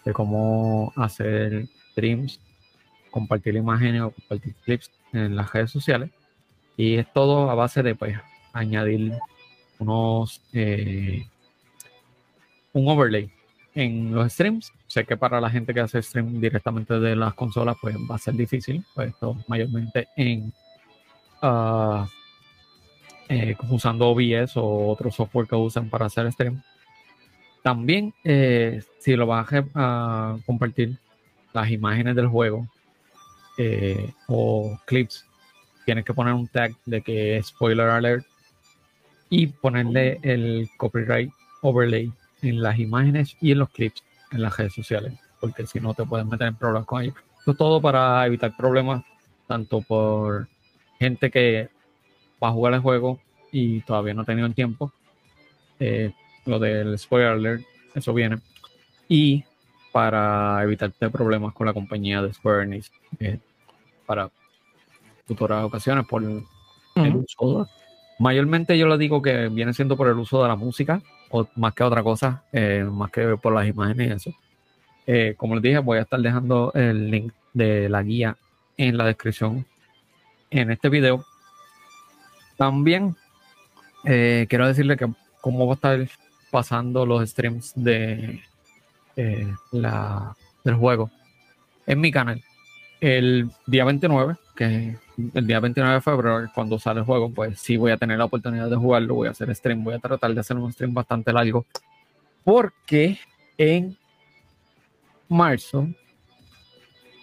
de 0.05 0.13
cómo 0.13 0.93
hacer 0.97 1.67
streams, 1.93 2.41
compartir 3.11 3.55
imágenes 3.55 4.03
o 4.03 4.11
compartir 4.11 4.55
clips 4.65 4.91
en 5.13 5.37
las 5.37 5.53
redes 5.53 5.71
sociales. 5.71 6.11
Y 6.77 6.97
es 6.97 7.13
todo 7.13 7.51
a 7.51 7.55
base 7.55 7.83
de 7.83 7.95
pues, 7.95 8.19
añadir 8.53 9.13
unos 9.79 10.41
eh, 10.53 11.27
un 12.73 12.89
overlay 12.89 13.31
en 13.75 14.15
los 14.15 14.33
streams. 14.33 14.73
Sé 14.87 15.05
que 15.05 15.17
para 15.17 15.41
la 15.41 15.51
gente 15.51 15.73
que 15.73 15.81
hace 15.81 16.03
stream 16.03 16.41
directamente 16.41 16.99
de 16.99 17.17
las 17.17 17.35
consolas, 17.35 17.77
pues 17.81 17.97
va 18.11 18.17
a 18.17 18.19
ser 18.19 18.35
difícil. 18.35 18.85
Pues 18.95 19.11
esto 19.11 19.37
mayormente 19.49 20.09
en 20.17 20.53
uh, 21.43 22.07
eh, 23.29 23.57
usando 23.71 24.09
OBS 24.09 24.57
o 24.57 24.89
otro 24.89 25.11
software 25.11 25.47
que 25.47 25.57
usan 25.57 25.89
para 25.89 26.07
hacer 26.07 26.31
stream. 26.33 26.63
También, 27.63 28.13
eh, 28.23 28.83
si 28.99 29.17
lo 29.17 29.27
vas 29.27 29.49
a, 29.75 30.37
compartir 30.45 30.99
las 31.55 31.71
imágenes 31.71 32.15
del 32.15 32.29
juego 32.29 32.69
eh, 33.57 34.13
o 34.29 34.79
clips, 34.85 35.25
tienes 35.87 36.05
que 36.05 36.13
poner 36.13 36.35
un 36.35 36.47
tag 36.47 36.75
de 36.85 37.01
que 37.01 37.39
es 37.39 37.47
spoiler 37.47 37.89
alert 37.89 38.27
y 39.31 39.47
ponerle 39.47 40.19
el 40.23 40.69
copyright 40.77 41.31
overlay 41.63 42.13
en 42.43 42.61
las 42.61 42.79
imágenes 42.79 43.37
y 43.41 43.53
en 43.53 43.61
los 43.61 43.71
clips 43.71 44.05
en 44.33 44.43
las 44.43 44.57
redes 44.57 44.75
sociales, 44.75 45.15
porque 45.41 45.67
si 45.67 45.81
no 45.81 45.95
te 45.95 46.05
pueden 46.05 46.29
meter 46.29 46.49
en 46.49 46.57
problemas 46.57 46.87
con 46.87 47.03
ellos. 47.03 47.15
Esto 47.39 47.53
es 47.53 47.57
todo 47.57 47.81
para 47.81 48.27
evitar 48.27 48.55
problemas, 48.57 49.03
tanto 49.47 49.81
por 49.81 50.49
gente 50.99 51.31
que 51.31 51.69
va 52.43 52.49
a 52.49 52.53
jugar 52.53 52.75
el 52.75 52.81
juego 52.81 53.21
y 53.53 53.81
todavía 53.83 54.15
no 54.15 54.23
ha 54.23 54.25
tenido 54.25 54.47
el 54.47 54.55
tiempo. 54.55 54.93
Eh, 55.79 56.13
lo 56.45 56.59
del 56.59 56.99
spoiler 56.99 57.29
alert, 57.29 57.63
eso 57.95 58.13
viene. 58.13 58.39
Y 59.09 59.45
para 59.93 60.63
evitar 60.63 60.93
problemas 61.13 61.55
con 61.55 61.67
la 61.67 61.73
compañía 61.73 62.21
de 62.21 62.33
Square 62.33 62.65
Enix 62.65 62.91
eh, 63.21 63.39
para 64.07 64.29
futuras 65.27 65.65
ocasiones 65.65 66.05
por 66.07 66.23
el, 66.23 66.45
uso. 67.15 67.69
Mayormente 68.19 68.77
yo 68.77 68.87
le 68.89 68.99
digo 68.99 69.23
que 69.23 69.49
viene 69.49 69.73
siendo 69.73 69.97
por 69.97 70.09
el 70.09 70.19
uso 70.19 70.43
de 70.43 70.49
la 70.49 70.57
música, 70.57 71.01
o 71.31 71.47
más 71.57 71.75
que 71.75 71.85
otra 71.85 72.03
cosa, 72.03 72.45
eh, 72.53 72.85
más 72.91 73.11
que 73.11 73.37
por 73.37 73.55
las 73.55 73.67
imágenes 73.67 74.09
y 74.09 74.13
eso. 74.13 75.37
como 75.37 75.55
les 75.55 75.63
dije, 75.63 75.79
voy 75.79 75.99
a 75.99 76.03
estar 76.03 76.21
dejando 76.21 76.73
el 76.75 77.11
link 77.11 77.33
de 77.53 77.89
la 77.89 78.03
guía 78.03 78.37
en 78.77 78.97
la 78.97 79.05
descripción 79.05 79.65
en 80.51 80.71
este 80.71 80.89
video 80.89 81.25
también 82.57 83.17
eh, 84.05 84.47
quiero 84.49 84.67
decirle 84.67 84.97
que 84.97 85.11
cómo 85.41 85.67
va 85.67 85.73
a 85.73 85.75
estar 85.75 86.09
pasando 86.51 87.05
los 87.05 87.29
streams 87.29 87.73
de 87.75 88.41
eh, 89.17 89.53
la, 89.73 90.37
del 90.63 90.75
juego 90.75 91.11
en 91.87 92.01
mi 92.01 92.11
canal. 92.11 92.43
El 93.01 93.51
día 93.67 93.85
29, 93.85 94.37
que 94.57 94.97
el 95.35 95.47
día 95.47 95.61
29 95.61 95.95
de 95.95 96.01
febrero, 96.01 96.51
cuando 96.55 96.79
sale 96.79 97.01
el 97.01 97.07
juego, 97.07 97.31
pues 97.31 97.59
sí 97.59 97.77
voy 97.77 97.93
a 97.93 97.97
tener 97.97 98.19
la 98.19 98.25
oportunidad 98.25 98.71
de 98.71 98.77
jugarlo, 98.77 99.17
voy 99.17 99.29
a 99.29 99.33
hacer 99.33 99.55
stream, 99.55 99.85
voy 99.85 99.95
a 99.95 99.99
tratar 99.99 100.33
de 100.33 100.41
hacer 100.41 100.57
un 100.57 100.73
stream 100.73 100.95
bastante 100.95 101.33
largo, 101.33 101.67
porque 102.45 103.19
en 103.59 103.97
marzo 105.29 105.89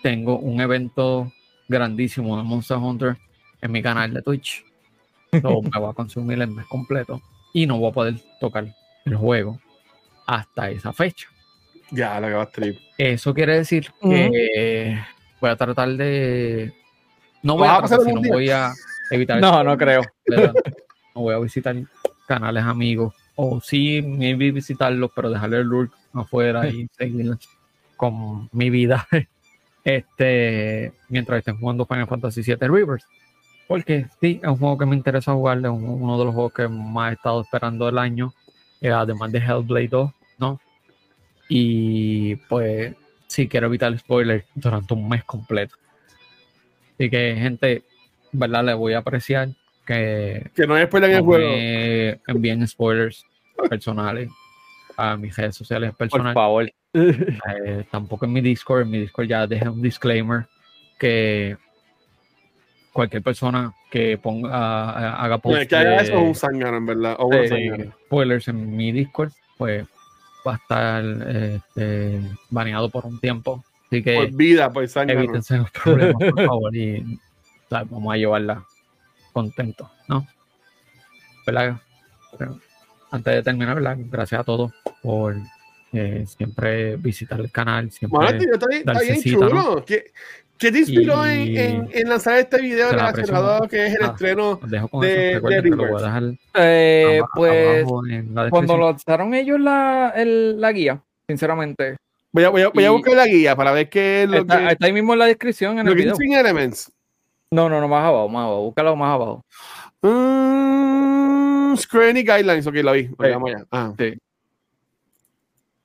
tengo 0.04 0.38
un 0.38 0.62
evento 0.62 1.32
grandísimo 1.72 2.38
de 2.38 2.44
Monster 2.44 2.78
Hunter 2.78 3.18
en 3.62 3.72
mi 3.72 3.82
canal 3.82 4.14
de 4.14 4.22
Twitch 4.22 4.66
no 5.32 5.62
me 5.62 5.70
voy 5.80 5.90
a 5.90 5.94
consumir 5.94 6.42
el 6.42 6.50
mes 6.50 6.66
completo 6.68 7.22
y 7.54 7.66
no 7.66 7.78
voy 7.78 7.90
a 7.90 7.94
poder 7.94 8.16
tocar 8.40 8.68
el 9.06 9.16
juego 9.16 9.60
hasta 10.28 10.70
esa 10.70 10.94
fecha. 10.94 11.28
Ya, 11.90 12.20
la 12.20 12.28
que 12.28 12.34
va 12.34 12.44
a 12.44 12.50
trip. 12.50 12.80
Eso 12.98 13.34
quiere 13.34 13.58
decir 13.58 13.92
que 14.02 14.98
voy 15.42 15.50
a 15.50 15.56
tratar 15.56 15.90
de. 15.90 16.74
No 17.44 17.58
voy 17.58 17.68
a, 17.68 17.80
tratar, 17.80 18.02
sino 18.02 18.22
voy 18.22 18.50
a 18.50 18.72
evitar. 19.10 19.42
No, 19.42 19.64
no 19.64 19.78
creo. 19.78 20.02
No 21.14 21.22
voy 21.22 21.36
a 21.36 21.40
visitar 21.40 21.76
canales 22.28 22.64
amigos. 22.64 23.14
O 23.36 23.60
sí, 23.60 24.02
maybe 24.02 24.52
visitarlos, 24.52 25.12
pero 25.14 25.30
dejarle 25.30 25.58
el 25.58 25.68
lurk 25.68 25.92
afuera 26.14 26.68
y 26.70 26.88
seguir 26.98 27.38
con 27.98 28.48
mi 28.54 28.70
vida. 28.70 29.06
Este, 29.84 30.94
mientras 31.10 31.40
estén 31.40 31.58
jugando 31.58 31.86
Final 31.86 32.08
Fantasy 32.08 32.42
VII 32.42 32.68
Rivers. 32.68 33.06
Porque 33.68 34.06
sí, 34.20 34.40
es 34.44 34.50
un 34.50 34.58
juego 34.58 34.78
que 34.78 34.86
me 34.86 34.96
interesa 34.96 35.34
jugar, 35.34 35.60
es 35.60 35.66
uno 35.66 36.20
de 36.20 36.26
los 36.26 36.34
juegos 36.34 36.54
que 36.54 36.68
más 36.68 37.12
he 37.12 37.16
estado 37.16 37.42
esperando 37.42 37.88
el 37.88 37.98
año, 37.98 38.34
eh, 38.82 38.90
además 38.92 39.32
de 39.32 39.40
Hellblade 39.40 39.88
2, 39.88 40.12
¿no? 40.40 40.60
Y 41.48 42.36
pues 42.36 42.94
sí 43.28 43.48
quiero 43.48 43.68
evitar 43.68 43.98
spoilers 43.98 44.46
durante 44.56 44.94
un 44.94 45.08
mes 45.08 45.24
completo. 45.24 45.76
Así 46.96 47.10
que, 47.10 47.36
gente, 47.38 47.84
¿verdad? 48.34 48.66
Le 48.66 48.74
voy 48.74 48.94
a 48.94 49.00
apreciar 49.00 49.50
que, 49.86 50.52
que 50.54 50.68
no 50.68 50.76
hay 50.76 50.86
spoilers 50.86 51.12
en 51.12 51.18
el 51.18 51.24
juego. 51.24 52.22
envíen 52.28 52.68
spoilers 52.68 53.26
personales 53.70 54.30
a 54.98 55.18
mis 55.18 55.36
redes 55.36 55.56
sociales 55.56 55.94
personales. 55.96 56.34
Por 56.34 56.44
favor. 56.44 56.72
Eh, 56.94 57.86
tampoco 57.90 58.26
en 58.26 58.34
mi 58.34 58.42
Discord, 58.42 58.82
en 58.82 58.90
mi 58.90 59.00
Discord 59.00 59.28
ya 59.28 59.48
dejé 59.48 59.70
un 59.70 59.82
disclaimer 59.82 60.46
que 61.00 61.58
cualquier 62.92 63.24
persona 63.24 63.74
que 63.90 64.18
ponga 64.18 65.14
haga 65.16 65.38
post 65.38 65.68
que 65.68 65.76
haga 65.76 66.02
eso 66.02 66.20
un 66.20 66.36
en 66.66 66.86
verdad 66.86 67.16
o 67.20 67.30
spoilers 68.06 68.48
en 68.48 68.76
mi 68.76 68.92
Discord 68.92 69.32
pues 69.58 69.86
va 70.46 70.54
a 70.54 70.56
estar 70.58 71.04
este, 71.30 72.22
baneado 72.50 72.90
por 72.90 73.06
un 73.06 73.20
tiempo 73.20 73.64
así 73.88 74.04
que 74.04 74.16
por 74.16 74.32
vida 74.32 74.72
pues 74.72 74.92
sangre 74.92 75.16
evítense 75.16 75.58
los 75.58 75.72
problemas 75.72 76.16
por 76.32 76.46
favor 76.46 76.76
y 76.76 77.20
vamos 77.70 78.14
a 78.14 78.18
llevarla 78.18 78.66
contento 79.32 79.90
¿no? 80.08 80.28
¿verdad? 81.46 81.78
antes 83.12 83.36
de 83.36 83.44
terminar 83.44 83.76
¿verdad? 83.76 83.98
gracias 84.10 84.42
a 84.42 84.44
todos 84.44 84.72
por 85.02 85.36
eh, 85.94 86.26
siempre 86.28 86.96
visitar 86.96 87.40
el 87.40 87.52
canal 87.52 87.92
siempre 87.92 88.20
está, 88.28 89.00
bien 89.00 89.22
chulo. 89.22 89.84
¿Qué 90.62 90.72
te 90.72 90.78
inspiró 90.78 91.26
en, 91.26 91.90
en, 91.92 92.08
lanzar 92.08 92.38
este 92.38 92.62
video 92.62 92.92
relacionado 92.92 93.68
que 93.68 93.88
es 93.88 93.96
el 93.96 94.04
ah, 94.04 94.08
estreno 94.10 94.60
de, 94.64 94.78
de 94.92 96.38
eh, 96.54 97.20
pues 97.34 97.84
cuando 98.52 98.78
lanzaron 98.78 99.34
ellos 99.34 99.60
la, 99.60 100.14
el, 100.16 100.62
la 100.62 100.72
guía, 100.72 101.02
sinceramente. 101.28 101.98
Voy 102.32 102.44
a, 102.44 102.50
voy, 102.50 102.62
a, 102.62 102.70
voy 102.70 102.86
a, 102.86 102.92
buscar 102.92 103.16
la 103.16 103.26
guía 103.26 103.56
para 103.56 103.72
ver 103.72 103.90
qué 103.90 104.22
es 104.22 104.30
lo 104.30 104.38
está, 104.38 104.60
que. 104.60 104.68
Está 104.74 104.86
ahí 104.86 104.94
mismo 104.94 105.14
en 105.14 105.20
la 105.20 105.26
descripción. 105.26 105.80
En 105.80 105.86
lo 105.88 105.94
el 105.94 105.98
que 105.98 106.04
video. 106.04 106.16
sin 106.16 106.34
Elements. 106.34 106.92
No, 107.50 107.68
no, 107.68 107.82
no, 107.82 107.88
más 107.88 108.06
abajo, 108.06 108.30
más 108.30 108.46
abajo. 108.46 108.62
Búscalo 108.66 108.96
más 108.96 109.16
abajo. 109.16 109.46
Um, 110.02 111.76
Screening 111.76 112.24
Guidelines, 112.24 112.68
ok, 112.68 112.76
la 112.76 112.92
vi. 112.92 113.10
Vamos 113.18 113.50
allá. 113.50 113.66
Ah. 113.72 113.94
Sí. 113.98 114.14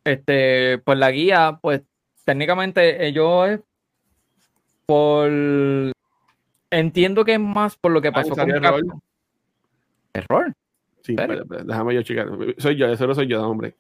Este, 0.07 0.79
pues 0.79 0.97
la 0.99 1.11
guía, 1.11 1.59
pues 1.61 1.83
técnicamente 2.25 3.09
ellos 3.09 3.59
por. 4.87 5.29
Entiendo 6.71 7.25
que 7.25 7.35
es 7.35 7.41
más 7.41 7.77
por 7.77 7.91
lo 7.91 8.01
que 8.01 8.13
pasó 8.13 8.37
con 8.37 8.49
error. 8.49 8.83
¿Error? 10.15 10.53
Sí, 11.03 11.17
déjame 11.17 11.95
yo 11.95 12.03
checar. 12.03 12.29
Soy 12.59 12.77
yo, 12.77 12.87
eso 12.87 13.09
no 13.09 13.17
soy 13.17 13.27
yo, 13.27 13.45
hombre. 13.49 13.75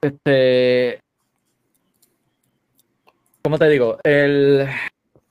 Este. 0.00 1.02
¿Cómo 3.42 3.58
te 3.58 3.68
digo? 3.68 3.98
El. 4.04 4.68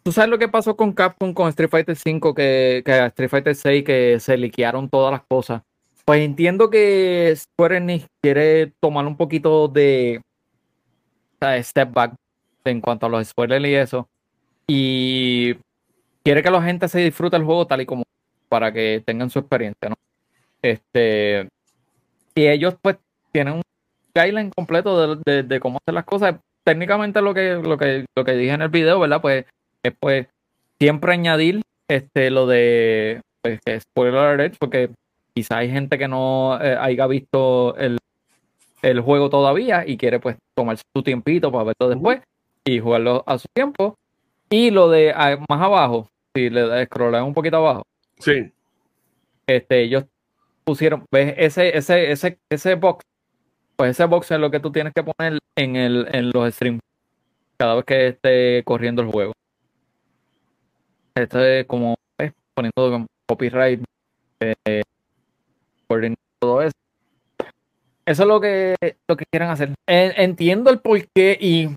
¿Tú 0.04 0.12
sabes 0.12 0.30
lo 0.30 0.38
que 0.38 0.50
pasó 0.50 0.78
con 0.78 0.94
Capcom 0.94 1.34
con 1.34 1.50
Street 1.50 1.70
Fighter 1.72 1.98
V? 1.98 2.36
Que, 2.36 2.84
que 2.86 3.06
Street 3.08 3.30
Fighter 3.30 3.56
6 3.56 3.84
que 3.84 4.20
se 4.20 4.38
liquearon 4.38 4.88
todas 4.88 5.12
las 5.12 5.22
cosas. 5.28 5.64
pues 6.06 6.22
entiendo 6.22 6.70
que 6.70 7.36
Square 7.36 7.78
Enix 7.78 8.06
quiere 8.22 8.72
tomar 8.80 9.08
un 9.08 9.18
poquito 9.18 9.68
de 9.68 10.22
step 11.62 11.94
back 11.94 12.14
en 12.66 12.82
cuanto 12.82 13.06
a 13.06 13.10
los 13.10 13.28
spoilers 13.28 13.66
y 13.66 13.76
eso. 13.76 14.08
Y 14.68 15.56
quiere 16.24 16.44
que 16.44 16.52
la 16.52 16.62
gente 16.62 16.88
se 16.88 17.00
disfrute 17.00 17.38
el 17.38 17.44
juego 17.44 17.68
tal 17.68 17.82
y 17.82 17.86
como 17.86 18.04
para 18.50 18.72
que 18.72 19.02
tengan 19.06 19.30
su 19.30 19.40
experiencia, 19.40 19.90
¿no? 19.90 19.96
Este, 20.62 21.48
y 22.36 22.48
ellos 22.48 22.76
pues 22.82 22.98
tienen 23.32 23.56
un 23.56 23.62
guideline 24.14 24.52
completo 24.52 25.16
de, 25.16 25.60
cómo 25.60 25.80
hacer 25.82 25.94
las 25.94 26.06
cosas. 26.06 26.36
Técnicamente 26.64 27.22
lo 27.22 27.34
que, 27.34 27.56
lo 27.56 27.78
que, 27.78 28.06
lo 28.16 28.26
que 28.26 28.34
dije 28.34 28.54
en 28.54 28.62
el 28.62 28.70
video, 28.70 29.00
¿verdad? 29.00 29.22
Pues 29.22 29.46
es 29.84 29.94
pues 30.00 30.28
siempre 30.80 31.14
añadir 31.14 31.62
este 31.88 32.30
lo 32.30 32.46
de 32.48 33.22
pues, 33.42 33.60
spoiler 33.82 34.20
alert, 34.20 34.56
porque 34.60 34.90
quizá 35.34 35.60
hay 35.60 35.72
gente 35.72 35.98
que 35.98 36.08
no 36.08 36.60
eh, 36.62 36.76
haya 36.78 37.08
visto 37.08 37.76
el, 37.78 38.00
juego 39.02 39.30
todavía 39.30 39.84
y 39.86 39.98
quiere 39.98 40.20
pues 40.20 40.38
tomar 40.56 40.78
su 40.78 41.04
tiempito 41.04 41.52
para 41.52 41.66
verlo 41.66 41.90
después 41.90 42.22
y 42.66 42.80
jugarlo 42.80 43.24
a 43.26 43.38
su 43.38 43.48
tiempo. 43.54 43.96
Y 44.50 44.72
lo 44.72 44.90
de 44.90 45.12
ah, 45.16 45.38
más 45.50 45.62
abajo, 45.62 46.10
si 46.36 46.50
le 46.50 46.86
scrollan 46.86 47.24
un 47.24 47.34
poquito 47.34 47.58
abajo. 47.58 47.84
Sí. 48.20 48.52
Este, 49.48 49.84
ellos 49.84 50.06
pusieron, 50.64 51.06
ves, 51.12 51.34
ese, 51.38 51.78
ese, 51.78 52.12
ese, 52.12 52.38
ese 52.50 52.76
box, 52.76 53.04
pues 53.76 53.92
ese 53.92 54.06
box 54.06 54.32
es 54.32 54.40
lo 54.40 54.52
que 54.52 54.60
tú 54.60 54.72
tienes 54.72 54.94
que 54.94 55.04
poner 55.04 55.40
en, 55.56 55.76
el, 55.76 56.08
en 56.12 56.32
los 56.32 56.54
streams 56.54 56.82
cada 57.58 57.76
vez 57.76 57.86
que 57.86 58.08
esté 58.08 58.64
corriendo 58.64 59.02
el 59.02 59.12
juego. 59.12 59.34
Esto 61.16 61.44
es 61.44 61.66
como 61.66 61.96
poniendo 62.54 63.08
copyright, 63.28 63.84
eh, 64.40 64.82
todo 66.40 66.62
eso. 66.62 66.74
Eso 68.08 68.24
es 68.24 68.28
lo 68.30 68.40
que, 68.40 68.76
lo 69.06 69.18
que 69.18 69.26
quieren 69.30 69.50
hacer. 69.50 69.74
Entiendo 69.86 70.70
el 70.70 70.80
porqué 70.80 71.38
y 71.40 71.76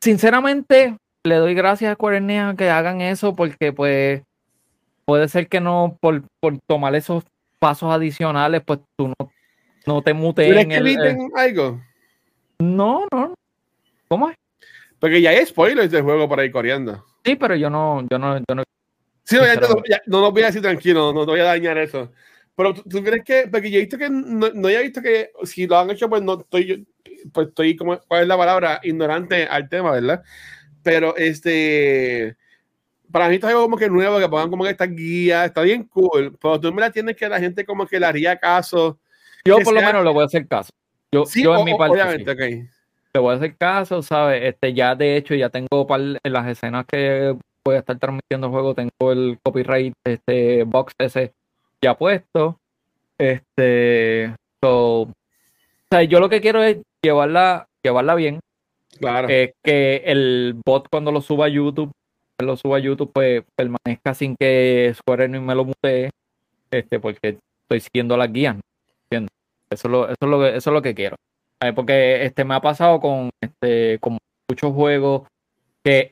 sinceramente 0.00 0.96
le 1.24 1.34
doy 1.34 1.54
gracias 1.54 1.92
a 1.92 1.96
Cuarenia 1.96 2.54
que 2.56 2.70
hagan 2.70 3.00
eso 3.00 3.34
porque 3.34 3.72
pues 3.72 4.22
puede 5.04 5.26
ser 5.26 5.48
que 5.48 5.60
no 5.60 5.98
por, 6.00 6.22
por 6.40 6.56
tomar 6.68 6.94
esos 6.94 7.24
pasos 7.58 7.92
adicionales 7.92 8.62
pues 8.64 8.78
tú 8.96 9.08
no, 9.08 9.30
no 9.86 10.02
te 10.02 10.12
el, 10.12 10.86
eh, 10.86 11.18
algo? 11.34 11.80
No, 12.60 13.06
no. 13.12 13.34
¿Cómo 14.06 14.30
es? 14.30 14.36
Porque 15.00 15.20
ya 15.20 15.30
hay 15.30 15.44
spoilers 15.44 15.90
del 15.90 16.02
juego 16.02 16.28
por 16.28 16.38
ahí 16.38 16.52
corriendo. 16.52 17.04
Sí, 17.24 17.34
pero 17.34 17.56
yo 17.56 17.68
no, 17.68 18.06
yo 18.08 18.20
no, 18.20 18.38
yo 18.38 18.54
no. 18.54 18.62
Sí, 19.24 19.36
no, 19.36 19.42
no, 20.06 20.20
no, 20.20 20.30
voy 20.30 20.42
a 20.42 20.46
decir 20.46 20.62
tranquilo, 20.62 21.12
no, 21.12 21.24
te 21.24 21.32
voy 21.32 21.40
a 21.40 21.44
dañar 21.44 21.76
eso. 21.78 22.12
Pero 22.54 22.74
¿tú, 22.74 23.02
crees 23.02 23.24
que, 23.24 23.48
porque 23.50 23.70
yo 23.70 23.78
he 23.78 23.82
visto 23.82 23.98
que, 23.98 24.10
no, 24.10 24.50
no 24.54 24.68
he 24.68 24.82
visto 24.82 25.00
que 25.00 25.30
si 25.44 25.66
lo 25.66 25.78
han 25.78 25.90
hecho, 25.90 26.08
pues 26.08 26.22
no 26.22 26.40
estoy, 26.40 26.86
pues 27.32 27.48
estoy 27.48 27.76
como, 27.76 27.98
¿cuál 28.06 28.22
es 28.22 28.28
la 28.28 28.36
palabra? 28.36 28.80
Ignorante 28.82 29.46
al 29.46 29.68
tema, 29.68 29.92
¿verdad? 29.92 30.22
Pero 30.82 31.16
este, 31.16 32.36
para 33.10 33.28
mí 33.28 33.36
esto 33.36 33.46
es 33.46 33.52
algo 33.52 33.64
como 33.64 33.76
que 33.76 33.88
nuevo, 33.88 34.18
que 34.18 34.28
pongan 34.28 34.50
como 34.50 34.64
que 34.64 34.70
esta 34.70 34.86
guía, 34.86 35.46
está 35.46 35.62
bien 35.62 35.84
cool, 35.84 36.36
pero 36.40 36.60
tú 36.60 36.72
me 36.72 36.80
la 36.80 36.90
tienes 36.90 37.16
que 37.16 37.28
la 37.28 37.40
gente 37.40 37.64
como 37.64 37.86
que 37.86 37.98
le 37.98 38.06
haría 38.06 38.36
caso. 38.36 38.98
Yo 39.44 39.58
por 39.60 39.74
lo 39.74 39.80
menos 39.80 40.04
le 40.04 40.10
voy 40.10 40.22
a 40.22 40.26
hacer 40.26 40.46
caso. 40.46 40.70
Yo, 41.12 41.24
yo 41.34 41.58
en 41.58 41.64
mi 41.64 41.76
parte. 41.76 41.94
Obviamente, 41.94 42.34
sí. 42.34 42.68
Le 43.14 43.20
voy 43.20 43.34
a 43.34 43.36
hacer 43.36 43.56
caso, 43.56 44.02
¿sabes? 44.02 44.42
Este, 44.42 44.72
ya 44.72 44.94
de 44.94 45.16
hecho, 45.16 45.34
ya 45.34 45.50
tengo 45.50 45.86
en 45.90 46.32
las 46.32 46.48
escenas 46.48 46.86
que 46.86 47.36
voy 47.64 47.76
a 47.76 47.80
estar 47.80 47.98
transmitiendo 47.98 48.46
el 48.46 48.52
juego, 48.52 48.74
tengo 48.74 49.12
el 49.12 49.38
copyright, 49.42 49.94
este 50.04 50.64
box 50.64 50.94
ese 50.98 51.32
ya 51.82 51.96
puesto. 51.96 52.58
Este, 53.18 54.34
so, 54.62 55.02
o 55.02 55.14
sea, 55.90 56.02
yo 56.04 56.20
lo 56.20 56.28
que 56.28 56.40
quiero 56.40 56.62
es 56.62 56.78
llevarla, 57.02 57.66
llevarla 57.82 58.14
bien. 58.14 58.40
Claro. 58.98 59.26
que 59.28 60.02
el 60.04 60.60
bot 60.64 60.86
cuando 60.88 61.10
lo 61.10 61.20
suba 61.20 61.46
a 61.46 61.48
YouTube, 61.48 61.90
lo 62.38 62.56
suba 62.56 62.76
a 62.76 62.80
YouTube, 62.80 63.10
pues 63.12 63.42
permanezca 63.56 64.14
sin 64.14 64.36
que 64.38 64.92
Square 64.94 65.24
Enix 65.24 65.42
me 65.42 65.54
lo 65.54 65.64
mute, 65.64 66.10
este, 66.70 67.00
porque 67.00 67.38
estoy 67.62 67.80
siguiendo 67.80 68.16
las 68.16 68.32
guías. 68.32 68.56
Eso 69.10 69.88
es 69.88 69.90
lo, 69.90 70.04
eso 70.04 70.16
es 70.20 70.28
lo 70.28 70.40
que, 70.40 70.48
eso 70.56 70.70
es 70.70 70.74
lo 70.74 70.82
que 70.82 70.94
quiero. 70.94 71.16
Porque 71.74 72.24
este 72.24 72.44
me 72.44 72.54
ha 72.54 72.60
pasado 72.60 73.00
con 73.00 73.30
este, 73.40 73.98
con 74.00 74.18
muchos 74.48 74.74
juegos 74.74 75.22
que 75.84 76.10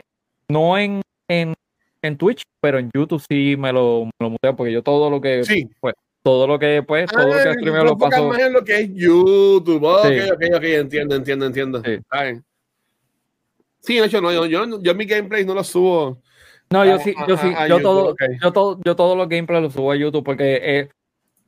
no 0.49 0.79
en, 0.79 1.03
en 1.29 1.55
en 2.03 2.17
Twitch, 2.17 2.43
pero 2.61 2.79
en 2.79 2.91
YouTube 2.95 3.23
sí 3.29 3.57
me 3.57 3.73
lo, 3.73 4.07
me 4.07 4.11
lo 4.21 4.31
mutean 4.31 4.57
porque 4.57 4.73
yo 4.73 4.83
todo 4.83 5.11
lo 5.11 5.21
que 5.21 5.45
sí. 5.45 5.69
pues, 5.81 5.95
todo 6.23 6.47
lo 6.47 6.59
que 6.59 6.83
pues 6.83 7.11
todo 7.11 7.27
lo 7.27 7.33
que 7.33 7.53
streameo 7.55 7.85
lo 7.85 7.99
paso 7.99 8.29
más 8.29 8.39
en 8.39 8.53
lo 8.53 8.65
que 8.65 8.81
es 8.81 8.91
YouTube. 8.95 9.83
Ok, 9.83 10.07
ok, 10.33 10.43
ok, 10.57 10.65
entiendo, 10.65 11.15
entiendo, 11.15 11.47
entiendo. 11.47 11.83
Sí, 11.85 11.99
sí 13.81 13.99
de 13.99 14.07
hecho 14.07 14.21
no, 14.21 14.33
yo, 14.33 14.47
yo, 14.47 14.81
yo 14.83 14.95
mi 14.95 15.07
gameplay 15.07 15.45
no 15.45 15.55
lo 15.55 15.65
subo 15.65 16.21
no, 16.73 16.85
yo 16.85 16.99
sí, 17.01 17.15
yo 17.27 17.37
sí, 17.37 17.53
yo 17.69 17.81
todo, 17.81 18.15
yo 18.41 18.53
todo, 18.53 18.79
yo 18.85 18.95
todos 18.95 19.17
los 19.17 19.29
gameplays 19.29 19.61
los 19.61 19.73
subo 19.73 19.91
a 19.91 19.97
YouTube 19.97 20.23
porque 20.23 20.61
es 20.63 20.89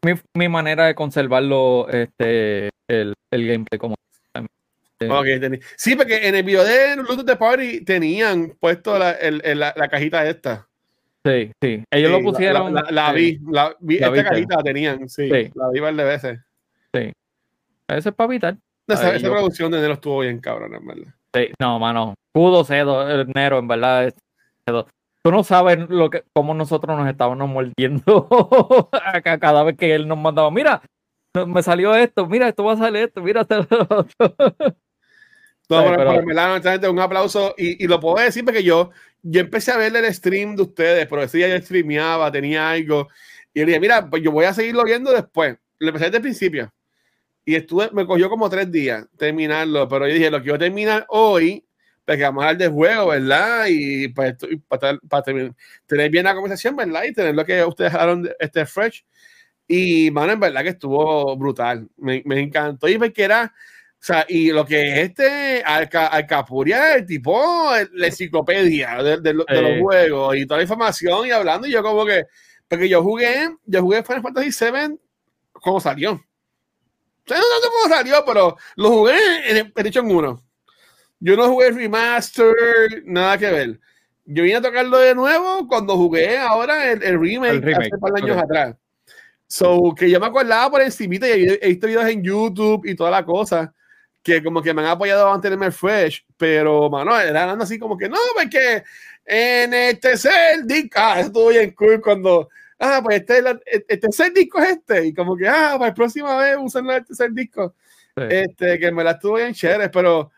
mi, 0.04 0.20
mi 0.34 0.48
manera 0.48 0.86
de 0.86 0.96
conservarlo, 0.96 1.88
este, 1.88 2.70
el, 2.88 3.14
el 3.30 3.46
gameplay 3.46 3.78
como 3.78 3.94
sí, 5.76 5.96
porque 5.96 6.28
en 6.28 6.34
el 6.34 6.42
video 6.42 6.64
de 6.64 6.96
Bluetooth 6.96 7.26
de 7.26 7.36
Party 7.36 7.84
tenían 7.84 8.56
puesto 8.60 8.98
la, 8.98 9.12
el, 9.12 9.42
la, 9.58 9.72
la, 9.76 9.88
cajita 9.88 10.26
esta. 10.28 10.68
Sí, 11.24 11.52
sí. 11.60 11.84
Ellos 11.90 12.10
lo 12.10 12.20
pusieron. 12.22 12.74
La, 12.90 13.12
vi, 13.12 13.38
la 13.50 13.74
vi, 13.80 13.96
esta 13.96 14.24
cajita 14.24 14.56
la 14.56 14.62
tenían, 14.62 15.08
sí, 15.08 15.28
La 15.28 15.70
vi 15.72 15.80
varias 15.80 16.06
veces. 16.06 16.40
Sí. 16.94 17.12
Eso 17.88 18.08
es 18.08 18.14
para 18.14 18.26
evitar. 18.26 18.56
Esa, 18.88 19.14
esa 19.14 19.30
producción 19.30 19.70
de 19.70 19.80
Nero 19.80 19.94
estuvo 19.94 20.20
bien 20.20 20.40
cabrón, 20.40 20.74
en 20.74 20.86
verdad. 20.86 21.14
Sí, 21.34 21.48
no, 21.60 21.78
mano. 21.78 22.14
Pudo 22.32 22.64
cedo, 22.64 23.24
Nero, 23.26 23.58
en 23.58 23.68
verdad. 23.68 24.12
Tú 25.24 25.30
no 25.30 25.44
sabes 25.44 25.78
lo 25.88 26.10
que, 26.10 26.24
cómo 26.34 26.52
nosotros 26.52 26.98
nos 26.98 27.08
estábamos 27.08 27.48
mordiendo 27.48 28.28
cada 29.22 29.62
vez 29.62 29.76
que 29.76 29.94
él 29.94 30.08
nos 30.08 30.18
mandaba. 30.18 30.50
Mira, 30.50 30.82
me 31.46 31.62
salió 31.62 31.94
esto, 31.94 32.26
mira, 32.26 32.48
esto 32.48 32.64
va 32.64 32.72
a 32.72 32.76
salir 32.76 33.04
esto, 33.04 33.22
mira 33.22 33.42
esto. 33.42 33.66
un 35.80 37.00
aplauso 37.00 37.54
y, 37.56 37.84
y, 37.84 37.86
lo 37.86 38.00
puedo 38.00 38.24
decir 38.24 38.44
porque 38.44 38.62
yo, 38.62 38.90
yo 39.22 39.40
empecé 39.40 39.72
a 39.72 39.76
ver 39.76 39.94
el 39.96 40.12
stream 40.14 40.56
de 40.56 40.62
ustedes, 40.62 41.06
pero 41.06 41.22
ese 41.22 41.38
día 41.38 41.48
yo 41.48 41.64
streameaba, 41.64 42.30
tenía 42.30 42.70
algo 42.70 43.08
y 43.54 43.60
le 43.60 43.66
dije, 43.66 43.80
mira, 43.80 44.08
pues 44.08 44.22
yo 44.22 44.30
voy 44.32 44.44
a 44.44 44.54
seguirlo 44.54 44.84
viendo 44.84 45.12
después. 45.12 45.56
Lo 45.78 45.88
empecé 45.88 46.06
desde 46.06 46.16
el 46.18 46.22
principio 46.22 46.72
y 47.44 47.54
estuve, 47.56 47.90
me 47.92 48.06
cogió 48.06 48.28
como 48.30 48.48
tres 48.48 48.70
días 48.70 49.06
terminarlo, 49.16 49.88
pero 49.88 50.06
yo 50.06 50.14
dije, 50.14 50.30
lo 50.30 50.42
quiero 50.42 50.58
terminar 50.58 51.04
hoy 51.08 51.64
porque 52.04 52.22
vamos 52.22 52.42
a 52.42 52.48
hablar 52.48 52.58
de 52.58 52.68
juego, 52.68 53.06
¿verdad? 53.08 53.66
Y 53.68 54.08
pues, 54.08 54.34
para, 54.68 54.98
para, 55.08 55.22
tener 55.22 56.10
bien 56.10 56.24
la 56.24 56.34
conversación, 56.34 56.74
¿verdad? 56.74 57.04
Y 57.04 57.12
tener 57.12 57.34
lo 57.34 57.44
que 57.44 57.64
ustedes 57.64 57.94
hablaron 57.94 58.24
de 58.24 58.36
este 58.40 58.66
fresh. 58.66 59.04
Y, 59.68 60.10
mano, 60.10 60.32
en 60.32 60.40
verdad 60.40 60.62
que 60.62 60.70
estuvo 60.70 61.36
brutal. 61.36 61.88
Me, 61.96 62.22
me 62.26 62.40
encantó. 62.40 62.88
Y 62.88 62.98
porque 62.98 63.22
era, 63.22 63.54
o 64.02 64.04
sea, 64.04 64.26
y 64.28 64.50
lo 64.50 64.66
que 64.66 64.88
es 64.88 65.10
este 65.10 65.62
Alcapuria, 65.62 66.96
el 66.96 67.06
tipo, 67.06 67.70
la 67.92 68.06
enciclopedia 68.08 69.00
de, 69.00 69.32
los 69.32 69.46
juegos 69.80 70.36
y 70.36 70.44
toda 70.44 70.58
la 70.58 70.64
información 70.64 71.24
y 71.24 71.30
hablando, 71.30 71.68
y 71.68 71.70
yo 71.70 71.84
como 71.84 72.04
que, 72.04 72.24
porque 72.66 72.88
yo 72.88 73.00
jugué, 73.00 73.48
yo 73.64 73.80
jugué 73.80 74.02
Final 74.02 74.22
Fantasy 74.22 74.50
VII 74.50 74.98
como 75.52 75.78
salió. 75.78 76.14
O 76.14 76.20
sea, 77.24 77.36
no 77.36 77.44
sé 77.44 77.68
cómo 77.68 77.94
salió, 77.94 78.24
pero 78.26 78.56
lo 78.74 78.90
jugué 78.90 79.16
en 79.46 79.72
Edition 79.76 80.10
1. 80.10 80.42
Yo 81.20 81.36
no 81.36 81.48
jugué 81.50 81.70
remaster, 81.70 83.04
nada 83.04 83.38
que 83.38 83.52
ver. 83.52 83.80
Yo 84.24 84.42
vine 84.42 84.56
a 84.56 84.62
tocarlo 84.62 84.98
de 84.98 85.14
nuevo 85.14 85.68
cuando 85.68 85.96
jugué 85.96 86.38
ahora 86.38 86.90
el, 86.90 87.20
remake, 87.20 87.72
hace 87.72 87.90
un 87.94 88.00
par 88.00 88.12
de 88.14 88.22
años 88.22 88.42
atrás. 88.42 88.74
So, 89.46 89.94
que 89.96 90.10
yo 90.10 90.18
me 90.18 90.26
acordaba 90.26 90.68
por 90.72 90.82
encima 90.82 91.14
y 91.14 91.20
he 91.60 91.68
visto 91.68 91.86
videos 91.86 92.06
en 92.06 92.24
YouTube 92.24 92.84
y 92.84 92.96
toda 92.96 93.12
la 93.12 93.24
cosa 93.24 93.72
que 94.22 94.42
como 94.42 94.62
que 94.62 94.72
me 94.72 94.82
han 94.82 94.88
apoyado 94.88 95.26
a 95.26 95.32
mantenerme 95.32 95.70
fresh, 95.70 96.24
pero, 96.36 96.88
mano, 96.88 97.18
era 97.18 97.42
hablando 97.42 97.64
así 97.64 97.78
como 97.78 97.98
que, 97.98 98.08
no, 98.08 98.18
porque 98.34 98.84
en 99.24 99.74
el 99.74 99.98
tercer 99.98 100.64
disco, 100.64 100.98
ah, 101.00 101.20
estuvo 101.20 101.48
bien 101.48 101.72
cool 101.72 102.00
cuando, 102.00 102.48
ah, 102.78 103.00
pues 103.02 103.20
este, 103.20 103.38
el, 103.38 104.00
tercer 104.00 104.32
disco 104.32 104.60
es 104.60 104.70
este, 104.70 105.06
y 105.06 105.14
como 105.14 105.36
que, 105.36 105.48
ah, 105.48 105.74
pues 105.76 105.92
próxima 105.92 106.36
vez 106.36 106.56
usan 106.60 106.88
el 106.90 107.04
tercer 107.04 107.32
disco, 107.32 107.74
este, 108.14 108.78
que 108.78 108.92
me 108.92 109.02
la 109.02 109.12
estuvo 109.12 109.34
bien 109.34 109.54
chévere, 109.54 109.88
pero, 109.88 110.30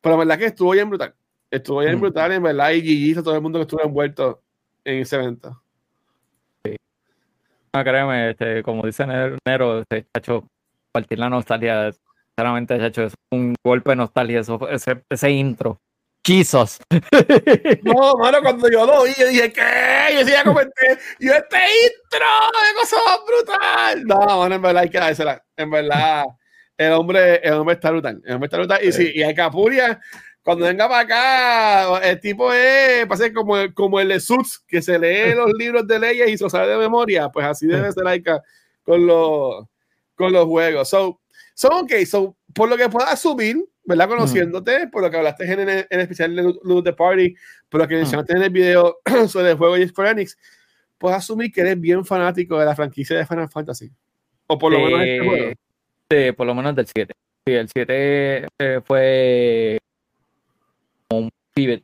pero 0.00 0.16
la 0.16 0.24
verdad 0.24 0.38
que 0.38 0.46
estuvo 0.46 0.72
bien 0.72 0.90
brutal, 0.90 1.14
estuvo 1.50 1.80
bien 1.80 1.96
mm. 1.96 2.00
brutal, 2.00 2.32
en 2.32 2.42
verdad, 2.42 2.70
y 2.72 3.14
GG 3.14 3.22
todo 3.22 3.34
el 3.34 3.40
mundo 3.40 3.58
que 3.58 3.62
estuvo 3.62 3.82
envuelto 3.82 4.42
en 4.84 5.00
ese 5.00 5.16
evento. 5.16 5.62
Sí. 6.64 6.76
Ah, 7.72 7.84
créeme, 7.84 8.30
este, 8.30 8.62
como 8.62 8.84
dice 8.84 9.06
Nero, 9.46 9.80
este 9.80 10.06
chacho, 10.12 10.46
partir 10.92 11.18
la 11.18 11.30
nostalgia 11.30 11.90
sinceramente, 12.36 12.86
hecho 12.86 13.02
es 13.02 13.14
un 13.30 13.54
golpe 13.64 13.90
de 13.90 13.96
nostalgia, 13.96 14.40
eso, 14.40 14.68
ese, 14.68 15.02
ese 15.08 15.30
intro. 15.30 15.80
Jesus. 16.26 16.78
No, 17.82 18.14
mano, 18.18 18.38
cuando 18.42 18.70
yo 18.70 18.84
lo 18.84 19.04
vi, 19.04 19.12
yo 19.18 19.26
dije, 19.26 19.52
¿qué? 19.52 20.12
Yo 20.12 20.18
decía, 20.18 20.44
comenté, 20.44 20.98
yo 21.18 21.32
este 21.32 21.56
intro, 21.56 22.26
de 22.52 22.80
cosa 22.80 22.96
brutal. 23.26 24.04
No, 24.04 24.38
mano, 24.38 24.54
en 24.54 24.62
verdad 24.62 24.82
hay 24.82 24.90
que 24.90 24.98
dársela. 24.98 25.42
En 25.56 25.70
verdad, 25.70 26.24
el 26.76 26.92
hombre, 26.92 27.36
el 27.42 27.54
hombre 27.54 27.74
está 27.74 27.90
brutal. 27.90 28.20
El 28.24 28.34
hombre 28.34 28.46
está 28.46 28.58
brutal. 28.58 28.84
Y 28.84 28.92
sí, 28.92 29.12
y 29.14 29.22
hay 29.22 29.34
Capuria, 29.34 29.98
cuando 30.42 30.66
venga 30.66 30.88
para 30.88 31.00
acá, 31.02 32.08
el 32.08 32.20
tipo 32.20 32.52
es, 32.52 33.06
pasa 33.06 33.32
como, 33.32 33.56
como 33.74 34.00
el 34.00 34.08
de 34.08 34.20
Suits, 34.20 34.64
que 34.66 34.80
se 34.80 34.98
lee 34.98 35.34
los 35.34 35.52
libros 35.52 35.86
de 35.86 35.98
leyes 35.98 36.30
y 36.30 36.38
se 36.38 36.48
sabe 36.48 36.68
de 36.68 36.78
memoria. 36.78 37.28
Pues 37.28 37.46
así 37.46 37.66
debe 37.66 37.92
ser 37.92 38.06
Aika 38.06 38.42
con 38.82 39.06
los, 39.06 39.66
con 40.14 40.32
los 40.32 40.46
juegos. 40.46 40.88
So, 40.88 41.19
so, 41.60 41.68
ok, 41.80 41.92
so, 42.06 42.36
por 42.54 42.70
lo 42.70 42.76
que 42.78 42.88
puedas 42.88 43.20
subir, 43.20 43.62
¿verdad? 43.84 44.08
Conociéndote, 44.08 44.88
por 44.88 45.02
lo 45.02 45.10
que 45.10 45.18
hablaste 45.18 45.44
en, 45.44 45.68
el, 45.68 45.86
especial 45.90 46.34
de 46.34 46.42
Loot 46.64 46.84
the 46.84 46.92
Party, 46.94 47.34
por 47.68 47.82
lo 47.82 47.88
que 47.88 47.96
mencionaste 47.96 48.32
en 48.32 48.42
el 48.42 48.50
video 48.50 48.98
sobre 49.28 49.50
el 49.50 49.58
juego 49.58 49.74
de 49.74 49.86
Square 49.86 50.12
Enix, 50.12 50.38
puedes 50.96 51.18
asumir 51.18 51.52
que 51.52 51.60
eres 51.60 51.78
bien 51.78 52.02
fanático 52.02 52.58
de 52.58 52.64
la 52.64 52.74
franquicia 52.74 53.18
de 53.18 53.26
Final 53.26 53.50
Fantasy. 53.50 53.90
O 54.46 54.56
por 54.56 54.72
lo 54.72 54.78
menos 54.78 55.00
este 55.00 55.20
juego. 55.20 55.52
Sí, 56.10 56.32
por 56.32 56.46
lo 56.46 56.54
menos 56.54 56.74
del 56.74 56.86
7. 56.86 57.14
Sí, 57.46 57.52
el 57.52 57.68
7 57.68 58.46
eh, 58.58 58.80
fue 58.82 59.78
un 61.10 61.28
pivot 61.52 61.82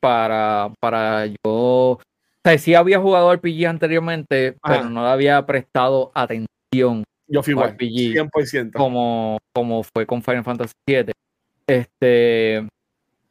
para, 0.00 0.72
para 0.80 1.26
yo. 1.26 1.36
O 1.44 2.00
sea, 2.44 2.58
sí 2.58 2.74
había 2.74 2.98
jugado 2.98 3.32
RPG 3.32 3.66
anteriormente, 3.66 4.56
pero 4.66 4.90
no 4.90 5.04
le 5.04 5.10
había 5.10 5.46
prestado 5.46 6.10
atención. 6.12 7.04
Yo 7.32 7.42
fui 7.42 7.52
igual, 7.52 7.74
100%. 7.78 8.72
Como, 8.72 9.38
como 9.54 9.82
fue 9.82 10.04
con 10.04 10.22
Final 10.22 10.44
Fantasy 10.44 10.74
7. 10.86 11.12
Este, 11.66 12.68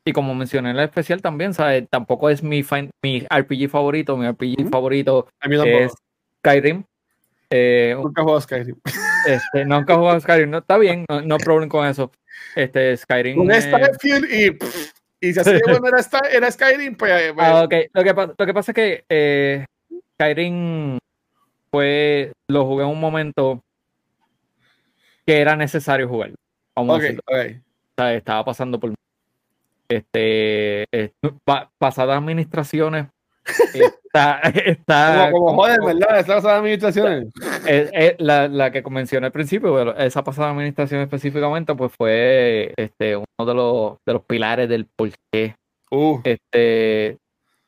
y 0.04 0.12
como 0.12 0.34
mencioné 0.34 0.72
en 0.72 0.78
el 0.78 0.84
especial 0.84 1.22
también, 1.22 1.54
¿sabes? 1.54 1.88
Tampoco 1.88 2.32
es 2.32 2.42
mi, 2.42 2.66
mi 3.04 3.20
RPG 3.30 3.70
favorito. 3.70 4.18
Mi 4.18 4.28
RPG 4.28 4.72
favorito 4.72 5.28
es 5.40 5.94
Skyrim. 6.40 6.84
Eh, 7.52 7.96
nunca 7.96 8.24
jugado 8.24 8.42
Skyrim. 8.42 8.76
Este, 9.28 9.66
nunca 9.66 9.94
he 9.94 9.98
jugado 9.98 10.20
Skyrim. 10.20 10.50
No, 10.50 10.58
está 10.58 10.80
bien, 10.80 11.06
no, 11.08 11.22
no 11.22 11.38
problema 11.38 11.70
con 11.70 11.86
eso. 11.86 12.12
Este, 12.56 12.98
Skyrim. 12.98 13.38
Con 13.38 13.54
Starfield 13.54 14.26
y, 14.34 15.28
y 15.28 15.34
si 15.34 15.40
así 15.40 15.52
bueno 15.64 15.90
era, 15.90 16.02
era, 16.32 16.50
Skyrim, 16.50 16.96
pues. 16.96 17.12
Eh, 17.12 17.34
ah, 17.38 17.66
ok. 17.66 17.74
Lo 17.94 18.04
que, 18.04 18.14
lo 18.36 18.46
que 18.48 18.54
pasa 18.56 18.72
es 18.72 18.76
que 18.76 19.06
eh, 19.08 19.66
Skyrim 20.16 20.98
fue. 21.70 22.32
Lo 22.50 22.66
jugué 22.66 22.84
en 22.84 22.90
un 22.90 23.00
momento 23.00 23.62
que 25.32 25.42
era 25.42 25.56
necesario 25.56 26.08
jugar. 26.08 26.32
Vamos 26.76 27.00
a. 27.00 27.08
Okay 27.26 27.62
estaba 28.10 28.44
pasando 28.44 28.80
por 28.80 28.94
este 29.90 30.86
pasadas 31.78 32.18
administraciones 32.18 33.08
está, 33.74 34.40
está 34.66 35.30
como, 35.32 35.56
joder, 35.56 35.80
¿verdad? 35.84 36.20
Esa 36.20 36.36
pasada 36.36 36.58
administraciones. 36.58 37.34
la, 38.20 38.48
la, 38.48 38.72
que 38.72 38.84
mencioné 38.84 39.26
al 39.26 39.32
principio, 39.32 39.96
esa 39.98 40.24
pasada 40.24 40.52
administración 40.52 41.02
específicamente, 41.02 41.74
pues 41.74 41.92
fue 41.98 42.72
este, 42.78 43.16
uno 43.18 43.26
de 43.40 43.54
los, 43.54 43.98
de 44.06 44.14
los 44.14 44.24
pilares 44.26 44.70
del 44.70 44.86
por 44.86 45.10
qué 45.32 45.56
uh. 45.90 46.22
este, 46.24 47.18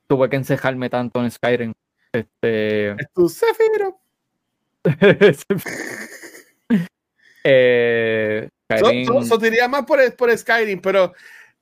tuve 0.08 0.30
que 0.30 0.36
encejarme 0.36 0.92
tanto 0.92 1.24
en 1.24 1.32
Skyrim. 1.32 1.74
Este, 2.14 2.92
es 2.92 3.12
tu 3.16 3.28
Zephyro. 3.28 3.98
eh, 7.44 8.50
eso 8.70 9.38
diría 9.38 9.68
más 9.68 9.86
por, 9.86 10.16
por 10.16 10.36
Skyrim, 10.36 10.82
pero 10.82 11.14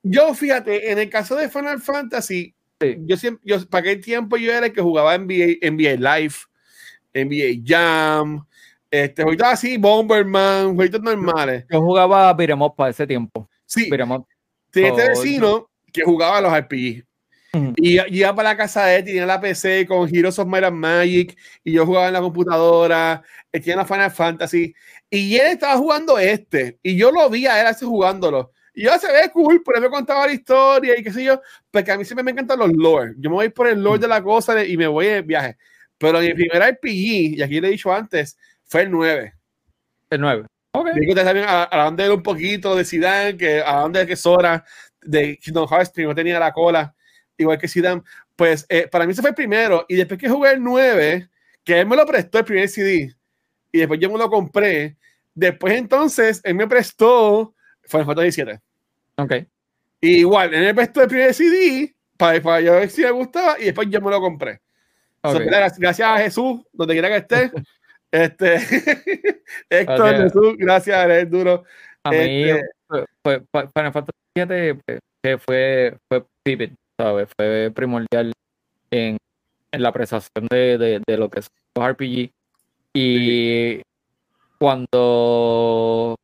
yo 0.02 0.34
fíjate, 0.34 0.90
en 0.90 0.98
el 0.98 1.10
caso 1.10 1.36
de 1.36 1.48
Final 1.48 1.80
Fantasy, 1.80 2.54
yo 2.80 3.16
siempre, 3.16 3.42
yo, 3.44 3.64
para 3.68 3.84
qué 3.84 3.96
tiempo 3.96 4.36
yo 4.36 4.52
era 4.52 4.66
el 4.66 4.72
que 4.72 4.82
jugaba 4.82 5.16
NBA, 5.16 5.58
NBA 5.62 6.18
Live, 6.18 6.34
NBA 7.14 7.62
Jam, 7.64 8.44
este, 8.90 9.22
ahorita 9.22 9.52
así, 9.52 9.78
Bomberman, 9.78 10.74
jueguitos 10.74 11.00
normales. 11.00 11.64
Yo 11.70 11.80
jugaba 11.80 12.32
Beat'em 12.34 12.58
para 12.76 12.90
ese 12.90 13.06
tiempo. 13.06 13.48
Sí. 13.64 13.88
Tenía 14.70 14.90
este 14.90 15.08
vecino 15.08 15.70
que 15.92 16.02
jugaba 16.02 16.40
los 16.40 16.52
RPG. 16.52 17.04
Y 17.76 18.00
iba 18.18 18.34
para 18.34 18.50
la 18.50 18.56
casa 18.56 18.86
de 18.86 18.96
él, 18.96 19.04
tenía 19.04 19.26
la 19.26 19.38
PC 19.38 19.86
con 19.86 20.08
Heroes 20.08 20.38
of 20.38 20.48
Might 20.48 20.64
and 20.64 20.76
Magic, 20.76 21.36
y 21.62 21.72
yo 21.72 21.84
jugaba 21.84 22.06
en 22.06 22.14
la 22.14 22.20
computadora, 22.20 23.22
él 23.52 23.60
tenía 23.60 23.76
la 23.76 23.84
Final 23.84 24.10
Fantasy, 24.10 24.74
y 25.10 25.36
él 25.36 25.48
estaba 25.48 25.76
jugando 25.76 26.18
este, 26.18 26.78
y 26.82 26.96
yo 26.96 27.10
lo 27.10 27.28
vi 27.28 27.46
a 27.46 27.60
él 27.60 27.66
así 27.66 27.84
jugándolo. 27.84 28.52
Y 28.74 28.84
yo 28.84 28.98
se 28.98 29.12
ve 29.12 29.30
cool, 29.30 29.62
por 29.62 29.74
eso 29.74 29.82
me 29.82 29.90
contaba 29.90 30.26
la 30.26 30.32
historia 30.32 30.98
y 30.98 31.02
qué 31.02 31.12
sé 31.12 31.24
yo, 31.24 31.42
porque 31.70 31.92
a 31.92 31.98
mí 31.98 32.06
siempre 32.06 32.24
me 32.24 32.30
encantan 32.30 32.58
los 32.58 32.72
lore. 32.72 33.12
Yo 33.18 33.28
me 33.28 33.36
voy 33.36 33.48
por 33.50 33.68
el 33.68 33.82
lore 33.82 33.98
de 33.98 34.08
la 34.08 34.22
cosa 34.22 34.64
y 34.64 34.78
me 34.78 34.86
voy 34.86 35.06
de 35.06 35.20
viaje. 35.20 35.58
Pero 35.98 36.20
mi 36.20 36.32
primer 36.32 36.62
RPG, 36.72 37.36
y 37.36 37.42
aquí 37.42 37.60
le 37.60 37.68
he 37.68 37.72
dicho 37.72 37.92
antes, 37.92 38.38
fue 38.64 38.82
el 38.82 38.90
9. 38.90 39.34
El 40.08 40.20
9. 40.22 40.46
Ok. 40.72 40.88
Y 41.02 41.14
también 41.14 41.44
a, 41.46 41.68
a 41.70 41.84
dónde 41.84 42.08
un 42.08 42.22
poquito 42.22 42.74
de 42.74 42.86
Zidane, 42.86 43.36
que 43.36 43.60
a 43.60 43.80
dónde 43.80 44.06
que 44.06 44.16
Sora, 44.16 44.64
de 45.02 45.36
Kingdom 45.36 45.68
Hearts, 45.68 45.92
no 45.98 46.14
tenía 46.14 46.38
la 46.38 46.50
cola 46.50 46.94
igual 47.42 47.58
que 47.58 47.68
Zidane, 47.68 48.02
pues 48.36 48.66
eh, 48.68 48.88
para 48.88 49.06
mí 49.06 49.12
ese 49.12 49.20
fue 49.20 49.30
el 49.30 49.36
primero. 49.36 49.84
Y 49.88 49.96
después 49.96 50.18
que 50.18 50.28
jugué 50.28 50.52
el 50.52 50.62
9, 50.62 51.28
que 51.64 51.80
él 51.80 51.86
me 51.86 51.96
lo 51.96 52.06
prestó 52.06 52.38
el 52.38 52.44
primer 52.44 52.68
CD, 52.68 53.14
y 53.70 53.78
después 53.78 54.00
yo 54.00 54.10
me 54.10 54.18
lo 54.18 54.30
compré. 54.30 54.96
Después 55.34 55.74
entonces, 55.74 56.40
él 56.44 56.54
me 56.54 56.66
prestó 56.66 57.54
Final 57.82 58.06
Fantasy 58.06 58.32
7. 58.32 58.60
Ok. 59.16 59.34
Y 60.00 60.18
igual, 60.18 60.52
él 60.52 60.64
me 60.64 60.74
prestó 60.74 61.02
el 61.02 61.08
primer 61.08 61.32
CD 61.32 61.94
para, 62.16 62.40
para 62.42 62.60
yo 62.60 62.72
ver 62.72 62.90
si 62.90 63.02
me 63.02 63.10
gustaba 63.10 63.58
y 63.58 63.64
después 63.66 63.88
yo 63.88 64.00
me 64.00 64.10
lo 64.10 64.20
compré. 64.20 64.60
gracias 65.22 66.00
a 66.00 66.18
Jesús, 66.18 66.60
donde 66.72 66.94
quiera 66.94 67.08
que 67.08 67.16
esté. 67.16 67.50
este, 68.10 68.56
Héctor, 69.70 70.16
Jesús, 70.16 70.54
gracias, 70.58 71.04
eres 71.04 71.30
duro. 71.30 71.64
A 72.04 72.10
mí, 72.10 72.50
este, 72.50 73.06
fue, 73.22 73.42
Final 73.50 73.92
Fantasy 73.92 74.18
7 74.34 74.74
pues, 74.84 75.00
que 75.22 75.38
fue, 75.38 75.96
fue 77.10 77.26
fue 77.26 77.72
primordial 77.74 78.32
en, 78.90 79.16
la 79.72 79.88
apreciación 79.88 80.46
de, 80.50 81.02
lo 81.06 81.30
que 81.30 81.40
es 81.40 81.48
los 81.74 81.88
RPG. 81.88 82.30
Y 82.94 83.80
cuando 84.58 86.16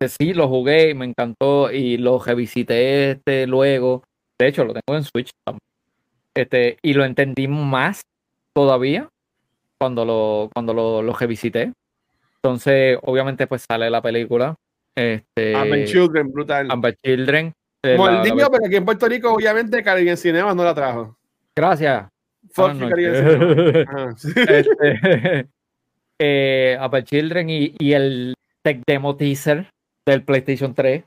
sí 0.00 0.32
lo 0.32 0.48
jugué 0.48 0.90
y 0.90 0.94
me 0.94 1.04
encantó 1.04 1.70
y 1.70 1.98
lo 1.98 2.18
revisité 2.18 3.12
este 3.12 3.46
luego, 3.46 4.02
de 4.38 4.48
hecho 4.48 4.64
lo 4.64 4.72
tengo 4.74 4.96
en 4.96 5.04
Switch 5.04 5.30
también. 5.44 5.60
Este, 6.34 6.78
y 6.82 6.92
lo 6.92 7.04
entendí 7.04 7.48
más 7.48 8.02
todavía 8.54 9.08
cuando 9.78 10.04
lo, 10.04 10.50
cuando 10.52 10.74
lo, 10.74 11.02
lo 11.02 11.12
revisité. 11.12 11.72
Entonces, 12.36 12.98
obviamente, 13.02 13.46
pues 13.46 13.64
sale 13.68 13.90
la 13.90 14.02
película. 14.02 14.54
Este, 14.94 15.84
Children, 15.86 16.32
brutal. 16.32 16.70
Amber 16.70 16.96
Children. 17.04 17.52
El 17.82 18.22
niño, 18.22 18.48
pero 18.50 18.66
aquí 18.66 18.76
en 18.76 18.84
Puerto 18.84 19.08
Rico, 19.08 19.32
obviamente, 19.32 19.82
Caribbean 19.82 20.16
Cinema 20.16 20.54
no 20.54 20.64
la 20.64 20.74
trajo. 20.74 21.16
Gracias. 21.54 22.08
Fuck 22.52 22.74
no, 22.74 22.88
este, 22.96 23.86
eh, 26.18 26.76
Apple 26.80 27.04
Children 27.04 27.50
y, 27.50 27.74
y, 27.78 27.92
el 27.92 28.34
Tech 28.62 28.82
Demo 28.86 29.16
Teaser 29.16 29.68
del 30.06 30.22
PlayStation 30.22 30.74
3. 30.74 31.04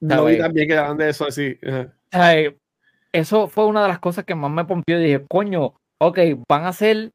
No 0.00 0.24
vi 0.24 0.38
también 0.38 0.68
quedaban 0.68 0.96
de 0.96 1.10
eso 1.10 1.26
así. 1.26 1.58
Eso 3.12 3.48
fue 3.48 3.66
una 3.66 3.82
de 3.82 3.88
las 3.88 3.98
cosas 3.98 4.24
que 4.24 4.34
más 4.34 4.50
me 4.50 4.64
pompió 4.64 4.98
y 4.98 5.04
dije, 5.04 5.24
coño, 5.28 5.74
ok, 5.98 6.18
van 6.48 6.64
a 6.64 6.68
hacer 6.68 7.10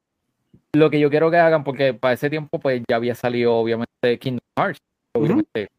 lo 0.73 0.89
que 0.89 0.99
yo 0.99 1.09
quiero 1.09 1.31
que 1.31 1.37
hagan, 1.37 1.63
porque 1.63 1.93
para 1.93 2.13
ese 2.13 2.29
tiempo 2.29 2.59
pues 2.59 2.83
ya 2.87 2.97
había 2.97 3.15
salido 3.15 3.55
obviamente 3.55 4.19
Kingdom 4.19 4.45
Hearts. 4.57 4.79
Obviamente, 5.13 5.69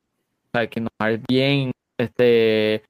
Kingdom 0.71 0.91
Hearts 1.01 1.23
bien 1.29 1.71
este, 1.99 2.83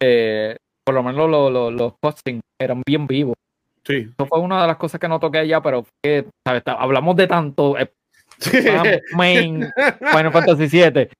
eh, 0.00 0.56
por 0.84 0.94
lo 0.94 1.02
menos 1.02 1.30
los 1.72 1.92
postings 2.00 2.42
eran 2.58 2.82
bien 2.86 3.06
vivos. 3.06 3.36
Sí. 3.84 4.08
Eso 4.10 4.26
fue 4.26 4.40
una 4.40 4.62
de 4.62 4.66
las 4.66 4.76
cosas 4.76 5.00
que 5.00 5.08
no 5.08 5.20
toqué 5.20 5.38
allá, 5.38 5.60
pero 5.62 5.86
que, 6.02 6.26
hablamos 6.66 7.16
de 7.16 7.26
tanto. 7.26 7.78
Eh, 7.78 7.90
main 9.14 9.66
Final 10.12 10.32
Fantasy 10.32 10.68
7 10.68 11.10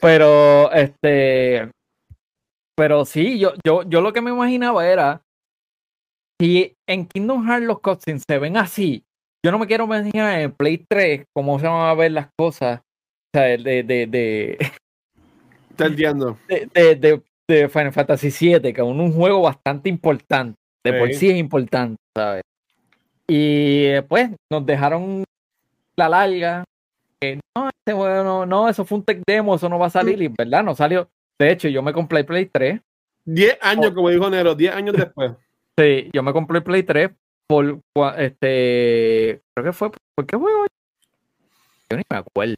pero 0.00 0.72
este 0.72 1.70
pero 2.74 3.04
sí 3.04 3.38
yo, 3.38 3.52
yo 3.64 3.82
yo 3.82 4.00
lo 4.00 4.12
que 4.12 4.22
me 4.22 4.30
imaginaba 4.30 4.86
era 4.88 5.22
si 6.40 6.74
en 6.88 7.06
Kingdom 7.06 7.46
Hearts 7.46 7.66
los 7.66 7.80
cutscenes 7.80 8.24
se 8.26 8.38
ven 8.38 8.56
así 8.56 9.04
yo 9.44 9.50
no 9.52 9.58
me 9.58 9.66
quiero 9.66 9.84
imaginar 9.84 10.40
en 10.40 10.52
Play 10.52 10.84
3 10.88 11.26
cómo 11.34 11.58
se 11.58 11.66
van 11.66 11.90
a 11.90 11.94
ver 11.94 12.12
las 12.12 12.28
cosas 12.38 12.80
o 12.80 13.38
sea, 13.38 13.44
de, 13.44 13.82
de, 13.82 14.06
de, 14.06 14.58
te 15.76 15.84
entiendo. 15.84 16.38
De, 16.48 16.96
de, 16.96 17.22
de, 17.48 17.68
Final 17.68 17.92
Fantasy 17.92 18.28
VII, 18.28 18.72
que 18.72 18.80
es 18.80 18.86
un 18.86 19.12
juego 19.12 19.42
bastante 19.42 19.88
importante. 19.88 20.56
De 20.84 20.92
por 20.94 21.12
sí 21.12 21.30
es 21.30 21.36
importante, 21.36 21.96
¿sabes? 22.16 22.42
Y 23.28 24.00
pues 24.08 24.30
nos 24.50 24.66
dejaron 24.66 25.24
la 25.96 26.08
larga. 26.08 26.64
Que 27.20 27.38
no, 27.56 27.68
este 27.68 27.92
juego 27.92 28.24
no, 28.24 28.46
no, 28.46 28.68
eso 28.68 28.84
fue 28.84 28.98
un 28.98 29.04
tech 29.04 29.22
demo, 29.26 29.54
eso 29.54 29.68
no 29.68 29.78
va 29.78 29.86
a 29.86 29.90
salir. 29.90 30.20
Y 30.20 30.28
verdad, 30.28 30.64
no 30.64 30.74
salió. 30.74 31.08
De 31.38 31.52
hecho, 31.52 31.68
yo 31.68 31.82
me 31.82 31.92
compré 31.92 32.24
Play 32.24 32.46
3 32.46 32.80
10 33.24 33.58
años, 33.60 33.92
como 33.92 34.10
dijo 34.10 34.28
Nero, 34.28 34.54
10 34.54 34.74
años 34.74 34.96
después. 34.96 35.32
Sí, 35.78 36.10
yo 36.12 36.22
me 36.22 36.32
compré 36.32 36.58
el 36.58 36.64
Play 36.64 36.82
3 36.82 37.10
por 37.46 37.80
este. 38.18 39.42
Creo 39.54 39.64
que 39.64 39.72
fue. 39.72 39.90
¿Por 40.14 40.26
qué 40.26 40.36
juego? 40.36 40.66
Yo 41.88 41.96
ni 41.96 42.02
me 42.10 42.16
acuerdo. 42.16 42.56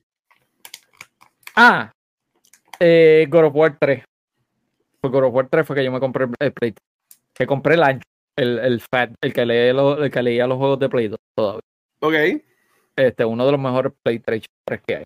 Ah, 1.54 1.92
eh, 2.80 3.26
God 3.28 3.44
of 3.44 3.54
War 3.54 3.76
3. 3.78 4.04
Por 5.00 5.10
God 5.10 5.24
of 5.24 5.34
War 5.34 5.48
3 5.48 5.66
fue 5.66 5.76
que 5.76 5.84
yo 5.84 5.92
me 5.92 6.00
compré 6.00 6.26
el 6.40 6.52
Play 6.52 6.72
3. 6.72 6.74
Que 7.34 7.46
compré 7.46 7.74
el 7.74 7.82
ancho, 7.82 8.04
el, 8.36 8.58
el 8.58 8.80
Fat, 8.80 9.12
el 9.20 9.32
que, 9.32 9.44
lee 9.44 9.76
el 10.02 10.10
que 10.10 10.22
leía 10.22 10.46
los 10.46 10.58
juegos 10.58 10.78
de 10.78 10.88
Play 10.88 11.08
2 11.08 11.18
todavía. 11.34 11.60
Ok. 12.00 12.14
Este, 12.96 13.24
uno 13.24 13.44
de 13.46 13.52
los 13.52 13.60
mejores 13.60 13.92
Play 14.02 14.18
3 14.18 14.44
que 14.86 14.96
hay. 14.96 15.04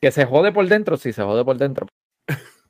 Que 0.00 0.10
se 0.10 0.24
jode 0.24 0.52
por 0.52 0.66
dentro, 0.66 0.96
sí, 0.96 1.12
se 1.12 1.22
jode 1.22 1.44
por 1.44 1.56
dentro. 1.56 1.86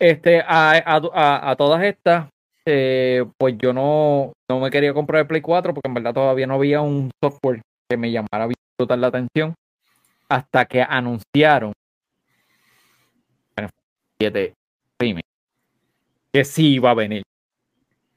Este, 0.00 0.40
a, 0.46 1.56
todas 1.58 1.82
estas, 1.82 2.28
eh, 2.64 3.24
pues 3.36 3.56
yo 3.58 3.72
no, 3.72 4.32
no 4.48 4.60
me 4.60 4.70
quería 4.70 4.94
comprar 4.94 5.22
el 5.22 5.26
Play 5.26 5.40
4 5.40 5.74
porque 5.74 5.88
en 5.88 5.94
verdad 5.94 6.14
todavía 6.14 6.46
no 6.46 6.54
había 6.54 6.80
un 6.82 7.10
software 7.20 7.62
que 7.90 7.96
me 7.96 8.12
llamara 8.12 8.44
a 8.44 8.48
disfrutar 8.48 8.96
la 8.96 9.08
atención 9.08 9.54
hasta 10.28 10.66
que 10.66 10.82
anunciaron 10.82 11.72
7 14.20 14.54
que 16.32 16.44
sí 16.44 16.74
iba 16.74 16.90
a 16.90 16.94
venir. 16.94 17.22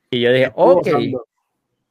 Y 0.09 0.21
yo 0.21 0.31
dije, 0.31 0.51
ok. 0.55 0.87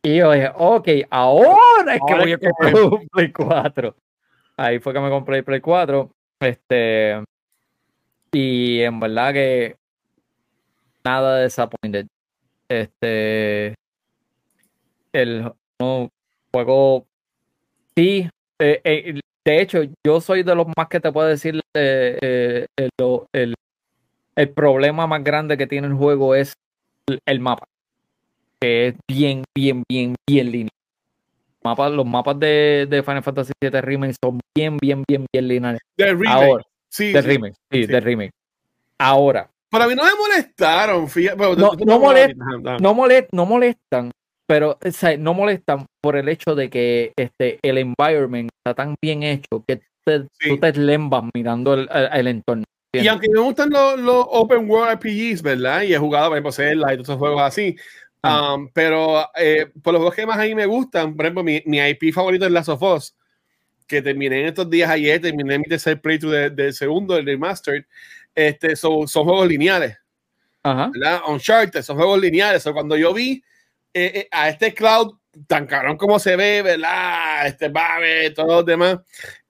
Y 0.02 0.16
yo 0.16 0.32
dije, 0.32 0.50
ok, 0.54 0.88
ahora 1.10 1.94
es 1.94 2.00
que 2.06 2.14
voy 2.14 2.32
a 2.32 2.38
comprar 2.38 2.74
un 2.74 3.08
Play 3.08 3.32
4. 3.32 3.96
Ahí 4.56 4.78
fue 4.78 4.92
que 4.92 5.00
me 5.00 5.10
compré 5.10 5.38
el 5.38 5.44
Play 5.44 5.60
4. 5.60 6.10
Este. 6.40 7.22
Y 8.32 8.80
en 8.80 9.00
verdad 9.00 9.32
que 9.32 9.76
nada 11.04 11.38
de 11.38 11.44
disappointed. 11.44 12.06
Este. 12.68 13.74
El 15.12 15.52
juego. 16.52 17.06
Sí. 17.96 18.28
Eh, 18.58 18.80
eh, 18.84 19.20
de 19.44 19.62
hecho, 19.62 19.80
yo 20.06 20.20
soy 20.20 20.42
de 20.42 20.54
los 20.54 20.66
más 20.76 20.88
que 20.88 21.00
te 21.00 21.10
puedo 21.10 21.26
decir 21.26 21.60
eh, 21.74 22.66
el, 22.76 22.90
el, 23.32 23.54
problema 24.54 25.06
más 25.06 25.22
grande 25.22 25.56
que 25.56 25.66
tiene 25.66 25.86
el 25.86 25.94
juego 25.94 26.34
es 26.34 26.54
el, 27.26 27.40
mapa. 27.40 27.66
Que 28.60 28.88
es 28.88 28.94
bien, 29.08 29.44
bien, 29.56 29.82
bien, 29.88 30.14
bien 30.28 30.50
lineal. 30.52 31.96
los 31.96 32.06
mapas 32.06 32.38
de, 32.38 32.86
de, 32.88 33.02
Final 33.02 33.22
Fantasy 33.22 33.52
VII 33.60 33.80
Remake 33.80 34.14
son 34.22 34.40
bien, 34.54 34.76
bien, 34.78 35.04
bien, 35.08 35.26
bien 35.32 35.48
lineales. 35.48 35.80
De 35.96 36.14
remake. 36.14 36.64
sí, 36.88 37.12
de 37.12 37.22
remake, 37.22 37.54
sí, 37.70 37.86
de 37.86 38.00
remake. 38.00 38.32
Ahora, 38.98 39.50
para 39.70 39.86
mí 39.86 39.94
no 39.94 40.04
me 40.04 40.10
molestaron, 40.14 41.08
no, 41.56 41.72
no, 41.76 41.98
no, 42.80 43.44
molestan, 43.44 44.10
pero 44.46 44.78
no 45.18 45.32
molestan 45.32 45.86
por 46.02 46.16
el 46.16 46.28
hecho 46.28 46.56
de 46.56 46.68
que 46.68 47.12
este, 47.16 47.60
el 47.62 47.78
environment 47.78 48.50
está 48.58 48.74
tan 48.74 48.96
bien 49.00 49.22
hecho 49.22 49.64
que 49.66 49.80
tú 50.04 50.58
te 50.58 50.72
lembas 50.72 51.24
mirando 51.34 51.74
el, 51.74 51.88
el, 52.12 52.26
entorno. 52.26 52.64
Y 52.92 53.06
aunque 53.06 53.28
me 53.28 53.40
gustan 53.40 53.70
los, 53.70 53.98
los, 54.00 54.26
open 54.28 54.68
world 54.68 54.94
RPGs, 54.94 55.42
¿verdad? 55.42 55.82
Y 55.82 55.94
he 55.94 55.98
jugado, 55.98 56.28
por 56.28 56.36
ejemplo, 56.36 56.52
Zelda 56.52 56.92
y 56.92 56.96
todos 56.96 57.08
esos 57.08 57.18
juegos 57.18 57.42
así. 57.42 57.76
Ah. 58.22 58.54
Um, 58.54 58.68
pero 58.72 59.28
eh, 59.36 59.70
por 59.82 59.94
los 59.94 60.00
juegos 60.00 60.16
que 60.16 60.26
más 60.26 60.38
a 60.38 60.42
mí 60.42 60.54
me 60.54 60.66
gustan, 60.66 61.14
por 61.14 61.24
ejemplo, 61.24 61.44
mi, 61.44 61.62
mi 61.66 61.78
IP 61.78 62.12
favorito 62.12 62.46
es 62.46 62.52
Last 62.52 62.68
of 62.68 62.82
Us, 62.82 63.16
que 63.86 64.02
terminé 64.02 64.40
en 64.40 64.46
estos 64.46 64.68
días 64.68 64.90
ayer, 64.90 65.20
terminé 65.20 65.58
mi 65.58 65.64
tercer 65.64 66.00
playthrough 66.00 66.52
del 66.52 66.74
segundo, 66.74 67.16
el 67.16 67.24
remastered 67.24 67.84
este, 68.34 68.76
son, 68.76 69.08
son 69.08 69.24
juegos 69.24 69.48
lineales. 69.48 69.96
Ajá. 70.62 70.90
¿verdad? 70.92 71.22
Uncharted, 71.28 71.82
son 71.82 71.96
juegos 71.96 72.20
lineales. 72.20 72.66
O 72.66 72.72
cuando 72.72 72.96
yo 72.96 73.14
vi 73.14 73.42
eh, 73.94 74.12
eh, 74.14 74.28
a 74.30 74.48
este 74.48 74.74
cloud 74.74 75.14
tan 75.46 75.66
cabrón 75.66 75.96
como 75.96 76.18
se 76.18 76.36
ve, 76.36 76.62
¿verdad? 76.62 77.46
Este 77.46 77.68
Babe, 77.68 78.30
todos 78.30 78.48
los 78.48 78.66
demás, 78.66 78.98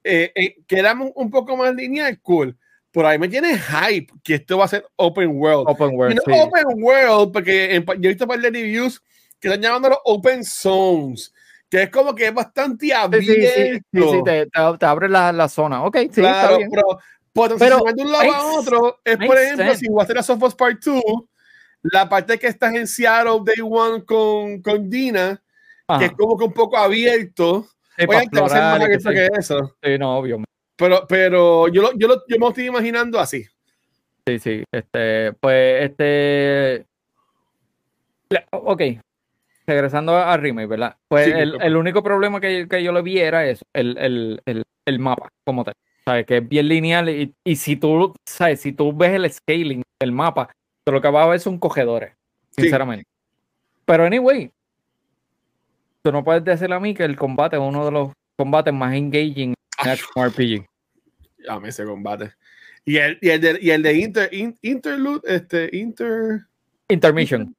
eh, 0.05 0.33
eh 0.35 0.57
que 0.67 0.79
era 0.79 0.95
un, 0.95 1.31
poco 1.31 1.57
más 1.57 1.75
lineal, 1.75 2.21
cool. 2.21 2.57
Por 2.93 3.07
ahí 3.07 3.19
me 3.19 3.29
tiene 3.29 3.57
hype 3.57 4.13
que 4.25 4.35
esto 4.35 4.59
va 4.59 4.65
a 4.65 4.69
ser 4.69 4.85
open 4.97 5.31
world. 5.31 5.69
Open 5.69 5.91
world. 5.95 6.21
sí. 6.25 6.33
Open 6.33 6.83
world, 6.83 7.33
porque 7.33 7.83
yo 7.87 7.95
he 7.95 8.09
visto 8.09 8.25
un 8.25 8.29
par 8.29 8.41
de 8.41 8.51
reviews 8.51 9.01
que 9.39 9.49
están 9.49 9.63
llamándolo 9.63 9.99
open 10.05 10.45
zones, 10.45 11.33
que 11.69 11.85
es 11.85 11.91
como 11.91 12.15
que 12.15 12.27
es 12.27 12.35
bastante 12.35 12.93
abierto. 12.93 13.33
Sí, 13.33 13.81
sí, 13.93 14.09
sí, 14.11 14.25
te, 14.25 14.47
te, 14.47 14.87
abre 14.87 15.09
la, 15.09 15.33
la, 15.33 15.49
zona. 15.49 15.85
Ok, 15.85 15.97
sí, 15.97 16.09
claro, 16.21 16.41
está 16.41 16.57
bien. 16.59 16.71
Pero, 16.71 16.99
pues, 17.33 17.53
pero 17.59 17.79
si 17.79 17.95
de 17.95 18.03
un 18.03 18.13
lado 18.13 18.35
a 18.35 18.53
otro, 18.59 19.01
es 19.05 19.17
por 19.17 19.39
ejemplo, 19.39 19.75
si 19.75 19.89
vas 19.89 20.11
a 20.11 20.21
hacer 20.21 20.57
Part 20.57 20.85
2, 20.85 21.03
la 21.83 22.09
parte 22.09 22.39
que 22.39 22.49
estás 22.49 22.75
en 22.75 22.87
Seattle 22.87 23.41
Day 23.45 23.65
One 23.65 24.05
con, 24.05 24.61
con 24.63 24.91
Dina, 24.91 25.43
que 25.99 26.07
es 26.07 26.13
como 26.13 26.37
que 26.37 26.45
un 26.45 26.53
poco 26.53 26.77
abierto. 26.77 27.67
Sí, 27.97 28.05
Oye, 28.09 28.29
te 28.31 28.41
va 28.41 28.47
a 28.47 28.49
ser 28.49 28.63
más 28.63 28.89
que, 28.89 29.15
que, 29.15 29.29
eso. 29.39 29.77
Sí, 29.83 29.99
no, 29.99 30.19
obvio. 30.19 30.43
Pero, 30.81 31.07
pero 31.07 31.69
yo, 31.69 31.83
lo, 31.83 31.93
yo, 31.99 32.09
lo, 32.09 32.15
yo 32.27 32.37
me 32.37 32.39
lo 32.39 32.49
estoy 32.49 32.67
imaginando 32.67 33.21
así. 33.21 33.45
Sí, 34.27 34.39
sí. 34.39 34.65
Este, 34.73 35.35
pues, 35.35 35.91
este. 35.91 36.87
Ok. 38.51 38.83
Regresando 39.67 40.17
a 40.17 40.35
remake, 40.39 40.69
¿verdad? 40.69 40.97
Pues 41.07 41.29
el, 41.29 41.61
el, 41.61 41.77
único 41.77 42.03
problema 42.03 42.41
que, 42.41 42.67
que, 42.67 42.83
yo 42.83 42.93
le 42.93 43.03
vi 43.03 43.19
era 43.19 43.47
eso, 43.47 43.65
el, 43.75 43.97
el, 43.99 44.43
el, 44.47 44.65
el 44.87 44.99
mapa 44.99 45.29
como 45.45 45.65
tal. 45.65 45.75
Que 46.27 46.39
es 46.39 46.49
bien 46.49 46.67
lineal 46.67 47.09
y, 47.09 47.35
y, 47.45 47.57
si 47.57 47.77
tú, 47.77 48.15
¿sabes? 48.27 48.63
Si 48.63 48.73
tú 48.73 48.93
ves 48.93 49.13
el 49.13 49.31
scaling 49.31 49.83
del 50.01 50.13
mapa, 50.13 50.51
lo 50.87 51.01
que 51.01 51.11
va 51.11 51.23
a 51.23 51.29
ver 51.29 51.39
son 51.39 51.59
cogedores, 51.59 52.15
sinceramente. 52.51 53.05
Pero 53.85 54.05
anyway, 54.05 54.51
tú 56.03 56.11
no 56.11 56.25
puedes 56.25 56.43
decirle 56.43 56.75
a 56.75 56.81
mí 56.81 56.95
que 56.95 57.05
el 57.05 57.17
combate 57.17 57.57
es 57.57 57.63
uno 57.63 57.85
de 57.85 57.93
los 57.93 58.13
combates 58.37 58.75
más 58.75 58.95
engaging 58.95 59.55
en 59.85 59.97
RPG. 59.97 60.70
Ya 61.47 61.59
me 61.61 61.69
ese 61.69 61.85
combate. 61.85 62.33
Y 62.85 62.97
el, 62.97 63.19
y 63.21 63.31
el 63.31 63.41
de, 63.41 63.59
y 63.61 63.71
el 63.71 63.83
de 63.83 63.95
inter, 63.95 64.31
Interlude, 64.63 65.21
este, 65.25 65.77
Inter... 65.77 66.47
Intermission. 66.89 67.55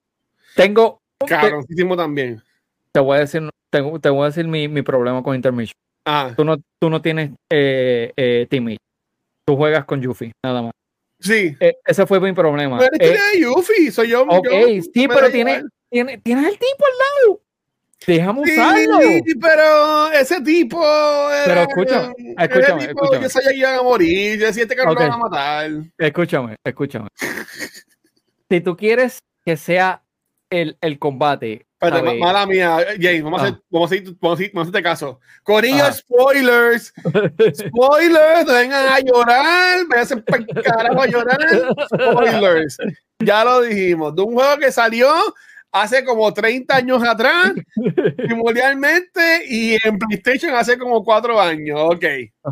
Tengo... 0.55 1.01
Carosísimo 1.27 1.95
también. 1.95 2.41
Te 2.91 2.99
voy 2.99 3.17
a 3.17 3.19
decir, 3.21 3.47
tengo, 3.69 3.99
te 3.99 4.09
voy 4.09 4.23
a 4.23 4.25
decir 4.27 4.47
mi, 4.47 4.67
mi 4.67 4.81
problema 4.81 5.21
con 5.21 5.35
Intermission. 5.35 5.75
Ah. 6.05 6.33
Tú, 6.35 6.43
no, 6.43 6.57
tú 6.79 6.89
no 6.89 7.01
tienes 7.01 7.31
eh, 7.49 8.11
eh, 8.17 8.77
Tú 9.45 9.55
juegas 9.55 9.85
con 9.85 10.01
Yuffie, 10.01 10.31
nada 10.43 10.63
más. 10.63 10.71
Sí. 11.19 11.55
Eh, 11.59 11.75
ese 11.85 12.05
fue 12.07 12.19
mi 12.19 12.33
problema. 12.33 12.79
Pero 12.79 12.91
eh, 12.99 13.39
Yuffie, 13.39 13.91
soy 13.91 14.09
yo. 14.09 14.23
Ok, 14.23 14.47
sí, 14.93 15.07
pero 15.07 15.29
tiene, 15.29 15.63
tiene, 15.89 16.17
tienes 16.17 16.47
el 16.47 16.57
tipo 16.57 16.83
al 16.85 17.27
lado. 17.27 17.41
Déjame 18.07 18.41
usarlo. 18.41 18.99
Sí, 18.99 19.35
pero 19.39 20.11
ese 20.11 20.41
tipo. 20.41 20.81
Era, 21.31 21.45
pero 21.45 21.61
escúchame, 21.61 22.13
escúchame, 22.37 22.87
tipo, 22.87 23.03
escúchame. 23.03 23.23
Yo 23.23 23.29
sabía 23.29 23.49
que 23.49 23.57
iban 23.57 23.75
a 23.75 23.83
morir. 23.83 24.39
Yo 24.39 24.45
decía 24.47 24.63
este 24.63 24.75
carro 24.75 24.93
okay. 24.93 25.05
lo 25.05 25.11
van 25.11 25.19
a 25.19 25.23
matar. 25.23 25.71
Escúchame, 25.97 26.55
escúchame. 26.63 27.07
si 28.49 28.61
tú 28.61 28.75
quieres 28.75 29.19
que 29.45 29.57
sea 29.57 30.03
el, 30.49 30.77
el 30.81 30.99
combate 30.99 31.65
Espérate, 31.81 32.19
mala 32.19 32.45
mía, 32.45 32.77
James, 32.99 33.23
vamos, 33.23 33.41
a 33.41 33.45
hacer, 33.45 33.55
ah. 33.57 33.63
vamos, 33.71 33.91
a 33.91 33.95
hacer, 33.95 34.03
vamos, 34.21 34.21
a 34.21 34.33
hacer, 34.33 34.51
vamos 34.53 34.67
a 34.67 34.69
este 34.69 34.83
caso. 34.83 35.19
Corillo, 35.41 35.83
ah. 35.83 35.91
spoilers. 35.91 36.93
Spoilers, 37.55 38.45
vengan 38.45 38.87
a 38.87 38.99
llorar, 38.99 39.87
me 39.87 39.95
hacen 39.95 40.23
carajo 40.63 41.01
a 41.01 41.07
llorar. 41.07 41.39
Spoilers. 41.87 42.77
Ya 43.17 43.43
lo 43.43 43.61
dijimos, 43.61 44.15
de 44.15 44.21
un 44.21 44.35
juego 44.35 44.57
que 44.59 44.71
salió 44.71 45.11
hace 45.71 46.03
como 46.03 46.33
30 46.33 46.75
años 46.75 47.03
atrás, 47.03 47.53
primordialmente, 48.17 49.43
y 49.47 49.77
en 49.83 49.97
PlayStation 49.97 50.53
hace 50.55 50.77
como 50.77 51.03
4 51.03 51.39
años. 51.39 51.79
Ok, 51.81 52.05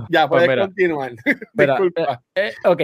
ya 0.09 0.27
pues 0.27 0.45
puedes 0.45 0.65
continuar. 0.65 1.13
Disculpa. 1.53 2.21
Eh, 2.35 2.47
eh, 2.47 2.53
ok, 2.67 2.81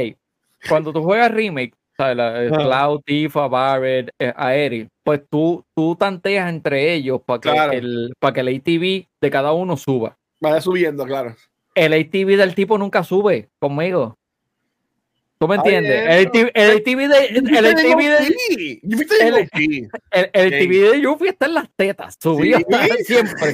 cuando 0.68 0.92
tú 0.92 1.04
juegas 1.04 1.32
remake, 1.32 1.74
¿sabes? 1.98 2.52
Cloud, 2.52 3.02
Tifa, 3.06 3.48
Barrett, 3.48 4.10
eh, 4.20 4.34
Aeri, 4.36 4.88
pues 5.04 5.22
tú, 5.30 5.64
tú 5.76 5.96
tanteas 5.96 6.50
entre 6.50 6.94
ellos 6.94 7.22
para 7.26 7.40
que, 7.40 7.78
el, 7.78 8.14
para 8.20 8.34
que 8.34 8.40
el 8.42 8.48
ATV 8.50 9.08
de 9.22 9.32
cada 9.32 9.54
uno 9.54 9.78
suba. 9.78 10.18
Vaya 10.42 10.60
subiendo, 10.62 11.06
claro. 11.06 11.36
El 11.76 11.94
ATV 11.94 12.38
del 12.38 12.56
tipo 12.56 12.78
nunca 12.78 13.04
sube 13.04 13.50
conmigo. 13.60 14.18
¿Tú 15.38 15.48
me 15.48 15.56
entiendes? 15.56 16.06
el, 16.08 16.28
ATV, 16.28 16.52
el 16.54 16.78
ATV 16.78 16.98
de. 17.10 17.26
El 17.58 17.66
ATV 17.66 17.98
de. 17.98 18.80
El, 19.20 20.30
el, 20.34 20.54
ATV 20.54 20.92
de 20.92 21.02
Yuffie 21.02 21.30
está 21.30 21.46
en 21.48 21.54
las 21.56 21.70
tetas. 21.76 22.16
Subió 22.22 22.58
siempre. 23.06 23.54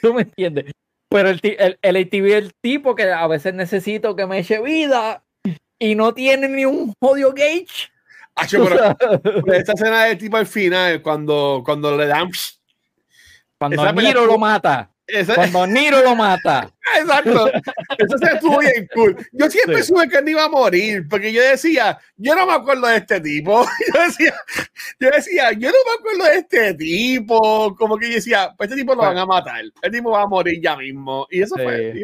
¿Tú 0.00 0.14
me 0.14 0.22
entiendes? 0.22 0.66
Pero 1.08 1.28
el, 1.30 1.40
el, 1.42 1.78
el 1.82 1.96
ATV 1.96 2.24
del 2.24 2.54
tipo 2.60 2.94
que 2.94 3.10
a 3.10 3.26
veces 3.26 3.52
necesito 3.52 4.14
que 4.14 4.26
me 4.26 4.38
eche 4.38 4.62
vida 4.62 5.24
y 5.78 5.96
no 5.96 6.14
tiene 6.14 6.48
ni 6.48 6.64
un 6.64 6.94
jodido 7.00 7.32
gauge. 7.32 7.90
pero, 8.50 9.52
esta 9.52 9.72
escena 9.72 10.04
de 10.04 10.16
tipo 10.16 10.36
al 10.36 10.46
final, 10.46 11.02
cuando, 11.02 11.62
cuando 11.64 11.96
le 11.96 12.06
dan. 12.06 12.30
Cuando 13.58 13.92
Miro 13.92 14.24
lo 14.26 14.38
mata. 14.38 14.91
Cuando 15.34 15.66
Niro 15.66 16.02
lo 16.02 16.14
mata. 16.14 16.70
Exacto. 17.00 17.50
Eso 17.98 18.18
se 18.18 18.26
estuvo 18.34 18.58
bien 18.58 18.88
cool. 18.94 19.16
Yo 19.32 19.50
siempre 19.50 19.82
supe 19.82 20.08
que 20.08 20.18
él 20.18 20.28
iba 20.28 20.44
a 20.44 20.48
morir, 20.48 21.06
porque 21.08 21.32
yo 21.32 21.42
decía, 21.42 21.98
yo 22.16 22.34
no 22.34 22.46
me 22.46 22.52
acuerdo 22.52 22.86
de 22.86 22.96
este 22.96 23.20
tipo. 23.20 23.64
Yo 23.94 24.02
decía, 24.02 24.34
yo 25.00 25.10
decía, 25.10 25.52
yo 25.52 25.68
no 25.68 25.76
me 25.86 25.98
acuerdo 25.98 26.24
de 26.24 26.38
este 26.38 26.74
tipo. 26.74 27.74
Como 27.76 27.98
que 27.98 28.08
yo 28.08 28.14
decía, 28.14 28.54
pues 28.56 28.70
este 28.70 28.80
tipo 28.80 28.94
lo 28.94 29.02
van 29.02 29.18
a 29.18 29.26
matar. 29.26 29.62
El 29.82 29.92
tipo 29.92 30.10
va 30.10 30.22
a 30.22 30.26
morir 30.26 30.60
ya 30.62 30.76
mismo. 30.76 31.26
Y 31.30 31.42
eso 31.42 31.56
fue. 31.56 31.94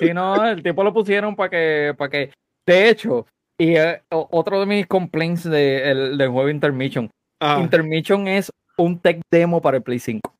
sí, 0.00 0.12
no, 0.12 0.48
el 0.48 0.62
tipo 0.62 0.82
lo 0.82 0.92
pusieron 0.92 1.34
para 1.34 1.50
que, 1.50 1.94
para 1.96 2.10
que. 2.10 2.32
De 2.66 2.88
hecho, 2.88 3.26
y 3.58 3.76
eh, 3.76 4.02
otro 4.10 4.60
de 4.60 4.66
mis 4.66 4.86
complaints 4.86 5.44
de, 5.44 6.14
del 6.16 6.28
juego 6.28 6.48
Intermission. 6.48 7.10
Intermission 7.58 8.26
es 8.26 8.50
un 8.76 8.98
tech 8.98 9.20
demo 9.30 9.60
para 9.60 9.76
el 9.76 9.82
Play 9.82 9.98
5 9.98 10.33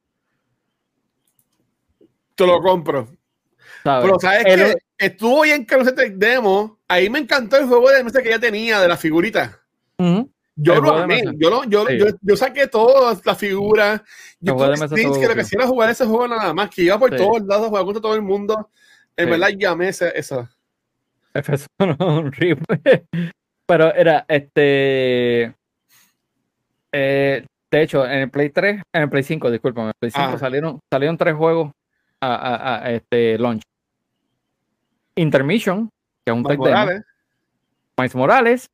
te 2.35 2.47
lo 2.47 2.61
compro. 2.61 3.09
Pero 3.83 4.19
sabes 4.19 4.45
que 4.45 4.79
estuvo 4.99 5.43
bien 5.43 5.67
que 5.67 5.75
ese 5.77 5.93
demo. 6.11 6.79
Ahí 6.89 7.11
me 7.11 7.19
encantó 7.19 7.57
el 7.59 7.67
juego 7.67 7.91
de 7.91 8.03
mesa 8.03 8.23
que 8.23 8.31
ya 8.31 8.39
tenía 8.39 8.81
de 8.81 8.89
la 8.89 8.97
figurita. 8.97 9.61
Yo 10.57 10.81
lo 10.81 10.95
amé. 10.95 11.23
Yo, 11.37 11.65
yo, 11.65 11.87
yo, 12.23 12.37
saqué 12.37 12.67
todas 12.67 13.25
las 13.25 13.39
figuras. 13.39 14.03
Yo 14.41 14.57
que 14.57 15.29
lo 15.29 15.35
que 15.35 15.41
hacía 15.41 15.59
era 15.59 15.67
jugar 15.67 15.91
ese 15.91 16.07
juego 16.07 16.29
nada 16.29 16.55
más, 16.55 16.71
que 16.71 16.83
iba 16.83 16.99
por 16.99 17.15
todos 17.15 17.43
lados, 17.43 17.69
jugar 17.69 17.85
contra 17.85 18.03
todo 18.03 18.15
el 18.15 18.23
mundo. 18.23 18.71
En 19.17 19.31
verdad 19.31 19.51
llamé 19.57 19.89
esa. 19.89 20.09
eso. 20.11 20.49
Eso 21.35 21.67
no 21.79 22.31
Pero 23.67 23.95
era 23.95 24.25
este. 24.29 25.55
Eh, 26.93 27.45
de 27.71 27.83
hecho, 27.83 28.07
en 28.07 28.21
el 28.21 28.31
Play 28.31 28.51
3, 28.51 28.83
en 28.93 29.03
el 29.03 29.09
Play 29.11 29.25
5, 29.25 29.51
disculpa, 29.51 29.83
en 29.83 29.89
el 29.89 29.95
Play 29.99 30.13
5 30.13 30.25
ah. 30.25 30.39
salieron, 30.39 30.79
salieron 30.89 31.19
tres 31.19 31.35
juegos 31.35 31.73
a, 32.25 32.91
este 32.93 33.39
launch. 33.39 33.63
Intermission, 35.17 35.91
que 36.25 36.33
es 36.33 36.37
un 36.37 36.45
tech 36.45 36.59
Morales. 36.59 37.03
Morales 38.15 38.71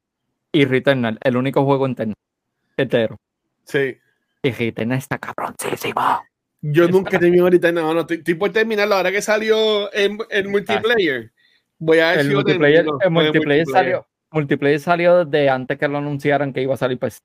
y 0.52 0.64
Returnal, 0.64 1.18
el 1.22 1.36
único 1.36 1.64
juego 1.64 1.86
interno, 1.86 2.14
entero. 2.76 3.16
Sí. 3.64 3.98
Y 4.42 4.50
Returnal 4.50 4.98
está 4.98 5.18
cabroncísimo. 5.18 6.22
Yo 6.62 6.88
nunca 6.88 7.16
he 7.16 7.20
tenido 7.20 7.48
Returnal, 7.48 7.84
no, 7.84 7.94
no, 7.94 8.06
estoy, 8.08 8.34
por 8.34 8.50
terminarlo 8.50 8.94
ahora 8.94 9.12
que 9.12 9.22
salió 9.22 9.92
en, 9.92 10.18
multiplayer. 10.50 11.32
Voy 11.78 11.98
a 11.98 12.10
ver 12.10 12.20
el 12.20 12.32
multiplayer, 12.32 12.86
el 13.00 13.10
multiplayer, 13.10 13.66
salió. 13.66 14.06
Multiplayer 14.30 14.80
salió 14.80 15.24
desde 15.24 15.48
antes 15.48 15.78
que 15.78 15.88
lo 15.88 15.98
anunciaran 15.98 16.52
que 16.52 16.62
iba 16.62 16.74
a 16.74 16.78
salir 16.78 16.98
pues. 16.98 17.22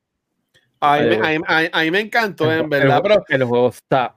A 0.81 0.99
mí, 0.99 1.91
me, 1.91 1.99
encantó, 1.99 2.51
en 2.51 2.69
verdad. 2.69 3.01
pero 3.01 3.23
el 3.27 3.43
juego 3.45 3.69
está 3.69 4.15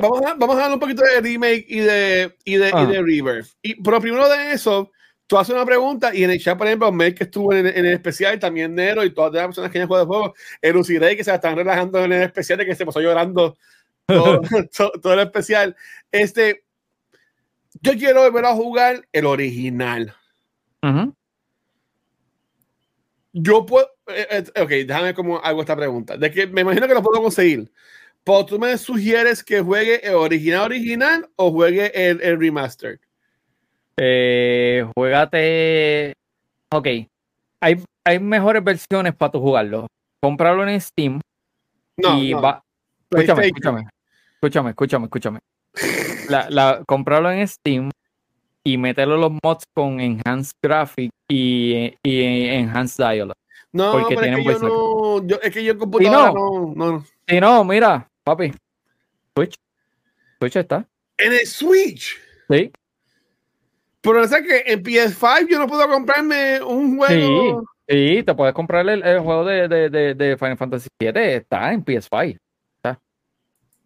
vamos, 0.00 0.22
a, 0.22 0.34
vamos 0.34 0.56
a 0.56 0.64
hablar 0.64 0.72
un 0.72 0.80
poquito 0.80 1.02
de 1.02 1.20
remake 1.20 1.66
y 1.68 1.80
de, 1.80 2.36
y 2.44 2.56
de, 2.56 2.68
y 2.68 2.72
ah. 2.72 2.86
de 2.86 3.02
Rebirth. 3.02 3.48
Y, 3.62 3.82
pero 3.82 4.00
primero 4.00 4.28
de 4.28 4.52
eso, 4.52 4.90
tú 5.26 5.36
haces 5.36 5.54
una 5.54 5.66
pregunta 5.66 6.14
y 6.14 6.24
en 6.24 6.30
el 6.30 6.40
chat, 6.40 6.56
por 6.56 6.66
ejemplo, 6.66 6.90
Mel 6.92 7.14
que 7.14 7.24
estuvo 7.24 7.52
en, 7.52 7.66
en, 7.66 7.86
el 7.86 7.94
especial, 7.94 8.38
también 8.38 8.74
Nero 8.74 9.04
y 9.04 9.10
todas 9.12 9.32
las 9.32 9.46
personas 9.46 9.70
que 9.70 9.80
han 9.80 9.86
jugado 9.86 10.04
el 10.04 10.08
juego, 10.08 10.34
Elucidé 10.62 11.16
que 11.16 11.24
se 11.24 11.34
están 11.34 11.56
relajando 11.56 12.02
en 12.04 12.12
el 12.12 12.22
especial 12.22 12.58
de 12.58 12.66
que 12.66 12.74
se 12.74 12.86
pasó 12.86 13.00
llorando 13.00 13.56
todo, 14.06 14.42
todo, 15.02 15.14
el 15.14 15.20
especial. 15.20 15.76
Este, 16.12 16.64
yo 17.80 17.92
quiero 17.92 18.22
volver 18.22 18.44
a 18.44 18.54
jugar 18.54 19.06
el 19.12 19.26
original. 19.26 20.14
Yo 23.32 23.66
puedo. 23.66 23.88
Eh, 24.06 24.44
eh, 24.54 24.62
ok, 24.62 24.68
déjame 24.86 25.14
como 25.14 25.38
hago 25.38 25.62
esta 25.62 25.74
pregunta. 25.74 26.16
De 26.16 26.30
que 26.30 26.46
me 26.46 26.60
imagino 26.60 26.86
que 26.86 26.94
lo 26.94 27.02
puedo 27.02 27.22
conseguir. 27.22 27.72
Tú 28.24 28.58
me 28.58 28.76
sugieres 28.78 29.44
que 29.44 29.60
juegue 29.60 30.06
el 30.06 30.14
original 30.14 30.62
original 30.62 31.28
o 31.36 31.50
juegue 31.50 31.92
el, 31.94 32.22
el 32.22 32.40
remaster. 32.40 32.98
Eh, 33.96 34.86
juegate. 34.96 36.14
Ok. 36.72 36.88
Hay, 37.60 37.84
hay 38.04 38.18
mejores 38.18 38.64
versiones 38.64 39.14
para 39.14 39.32
tu 39.32 39.40
jugarlo. 39.40 39.86
Comprarlo 40.22 40.66
en 40.66 40.80
Steam. 40.80 41.20
No, 41.98 42.18
y 42.18 42.32
va. 42.32 42.62
Escúchame, 43.10 43.46
escúchame. 43.46 43.86
Escúchame, 44.34 44.70
escúchame, 44.70 45.04
escúchame. 45.04 45.38
La, 46.28 46.48
la, 46.48 46.82
comprarlo 46.86 47.30
en 47.30 47.46
Steam 47.46 47.90
y 48.64 48.78
meterlo 48.78 49.18
los 49.18 49.32
mods 49.42 49.64
con 49.74 50.00
Enhanced 50.00 50.54
Graphic 50.62 51.10
y, 51.28 51.94
y 52.02 52.22
Enhanced 52.22 53.04
Dialogue. 53.04 53.38
No, 53.72 53.92
porque 53.92 54.16
tienen 54.16 54.40
es, 54.40 54.46
que 54.46 54.52
yo 54.52 54.58
no, 54.60 55.26
yo, 55.26 55.36
es 55.42 55.52
que 55.52 55.64
yo 55.64 55.72
en 55.72 55.78
computadora 55.78 56.32
no, 56.32 56.72
no, 56.74 56.92
no. 56.92 57.04
Si 57.28 57.40
no, 57.40 57.64
mira, 57.64 58.08
papi. 58.24 58.52
Switch. 59.36 59.54
Switch 60.38 60.56
está. 60.56 60.88
¿En 61.18 61.32
el 61.32 61.46
Switch? 61.46 62.18
Sí. 62.48 62.72
Pero 64.00 64.22
es 64.22 64.30
que 64.30 64.64
en 64.66 64.82
PS5 64.82 65.48
yo 65.48 65.58
no 65.58 65.66
puedo 65.66 65.88
comprarme 65.88 66.62
un 66.62 66.98
juego. 66.98 67.64
Sí, 67.88 68.16
sí 68.16 68.22
te 68.22 68.34
puedes 68.34 68.54
comprar 68.54 68.86
el, 68.88 69.18
juego 69.20 69.44
de, 69.44 69.68
de, 69.68 70.14
de, 70.14 70.36
Final 70.36 70.58
Fantasy 70.58 70.88
VII. 71.00 71.12
Está 71.14 71.72
en 71.72 71.84
PS5. 71.84 72.38
Está. 72.76 73.00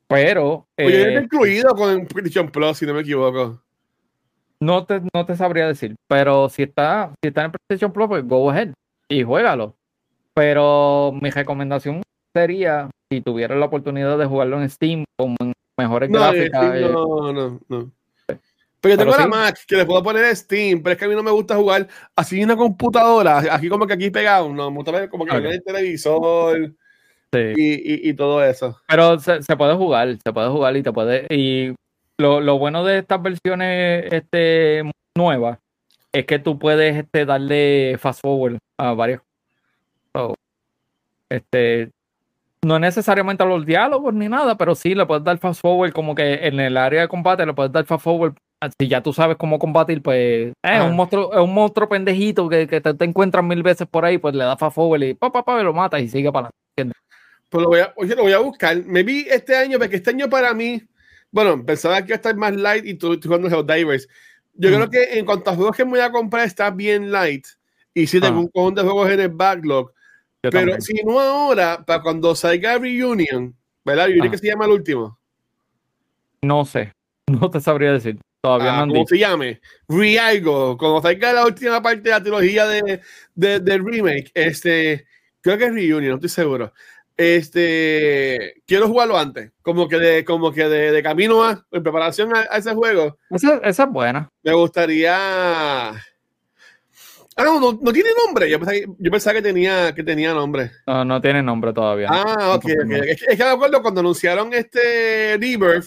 Pero. 0.09 0.67
Oye, 0.77 1.15
eh, 1.15 1.21
incluido 1.23 1.75
con 1.75 2.07
PlayStation 2.07 2.51
Plus, 2.51 2.79
si 2.79 2.87
no 2.87 2.95
me 2.95 3.03
equivoco. 3.03 3.63
No 4.61 4.85
te, 4.85 5.01
no 5.15 5.25
te 5.25 5.37
sabría 5.37 5.69
decir. 5.69 5.95
Pero 6.09 6.49
si 6.49 6.65
está, 6.65 7.13
si 7.23 7.29
está 7.29 7.45
en 7.45 7.53
PlayStation 7.53 7.93
Plus, 7.93 8.09
pues 8.09 8.27
go 8.27 8.51
ahead 8.51 8.75
y 9.09 9.23
juégalo. 9.23 9.77
Pero 10.35 11.13
mi 11.21 11.31
recomendación 11.31 12.03
sería 12.35 12.91
si 13.11 13.21
tuvieras 13.21 13.59
la 13.59 13.67
oportunidad 13.67 14.19
de 14.19 14.27
jugarlo 14.27 14.61
en 14.61 14.69
Steam 14.71 15.05
con 15.17 15.37
mejores 15.77 16.11
gráficas. 16.11 16.75
Eh, 16.77 16.91
no, 16.93 17.33
no, 17.33 17.61
no. 17.69 17.93
Pero 18.81 18.95
yo 18.95 18.99
tengo 18.99 19.17
la 19.17 19.27
Mac 19.27 19.59
que 19.67 19.77
le 19.77 19.87
puedo 19.87 20.03
poner 20.03 20.35
Steam, 20.37 20.83
pero 20.83 20.93
es 20.93 20.99
que 20.99 21.05
a 21.05 21.09
mí 21.09 21.15
no 21.15 21.23
me 21.23 21.33
gusta 21.33 21.57
jugar 21.57 21.89
así 22.15 22.39
en 22.39 22.45
una 22.45 22.57
computadora, 22.57 23.39
aquí 23.51 23.69
como 23.69 23.87
que 23.87 23.95
aquí 23.95 24.11
pegado, 24.11 24.53
no, 24.53 24.71
me 24.71 24.77
gusta 24.77 24.93
ver 24.93 25.09
como 25.09 25.25
que 25.25 25.37
en 25.37 25.47
el 25.47 25.65
televisor 25.65 26.75
y, 27.33 28.09
y, 28.09 28.15
todo 28.15 28.43
eso. 28.45 28.81
Pero 28.87 29.19
se, 29.19 29.43
se, 29.43 29.57
puede 29.57 29.75
jugar, 29.75 30.17
se 30.23 30.33
puede 30.33 30.49
jugar 30.49 30.77
y 30.77 30.83
te 30.83 30.93
puede. 30.93 31.27
Y 31.29 31.75
lo, 32.19 32.41
lo 32.41 32.59
bueno 32.59 32.85
de 32.85 32.99
estas 32.99 33.21
versiones 33.21 34.13
este, 34.13 34.89
nuevas 35.17 35.59
es 36.13 36.25
que 36.25 36.39
tú 36.39 36.59
puedes 36.59 36.97
este, 36.97 37.27
darle 37.27 37.97
fast 37.99 38.21
forward 38.21 38.59
a 38.79 38.93
varios. 38.93 39.23
este, 41.29 41.91
no 42.65 42.79
necesariamente 42.79 43.43
a 43.43 43.47
los 43.47 43.65
diálogos 43.65 44.15
ni 44.15 44.29
nada, 44.29 44.57
pero 44.57 44.75
sí 44.75 44.95
le 44.95 45.07
puedes 45.07 45.25
dar 45.25 45.39
fast 45.39 45.61
forward, 45.61 45.93
como 45.93 46.15
que 46.15 46.47
en 46.47 46.59
el 46.61 46.77
área 46.77 47.03
de 47.03 47.09
combate 47.09 47.47
le 47.47 47.55
puedes 47.55 47.73
dar 47.73 47.85
fast 47.85 48.05
forward. 48.05 48.35
Si 48.79 48.89
ya 48.89 49.01
tú 49.01 49.13
sabes 49.13 49.37
cómo 49.37 49.59
combatir, 49.59 50.03
pues 50.03 50.53
es 50.63 50.81
un 50.83 50.97
monstruo, 50.97 51.33
es 51.33 51.39
un 51.39 51.55
monstruo 51.55 51.89
pendejito 51.89 52.49
que, 52.49 52.67
que 52.67 52.81
te, 52.81 52.93
te, 52.93 53.05
encuentras 53.05 53.45
mil 53.45 53.63
veces 53.63 53.87
por 53.87 54.05
ahí, 54.05 54.19
pues 54.19 54.35
le 54.35 54.45
das 54.45 54.59
fast 54.59 54.75
forward 54.75 55.03
y 55.03 55.15
pa, 55.15 55.31
pa, 55.31 55.45
pa, 55.45 55.63
lo 55.63 55.73
matas 55.73 56.03
y 56.03 56.09
sigue 56.09 56.33
para 56.33 56.51
adelante. 56.77 56.99
Pues 57.49 57.63
lo 57.63 57.69
voy 57.69 57.81
a, 57.81 57.93
oye, 57.97 58.17
lo 58.17 58.23
voy 58.23 58.33
a 58.33 58.39
buscar. 58.39 58.77
Me 58.85 59.05
vi 59.05 59.27
este 59.31 59.57
año, 59.57 59.79
porque 59.79 59.97
este 59.97 60.11
año 60.11 60.29
para 60.29 60.53
mí, 60.55 60.83
bueno, 61.31 61.65
pensaba 61.65 62.01
que 62.01 62.09
iba 62.09 62.15
a 62.15 62.17
estar 62.17 62.37
más 62.37 62.55
light 62.55 62.85
y 62.85 62.95
tú, 62.95 63.19
tú 63.19 63.29
jugando 63.29 63.63
Divers. 63.63 64.09
Yo 64.55 64.71
creo 64.71 64.91
que 64.91 65.19
en 65.19 65.25
cuanto 65.25 65.51
a 65.51 65.55
juegos 65.55 65.77
que 65.77 65.85
me 65.85 65.93
voy 65.93 66.01
a 66.01 66.11
comprar 66.11 66.45
está 66.45 66.71
bien 66.71 67.13
light. 67.13 67.47
Y 67.95 68.09
sí 68.09 68.21
tengo 68.21 68.41
un 68.41 68.49
cojón 68.49 68.75
de 68.75 68.83
juegos 68.83 69.09
en 69.11 69.21
el 69.21 69.29
backlog 69.29 69.93
pero 70.41 70.81
si 70.81 70.95
no 71.05 71.19
ahora, 71.19 71.85
para 71.85 72.03
cuando 72.03 72.35
salga 72.35 72.79
Reunion, 72.79 73.55
¿verdad? 73.85 74.07
¿Reunion 74.07 74.31
que 74.31 74.39
se 74.39 74.47
llama 74.47 74.67
el 74.67 74.73
último? 74.73 75.19
No 76.43 76.65
sé, 76.65 76.93
no 77.27 77.51
te 77.51 77.61
sabría 77.61 77.93
decir. 77.93 78.19
Todavía 78.41 78.79
ah, 78.79 78.87
no 78.87 78.93
¿Cómo 78.93 79.07
se 79.07 79.19
llame? 79.19 79.61
Re-Algo. 79.89 80.79
Cuando 80.79 81.03
salga 81.03 81.33
la 81.33 81.45
última 81.45 81.83
parte 81.83 82.03
de 82.03 82.11
la 82.11 82.23
trilogía 82.23 82.67
de, 82.67 83.01
de, 83.35 83.59
del 83.59 83.85
remake, 83.85 84.31
este, 84.33 85.07
creo 85.41 85.59
que 85.59 85.65
es 85.65 85.73
Reunion, 85.73 86.11
no 86.11 86.15
estoy 86.15 86.29
seguro. 86.29 86.73
Este, 87.17 88.63
quiero 88.65 88.87
jugarlo 88.87 89.19
antes, 89.19 89.51
como 89.63 89.89
que 89.89 89.99
de, 89.99 90.25
como 90.25 90.53
que 90.53 90.69
de, 90.69 90.93
de 90.93 91.03
camino 91.03 91.43
a, 91.43 91.67
en 91.73 91.83
preparación 91.83 92.35
a, 92.35 92.43
ese 92.57 92.73
juego. 92.75 93.19
Esa, 93.31 93.57
esa 93.65 93.83
es 93.83 93.91
buena. 93.91 94.29
Me 94.45 94.53
gustaría 94.53 95.91
Ah, 97.39 97.45
no, 97.45 97.61
no, 97.61 97.93
tiene 97.93 98.11
nombre. 98.27 98.51
Yo 98.51 98.59
pensaba, 98.59 99.35
que, 99.37 99.43
tenía, 99.43 99.95
que 99.95 100.03
tenía 100.03 100.35
nombre. 100.35 100.73
No, 100.89 101.05
no 101.05 101.21
tiene 101.21 101.41
nombre 101.41 101.73
todavía. 101.73 102.09
Ah, 102.11 102.55
ok, 102.57 102.65
ok. 102.85 102.91
Es, 102.91 103.25
que 103.25 103.37
me 103.37 103.51
acuerdo 103.51 103.81
cuando 103.81 104.01
anunciaron 104.01 104.53
este 104.53 105.39
Rebirth, 105.39 105.87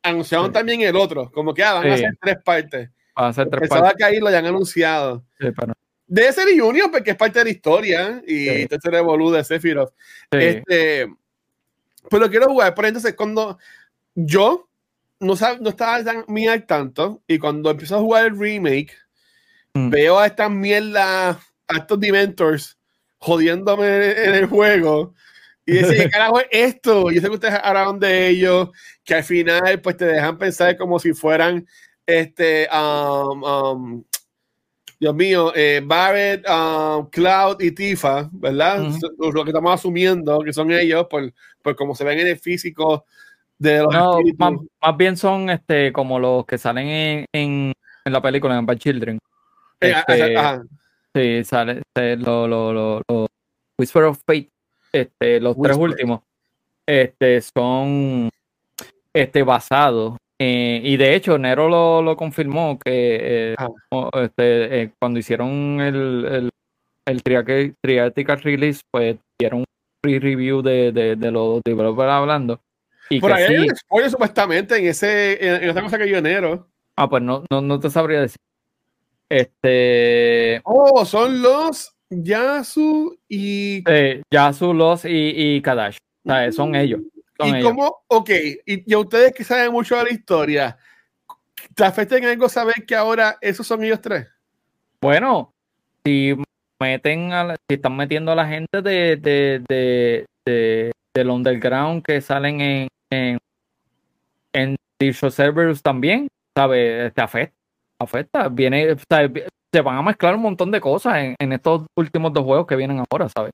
anunciaron 0.00 0.52
también 0.52 0.82
el 0.82 0.94
otro. 0.94 1.28
Como 1.32 1.52
que 1.52 1.64
ah, 1.64 1.72
van 1.72 1.90
a 1.90 1.96
ser 1.96 2.16
tres 2.20 2.36
partes. 2.44 2.90
Van 3.16 3.30
a 3.30 3.32
ser 3.32 3.50
tres 3.50 3.62
Pensaba 3.62 3.82
partes. 3.82 3.98
que 3.98 4.04
ahí 4.04 4.20
lo 4.20 4.28
hayan 4.28 4.46
anunciado. 4.46 5.24
Sí, 5.40 5.48
pero... 5.58 5.72
Debe 6.06 6.32
ser 6.32 6.46
Junior 6.56 6.88
porque 6.88 7.10
es 7.10 7.16
parte 7.16 7.40
de 7.40 7.46
la 7.46 7.50
historia 7.50 8.22
y 8.24 8.44
sí. 8.44 8.48
este 8.48 8.78
se 8.80 8.90
revolú 8.90 9.32
de 9.32 9.42
Sephiroth. 9.42 9.92
Este, 10.30 11.12
pues 12.08 12.22
lo 12.22 12.30
quiero 12.30 12.46
jugar. 12.46 12.74
Pero 12.76 12.88
entonces, 12.88 13.14
cuando 13.14 13.58
yo 14.14 14.68
no, 15.18 15.34
no 15.60 15.68
estaba 15.68 16.04
tan 16.04 16.24
muy 16.28 16.46
al 16.46 16.64
tanto 16.64 17.22
y 17.26 17.38
cuando 17.38 17.72
empiezo 17.72 17.96
a 17.96 18.00
jugar 18.00 18.26
el 18.26 18.38
remake 18.38 19.01
Mm. 19.74 19.90
veo 19.90 20.18
a 20.18 20.26
estas 20.26 20.50
mierdas, 20.50 21.38
a 21.68 21.76
estos 21.76 21.98
Dementors 21.98 22.78
jodiéndome 23.18 24.12
en 24.24 24.34
el 24.34 24.46
juego. 24.46 25.14
Y 25.64 25.74
decía, 25.74 26.04
¿qué 26.04 26.10
carajo 26.10 26.40
es 26.40 26.48
esto? 26.50 27.10
Yo 27.10 27.20
sé 27.20 27.28
que 27.28 27.34
ustedes 27.34 27.58
hablaron 27.62 28.00
de 28.00 28.28
ellos, 28.28 28.70
que 29.04 29.14
al 29.14 29.22
final 29.22 29.80
pues 29.80 29.96
te 29.96 30.06
dejan 30.06 30.36
pensar 30.36 30.76
como 30.76 30.98
si 30.98 31.12
fueran 31.12 31.66
este, 32.04 32.68
um, 32.72 33.44
um, 33.44 34.04
Dios 34.98 35.14
mío, 35.14 35.52
eh, 35.54 35.80
Barrett, 35.84 36.44
um, 36.48 37.08
Cloud 37.10 37.60
y 37.60 37.70
Tifa, 37.70 38.28
¿verdad? 38.32 38.88
Lo 39.18 39.44
que 39.44 39.50
estamos 39.50 39.72
asumiendo 39.72 40.40
que 40.40 40.52
son 40.52 40.72
ellos, 40.72 41.06
por, 41.08 41.32
por 41.62 41.76
como 41.76 41.94
se 41.94 42.04
ven 42.04 42.18
en 42.18 42.26
el 42.26 42.38
físico 42.38 43.06
de 43.56 43.78
los 43.78 43.92
no, 43.92 44.18
más, 44.38 44.96
bien 44.96 45.16
son 45.16 45.48
este 45.48 45.92
como 45.92 46.18
los 46.18 46.44
que 46.46 46.58
salen 46.58 46.88
en, 46.88 47.72
en, 48.04 48.12
la 48.12 48.20
película 48.20 48.58
en 48.58 48.66
Bad 48.66 48.78
Children. 48.78 49.18
Eh, 49.82 49.94
este, 51.14 51.42
sí, 51.42 51.44
sale, 51.44 51.82
los 51.94 52.48
lo, 52.48 52.72
lo, 52.72 53.26
Whisper 53.78 54.04
of 54.04 54.20
Fate, 54.26 54.50
este, 54.92 55.40
los 55.40 55.56
tres 55.60 55.76
últimos, 55.76 56.20
este, 56.86 57.40
son 57.40 58.30
este, 59.12 59.42
basados 59.42 60.16
y 60.44 60.96
de 60.96 61.14
hecho, 61.14 61.38
Nero 61.38 61.68
lo, 61.68 62.02
lo 62.02 62.16
confirmó 62.16 62.78
que 62.78 63.52
eh, 63.52 63.54
ah. 63.58 63.68
este, 64.14 64.82
eh, 64.82 64.92
cuando 64.98 65.18
hicieron 65.18 65.80
el, 65.80 66.50
el, 67.06 67.22
el 67.24 68.42
Release, 68.42 68.80
pues 68.90 69.18
dieron 69.38 69.60
un 69.60 69.64
free 70.02 70.18
review 70.18 70.62
de, 70.62 70.90
de, 70.92 71.16
de 71.16 71.30
los 71.30 71.60
developers 71.64 72.10
hablando. 72.10 72.60
Y 73.08 73.20
Por 73.20 73.32
ahí 73.32 73.44
hay 73.44 73.68
un 73.68 73.76
spoiler 73.76 74.10
supuestamente 74.10 74.78
en, 74.78 74.86
ese, 74.86 75.46
en, 75.46 75.70
esa 75.70 75.82
cosa 75.82 75.98
que 75.98 76.08
yo 76.08 76.20
Nero. 76.20 76.68
Ah, 76.96 77.08
pues 77.08 77.22
no, 77.22 77.44
no, 77.50 77.60
no 77.60 77.78
te 77.78 77.90
sabría 77.90 78.22
decir. 78.22 78.38
Este. 79.32 80.60
Oh, 80.64 81.06
son 81.06 81.40
los 81.40 81.96
Yasu 82.10 83.18
y. 83.30 83.82
Eh, 83.88 84.22
Yasu, 84.30 84.74
los 84.74 85.06
y, 85.06 85.32
y 85.34 85.62
Kadash. 85.62 85.96
son 86.50 86.74
ellos. 86.74 87.00
¿Y 87.42 87.62
cómo? 87.62 88.02
Ok, 88.08 88.28
y, 88.66 88.92
a 88.92 88.98
ustedes 88.98 89.32
que 89.32 89.42
saben 89.42 89.72
mucho 89.72 89.96
de 89.96 90.04
la 90.04 90.10
historia, 90.10 90.76
¿te 91.74 91.82
afecta 91.82 92.18
en 92.18 92.26
algo 92.26 92.46
saber 92.50 92.84
que 92.86 92.94
ahora 92.94 93.38
esos 93.40 93.66
son 93.66 93.82
ellos 93.82 94.02
tres? 94.02 94.28
Bueno, 95.00 95.54
si 96.04 96.34
meten 96.78 97.32
a 97.32 97.56
si 97.56 97.76
están 97.76 97.96
metiendo 97.96 98.32
a 98.32 98.36
la 98.36 98.46
gente 98.46 98.82
de, 98.82 99.16
de, 99.16 99.62
de, 99.66 100.26
de 100.44 100.92
del 101.14 101.30
underground 101.30 102.02
que 102.04 102.20
salen 102.20 102.60
en, 102.60 102.88
en, 103.10 103.38
en 104.52 104.76
dicho 105.00 105.30
servers 105.30 105.82
también, 105.82 106.28
¿sabes? 106.54 107.14
Te 107.14 107.22
afecta, 107.22 107.56
afecta. 108.02 108.48
Viene, 108.48 108.96
se 109.72 109.80
van 109.80 109.96
a 109.96 110.02
mezclar 110.02 110.34
un 110.34 110.42
montón 110.42 110.70
de 110.70 110.80
cosas 110.80 111.16
en, 111.16 111.36
en 111.38 111.52
estos 111.52 111.82
últimos 111.96 112.32
dos 112.32 112.44
juegos 112.44 112.66
que 112.66 112.76
vienen 112.76 113.02
ahora, 113.10 113.28
¿sabes? 113.28 113.52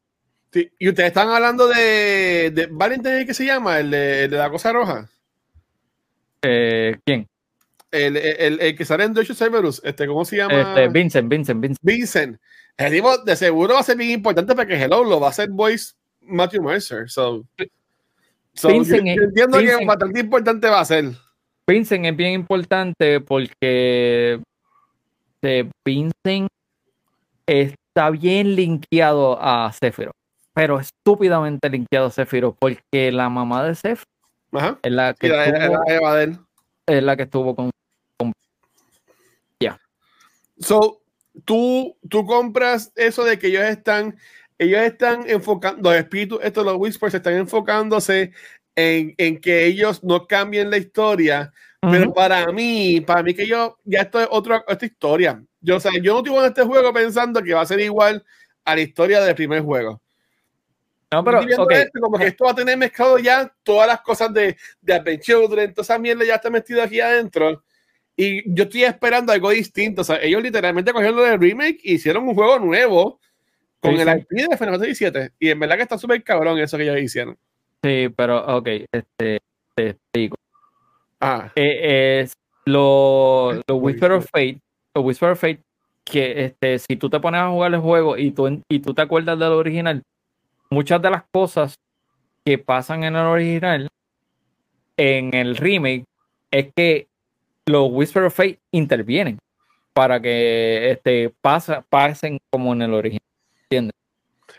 Sí, 0.53 0.70
y 0.79 0.89
ustedes 0.89 1.09
están 1.09 1.29
hablando 1.29 1.69
de, 1.69 2.51
de 2.55 2.69
Valentine, 2.70 3.27
¿qué 3.27 3.35
se 3.35 3.45
llama? 3.45 3.81
El 3.81 3.91
de, 3.91 4.29
la 4.29 4.51
cosa 4.51 4.73
roja. 4.73 5.09
Eh, 6.43 6.97
¿Quién? 7.05 7.29
El, 7.91 8.16
el, 8.16 8.61
el, 8.61 8.77
que 8.77 8.85
sale 8.85 9.05
en 9.05 9.15
Deutsche 9.15 9.35
Cerberus, 9.35 9.81
este, 9.85 10.07
¿cómo 10.07 10.25
se 10.25 10.37
llama? 10.37 10.61
Este, 10.61 10.89
Vincent, 10.89 11.29
Vincent, 11.29 11.61
Vincent. 11.61 11.79
Vincent. 11.83 12.41
El 12.77 12.93
tipo 12.93 13.19
de 13.19 13.37
seguro 13.37 13.75
va 13.75 13.81
a 13.81 13.83
ser 13.85 13.97
bien 13.97 14.11
importante 14.11 14.55
porque 14.55 14.81
Hello 14.83 15.05
lo 15.05 15.20
va 15.20 15.29
a 15.29 15.31
hacer 15.31 15.51
Voice 15.51 15.95
Matthew 16.20 16.62
Mercer. 16.62 17.11
So, 17.11 17.45
Vincent, 18.62 19.05
yo, 19.05 19.23
entiendo 19.23 19.59
que 19.59 19.85
bastante 19.85 20.20
importante 20.20 20.69
va 20.69 20.81
a 20.81 20.85
ser. 20.85 21.12
Vincent 21.69 22.07
es 22.07 22.16
bien 22.16 22.32
importante 22.32 23.20
porque 23.20 24.40
Vincent 25.85 26.49
está 27.47 28.11
bien 28.11 28.57
linkeado 28.57 29.39
a 29.40 29.70
Sephiroth 29.73 30.19
pero 30.59 30.81
estúpidamente 30.81 31.70
linkeado 31.70 32.07
a 32.07 32.11
Sephiroth, 32.11 32.57
porque 32.59 33.12
la 33.12 33.28
mamá 33.28 33.62
de 33.62 33.77
Sephiroth 33.77 34.81
es 34.82 34.90
la 34.90 35.15
que 35.15 35.28
estuvo, 35.28 35.85
es 36.85 37.03
la 37.05 37.16
que 37.16 37.23
estuvo 37.23 37.55
con, 37.55 37.70
ya. 39.61 39.78
So, 40.59 41.01
tú, 41.45 41.97
tú 42.09 42.27
compras 42.27 42.90
eso 42.97 43.23
de 43.23 43.39
que 43.39 43.47
ellos 43.47 43.62
están, 43.62 44.19
ellos 44.59 44.81
están 44.81 45.31
enfocando, 45.31 45.90
los 45.90 46.01
espíritus, 46.01 46.40
estos 46.43 46.65
los 46.65 46.74
whispers 46.77 47.15
están 47.15 47.35
enfocándose 47.35 48.32
en, 48.79 49.13
en 49.19 49.41
que 49.41 49.67
ellos 49.67 50.05
no 50.05 50.29
cambien 50.29 50.71
la 50.71 50.77
historia, 50.77 51.53
pero 51.81 52.15
para 52.15 52.47
mí, 52.53 53.01
para 53.01 53.25
mí 53.25 53.35
que 53.35 53.45
yo, 53.45 53.77
ya 53.85 54.03
esto 54.03 54.21
es 54.21 54.29
otra, 54.31 54.65
esta 54.69 54.87
historia. 54.87 55.43
Yo, 55.61 55.77
o 55.77 55.81
sea, 55.81 55.91
yo 56.01 56.13
no 56.13 56.19
estuve 56.21 56.39
en 56.39 56.45
este 56.45 56.63
juego 56.63 56.93
pensando 56.93 57.43
que 57.43 57.55
va 57.55 57.63
a 57.63 57.67
ser 57.67 57.81
igual 57.81 58.25
a 58.65 58.77
la 58.77 58.81
historia 58.81 59.21
del 59.21 59.35
primer 59.35 59.63
juego. 59.63 60.01
No, 61.11 61.25
pero 61.25 61.41
como 62.01 62.19
que 62.19 62.27
esto 62.29 62.45
va 62.45 62.53
a 62.53 62.55
tener 62.55 62.77
mezclado 62.77 63.19
ya 63.19 63.53
todas 63.65 63.89
las 63.89 64.01
cosas 64.01 64.33
de, 64.33 64.57
de 64.81 64.95
Advent 64.95 65.23
Children, 65.23 65.75
toda 65.75 65.83
esa 65.83 65.99
mierda 65.99 66.25
ya 66.25 66.37
está 66.37 66.49
metida 66.49 66.85
aquí 66.85 67.01
adentro. 67.01 67.65
Y 68.15 68.49
yo 68.55 68.63
estoy 68.63 68.85
esperando 68.85 69.33
algo 69.33 69.51
distinto. 69.51 70.03
O 70.03 70.05
sea, 70.05 70.23
ellos 70.23 70.41
literalmente 70.41 70.93
cogieron 70.93 71.17
lo 71.17 71.25
del 71.25 71.41
remake 71.41 71.81
y 71.83 71.95
hicieron 71.95 72.29
un 72.29 72.35
juego 72.35 72.61
nuevo 72.61 73.19
con 73.81 73.95
el 73.95 74.09
IP 74.21 74.29
de 74.51 74.57
Final 74.57 74.79
Fantasy 74.79 75.05
VII. 75.05 75.31
Y 75.41 75.51
en 75.51 75.59
verdad 75.59 75.77
que 75.77 75.83
está 75.83 75.99
súper 75.99 76.23
cabrón 76.23 76.59
eso 76.61 76.77
que 76.77 76.85
ellos 76.85 77.01
hicieron. 77.01 77.37
Sí, 77.83 78.09
pero 78.17 78.57
ok, 78.57 78.69
este, 78.93 79.41
te 79.75 79.89
explico. 79.91 80.37
Ah. 81.21 81.51
Eh, 81.55 82.21
es 82.21 82.33
lo, 82.65 83.53
lo 83.67 83.77
Whisper 83.77 84.13
of 84.13 84.27
Fate, 84.31 84.61
lo 84.95 85.03
Whisper 85.03 85.31
of 85.31 85.41
Fate, 85.41 85.61
que 86.05 86.45
este, 86.45 86.79
si 86.79 86.97
tú 86.97 87.09
te 87.09 87.21
pones 87.21 87.41
a 87.41 87.49
jugar 87.51 87.75
el 87.75 87.81
juego 87.81 88.17
y 88.17 88.31
tú, 88.31 88.63
y 88.69 88.81
tú 88.81 88.95
te 88.95 89.03
acuerdas 89.03 89.39
del 89.39 89.53
original, 89.53 90.03
muchas 90.71 91.01
de 91.01 91.11
las 91.11 91.25
cosas 91.33 91.77
que 92.45 92.59
pasan 92.59 93.05
en 93.05 93.17
el 93.17 93.27
original, 93.27 93.89
en 94.97 95.35
el 95.35 95.57
remake, 95.57 96.05
es 96.51 96.73
que 96.75 97.07
los 97.67 97.89
Whisper 97.91 98.25
of 98.25 98.35
Fate 98.35 98.59
intervienen 98.73 99.39
para 99.93 100.21
que 100.21 100.91
este, 100.93 101.31
pasa, 101.41 101.85
pasen 101.89 102.39
como 102.51 102.73
en 102.73 102.83
el 102.83 102.95
original. 102.95 103.23
¿Entiendes? 103.65 103.93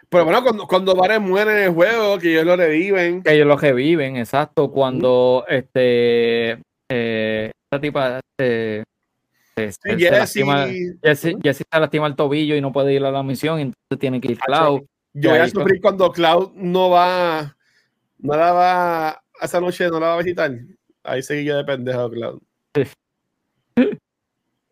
Pero 0.10 0.26
bueno, 0.26 0.44
cuando, 0.44 0.68
cuando 0.68 0.96
mueren 0.96 1.22
muere 1.22 1.52
en 1.52 1.64
el 1.66 1.74
juego, 1.74 2.18
que 2.18 2.32
ellos 2.32 2.46
lo 2.46 2.56
reviven. 2.56 3.22
Que 3.22 3.36
ellos 3.36 3.48
lo 3.48 3.58
reviven, 3.58 4.18
exacto. 4.18 4.72
Cuando 4.72 5.46
este 5.48 6.60
eh, 6.92 7.52
esta 7.72 7.80
tipa 7.80 8.20
eh, 8.40 8.84
se, 9.56 10.10
lastima, 10.10 10.68
lastima 11.72 12.08
el 12.08 12.16
tobillo 12.16 12.56
y 12.56 12.62
no 12.62 12.72
puede 12.72 12.94
ir 12.94 13.06
a 13.06 13.12
la 13.12 13.22
misión, 13.22 13.60
entonces 13.60 14.00
tiene 14.00 14.20
que 14.20 14.32
ir 14.32 14.40
Cloud. 14.40 14.82
Yo 15.14 15.30
voy 15.30 15.40
a 15.40 15.48
sufrir 15.48 15.80
cuando 15.80 16.12
Cloud 16.12 16.54
no 16.56 16.90
va, 16.90 17.56
no 18.18 18.36
la 18.36 18.52
va, 18.52 19.24
esa 19.40 19.62
noche 19.62 19.88
no 19.90 20.00
la 20.00 20.08
va 20.08 20.14
a 20.16 20.18
visitar. 20.18 20.52
Ahí 21.04 21.22
seguí 21.22 21.46
yo 21.46 21.58
de 21.58 21.64
pendejo, 21.64 22.10
Cloud. 22.10 22.42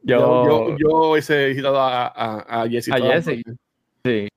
Yo, 0.04 0.20
yo, 0.46 0.78
yo, 0.78 1.12
hubiese 1.12 1.48
visitado 1.48 1.82
a, 1.82 2.08
a, 2.08 2.62
a 2.62 2.70
Jesse. 2.70 2.94
A 2.94 2.98
Jesse. 2.98 3.42
Sí. 4.06 4.30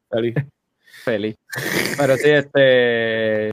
Feliz. 1.05 1.37
Pero 1.97 2.17
sí, 2.17 2.31
este. 2.31 3.53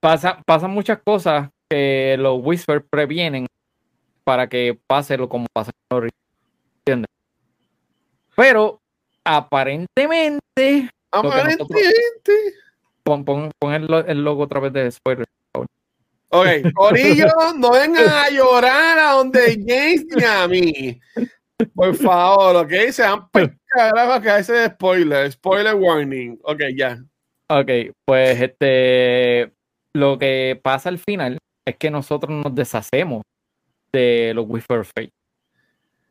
pasa, 0.00 0.42
pasan 0.44 0.70
muchas 0.70 1.00
cosas 1.04 1.48
que 1.68 2.16
los 2.18 2.40
Whisper 2.42 2.84
previenen 2.84 3.46
para 4.24 4.48
que 4.48 4.78
pase 4.86 5.16
lo 5.16 5.28
como 5.28 5.46
pasa 5.52 5.70
en 5.90 6.08
¿Entiendes? 6.78 7.08
Pero 8.36 8.80
aparentemente. 9.24 10.90
Aparentemente. 11.10 12.32
pon, 13.02 13.24
pon, 13.24 13.50
pon 13.58 13.74
el, 13.74 14.24
logo 14.24 14.44
otra 14.44 14.60
vez 14.60 14.72
de 14.72 14.90
spoiler. 14.90 15.26
Ok, 16.34 16.46
Corillo, 16.74 17.28
no 17.58 17.72
vengan 17.72 18.08
a 18.08 18.30
llorar 18.30 18.98
a 18.98 19.12
donde 19.12 19.62
James 19.66 20.06
ni 20.16 20.24
a 20.24 20.48
mí. 20.48 21.00
Por 21.74 21.94
favor, 21.94 22.56
ok, 22.56 22.72
sean 22.90 23.28
carajo 23.68 24.20
que 24.20 24.36
ese 24.36 24.66
spoiler, 24.66 25.30
spoiler 25.32 25.74
warning. 25.74 26.38
Ok, 26.44 26.62
ya. 26.76 27.02
Ok, 27.48 27.70
pues 28.04 28.40
este, 28.40 29.52
lo 29.94 30.18
que 30.18 30.60
pasa 30.62 30.88
al 30.88 30.98
final 30.98 31.38
es 31.66 31.76
que 31.76 31.90
nosotros 31.90 32.30
nos 32.30 32.54
deshacemos 32.54 33.22
de 33.92 34.32
los 34.34 34.46
Whisper 34.48 34.84
Fate. 34.84 35.12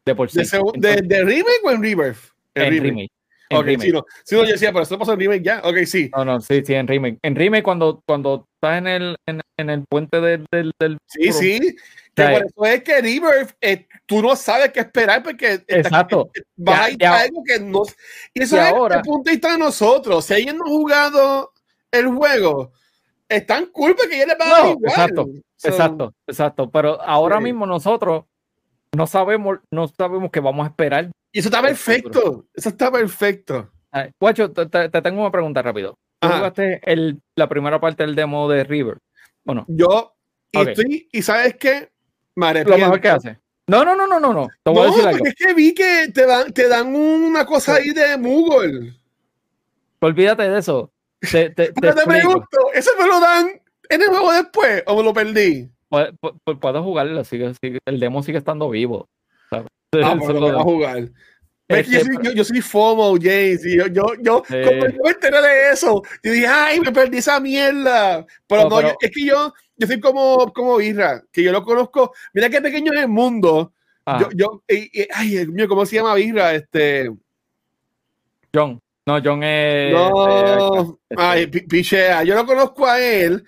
De 0.06 0.16
por 0.16 0.30
sí. 0.30 0.40
¿De, 0.76 1.02
de, 1.02 1.24
remake 1.24 1.62
o 1.64 1.72
en 1.72 1.82
rebirth? 1.82 2.32
En, 2.56 2.84
remake. 2.84 3.12
Ok, 3.52 3.68
si 3.80 3.92
no, 3.92 4.06
si 4.24 4.36
no, 4.36 4.44
yo 4.44 4.52
decía, 4.52 4.72
pero 4.72 4.84
esto 4.84 4.98
pasa 4.98 5.14
en 5.14 5.20
remake 5.20 5.44
ya. 5.44 5.62
Ok, 5.64 5.78
sí. 5.86 6.10
No, 6.16 6.26
no, 6.26 6.42
sí, 6.42 6.64
sí, 6.66 6.74
en 6.74 6.88
remake. 6.88 7.18
En 7.22 7.36
remake, 7.36 7.64
cuando, 7.64 8.02
cuando 8.06 8.48
estás 8.56 8.78
en 8.78 8.88
el, 8.88 9.16
en, 9.26 9.42
en 9.58 9.70
el 9.70 9.84
puente 9.90 10.20
del. 10.22 10.46
del, 10.52 10.72
del 10.80 10.98
sí, 11.08 11.32
sí. 11.32 11.76
Que 12.14 12.24
por 12.24 12.46
eso 12.46 12.66
es 12.66 12.84
que 12.84 13.02
Rebirth, 13.02 13.52
eh, 13.62 13.88
tú 14.06 14.22
no 14.22 14.36
sabes 14.36 14.72
qué 14.72 14.82
esperar 14.82 15.24
porque 15.24 15.64
Exacto. 15.68 16.30
vas 16.58 16.82
a 16.82 16.92
ir 16.92 17.06
algo 17.06 17.42
que 17.44 17.60
no. 17.60 17.84
Y 18.34 18.44
eso 18.44 18.58
es 18.58 18.64
ahora, 18.64 18.98
el 18.98 19.02
punto 19.02 19.30
de 19.30 19.32
vista 19.32 19.52
de 19.54 19.58
nosotros. 19.58 20.26
Si 20.26 20.34
ellos 20.34 20.56
no 20.56 20.66
han 20.66 20.72
jugado 20.72 21.54
el 21.90 22.08
juego, 22.08 22.74
están 23.30 23.68
cool 23.68 23.96
porque 23.96 24.18
ya 24.18 24.26
les 24.26 24.38
va 24.38 24.46
a 24.46 24.50
dar 24.50 24.72
igual. 24.72 24.92
Exacto, 24.92 25.28
exacto, 25.64 26.14
exacto. 26.28 26.70
Pero 26.70 27.02
ahora 27.02 27.40
mismo 27.40 27.66
nosotros 27.66 28.26
no 28.94 29.08
sabemos, 29.08 29.60
no 29.72 29.88
sabemos 29.88 30.32
qué 30.32 30.42
vamos 30.42 30.66
a 30.66 30.70
esperar 30.70 31.10
y 31.32 31.40
eso 31.40 31.50
está 31.50 31.62
perfecto. 31.62 32.46
Eso 32.54 32.70
está 32.70 32.92
perfecto. 32.92 33.72
Guacho, 34.20 34.52
te, 34.52 34.90
tengo 34.90 35.22
una 35.22 35.32
pregunta 35.32 35.62
rápido. 35.62 35.98
¿Tú 36.20 36.28
jugaste 36.28 36.80
el, 36.84 37.20
la 37.36 37.50
primera 37.50 37.80
parte 37.80 38.04
del 38.04 38.16
demo 38.16 38.50
de 38.50 38.64
River? 38.64 38.98
¿O 39.46 39.54
no? 39.54 39.66
Yo, 39.68 40.14
y, 40.52 41.08
y 41.12 41.22
sabes 41.22 41.56
qué, 41.56 41.92
Lo 42.36 42.78
mejor 42.78 43.02
que 43.02 43.10
hace. 43.10 43.40
No, 43.68 43.86
no, 43.86 43.96
no, 43.96 44.06
no, 44.06 44.20
no, 44.20 44.34
no. 44.34 44.48
Te 44.64 44.72
voy 44.72 44.82
a 44.82 44.86
decir 44.88 45.08
algo. 45.08 45.26
es 45.26 45.36
que 45.36 45.54
vi 45.54 45.74
que 45.74 46.10
te 46.14 46.26
dan, 46.26 46.52
te 46.52 46.68
dan 46.68 46.94
una 46.94 47.46
cosa 47.46 47.76
ahí 47.76 47.92
de 47.92 48.18
Moogle. 48.18 48.94
Olvídate 50.00 50.50
de 50.50 50.60
eso. 50.60 50.92
Te, 51.20 51.52
te, 51.52 51.72
te, 51.72 51.94
te 51.94 52.04
pregunto, 52.06 52.58
¿eso 52.74 52.92
me 53.00 53.08
lo 53.08 53.20
dan 53.20 53.62
en 53.90 54.02
el 54.02 54.08
juego 54.08 54.34
después 54.34 54.84
o 54.88 54.98
me 54.98 55.04
lo 55.04 55.14
perdí? 55.14 55.70
Puedo, 55.90 56.84
jugarlo, 56.84 57.24
sigue, 57.24 57.54
el 57.86 58.00
demo 58.00 58.24
sigue 58.24 58.38
estando 58.38 58.70
vivo. 58.70 59.10
Ah, 59.94 60.16
lo 60.16 60.60
a 60.60 60.64
jugar. 60.64 61.10
Este, 61.68 61.92
yo, 61.92 62.00
soy, 62.00 62.36
yo, 62.36 62.44
soy, 62.44 62.62
FOMO, 62.62 63.18
James, 63.22 63.66
y 63.66 63.78
yo, 63.78 63.88
yo, 63.88 64.06
yo, 64.22 64.44
como 64.44 64.88
yo 64.88 65.04
me 65.04 65.10
enteré 65.10 65.42
de 65.42 65.72
eso, 65.72 66.02
yo 66.24 66.32
dije, 66.32 66.48
ay, 66.48 66.80
me 66.80 66.92
perdí 66.92 67.18
esa 67.18 67.40
mierda. 67.40 68.26
Pero 68.48 68.70
no, 68.70 68.80
es 68.80 69.12
que 69.12 69.26
yo, 69.26 69.54
yo 69.76 69.88
soy 69.88 70.00
como, 70.00 70.52
como 70.54 70.80
Isra, 70.80 71.24
que 71.32 71.44
yo 71.44 71.52
lo 71.52 71.64
conozco. 71.64 72.14
Mira 72.34 72.50
qué 72.50 72.62
pequeño 72.62 72.94
es 72.94 73.02
el 73.02 73.10
mundo. 73.10 73.74
Yo, 74.20 74.30
yo, 74.34 74.64
ay, 75.14 75.30
Dios 75.30 75.48
mío, 75.48 75.68
¿cómo 75.68 75.86
se 75.86 75.98
llama 75.98 76.20
Isra? 76.20 76.56
Este. 76.56 77.12
John. 78.54 78.80
No, 79.06 79.20
John 79.24 79.44
es. 79.44 79.94
No, 79.94 81.00
eh, 81.10 81.16
ay, 81.18 81.48
pichea. 81.48 82.24
Yo 82.24 82.36
lo 82.36 82.46
conozco 82.46 82.86
a 82.86 83.00
él 83.00 83.44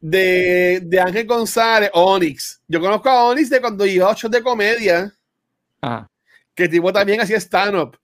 de, 0.00 0.80
de 0.82 1.00
Ángel 1.00 1.26
González, 1.26 1.90
Onyx. 1.92 2.62
Yo 2.68 2.80
conozco 2.80 3.08
a 3.08 3.24
Onyx 3.24 3.50
de 3.50 3.60
cuando 3.60 3.86
iba 3.86 4.06
a 4.06 4.10
ocho 4.10 4.28
de 4.28 4.42
comedia. 4.42 5.15
Ajá. 5.80 6.08
Que 6.54 6.64
el 6.64 6.70
tipo 6.70 6.92
también 6.92 7.20
hacía 7.20 7.38
stand-up. 7.38 7.98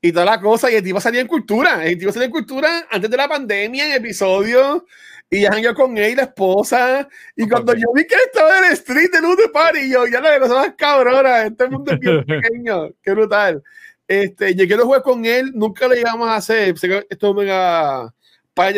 Y 0.00 0.12
toda 0.12 0.24
la 0.26 0.40
cosa, 0.40 0.70
y 0.70 0.76
el 0.76 0.82
tipo 0.82 1.00
salía 1.00 1.20
en 1.20 1.26
cultura, 1.26 1.84
el 1.84 1.98
tipo 1.98 2.12
salía 2.12 2.26
en 2.26 2.32
cultura 2.32 2.86
antes 2.90 3.10
de 3.10 3.16
la 3.16 3.26
pandemia 3.26 3.86
en 3.86 3.92
episodio, 3.92 4.86
y 5.28 5.42
ya 5.42 5.58
yo 5.58 5.74
con 5.74 5.98
él, 5.98 6.16
la 6.16 6.22
esposa, 6.22 7.08
y 7.34 7.48
cuando 7.48 7.74
yo 7.74 7.86
vi 7.94 8.06
que 8.06 8.14
estaba 8.14 8.58
en 8.58 8.64
el 8.66 8.72
street 8.74 9.10
de 9.10 9.20
de 9.20 9.48
Party, 9.48 9.90
yo 9.90 10.06
ya 10.06 10.20
la 10.20 10.38
cosa 10.38 10.54
más 10.54 10.74
cabrona, 10.76 11.46
este 11.46 11.68
mundo 11.68 11.92
es 11.92 11.98
bien 11.98 12.24
pequeño, 12.26 12.90
qué 13.02 13.10
brutal. 13.10 13.62
Este, 14.06 14.54
yo 14.54 14.66
quiero 14.66 14.84
jugar 14.84 15.02
con 15.02 15.24
él, 15.24 15.50
nunca 15.54 15.88
lo 15.88 15.96
íbamos 15.96 16.28
a 16.28 16.36
hacer, 16.36 16.74
esto 17.10 17.34
me 17.34 17.44
mega 17.44 18.14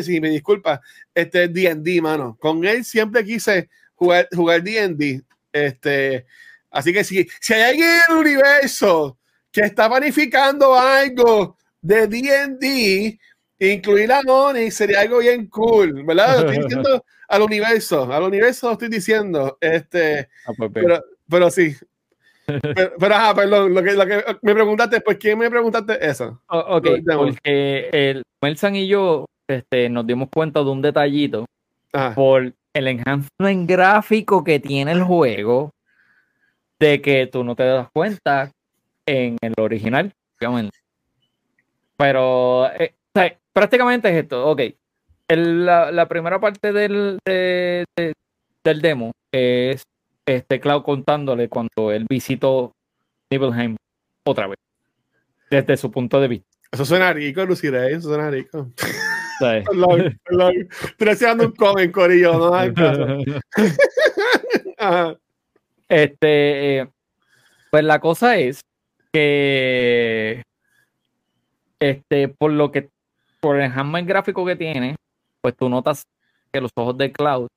si 0.03 0.21
me 0.21 0.31
disculpa, 0.31 0.81
este 1.15 1.49
D&D, 1.49 2.01
mano, 2.01 2.37
con 2.41 2.65
él 2.65 2.85
siempre 2.85 3.25
quise 3.25 3.69
jugar 3.95 4.27
jugar 4.33 4.63
D&D, 4.63 5.23
este, 5.53 6.27
Así 6.71 6.93
que 6.93 7.05
si, 7.05 7.27
si 7.41 7.55
hay 7.55 7.63
alguien 7.63 7.89
en 7.89 8.01
el 8.09 8.17
universo 8.19 9.19
que 9.51 9.63
está 9.63 9.89
planificando 9.89 10.75
algo 10.75 11.57
de 11.81 12.07
D&D, 12.07 13.19
incluir 13.59 14.13
a 14.13 14.23
Noni 14.23 14.71
sería 14.71 15.01
algo 15.01 15.19
bien 15.19 15.47
cool, 15.49 16.05
¿verdad? 16.05 16.41
Lo 16.41 16.51
estoy 16.51 16.65
diciendo 16.65 17.05
al 17.29 17.43
universo, 17.43 18.13
al 18.13 18.23
universo 18.23 18.69
lo 18.69 18.73
estoy 18.75 18.89
diciendo, 18.89 19.59
este, 19.61 20.29
ah, 20.47 20.53
pues, 20.57 20.71
pero, 20.73 21.05
pero 21.29 21.51
sí. 21.51 21.75
Pero, 22.47 22.93
pero 22.99 23.15
ajá, 23.15 23.35
perdón, 23.35 23.75
lo 23.75 23.83
que, 23.83 23.93
lo 23.93 24.07
que 24.07 24.25
me 24.43 24.55
preguntaste, 24.55 25.01
pues 25.03 25.19
¿quién 25.19 25.39
me 25.39 25.51
preguntaste 25.51 26.05
eso? 26.05 26.41
ok, 26.49 26.87
porque 27.15 27.89
el 27.93 28.23
Melsan 28.43 28.75
y 28.75 28.89
yo 28.89 29.27
este, 29.47 29.89
nos 29.89 30.07
dimos 30.07 30.29
cuenta 30.33 30.61
de 30.61 30.71
un 30.71 30.83
detallito 30.83 31.47
por 32.15 32.53
el 32.73 32.89
enhancement 32.89 33.69
gráfico 33.69 34.43
que 34.43 34.59
tiene 34.59 34.93
el 34.93 35.03
juego 35.03 35.71
de 36.81 37.01
que 37.03 37.27
tú 37.27 37.45
no 37.45 37.55
te 37.55 37.65
das 37.65 37.89
cuenta 37.93 38.51
en 39.07 39.37
el 39.43 39.55
original, 39.59 40.13
obviamente. 40.41 40.77
Pero 41.97 42.71
eh, 42.73 42.95
prácticamente 43.53 44.09
es 44.09 44.17
esto, 44.25 44.49
ok. 44.49 44.63
la, 45.29 46.07
primera 46.09 46.41
parte 46.41 46.73
del, 46.73 47.19
del 47.27 48.81
demo 48.81 49.13
es 49.31 49.83
este 50.27 50.61
Cloud 50.61 50.83
contándole 50.83 51.49
cuando 51.49 51.93
él 51.93 52.07
visitó 52.09 52.73
Nibelheim 53.31 53.77
otra 54.25 54.47
vez, 54.47 54.59
desde 55.51 55.77
su 55.77 55.91
punto 55.91 56.21
de 56.21 56.29
vista. 56.29 56.49
Eso 56.73 56.85
suena 56.85 57.13
rico, 57.13 57.45
Lucirey, 57.45 57.95
eso 57.95 58.09
suena 58.09 58.31
rico. 58.31 58.71
Sí. 58.77 58.89
Estoy 60.83 61.09
haciendo 61.09 61.47
un 61.47 61.53
comment, 61.53 61.93
Corillo, 61.93 62.33
no 62.39 62.55
Ajá. 64.79 65.17
Este, 65.91 66.89
pues 67.73 67.83
la 67.83 67.99
cosa 67.99 68.37
es 68.39 68.61
que, 69.13 70.45
este, 71.81 72.29
por 72.29 72.53
lo 72.53 72.71
que, 72.71 72.89
por 73.41 73.57
el 73.57 73.63
enhancement 73.65 74.09
gráfico 74.09 74.47
que 74.47 74.55
tiene, 74.55 74.95
pues 75.41 75.57
tú 75.57 75.69
notas 75.69 76.05
que 76.53 76.61
los 76.61 76.71
ojos 76.77 76.97
de 76.97 77.11
Cloud 77.11 77.49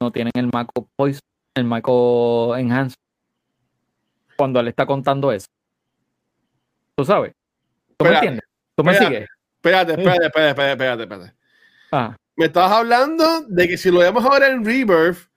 no 0.00 0.10
tienen 0.10 0.32
el 0.34 0.50
Maco 0.52 0.88
Voice, 0.98 1.20
el 1.54 1.64
Maco 1.64 2.56
Enhance. 2.56 2.96
Cuando 4.36 4.58
él 4.58 4.66
está 4.66 4.84
contando 4.84 5.30
eso. 5.30 5.46
¿Tú 6.96 7.04
sabes? 7.04 7.32
¿Tú 7.96 8.04
me 8.04 8.14
entiendes? 8.14 8.44
¿Tú 8.74 8.82
me 8.82 8.94
sigues? 8.94 9.28
Espérate, 9.56 9.92
espérate, 9.92 10.26
espérate, 10.26 10.72
espérate, 10.72 11.02
espérate. 11.04 11.32
Ah. 11.92 12.16
Me 12.34 12.46
estabas 12.46 12.72
hablando 12.72 13.42
de 13.42 13.68
que 13.68 13.78
si 13.78 13.92
lo 13.92 14.00
vemos 14.00 14.24
ahora 14.24 14.48
en 14.48 14.64
Rebirth, 14.64 15.28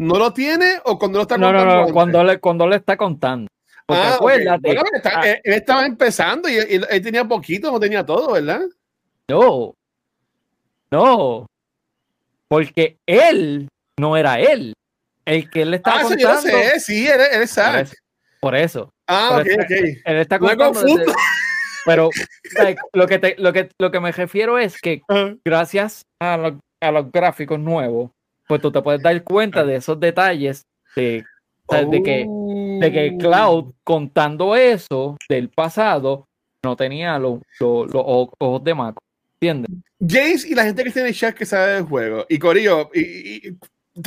¿No 0.00 0.18
lo 0.18 0.32
tiene 0.32 0.80
o 0.84 0.98
cuando 0.98 1.18
lo 1.18 1.22
está 1.24 1.34
contando? 1.36 1.64
No, 1.64 1.86
no, 1.86 1.92
cuando 1.92 2.24
le, 2.24 2.40
cuando 2.40 2.66
le 2.66 2.76
está 2.76 2.96
contando. 2.96 3.48
Porque 3.84 4.02
ah, 4.02 4.14
acuérdate. 4.14 4.78
Ah. 5.04 5.28
él, 5.28 5.40
estaba 5.44 5.84
empezando 5.84 6.48
y 6.48 6.56
él, 6.56 6.86
tenía 7.02 7.22
poquito, 7.26 7.70
no 7.70 7.78
tenía 7.78 8.04
todo, 8.04 8.32
¿verdad? 8.32 8.62
No. 9.28 9.74
No. 10.90 11.46
Porque 12.48 12.96
él 13.04 13.68
no 13.98 14.16
era 14.16 14.40
él. 14.40 14.72
El 15.26 15.50
que 15.50 15.62
él 15.62 15.74
estaba 15.74 16.00
ah, 16.00 16.02
contando. 16.04 16.32
Yo 16.32 16.40
sé, 16.40 16.80
sí, 16.80 17.06
él, 17.06 17.20
él 17.20 17.42
es 17.42 17.94
Por 18.40 18.56
eso. 18.56 18.90
Ah, 19.06 19.42
ok, 19.42 19.48
ok. 19.64 19.70
Él 19.70 20.16
está 20.16 20.38
contando. 20.38 20.80
pero 21.84 22.08
lo, 22.94 23.06
que 23.06 23.18
te, 23.18 23.36
lo, 23.36 23.52
que, 23.52 23.68
lo 23.78 23.90
que 23.90 24.00
me 24.00 24.12
refiero 24.12 24.58
es 24.58 24.80
que 24.80 25.02
gracias 25.44 26.06
a, 26.22 26.52
a 26.80 26.90
los 26.90 27.12
gráficos 27.12 27.60
nuevos, 27.60 28.10
pues 28.50 28.60
tú 28.60 28.72
te 28.72 28.82
puedes 28.82 29.00
dar 29.00 29.22
cuenta 29.22 29.64
de 29.64 29.76
esos 29.76 30.00
detalles 30.00 30.66
de, 30.96 31.24
de, 31.68 32.02
que, 32.02 32.26
de 32.80 32.92
que 32.92 33.16
Cloud 33.16 33.74
contando 33.84 34.56
eso 34.56 35.16
del 35.28 35.50
pasado 35.50 36.26
no 36.64 36.74
tenía 36.74 37.16
los, 37.20 37.38
ojos 37.60 38.64
de 38.64 38.74
Mako. 38.74 39.00
¿Entiendes? 39.40 39.70
James 40.04 40.44
y 40.44 40.56
la 40.56 40.64
gente 40.64 40.82
que 40.82 40.90
tiene 40.90 41.14
chat 41.14 41.32
que 41.32 41.46
sabe 41.46 41.74
del 41.74 41.84
juego. 41.84 42.26
Y 42.28 42.40
Corillo, 42.40 42.90
y, 42.92 43.56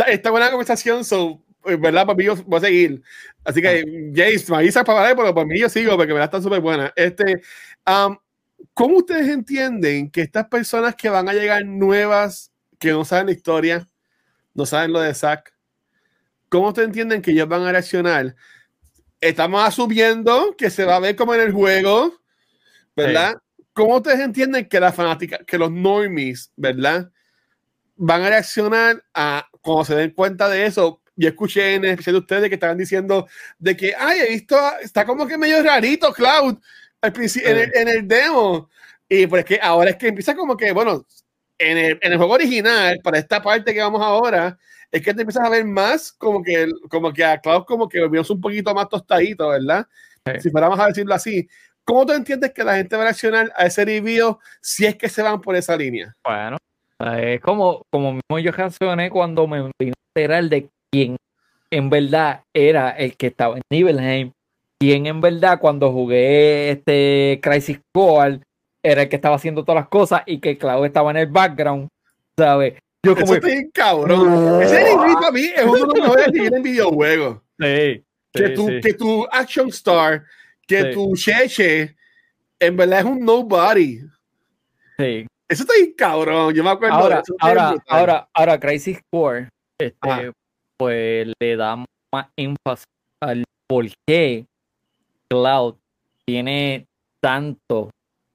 está 0.08 0.30
buena 0.30 0.50
conversación, 0.50 1.06
so, 1.06 1.42
¿verdad? 1.64 2.06
Para 2.06 2.18
mí 2.18 2.26
yo 2.26 2.36
voy 2.46 2.58
a 2.58 2.62
seguir. 2.64 3.02
Así 3.46 3.62
que, 3.62 3.70
ah. 3.70 4.12
James, 4.14 4.50
me 4.50 4.58
avisa 4.58 4.84
para 4.84 5.04
ver, 5.04 5.16
pero 5.16 5.34
para 5.34 5.48
mí 5.48 5.58
yo 5.58 5.70
sigo 5.70 5.96
porque 5.96 6.12
verdad 6.12 6.26
está 6.26 6.42
súper 6.42 6.60
buena. 6.60 6.92
Este, 6.98 7.42
um, 7.88 8.18
¿Cómo 8.74 8.98
ustedes 8.98 9.30
entienden 9.30 10.12
que 10.12 10.20
estas 10.20 10.50
personas 10.50 10.96
que 10.96 11.08
van 11.08 11.30
a 11.30 11.34
llegar 11.34 11.66
nuevas, 11.66 12.52
que 12.78 12.92
no 12.92 13.06
saben 13.06 13.28
la 13.28 13.32
historia, 13.32 13.88
no 14.54 14.66
saben 14.66 14.94
lo 14.94 15.00
de 15.00 15.14
Zack. 15.14 15.54
¿Cómo 16.50 16.68
ustedes 16.68 16.88
entienden 16.88 17.22
que 17.22 17.32
ellos 17.32 17.48
van 17.48 17.64
a 17.64 17.72
reaccionar? 17.72 18.36
Estamos 19.20 19.64
asumiendo 19.64 20.56
que 20.58 20.70
se 20.70 20.86
va 20.86 20.98
a 20.98 21.00
ver 21.00 21.16
como 21.16 21.34
en 21.34 21.42
el 21.42 21.52
juego, 21.52 22.14
¿verdad? 22.96 23.36
¿Cómo 23.74 23.96
ustedes 23.96 24.20
entienden 24.20 24.68
que 24.68 24.80
la 24.80 24.92
fanática, 24.92 25.40
que 25.40 25.58
los 25.58 25.72
normies, 25.72 26.52
¿verdad? 26.56 27.10
Van 27.96 28.22
a 28.22 28.30
reaccionar 28.30 29.04
a 29.14 29.48
cuando 29.62 29.86
se 29.86 29.96
den 29.96 30.12
cuenta 30.12 30.48
de 30.50 30.66
eso. 30.66 31.02
Yo 31.16 31.30
escuché 31.30 31.76
en 31.76 31.86
especial 31.86 32.16
de 32.16 32.20
ustedes 32.20 32.50
que 32.50 32.56
estaban 32.56 32.78
diciendo 32.78 33.28
de 33.58 33.78
que, 33.78 33.96
ay, 33.98 34.20
he 34.20 34.30
visto, 34.30 34.58
está 34.82 35.06
como 35.06 35.26
que 35.26 35.38
medio 35.38 35.64
rarito 35.64 36.12
Cloud 36.14 36.58
al 37.02 37.14
en, 37.16 37.58
el, 37.58 37.72
en 37.76 37.88
el 37.88 38.08
demo. 38.08 38.70
Y 39.10 39.28
pues 39.28 39.46
que 39.46 39.60
ahora 39.62 39.92
es 39.92 39.96
que 39.98 40.08
empieza 40.08 40.36
como 40.36 40.58
que, 40.58 40.72
bueno, 40.72 41.06
en 41.72 41.78
el, 41.78 42.00
en 42.02 42.12
el, 42.12 42.18
juego 42.18 42.34
original, 42.34 43.00
para 43.04 43.18
esta 43.18 43.42
parte 43.42 43.74
que 43.74 43.82
vamos 43.82 44.02
ahora, 44.02 44.58
es 44.92 45.02
que 45.02 45.14
te 45.14 45.22
empiezas 45.22 45.46
a 45.46 45.50
ver 45.50 45.66
más 45.66 46.12
como 46.12 46.44
que, 46.44 46.68
como 46.90 47.12
que 47.12 47.24
a 47.24 47.40
Cloud 47.40 47.64
como 47.66 47.90
que 47.90 48.08
vimos 48.08 48.30
un 48.30 48.40
poquito 48.40 48.74
más 48.74 48.88
tostadito, 48.90 49.50
¿verdad? 49.50 49.88
Si 50.40 50.50
fuéramos 50.50 50.80
a 50.80 50.88
decirlo 50.88 51.14
así. 51.14 51.48
¿Cómo 51.84 52.06
tú 52.06 52.14
entiendes 52.14 52.54
que 52.54 52.64
la 52.64 52.78
gente 52.78 52.96
va 52.96 53.02
a 53.02 53.06
reaccionar 53.06 53.52
a 53.58 53.66
ese 53.66 53.84
review 53.84 54.38
si 54.62 54.86
es 54.86 54.96
que 54.96 55.10
se 55.10 55.22
van 55.22 55.42
por 55.42 55.56
esa 55.56 55.76
línea? 55.76 56.16
Bueno, 56.24 56.58
es 57.18 57.42
como, 57.42 57.84
como 57.90 58.14
mismo 58.14 58.40
yo 58.40 58.52
reaccioné 58.52 59.10
cuando 59.10 59.48
me 59.48 59.70
vino 59.80 59.94
a 59.94 60.20
enterar 60.20 60.46
de 60.46 60.70
quién 60.92 61.18
en 61.72 61.90
verdad 61.90 62.42
era 62.54 62.92
el 62.92 63.18
que 63.18 63.28
estaba 63.28 63.56
en 63.56 63.64
Nibelheim, 63.70 64.32
quién 64.80 65.08
en 65.08 65.20
verdad 65.20 65.60
cuando 65.60 65.92
jugué 65.92 66.70
este 66.70 67.40
Crisis 67.42 67.80
Core 67.92 68.40
era 68.84 69.04
el 69.04 69.10
que 69.10 69.16
estaba 69.16 69.38
haciendo 69.38 69.64
todas 69.64 69.82
las 69.82 69.90
cosas 69.90 70.24
y 70.26 70.40
que 70.40 70.58
Cloud 70.58 70.86
estaba 70.86 71.12
en 71.12 71.18
el 71.18 71.28
background, 71.28 71.88
¿sabes? 72.38 72.76
Yo 73.06 73.16
como... 73.16 73.34
Eso 73.34 73.48
está 73.48 73.72
cabrón. 73.74 74.62
Ese 74.62 74.84
nivel 74.84 75.14
para 75.14 75.32
mí 75.32 75.52
es 75.56 75.64
uno 75.64 75.74
de 75.74 75.88
los 75.88 75.96
mejores 75.96 76.32
niveles 76.32 76.54
en 76.54 76.64
videojuegos. 76.64 77.38
Sí, 77.60 78.04
que, 78.34 78.50
tu, 78.50 78.68
que 78.82 78.94
tu 78.94 79.28
Action 79.32 79.70
Star, 79.70 80.24
que 80.68 80.86
tu 80.86 81.16
Cheche, 81.16 81.96
en 82.60 82.78
verdad 82.78 83.00
es 83.00 83.06
un 83.06 83.20
nobody. 83.24 84.00
Sí. 84.98 85.28
Eso 85.48 85.64
está 85.64 85.74
ahí 85.74 85.94
cabrón. 85.94 86.54
Yo 86.54 86.64
me 86.64 86.72
acuerdo. 86.72 86.96
Ahora, 86.96 87.20
eso 87.20 87.36
ahora, 87.40 87.76
ahora, 87.88 88.30
ahora, 88.34 88.60
Crisis 88.60 89.00
Core, 89.12 89.50
este, 89.80 90.32
pues 90.78 91.28
le 91.40 91.56
da 91.56 91.76
más 91.76 92.28
énfasis 92.36 92.86
al 93.22 93.44
por 93.68 93.86
qué 94.08 94.46
Cloud 95.30 95.76
tiene 96.26 96.88
tanto 97.22 97.90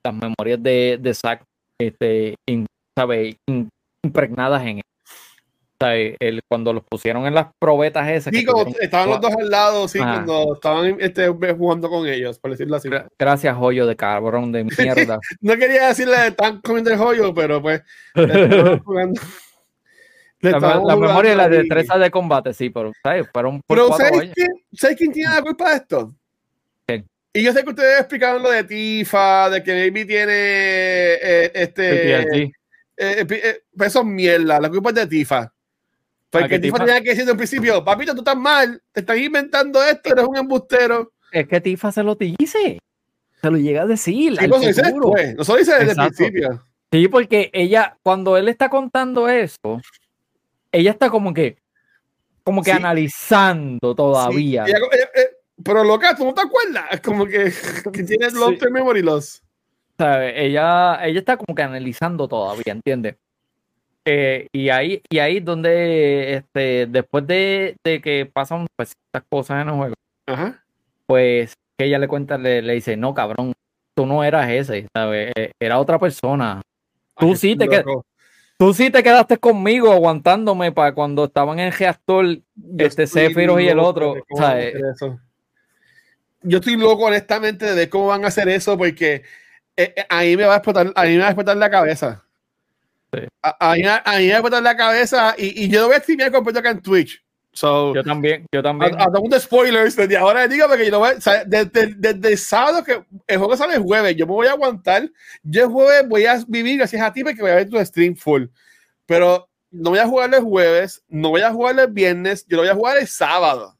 las 0.08 0.14
memorias 0.14 0.62
de, 0.62 0.98
de 1.00 1.14
Zack 1.14 1.42
este, 1.80 2.34
impregnadas 4.04 4.62
en 4.62 4.78
él. 4.78 4.82
El, 5.80 6.40
cuando 6.50 6.72
los 6.72 6.82
pusieron 6.82 7.24
en 7.26 7.34
las 7.34 7.46
probetas 7.60 8.08
esas. 8.08 8.34
Sí, 8.34 8.44
estaban 8.80 9.10
los 9.10 9.20
dos 9.20 9.32
al 9.32 9.48
lado, 9.48 9.86
sí, 9.86 10.00
cuando 10.00 10.54
estaban 10.54 10.96
este, 10.98 11.28
jugando 11.28 11.88
con 11.88 12.04
ellos, 12.08 12.36
por 12.40 12.50
decirlo 12.50 12.74
así. 12.76 12.88
Gracias, 13.16 13.56
joyo 13.56 13.86
de 13.86 13.94
cabrón 13.94 14.50
de 14.50 14.64
mierda. 14.78 15.20
no 15.40 15.56
quería 15.56 15.86
decirle 15.86 16.32
tan 16.32 16.60
comiendo 16.62 16.90
el 16.90 16.98
joyo, 16.98 17.32
pero 17.32 17.62
pues. 17.62 17.82
la, 20.40 20.80
la 20.84 20.96
memoria 20.96 21.34
y 21.34 21.36
la 21.36 21.48
destreza 21.48 21.96
de 21.96 22.10
combate, 22.10 22.52
sí, 22.54 22.70
pero 22.70 22.90
¿sabes? 23.00 23.28
Fueron 23.32 23.60
por 23.64 23.76
pero 23.76 23.96
¿sabes 23.96 24.32
quién, 24.34 24.48
¿sabes 24.72 24.96
quién 24.96 25.12
tiene 25.12 25.32
la 25.32 25.42
culpa 25.42 25.70
de 25.70 25.76
esto? 25.76 26.12
Y 27.32 27.42
yo 27.42 27.52
sé 27.52 27.62
que 27.62 27.70
ustedes 27.70 28.00
explicaron 28.00 28.42
lo 28.42 28.50
de 28.50 28.64
Tifa, 28.64 29.50
de 29.50 29.62
que 29.62 29.72
Baby 29.72 30.06
tiene 30.06 30.32
eh, 30.32 31.50
este. 31.54 32.22
Eh, 32.40 32.52
eh, 32.96 33.26
eh, 33.30 33.62
pues 33.76 33.90
eso 33.90 34.00
es 34.00 34.06
mierda, 34.06 34.58
la 34.58 34.68
culpa 34.68 34.90
es 34.90 34.96
de 34.96 35.06
Tifa. 35.06 35.52
Porque 36.30 36.58
Tifa, 36.58 36.78
tenía 36.78 37.00
que 37.00 37.10
decir 37.10 37.28
en 37.28 37.36
principio, 37.36 37.84
papito, 37.84 38.12
tú 38.12 38.20
estás 38.20 38.36
mal, 38.36 38.82
te 38.92 39.00
estás 39.00 39.16
inventando 39.18 39.82
esto, 39.82 40.12
eres 40.12 40.24
un 40.26 40.36
embustero. 40.36 41.12
Es 41.32 41.46
que 41.46 41.60
Tifa 41.60 41.92
se 41.92 42.02
lo 42.02 42.16
dice. 42.16 42.78
Se 43.40 43.50
lo 43.50 43.56
llega 43.56 43.82
a 43.82 43.86
decir. 43.86 44.36
Sí, 44.36 44.48
pues, 44.48 44.60
dice 44.60 44.82
después, 44.82 45.36
no 45.36 45.44
se 45.44 45.52
lo 45.52 45.58
dice 45.58 45.78
desde 45.78 45.92
el 45.92 45.96
principio. 45.96 46.64
Sí, 46.90 47.08
porque 47.08 47.50
ella, 47.52 47.96
cuando 48.02 48.36
él 48.36 48.48
está 48.48 48.68
contando 48.68 49.28
eso, 49.28 49.80
ella 50.72 50.90
está 50.90 51.08
como 51.08 51.32
que, 51.32 51.58
como 52.42 52.62
que 52.62 52.72
analizando 52.72 53.94
todavía. 53.94 54.64
Pero 55.64 55.84
loca, 55.84 56.14
¿tú 56.16 56.24
no 56.24 56.34
te 56.34 56.42
acuerdas? 56.42 56.84
Es 56.90 57.00
como 57.00 57.26
que, 57.26 57.52
que 57.92 58.02
tienes 58.04 58.34
long 58.34 58.58
term 58.58 58.72
memory 58.72 59.02
loss. 59.02 59.42
Ella, 59.98 61.04
ella 61.04 61.18
está 61.18 61.36
como 61.36 61.54
que 61.54 61.62
analizando 61.62 62.28
todavía, 62.28 62.72
¿entiendes? 62.72 63.16
Eh, 64.04 64.46
y 64.52 64.68
ahí, 64.68 65.02
y 65.10 65.18
ahí 65.18 65.40
donde 65.40 66.34
este, 66.34 66.86
después 66.86 67.26
de, 67.26 67.76
de 67.84 68.00
que 68.00 68.24
pasan 68.24 68.66
pues, 68.76 68.92
estas 69.06 69.28
cosas 69.28 69.62
en 69.62 69.68
el 69.68 69.74
juego, 69.74 69.94
pues 71.06 71.54
que 71.76 71.86
ella 71.86 71.98
le 71.98 72.08
cuenta, 72.08 72.38
le, 72.38 72.62
le, 72.62 72.74
dice, 72.74 72.96
no, 72.96 73.12
cabrón, 73.12 73.52
tú 73.94 74.06
no 74.06 74.22
eras 74.24 74.48
ese, 74.48 74.86
¿sabes? 74.94 75.32
E, 75.36 75.52
era 75.60 75.78
otra 75.78 75.98
persona. 75.98 76.62
Tú 77.18 77.34
sí 77.34 77.56
te 77.56 77.66
Tú 78.58 78.74
sí 78.74 78.90
te 78.90 79.04
quedaste 79.04 79.38
conmigo 79.38 79.92
aguantándome 79.92 80.72
para 80.72 80.92
cuando 80.92 81.24
estaban 81.26 81.60
en 81.60 81.66
el 81.66 81.72
reactor, 81.72 82.40
este 82.78 83.06
Sephiroth 83.06 83.60
y 83.60 83.68
el 83.68 83.78
otro. 83.78 84.14
¿sabes? 84.36 84.74
Yo 86.42 86.58
estoy 86.58 86.76
loco, 86.76 87.04
honestamente, 87.04 87.74
de 87.74 87.88
cómo 87.88 88.06
van 88.08 88.24
a 88.24 88.28
hacer 88.28 88.48
eso, 88.48 88.76
porque 88.76 89.22
eh, 89.76 89.94
eh, 89.96 90.06
ahí 90.08 90.36
me 90.36 90.44
va 90.44 90.54
a 90.54 90.56
explotar, 90.58 90.92
a 90.94 91.04
mí 91.04 91.10
me 91.10 91.18
va 91.18 91.26
a 91.26 91.30
explotar 91.30 91.56
la 91.56 91.70
cabeza. 91.70 92.24
A, 93.42 93.74
mí, 93.74 93.82
me 93.82 93.88
va 93.88 94.02
a 94.04 94.20
explotar 94.20 94.62
la 94.62 94.76
cabeza 94.76 95.34
y, 95.38 95.64
y 95.64 95.68
yo 95.68 95.80
lo 95.80 95.86
voy 95.86 95.96
a 95.96 96.00
streamear 96.00 96.30
completo 96.30 96.58
acá 96.58 96.70
en 96.70 96.82
Twitch. 96.82 97.22
So, 97.52 97.94
yo 97.94 98.04
también, 98.04 98.46
yo 98.52 98.62
también. 98.62 98.94
A, 99.00 99.04
a, 99.04 99.40
spoilers 99.40 99.96
desde 99.96 100.16
ahora 100.16 100.46
digo 100.46 100.68
porque 100.68 100.84
yo 100.84 100.90
lo 100.92 100.98
voy, 101.00 101.14
o 101.16 101.20
sea, 101.20 101.44
desde, 101.44 101.94
desde, 101.96 102.36
sábado 102.36 102.84
que 102.84 103.02
el 103.26 103.38
juego 103.38 103.56
sale 103.56 103.74
el 103.74 103.82
jueves, 103.82 104.14
yo 104.16 104.26
me 104.26 104.32
voy 104.32 104.46
a 104.46 104.52
aguantar. 104.52 105.10
Yo 105.42 105.64
el 105.64 105.68
jueves 105.68 106.08
voy 106.08 106.26
a 106.26 106.38
vivir 106.46 106.78
gracias 106.78 107.02
a 107.02 107.12
ti 107.12 107.24
porque 107.24 107.40
voy 107.40 107.50
a 107.50 107.56
ver 107.56 107.68
tu 107.68 107.84
stream 107.84 108.14
full. 108.14 108.44
Pero 109.06 109.48
no 109.70 109.90
voy 109.90 109.98
a 109.98 110.06
jugar 110.06 110.32
el 110.34 110.42
jueves, 110.42 111.02
no 111.08 111.30
voy 111.30 111.40
a 111.40 111.52
jugar 111.52 111.78
el 111.78 111.88
viernes, 111.88 112.46
yo 112.46 112.56
lo 112.56 112.62
voy 112.62 112.70
a 112.70 112.74
jugar 112.74 112.98
el 112.98 113.08
sábado. 113.08 113.77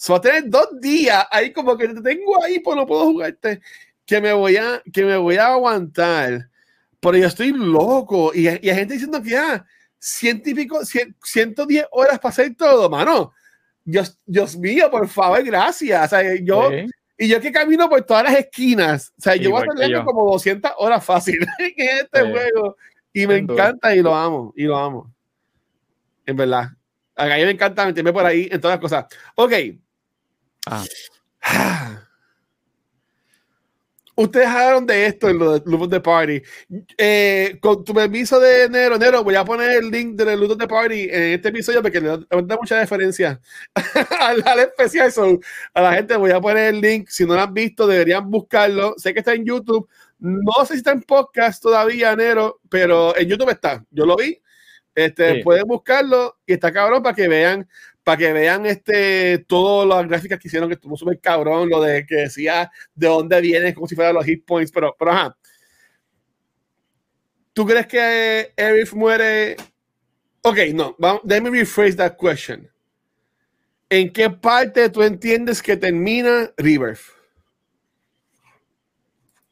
So, 0.00 0.12
va 0.12 0.18
a 0.18 0.22
tener 0.22 0.48
dos 0.48 0.80
días 0.80 1.26
ahí 1.28 1.52
como 1.52 1.76
que 1.76 1.88
te 1.88 2.00
tengo 2.00 2.40
ahí, 2.44 2.60
pues 2.60 2.76
no 2.76 2.86
puedo 2.86 3.06
jugarte, 3.06 3.60
que 4.06 4.20
me 4.20 4.32
voy 4.32 4.56
a, 4.56 4.80
que 4.92 5.04
me 5.04 5.16
voy 5.16 5.36
a 5.38 5.48
aguantar. 5.48 6.48
Pero 7.00 7.16
yo 7.16 7.26
estoy 7.26 7.52
loco 7.52 8.30
y, 8.32 8.44
y 8.44 8.46
hay 8.46 8.74
gente 8.76 8.94
diciendo 8.94 9.20
que 9.20 9.30
ya, 9.30 9.54
ah, 9.54 9.66
científico, 9.98 10.82
110 10.84 11.86
horas 11.90 12.20
para 12.20 12.30
hacer 12.30 12.54
todo, 12.54 12.88
mano. 12.88 13.32
Dios, 13.84 14.16
Dios 14.24 14.56
mío, 14.56 14.88
por 14.88 15.08
favor, 15.08 15.42
gracias. 15.42 16.04
O 16.04 16.08
sea, 16.08 16.34
yo, 16.40 16.70
Y 17.16 17.26
yo 17.26 17.40
que 17.40 17.50
camino 17.50 17.88
por 17.88 18.02
todas 18.02 18.22
las 18.22 18.36
esquinas. 18.36 19.12
O 19.18 19.20
sea, 19.20 19.34
yo 19.34 19.50
voy 19.50 19.64
a 19.64 19.74
tener 19.74 20.04
como 20.04 20.30
200 20.30 20.70
horas 20.78 21.04
fácil 21.04 21.38
en 21.58 21.98
este 21.98 22.20
juego. 22.20 22.76
Y 23.12 23.26
me 23.26 23.38
encanta 23.38 23.96
y 23.96 24.00
lo 24.00 24.14
amo. 24.14 24.52
Y 24.56 24.62
lo 24.62 24.78
amo. 24.78 25.12
En 26.24 26.36
verdad. 26.36 26.68
A 27.16 27.24
mí 27.24 27.44
me 27.44 27.50
encanta 27.50 27.84
meterme 27.84 28.12
por 28.12 28.24
ahí 28.24 28.48
en 28.48 28.60
todas 28.60 28.76
las 28.76 28.80
cosas. 28.80 29.06
Ok. 29.34 29.52
Ah. 30.66 30.84
Ustedes 34.18 34.48
hablaron 34.48 34.84
de 34.84 35.06
esto 35.06 35.28
en 35.28 35.38
los 35.38 35.64
Loot 35.64 35.90
de 35.92 36.00
Party. 36.00 36.42
Eh, 36.96 37.56
con 37.60 37.84
tu 37.84 37.94
permiso 37.94 38.40
de 38.40 38.64
enero, 38.64 38.96
enero, 38.96 39.22
voy 39.22 39.36
a 39.36 39.44
poner 39.44 39.70
el 39.78 39.92
link 39.92 40.16
de 40.16 40.36
Loot 40.36 40.58
de 40.58 40.66
Party 40.66 41.02
en 41.08 41.22
este 41.34 41.50
episodio 41.50 41.80
porque 41.82 42.00
le 42.00 42.08
da 42.08 42.56
mucha 42.56 42.80
diferencia 42.80 43.40
al, 44.20 44.42
al, 44.44 44.58
especial. 44.58 45.12
a 45.72 45.80
la 45.80 45.92
gente 45.92 46.16
voy 46.16 46.32
a 46.32 46.40
poner 46.40 46.74
el 46.74 46.80
link. 46.80 47.06
Si 47.08 47.24
no 47.24 47.34
lo 47.34 47.42
han 47.42 47.54
visto, 47.54 47.86
deberían 47.86 48.28
buscarlo. 48.28 48.94
Sé 48.96 49.12
que 49.12 49.20
está 49.20 49.34
en 49.34 49.44
YouTube. 49.44 49.88
No 50.18 50.66
sé 50.66 50.72
si 50.72 50.78
está 50.78 50.90
en 50.90 51.02
podcast 51.02 51.62
todavía, 51.62 52.10
enero, 52.10 52.60
pero 52.68 53.16
en 53.16 53.28
YouTube 53.28 53.50
está. 53.50 53.84
Yo 53.92 54.04
lo 54.04 54.16
vi. 54.16 54.42
Este, 54.96 55.44
Pueden 55.44 55.68
buscarlo 55.68 56.38
y 56.44 56.54
está 56.54 56.72
cabrón 56.72 57.04
para 57.04 57.14
que 57.14 57.28
vean 57.28 57.68
para 58.08 58.16
que 58.16 58.32
vean 58.32 58.64
este, 58.64 59.36
todas 59.46 59.86
las 59.86 60.08
gráficas 60.08 60.38
que 60.38 60.48
hicieron, 60.48 60.70
que 60.70 60.76
estuvo 60.76 60.96
súper 60.96 61.20
cabrón, 61.20 61.68
lo 61.68 61.82
de 61.82 62.06
que 62.06 62.14
decía 62.14 62.70
de 62.94 63.06
dónde 63.06 63.38
viene, 63.42 63.74
como 63.74 63.86
si 63.86 63.94
fueran 63.94 64.14
los 64.14 64.24
hit 64.24 64.46
points, 64.46 64.72
pero, 64.72 64.96
pero 64.98 65.10
ajá. 65.10 65.36
¿Tú 67.52 67.66
crees 67.66 67.86
que 67.86 68.54
Erif 68.56 68.94
muere? 68.94 69.56
Ok, 70.40 70.56
no, 70.72 70.96
vamos, 70.98 71.20
déjame 71.22 71.50
rephrase 71.50 71.96
that 71.96 72.16
question. 72.16 72.66
¿En 73.90 74.10
qué 74.10 74.30
parte 74.30 74.88
tú 74.88 75.02
entiendes 75.02 75.62
que 75.62 75.76
termina 75.76 76.50
Rebirth? 76.56 77.12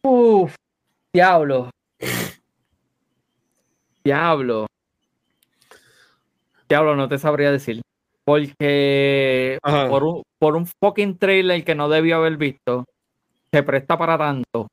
Uf, 0.00 0.54
diablo. 1.12 1.68
diablo. 4.02 4.66
Diablo, 6.66 6.96
no 6.96 7.06
te 7.06 7.18
sabría 7.18 7.52
decir. 7.52 7.82
Porque 8.26 9.58
por 9.62 10.02
un, 10.02 10.22
por 10.40 10.56
un 10.56 10.66
fucking 10.66 11.16
trailer 11.16 11.64
que 11.64 11.76
no 11.76 11.88
debió 11.88 12.16
haber 12.16 12.36
visto, 12.36 12.84
se 13.52 13.62
presta 13.62 13.96
para 13.96 14.18
tanto 14.18 14.66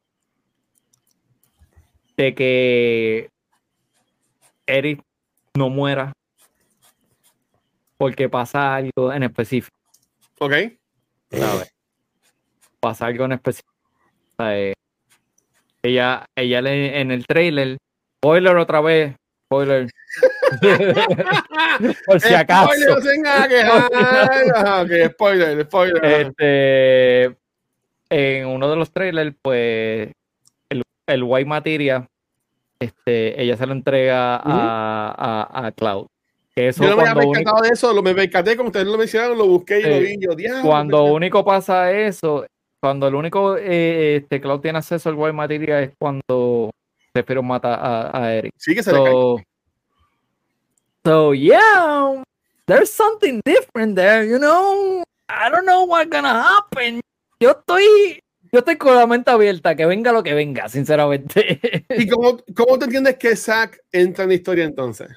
de 2.18 2.34
que 2.34 3.30
Eric 4.66 5.04
no 5.56 5.70
muera 5.70 6.14
porque 7.98 8.28
pasa 8.28 8.76
algo 8.76 9.14
en 9.14 9.22
específico. 9.22 9.78
Ok. 10.40 10.54
¿Sabes? 11.30 11.72
Pasa 12.80 13.06
algo 13.06 13.26
en 13.26 13.34
específico. 13.34 13.72
Ella, 15.84 16.26
ella 16.36 16.60
en 16.60 17.12
el 17.12 17.28
trailer, 17.28 17.78
spoiler 18.18 18.58
otra 18.58 18.82
vez, 18.82 19.16
spoiler, 19.54 19.88
Por 22.06 22.20
si 22.20 22.34
acaso. 22.34 22.70
Spoiler, 25.10 25.66
spoiler, 25.66 26.06
Este, 26.06 27.36
en 28.10 28.48
uno 28.48 28.70
de 28.70 28.76
los 28.76 28.92
trailers, 28.92 29.36
pues, 29.42 30.12
el, 30.70 30.84
el 31.08 31.24
White 31.24 31.50
Materia, 31.50 32.08
este, 32.80 33.42
ella 33.42 33.58
se 33.58 33.66
lo 33.66 33.74
entrega 33.74 34.36
a, 34.36 35.68
a, 35.68 35.72
Cloud. 35.72 36.08
yo 36.56 36.90
no 36.90 36.98
me 36.98 37.10
había 37.10 37.16
percatado 37.16 37.62
de 37.62 37.70
eso, 37.70 37.94
lo 37.94 38.04
me 38.04 38.14
percaté, 38.14 38.56
como 38.56 38.68
ustedes 38.68 38.88
lo 38.88 38.98
mencionaron, 38.98 39.38
lo 39.38 39.48
busqué 39.48 39.80
y 39.80 39.84
lo 39.84 40.00
vi. 40.00 40.18
Yo, 40.20 40.32
cuando 40.62 41.06
único 41.06 41.44
pasa 41.44 41.92
eso, 41.92 42.46
cuando 42.80 43.08
el 43.08 43.16
único 43.16 43.58
eh, 43.58 44.18
este, 44.18 44.42
Cloud 44.42 44.60
tiene 44.60 44.78
acceso 44.78 45.10
al 45.10 45.16
White 45.16 45.34
Materia 45.34 45.82
es 45.82 45.92
cuando 45.98 46.70
Sephiroth 47.14 47.46
mata 47.46 47.76
a, 47.76 48.24
a 48.24 48.34
Eric. 48.34 48.54
Sí, 48.58 48.74
que 48.74 48.84
se 48.84 48.92
le 48.92 49.04
cae. 49.04 49.46
So 51.06 51.34
yeah, 51.34 52.24
there's 52.66 52.92
something 52.92 53.42
different 53.46 53.96
there, 53.96 54.26
you 54.26 54.40
know. 54.40 55.04
I 55.30 55.50
don't 55.50 55.66
know 55.66 55.86
what's 55.86 56.10
gonna 56.10 56.34
happen. 56.34 57.02
Yo 57.40 57.52
estoy, 57.52 58.22
yo 58.52 58.60
estoy 58.60 58.78
con 58.78 58.96
la 58.96 59.06
mente 59.06 59.30
abierta, 59.30 59.76
que 59.76 59.86
venga 59.86 60.12
lo 60.12 60.24
que 60.24 60.34
venga, 60.34 60.70
sinceramente. 60.70 61.86
¿Y 61.90 62.08
cómo, 62.08 62.38
cómo 62.56 62.80
te 62.80 62.86
entiendes 62.86 63.18
que 63.18 63.36
Zack 63.36 63.84
entra 63.92 64.24
en 64.24 64.30
la 64.30 64.36
historia 64.36 64.64
entonces? 64.64 65.10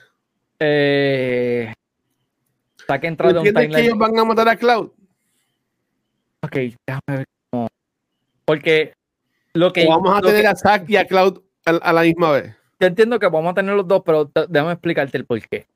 Eh, 0.58 1.72
Zack 2.86 3.04
entra 3.04 3.32
de 3.32 3.38
un 3.38 3.44
timeline. 3.44 3.70
que 3.72 3.80
ellos 3.82 3.98
van 3.98 4.18
a 4.18 4.24
matar 4.24 4.48
a 4.48 4.56
Cloud? 4.56 4.90
Ok, 6.42 6.56
déjame 6.86 7.18
ver 7.18 7.26
cómo. 7.50 7.68
Porque 8.44 8.92
lo 9.54 9.72
que. 9.72 9.86
O 9.86 9.88
vamos 9.88 10.18
a 10.18 10.20
tener 10.20 10.46
a 10.46 10.56
Zack 10.56 10.90
y 10.90 10.96
a 10.96 11.06
Cloud 11.06 11.45
a, 11.66 11.92
la 11.92 12.02
misma 12.02 12.32
vez. 12.32 12.56
yo 12.80 12.86
entiendo 12.86 13.18
que 13.18 13.28
vamos 13.28 13.50
a 13.50 13.54
tener 13.54 13.74
los 13.74 13.86
dos, 13.86 14.02
pero 14.04 14.30
déjame 14.48 14.72
explicarte 14.72 15.18
el 15.18 15.26
porqué. 15.26 15.66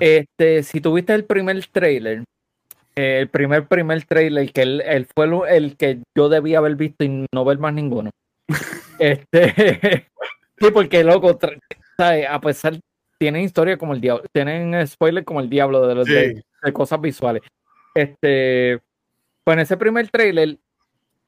Este, 0.00 0.62
si 0.62 0.80
tuviste 0.80 1.14
el 1.14 1.24
primer 1.24 1.64
trailer, 1.66 2.24
el 2.96 3.28
primer 3.28 3.66
primer 3.66 4.04
trailer, 4.04 4.50
que 4.52 4.62
él, 4.62 5.06
fue 5.14 5.28
el, 5.48 5.76
que 5.76 6.00
yo 6.16 6.28
debía 6.28 6.58
haber 6.58 6.74
visto 6.74 7.04
y 7.04 7.26
no 7.32 7.44
ver 7.44 7.58
más 7.58 7.72
ninguno. 7.72 8.10
este, 8.98 10.06
sí, 10.58 10.70
porque 10.72 11.04
loco, 11.04 11.38
a 11.98 12.40
pesar, 12.40 12.78
tienen 13.18 13.42
historia 13.42 13.76
como 13.76 13.94
el 13.94 14.00
diablo, 14.00 14.24
tienen 14.32 14.86
spoiler 14.86 15.24
como 15.24 15.40
el 15.40 15.48
diablo 15.48 15.86
de, 15.86 15.94
los, 15.94 16.06
de, 16.06 16.42
cosas 16.72 17.00
visuales. 17.00 17.42
Este, 17.94 18.80
pues 19.44 19.54
en 19.54 19.60
ese 19.60 19.76
primer 19.76 20.08
trailer, 20.08 20.58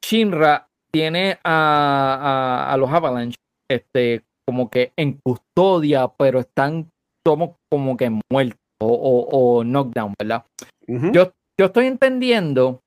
Shinra 0.02 0.66
tiene 0.90 1.38
a, 1.44 2.68
a, 2.72 2.76
los 2.76 2.90
Avalanche 2.90 3.36
este, 3.70 4.22
como 4.44 4.68
que 4.68 4.92
en 4.96 5.18
custodia, 5.22 6.08
pero 6.18 6.40
están 6.40 6.90
como, 7.24 7.56
como 7.70 7.96
que 7.96 8.10
muertos 8.30 8.58
o, 8.80 9.28
o, 9.30 9.64
knockdown, 9.64 10.14
¿verdad? 10.18 10.44
yo, 10.86 11.32
yo 11.58 11.66
estoy 11.66 11.86
entendiendo 11.86 12.80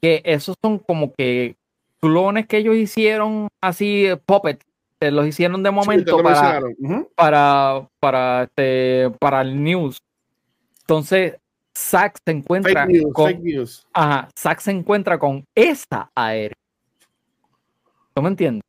que 0.00 0.22
esos 0.24 0.54
son 0.62 0.78
como 0.78 1.12
que 1.14 1.56
clones 2.00 2.46
que 2.46 2.58
ellos 2.58 2.76
hicieron 2.76 3.48
así, 3.60 4.06
puppet, 4.26 4.62
los 5.00 5.26
hicieron 5.26 5.62
de 5.62 5.70
momento 5.70 6.22
para, 6.22 6.60
para, 7.14 7.88
para, 8.00 8.42
este, 8.44 9.10
para 9.18 9.40
el 9.40 9.62
news. 9.62 9.98
Entonces, 10.80 11.38
Zack 11.76 12.18
se 12.24 12.32
encuentra 12.32 12.86
con. 13.12 13.42
Ajá, 13.92 14.28
Zack 14.38 14.60
se 14.60 14.70
encuentra 14.72 15.18
con 15.18 15.44
esa 15.54 16.10
aérea. 16.14 16.56
¿No 18.16 18.22
me 18.22 18.28
entiendes? 18.28 18.67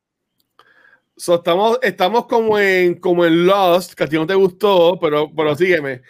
Estamos, 1.28 1.80
estamos 1.82 2.26
como 2.26 2.58
en 2.58 2.96
como 2.96 3.26
en 3.26 3.46
Lost, 3.46 3.94
que 3.94 4.04
a 4.04 4.08
ti 4.08 4.16
no 4.16 4.26
te 4.26 4.36
gustó, 4.36 4.98
pero, 5.00 5.32
pero 5.36 5.56
sígueme. 5.56 6.02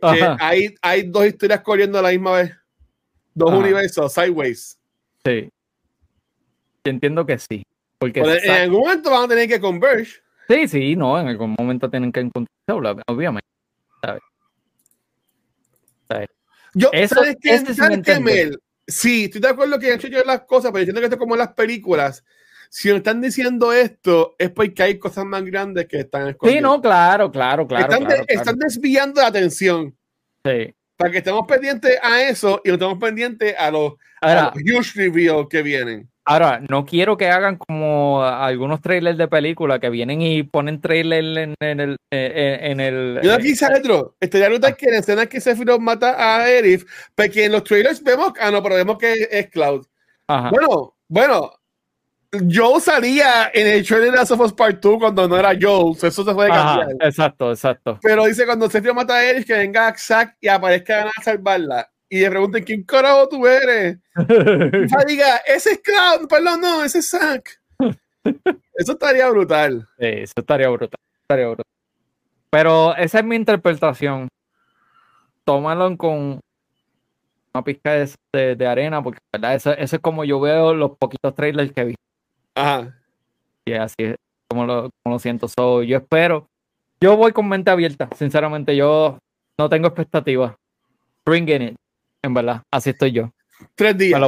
hay, 0.00 0.74
hay 0.82 1.02
dos 1.02 1.26
historias 1.26 1.60
corriendo 1.60 1.98
a 1.98 2.02
la 2.02 2.10
misma 2.10 2.32
vez. 2.32 2.52
Dos 3.34 3.52
universos, 3.52 4.12
sideways. 4.12 4.78
Sí. 5.24 5.48
Entiendo 6.84 7.24
que 7.24 7.38
sí. 7.38 7.64
Porque 7.98 8.20
en 8.20 8.50
algún 8.50 8.80
momento 8.80 9.10
van 9.10 9.24
a 9.24 9.28
tener 9.28 9.48
que 9.48 9.60
converge. 9.60 10.20
Sí, 10.48 10.68
sí, 10.68 10.96
no, 10.96 11.18
en 11.18 11.28
algún 11.28 11.54
momento 11.58 11.88
tienen 11.88 12.12
que 12.12 12.20
encontrarse, 12.20 13.02
obviamente. 13.06 13.48
Yo, 16.74 16.90
Eso, 16.92 17.16
¿sabes 17.16 17.36
qué? 17.40 17.54
Este 17.54 17.74
¿sabes 17.74 18.00
Sí, 18.86 19.24
estoy 19.24 19.40
de 19.40 19.48
acuerdo 19.48 19.78
que 19.78 19.92
han 19.92 20.00
hecho 20.00 20.08
las 20.24 20.42
cosas, 20.42 20.72
pero 20.72 20.80
entiendo 20.80 21.00
que 21.00 21.06
esto 21.06 21.16
es 21.16 21.20
como 21.20 21.34
en 21.34 21.40
las 21.40 21.52
películas 21.52 22.24
si 22.74 22.88
nos 22.88 22.98
están 22.98 23.20
diciendo 23.20 23.70
esto, 23.70 24.34
es 24.38 24.48
porque 24.48 24.82
hay 24.82 24.98
cosas 24.98 25.26
más 25.26 25.44
grandes 25.44 25.86
que 25.86 25.98
están 25.98 26.28
escondidas. 26.28 26.56
Sí, 26.56 26.62
no, 26.62 26.80
claro, 26.80 27.30
claro, 27.30 27.66
claro. 27.66 27.94
Están, 28.26 28.58
desviando 28.58 29.20
la 29.20 29.26
atención. 29.26 29.94
Sí. 30.42 30.74
Para 30.96 31.10
que 31.10 31.18
estemos 31.18 31.46
pendientes 31.46 31.98
a 32.02 32.22
eso 32.22 32.62
y 32.64 32.68
no 32.68 32.74
estemos 32.74 32.98
pendientes 32.98 33.54
a 33.58 33.70
los, 33.70 33.92
a 34.22 34.54
huge 34.56 34.92
reveals 34.94 35.48
que 35.50 35.62
vienen. 35.62 36.10
Ahora, 36.24 36.62
no 36.66 36.86
quiero 36.86 37.18
que 37.18 37.28
hagan 37.28 37.58
como 37.58 38.24
algunos 38.24 38.80
trailers 38.80 39.18
de 39.18 39.28
película 39.28 39.78
que 39.78 39.90
vienen 39.90 40.22
y 40.22 40.42
ponen 40.42 40.80
trailer 40.80 41.54
en, 41.60 41.80
el. 41.80 41.96
En, 42.10 42.80
el 42.80 43.20
Yo 43.22 43.34
aquí 43.34 43.52
otro. 43.78 44.16
Estaría 44.18 44.48
brutal 44.48 44.72
ah. 44.72 44.76
que 44.78 44.86
en 44.86 44.92
la 44.92 44.98
escena 45.00 45.26
que 45.26 45.42
Sephiroth 45.42 45.80
mata 45.80 46.16
a 46.16 46.48
Erif, 46.48 46.86
porque 47.14 47.44
en 47.44 47.52
los 47.52 47.64
trailers 47.64 48.02
vemos. 48.02 48.32
Ah, 48.40 48.50
no, 48.50 48.62
pero 48.62 48.76
vemos 48.76 48.96
que 48.96 49.28
es 49.30 49.50
Cloud. 49.50 49.84
Ajá. 50.26 50.48
Bueno, 50.48 50.96
bueno, 51.08 51.52
Joe 52.32 52.80
salía 52.80 53.50
en 53.52 53.66
el 53.66 53.86
trailer 53.86 54.10
de 54.10 54.16
Last 54.16 54.30
of 54.30 54.40
Us 54.40 54.52
Part 54.54 54.80
2 54.80 54.98
cuando 54.98 55.28
no 55.28 55.36
era 55.36 55.52
Joe, 55.60 55.92
eso 55.92 56.24
se 56.24 56.34
puede 56.34 56.48
cambiar. 56.48 56.88
exacto, 57.00 57.50
exacto. 57.50 57.98
Pero 58.00 58.24
dice 58.24 58.46
cuando 58.46 58.70
Sergio 58.70 58.94
mata 58.94 59.16
a 59.16 59.24
Eric 59.24 59.46
que 59.46 59.52
venga 59.52 59.94
Zack 59.96 60.36
y 60.40 60.48
aparezca 60.48 61.10
a 61.14 61.22
salvarla. 61.22 61.90
Y 62.08 62.20
le 62.20 62.30
pregunten 62.30 62.64
quién 62.64 62.82
carajo 62.84 63.28
tú 63.28 63.46
eres. 63.46 63.98
y 64.16 65.06
diga, 65.06 65.36
ese 65.46 65.72
es 65.72 65.80
Cloud, 65.80 66.28
perdón, 66.28 66.60
no, 66.60 66.82
ese 66.82 66.98
es 67.00 67.10
Zack. 67.10 67.60
Eso 68.74 68.92
estaría 68.92 69.28
brutal. 69.28 69.86
Sí, 69.98 70.06
eso 70.06 70.32
estaría 70.36 70.68
brutal. 70.68 70.98
Estaría 71.22 71.46
brutal. 71.46 71.66
Pero 72.50 72.96
esa 72.96 73.18
es 73.18 73.24
mi 73.24 73.36
interpretación. 73.36 74.28
Tómalo 75.44 75.96
con 75.96 76.40
una 77.54 77.64
pizca 77.64 77.92
de, 77.92 78.56
de, 78.56 78.66
arena, 78.66 79.02
porque 79.02 79.18
¿verdad? 79.32 79.54
Eso, 79.54 79.72
eso, 79.72 79.96
es 79.96 80.02
como 80.02 80.24
yo 80.24 80.40
veo 80.40 80.72
los 80.72 80.96
poquitos 80.96 81.34
trailers 81.34 81.72
que 81.72 81.80
he 81.80 81.84
visto. 81.84 82.01
Ajá. 82.54 82.98
Y 83.64 83.72
así 83.74 83.94
es 83.98 84.16
como 84.48 84.66
lo, 84.66 84.90
como 85.02 85.14
lo 85.14 85.18
siento. 85.18 85.48
So, 85.48 85.82
yo 85.82 85.96
espero. 85.98 86.48
Yo 87.00 87.16
voy 87.16 87.32
con 87.32 87.48
mente 87.48 87.70
abierta, 87.70 88.08
sinceramente. 88.16 88.76
Yo 88.76 89.18
no 89.58 89.68
tengo 89.68 89.88
expectativas. 89.88 90.54
Bring 91.24 91.48
it, 91.48 91.76
en 92.22 92.34
verdad. 92.34 92.62
Así 92.70 92.90
estoy 92.90 93.12
yo. 93.12 93.32
Tres 93.74 93.96
días. 93.96 94.20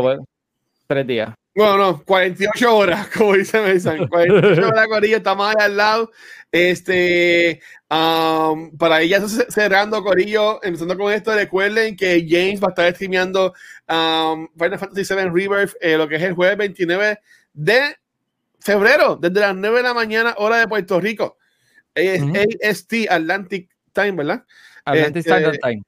Tres 0.87 1.07
días. 1.07 1.35
Bueno, 1.57 1.77
no, 1.77 2.05
48 2.05 2.77
horas, 2.77 3.07
como 3.17 3.35
dice 3.35 3.61
Mason. 3.61 4.09
48 4.09 4.67
horas, 4.67 4.89
Corillo, 4.89 5.17
estamos 5.19 5.47
ahí 5.47 5.55
al 5.61 5.77
lado. 5.77 6.11
Este, 6.51 7.61
um, 7.89 8.77
para 8.77 9.01
ella 9.03 9.21
cerrando, 9.49 10.03
Corillo, 10.03 10.61
empezando 10.65 10.97
con 10.97 11.13
esto, 11.13 11.33
recuerden 11.35 11.97
que 11.97 12.27
James 12.29 12.61
va 12.61 12.69
a 12.69 12.71
estar 12.71 12.95
streameando 12.95 13.55
um, 13.89 14.49
Final 14.59 14.79
Fantasy 14.79 15.15
VII 15.15 15.31
Rebirth, 15.31 15.75
eh, 15.81 15.97
lo 15.97 16.09
que 16.09 16.17
es 16.17 16.23
el 16.23 16.35
jueves 16.35 16.57
29 16.59 17.19
de 17.53 17.97
febrero, 18.65 19.17
desde 19.17 19.41
las 19.41 19.55
9 19.55 19.77
de 19.77 19.83
la 19.83 19.95
mañana, 19.95 20.35
hora 20.39 20.57
de 20.57 20.67
Puerto 20.67 20.99
Rico. 20.99 21.37
Es 21.95 22.23
AST, 22.63 23.09
Atlantic 23.11 23.71
Time, 23.93 24.13
¿verdad? 24.13 24.45
Atlantic 24.85 25.19
este, 25.19 25.31
Standard 25.31 25.59
Time. 25.59 25.83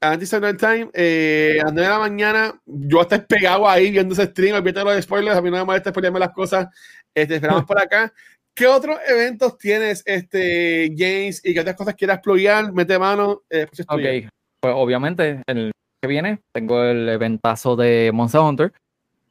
Atlantic 0.00 0.24
Standard 0.24 0.56
Time, 0.56 0.90
eh, 0.94 1.58
a 1.60 1.64
las 1.64 1.72
9 1.74 1.88
de 1.88 1.92
la 1.92 1.98
mañana, 1.98 2.60
yo 2.64 3.02
estoy 3.02 3.18
pegado 3.18 3.68
ahí 3.68 3.90
viendo 3.90 4.14
ese 4.14 4.26
stream, 4.26 4.56
olvídate 4.56 4.84
los 4.84 5.04
spoilers, 5.04 5.36
a 5.36 5.42
mí 5.42 5.50
no 5.50 5.58
me 5.58 5.64
molesta 5.64 5.90
spoilerme 5.90 6.20
las 6.20 6.30
cosas, 6.30 6.68
este, 7.14 7.34
esperamos 7.34 7.64
por 7.66 7.80
acá. 7.80 8.12
¿Qué 8.54 8.66
otros 8.66 8.98
eventos 9.08 9.58
tienes, 9.58 10.02
este, 10.06 10.94
James, 10.96 11.40
y 11.44 11.52
qué 11.52 11.60
otras 11.60 11.76
cosas 11.76 11.94
quieras 11.94 12.18
explorar? 12.18 12.72
Mete 12.72 12.98
mano. 12.98 13.42
Eh, 13.50 13.66
pues, 13.66 13.80
ok, 13.88 14.30
pues 14.60 14.74
obviamente, 14.76 15.42
el 15.46 15.72
que 16.00 16.08
viene, 16.08 16.40
tengo 16.52 16.82
el 16.84 17.08
eventazo 17.08 17.76
de 17.76 18.10
Monster 18.14 18.40
Hunter, 18.40 18.72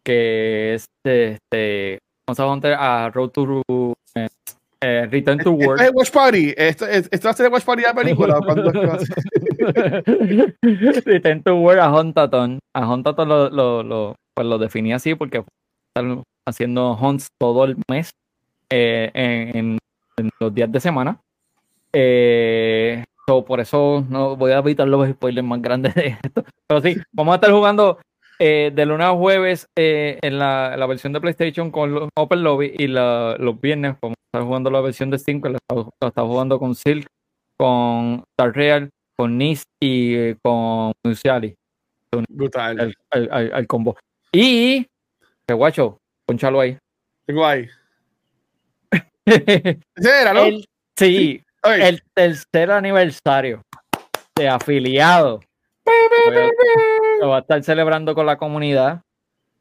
que 0.04 0.76
es 0.76 0.86
este, 1.04 2.00
Monster 2.30 2.46
Hunter 2.46 2.78
a 2.78 3.10
Road 3.10 3.32
to 3.32 3.64
eh, 4.16 4.30
eh, 4.82 5.08
Return 5.10 5.40
to 5.40 5.52
World. 5.52 5.82
¿Esto 5.82 5.90
es 5.90 5.96
Watch 5.96 6.12
Party? 6.12 6.54
¿Esto, 6.56 6.86
esto 6.86 7.30
hace 7.30 7.42
de 7.44 7.50
Watch 7.50 7.64
Party 7.64 7.82
de 7.82 7.88
la 7.88 7.94
película? 7.96 8.40
Return 11.06 11.44
to 11.44 11.56
World 11.56 11.80
a 11.80 11.92
Huntaton. 11.92 12.60
A 12.76 12.88
Huntaton 12.88 13.28
lo, 13.28 13.50
lo, 13.50 13.82
lo, 13.82 14.16
pues 14.36 14.48
lo 14.48 14.60
definí 14.60 14.94
así 14.94 15.16
porque 15.16 15.44
están 15.90 16.22
haciendo 16.48 16.96
hunts 16.96 17.30
todo 17.40 17.66
el 17.66 17.78
mes 17.90 18.12
eh, 18.70 19.10
en, 19.16 19.80
en, 20.18 20.30
los 20.40 20.54
días 20.54 20.72
de 20.72 20.80
semana. 20.80 21.20
Eh, 21.92 23.04
por 23.26 23.60
eso 23.60 24.06
no 24.08 24.36
voy 24.36 24.52
a 24.52 24.60
evitar 24.60 24.88
los 24.88 25.10
spoilers 25.10 25.48
más 25.48 25.62
grandes 25.62 25.96
de 25.96 26.18
esto. 26.24 26.44
Pero 26.68 26.82
sí, 26.82 26.96
vamos 27.12 27.34
a 27.34 27.36
estar 27.36 27.52
jugando 27.52 27.98
eh, 28.42 28.72
de 28.74 28.86
lunes 28.86 29.06
a 29.06 29.12
jueves 29.12 29.68
eh, 29.78 30.18
en 30.22 30.40
la, 30.40 30.78
la, 30.78 30.86
versión 30.86 31.12
de 31.12 31.20
PlayStation 31.20 31.72
con 31.72 31.94
los 31.94 32.10
Open 32.16 32.42
Lobby 32.42 32.74
y 32.78 32.88
la, 32.88 33.36
los 33.38 33.60
viernes, 33.60 33.98
como 34.00 34.16
está 34.32 34.46
jugando 34.46 34.72
la 34.72 34.80
versión 34.80 35.10
de 35.10 35.20
Steam, 35.20 35.42
que 35.42 35.50
la 35.50 35.58
está, 36.02 36.22
jugando 36.22 36.58
con 36.58 36.74
Silk, 36.74 37.06
con 37.58 38.24
Star 38.32 38.56
Real, 38.56 38.90
con 39.18 39.38
Nis 39.38 39.64
y 39.82 40.16
eh, 40.16 40.38
con 40.42 40.94
Musiali. 41.04 41.54
Brutal. 42.30 42.96
Al, 43.12 43.68
combo. 43.68 43.98
Y, 44.32 44.88
que 45.46 45.54
guacho, 45.54 45.98
ponchalo 46.26 46.62
ahí. 46.62 46.78
Tengo 47.28 47.46
ahí. 47.46 47.68
era, 49.26 50.34
¿no? 50.34 50.46
sí, 50.98 51.44
el 51.64 52.02
tercer 52.16 52.72
aniversario 52.72 53.62
de 54.36 54.48
afiliado 54.48 55.42
va 57.28 57.38
a 57.38 57.40
estar 57.42 57.64
celebrando 57.64 58.16
con 58.16 58.26
la 58.26 58.38
comunidad, 58.38 59.02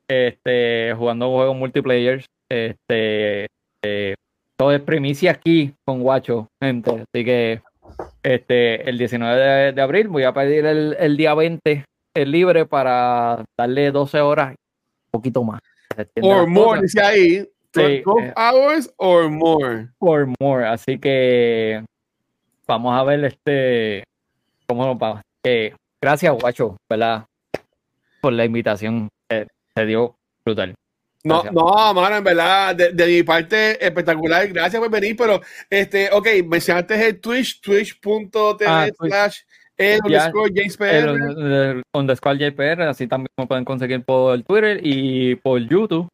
este, 0.09 0.95
jugando 0.97 1.31
juegos 1.31 1.57
multiplayer. 1.57 2.25
Este, 2.49 3.47
eh, 3.83 4.15
todo 4.57 4.73
es 4.73 4.81
primicia 4.81 5.33
aquí 5.33 5.75
con 5.85 6.01
Guacho, 6.03 6.49
gente. 6.61 6.91
Así 6.91 7.25
que 7.25 7.63
este, 8.23 8.89
el 8.89 8.99
19 8.99 9.73
de, 9.73 9.83
abril 9.83 10.09
voy 10.09 10.25
a 10.25 10.33
pedir 10.33 10.67
el, 10.67 11.17
día 11.17 11.35
20 11.35 11.85
el 12.15 12.31
libre 12.31 12.67
para 12.67 13.45
darle 13.57 13.91
12 13.91 14.21
horas, 14.21 14.51
un 14.51 15.11
poquito 15.11 15.45
más. 15.45 15.61
Or 16.23 16.47
more, 16.47 16.81
dice 16.81 17.01
ahí. 17.01 17.49
12 17.73 17.97
eh, 17.97 18.33
hours 18.37 18.93
or 18.97 19.29
more. 19.29 19.89
Or 19.99 20.29
more. 20.41 20.67
Así 20.67 20.99
que 20.99 21.85
vamos 22.67 22.99
a 22.99 23.05
ver 23.05 23.25
este 23.25 24.05
cómo 24.67 24.87
nos 24.87 24.97
va. 24.97 25.23
Eh, 25.45 25.73
Gracias, 26.01 26.33
guacho, 26.41 26.77
¿verdad? 26.89 27.27
Por 28.21 28.33
la 28.33 28.45
invitación. 28.45 29.09
se 29.29 29.87
dio 29.87 30.17
brutal. 30.45 30.75
No, 31.25 31.43
no, 31.45 31.95
mano, 31.95 32.17
en 32.17 32.25
verdad, 32.25 32.75
de, 32.75 33.07
mi 33.07 33.23
parte, 33.23 33.85
espectacular. 33.85 34.49
Gracias 34.49 34.81
por 34.81 34.91
venir, 34.91 35.17
pero, 35.17 35.41
este, 35.69 36.11
ok, 36.13 36.27
mencionaste 36.47 37.09
el 37.09 37.21
Twitch, 37.21 37.61
twitch.tv 37.61 38.65
ah, 38.67 38.89
slash 38.99 39.41
el 39.79 40.01
underscore 40.05 40.51
JPR. 40.53 41.83
underscore 41.95 42.39
JPR, 42.39 42.83
así 42.83 43.07
también 43.07 43.31
me 43.37 43.47
pueden 43.47 43.65
conseguir 43.65 44.03
por 44.05 44.43
Twitter 44.43 44.81
y 44.83 45.37
por 45.37 45.61
YouTube 45.61 46.09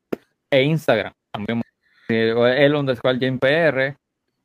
e 0.50 0.62
Instagram. 0.62 1.12
También 1.32 1.62
el 2.08 2.74
underscore 2.74 3.18
JPR. 3.18 3.96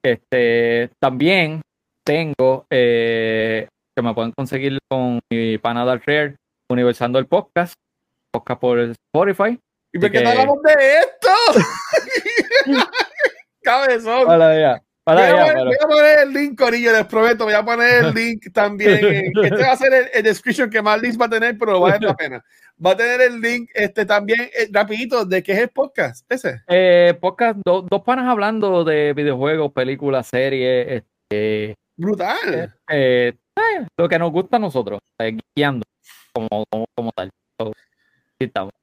Este, 0.02 0.90
también 1.00 1.62
tengo 2.06 2.66
eh, 2.70 3.68
que 3.96 4.02
me 4.02 4.14
pueden 4.14 4.32
conseguir 4.32 4.80
con 4.90 5.20
mi 5.30 5.58
pana 5.58 5.84
Rare, 5.84 6.36
Universando 6.72 7.18
el 7.18 7.26
Podcast, 7.26 7.74
podcast 8.32 8.62
por 8.62 8.80
Spotify. 8.80 9.60
¿Y 9.92 9.98
por 9.98 10.12
qué 10.12 10.22
no 10.22 10.30
hablamos 10.30 10.62
de 10.62 11.00
esto? 11.00 11.66
Cabezón. 13.64 14.30
Hola, 14.30 14.82
voy, 15.04 15.16
a 15.16 15.88
poner, 15.88 16.20
el 16.20 16.32
link, 16.32 16.60
Corillo, 16.60 16.92
les 16.92 17.08
prometo. 17.08 17.46
Voy 17.46 17.56
a 17.56 17.66
poner 17.66 18.06
el 18.06 18.14
link 18.14 18.54
también. 18.54 19.32
este 19.44 19.64
va 19.64 19.72
a 19.72 19.78
ser 19.78 20.12
el, 20.14 20.22
description 20.22 20.70
que 20.70 20.80
más 20.80 21.02
links 21.02 21.20
va 21.20 21.26
a 21.26 21.30
tener, 21.30 21.58
pero 21.58 21.80
vale 21.80 22.06
la 22.06 22.16
pena. 22.16 22.46
Va 22.86 22.92
a 22.92 22.98
tener 22.98 23.20
el 23.22 23.42
link 23.42 23.72
este 23.74 24.06
también, 24.06 24.42
eh, 24.42 24.70
rapidito, 24.72 25.26
de 25.26 25.42
qué 25.42 25.54
es 25.54 25.60
el 25.60 25.70
podcast, 25.70 26.32
ese. 26.32 26.62
Eh, 26.68 27.18
podcast, 27.20 27.58
dos 27.66 28.04
panas 28.06 28.28
hablando 28.28 28.84
de 28.84 29.14
videojuegos, 29.14 29.72
películas, 29.72 30.28
series. 30.28 31.04
Este, 31.32 31.76
Brutal. 31.98 32.76
Eh, 32.92 33.34
eh, 33.56 33.88
lo 33.98 34.08
que 34.08 34.20
nos 34.20 34.32
gusta 34.32 34.58
a 34.58 34.60
nosotros, 34.60 35.00
guiando 35.56 35.84
como, 36.48 36.86
como, 36.96 37.12
tal. 37.12 37.32
estamos. 38.40 38.74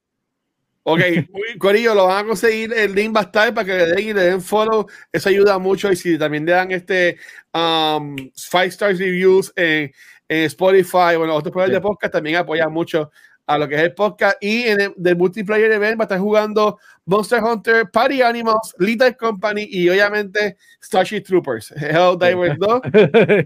Ok, 0.89 1.01
Corillo, 1.59 1.95
lo 1.95 2.07
van 2.07 2.25
a 2.25 2.29
conseguir. 2.29 2.73
El 2.73 2.95
link 2.95 3.15
va 3.15 3.21
a 3.21 3.25
estar 3.25 3.53
para 3.53 3.65
que 3.65 3.73
le 3.73 3.87
den 3.87 4.09
y 4.09 4.13
le 4.13 4.23
den 4.23 4.41
follow. 4.41 4.87
Eso 5.11 5.29
ayuda 5.29 5.59
mucho. 5.59 5.91
Y 5.91 5.97
si 5.97 6.17
también 6.17 6.47
le 6.47 6.53
dan 6.53 6.71
este 6.71 7.19
um, 7.53 8.15
five 8.37 8.67
stars 8.67 8.99
reviews 8.99 9.53
en, 9.57 9.91
Spotify 10.29 11.15
o 11.17 11.25
en 11.25 11.31
otros 11.31 11.53
programas 11.53 11.73
de 11.73 11.81
podcast, 11.81 12.13
también 12.13 12.37
apoya 12.37 12.69
mucho 12.69 13.11
a 13.47 13.59
lo 13.59 13.69
que 13.69 13.77
es 13.77 13.81
el 13.83 13.95
podcast. 13.95 14.37
Y 14.41 14.63
en 14.63 14.81
el 14.81 15.17
multiplayer 15.17 15.73
event 15.73 15.99
va 15.99 16.05
a 16.05 16.07
estar 16.07 16.19
jugando 16.19 16.79
Monster 17.05 17.43
Hunter, 17.43 17.91
Party 17.91 18.23
Animals, 18.23 18.75
Little 18.79 19.17
Company 19.17 19.67
y 19.69 19.89
obviamente 19.89 20.57
Starship 20.81 21.23
Troopers. 21.23 21.73
Hell 21.73 22.17
Divers 22.19 22.59
2. 22.59 22.81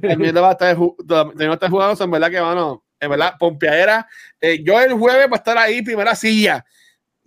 también 0.03 0.35
lo 0.35 0.43
va 0.43 0.51
a 0.51 0.53
estar, 0.53 0.77
también 1.07 1.49
va 1.49 1.53
a 1.53 1.55
estar 1.55 1.71
jugando. 1.71 2.05
En 2.05 2.11
verdad 2.11 2.31
que, 2.31 2.41
bueno, 2.41 2.85
en 3.01 3.11
verdad, 3.11 3.35
pompeadera. 3.39 4.07
Eh, 4.41 4.63
yo 4.63 4.81
el 4.81 4.93
jueves 4.93 5.27
va 5.27 5.37
a 5.37 5.39
estar 5.39 5.59
ahí, 5.59 5.83
primera 5.83 6.15
silla 6.15 6.65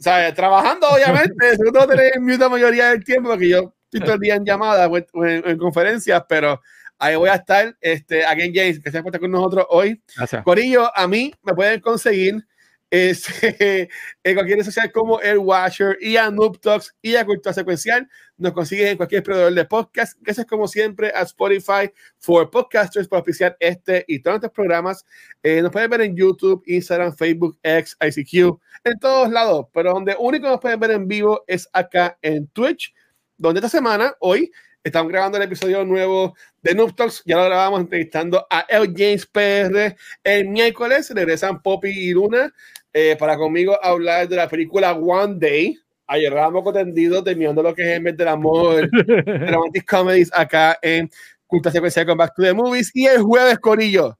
sea, 0.03 0.33
Trabajando, 0.33 0.87
obviamente, 0.89 1.33
no 1.73 1.87
tener 1.87 2.11
la 2.39 2.49
mayoría 2.49 2.89
del 2.89 3.03
tiempo, 3.03 3.29
porque 3.29 3.49
yo 3.49 3.73
estoy 3.85 4.01
todo 4.01 4.15
el 4.15 4.19
día 4.19 4.35
en 4.35 4.45
llamadas 4.45 4.89
o 5.13 5.25
en, 5.25 5.57
conferencias, 5.57 6.23
pero 6.27 6.61
ahí 6.99 7.15
voy 7.15 7.29
a 7.29 7.35
estar. 7.35 7.75
Este, 7.79 8.25
again, 8.25 8.51
James, 8.53 8.79
que 8.79 8.91
se 8.91 8.97
encuentra 8.97 9.19
con 9.19 9.31
nosotros 9.31 9.65
hoy. 9.69 10.01
Gracias. 10.15 10.43
Corillo, 10.43 10.95
a 10.95 11.07
mí 11.07 11.33
me 11.41 11.53
pueden 11.53 11.79
conseguir 11.79 12.45
este, 12.93 13.89
en 14.23 14.35
cualquier 14.35 14.59
red 14.59 14.65
social 14.65 14.91
como 14.91 15.19
el 15.19 15.39
Washer 15.39 15.97
y 15.99 16.15
a 16.15 16.29
Noob 16.29 16.59
Talks 16.59 16.95
y 17.01 17.15
a 17.15 17.25
Cultura 17.25 17.51
Secuencial. 17.51 18.07
Nos 18.37 18.53
consigues 18.53 18.91
en 18.91 18.97
cualquier 18.97 19.23
proveedor 19.23 19.51
de 19.51 19.65
podcast. 19.65 20.15
Gracias 20.21 20.45
como 20.45 20.67
siempre 20.67 21.11
a 21.15 21.23
Spotify 21.23 21.91
for 22.19 22.51
Podcasters 22.51 23.07
para 23.07 23.23
oficiar 23.23 23.57
este 23.59 24.05
y 24.07 24.19
todos 24.21 24.35
nuestros 24.35 24.53
programas. 24.53 25.05
Eh, 25.41 25.63
nos 25.63 25.71
pueden 25.71 25.89
ver 25.89 26.01
en 26.01 26.15
YouTube, 26.15 26.61
Instagram, 26.67 27.15
Facebook, 27.15 27.57
X, 27.63 27.97
ICQ, 27.99 28.59
en 28.83 28.99
todos 28.99 29.31
lados. 29.31 29.65
Pero 29.73 29.93
donde 29.93 30.15
único 30.19 30.47
nos 30.47 30.59
pueden 30.59 30.79
ver 30.79 30.91
en 30.91 31.07
vivo 31.07 31.43
es 31.47 31.67
acá 31.73 32.19
en 32.21 32.45
Twitch, 32.49 32.93
donde 33.37 33.57
esta 33.57 33.69
semana, 33.69 34.13
hoy, 34.19 34.51
Estamos 34.85 35.13
grabando 35.13 35.37
el 35.37 35.45
episodio 35.45 35.85
nuevo 35.85 36.35
de 36.61 36.75
Noob 36.75 36.93
Talks. 36.93 37.23
Ya 37.25 37.37
lo 37.37 37.45
grabamos 37.45 37.79
entrevistando 37.79 38.45
a 38.49 38.65
El 38.67 38.93
James 38.93 39.25
PR. 39.25 39.95
El 40.25 40.49
miércoles 40.49 41.09
regresan 41.09 41.61
Poppy 41.61 41.87
y 41.87 42.11
Luna 42.11 42.53
eh, 42.93 43.15
para 43.17 43.37
conmigo 43.37 43.77
hablar 43.83 44.27
de 44.27 44.35
la 44.35 44.47
película 44.47 44.93
One 44.93 45.35
Day. 45.39 45.77
Ayer 46.07 46.33
poco 46.51 46.71
tendido 46.71 47.23
terminando 47.23 47.63
lo 47.63 47.73
que 47.73 47.81
es 47.81 47.97
el 47.97 48.01
mes 48.01 48.15
del 48.15 48.27
amor, 48.27 48.89
romantic 49.51 49.89
comedies 49.89 50.29
acá 50.33 50.77
en 50.81 51.09
Culta 51.47 51.71
Secuencial 51.71 52.05
con 52.05 52.17
Back 52.17 52.35
to 52.35 52.43
the 52.43 52.53
Movies. 52.53 52.91
Y 52.93 53.07
el 53.07 53.21
jueves, 53.21 53.57
Corillo. 53.59 54.17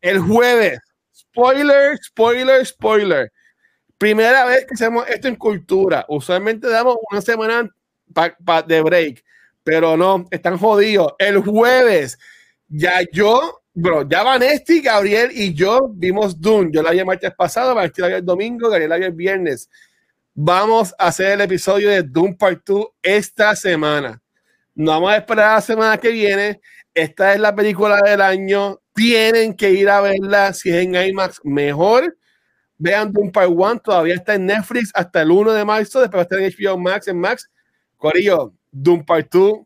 El 0.00 0.20
jueves. 0.20 0.80
Spoiler, 1.14 1.98
spoiler, 1.98 2.64
spoiler. 2.64 3.32
Primera 3.98 4.44
vez 4.44 4.64
que 4.64 4.74
hacemos 4.74 5.08
esto 5.08 5.28
en 5.28 5.36
cultura. 5.36 6.06
Usualmente 6.08 6.68
damos 6.68 6.96
una 7.10 7.20
semana 7.20 7.68
de 8.66 8.80
break 8.80 9.24
pero 9.68 9.98
no, 9.98 10.26
están 10.30 10.56
jodidos. 10.56 11.12
El 11.18 11.40
jueves, 11.40 12.18
ya 12.68 13.02
yo, 13.12 13.57
bro, 13.80 14.08
ya 14.08 14.22
Vanesti, 14.22 14.80
Gabriel 14.80 15.30
y 15.32 15.54
yo 15.54 15.88
vimos 15.92 16.40
Doom. 16.40 16.70
Yo 16.72 16.82
la 16.82 16.90
vi 16.90 16.98
el 16.98 17.06
martes 17.06 17.32
pasado, 17.34 17.74
Vanesti 17.74 18.00
la 18.00 18.08
vi 18.08 18.14
el 18.14 18.24
domingo, 18.24 18.68
Gabriel 18.68 18.90
la 18.90 18.96
vi 18.98 19.04
el 19.04 19.12
viernes. 19.12 19.70
Vamos 20.34 20.94
a 20.98 21.08
hacer 21.08 21.32
el 21.32 21.40
episodio 21.40 21.90
de 21.90 22.02
Doom 22.02 22.36
Part 22.36 22.62
2 22.64 22.86
esta 23.02 23.56
semana. 23.56 24.22
No 24.74 24.92
vamos 24.92 25.10
a 25.10 25.16
esperar 25.16 25.56
la 25.56 25.60
semana 25.60 25.98
que 25.98 26.10
viene. 26.10 26.60
Esta 26.94 27.34
es 27.34 27.40
la 27.40 27.54
película 27.54 28.00
del 28.00 28.20
año. 28.20 28.80
Tienen 28.94 29.54
que 29.54 29.70
ir 29.70 29.88
a 29.88 30.00
verla. 30.00 30.52
Si 30.52 30.70
es 30.70 30.76
en 30.76 30.94
IMAX, 30.94 31.40
mejor. 31.44 32.16
Vean 32.76 33.12
Doom 33.12 33.32
Part 33.32 33.50
1. 33.50 33.80
Todavía 33.80 34.14
está 34.14 34.34
en 34.34 34.46
Netflix 34.46 34.90
hasta 34.94 35.22
el 35.22 35.30
1 35.30 35.52
de 35.52 35.64
marzo. 35.64 36.00
Después 36.00 36.18
va 36.18 36.20
a 36.20 36.22
estar 36.22 36.38
en 36.38 36.52
HBO 36.52 36.78
Max, 36.78 37.08
en 37.08 37.18
Max. 37.18 37.50
Corillo, 37.96 38.54
Doom 38.70 39.04
Part 39.04 39.32
2 39.32 39.60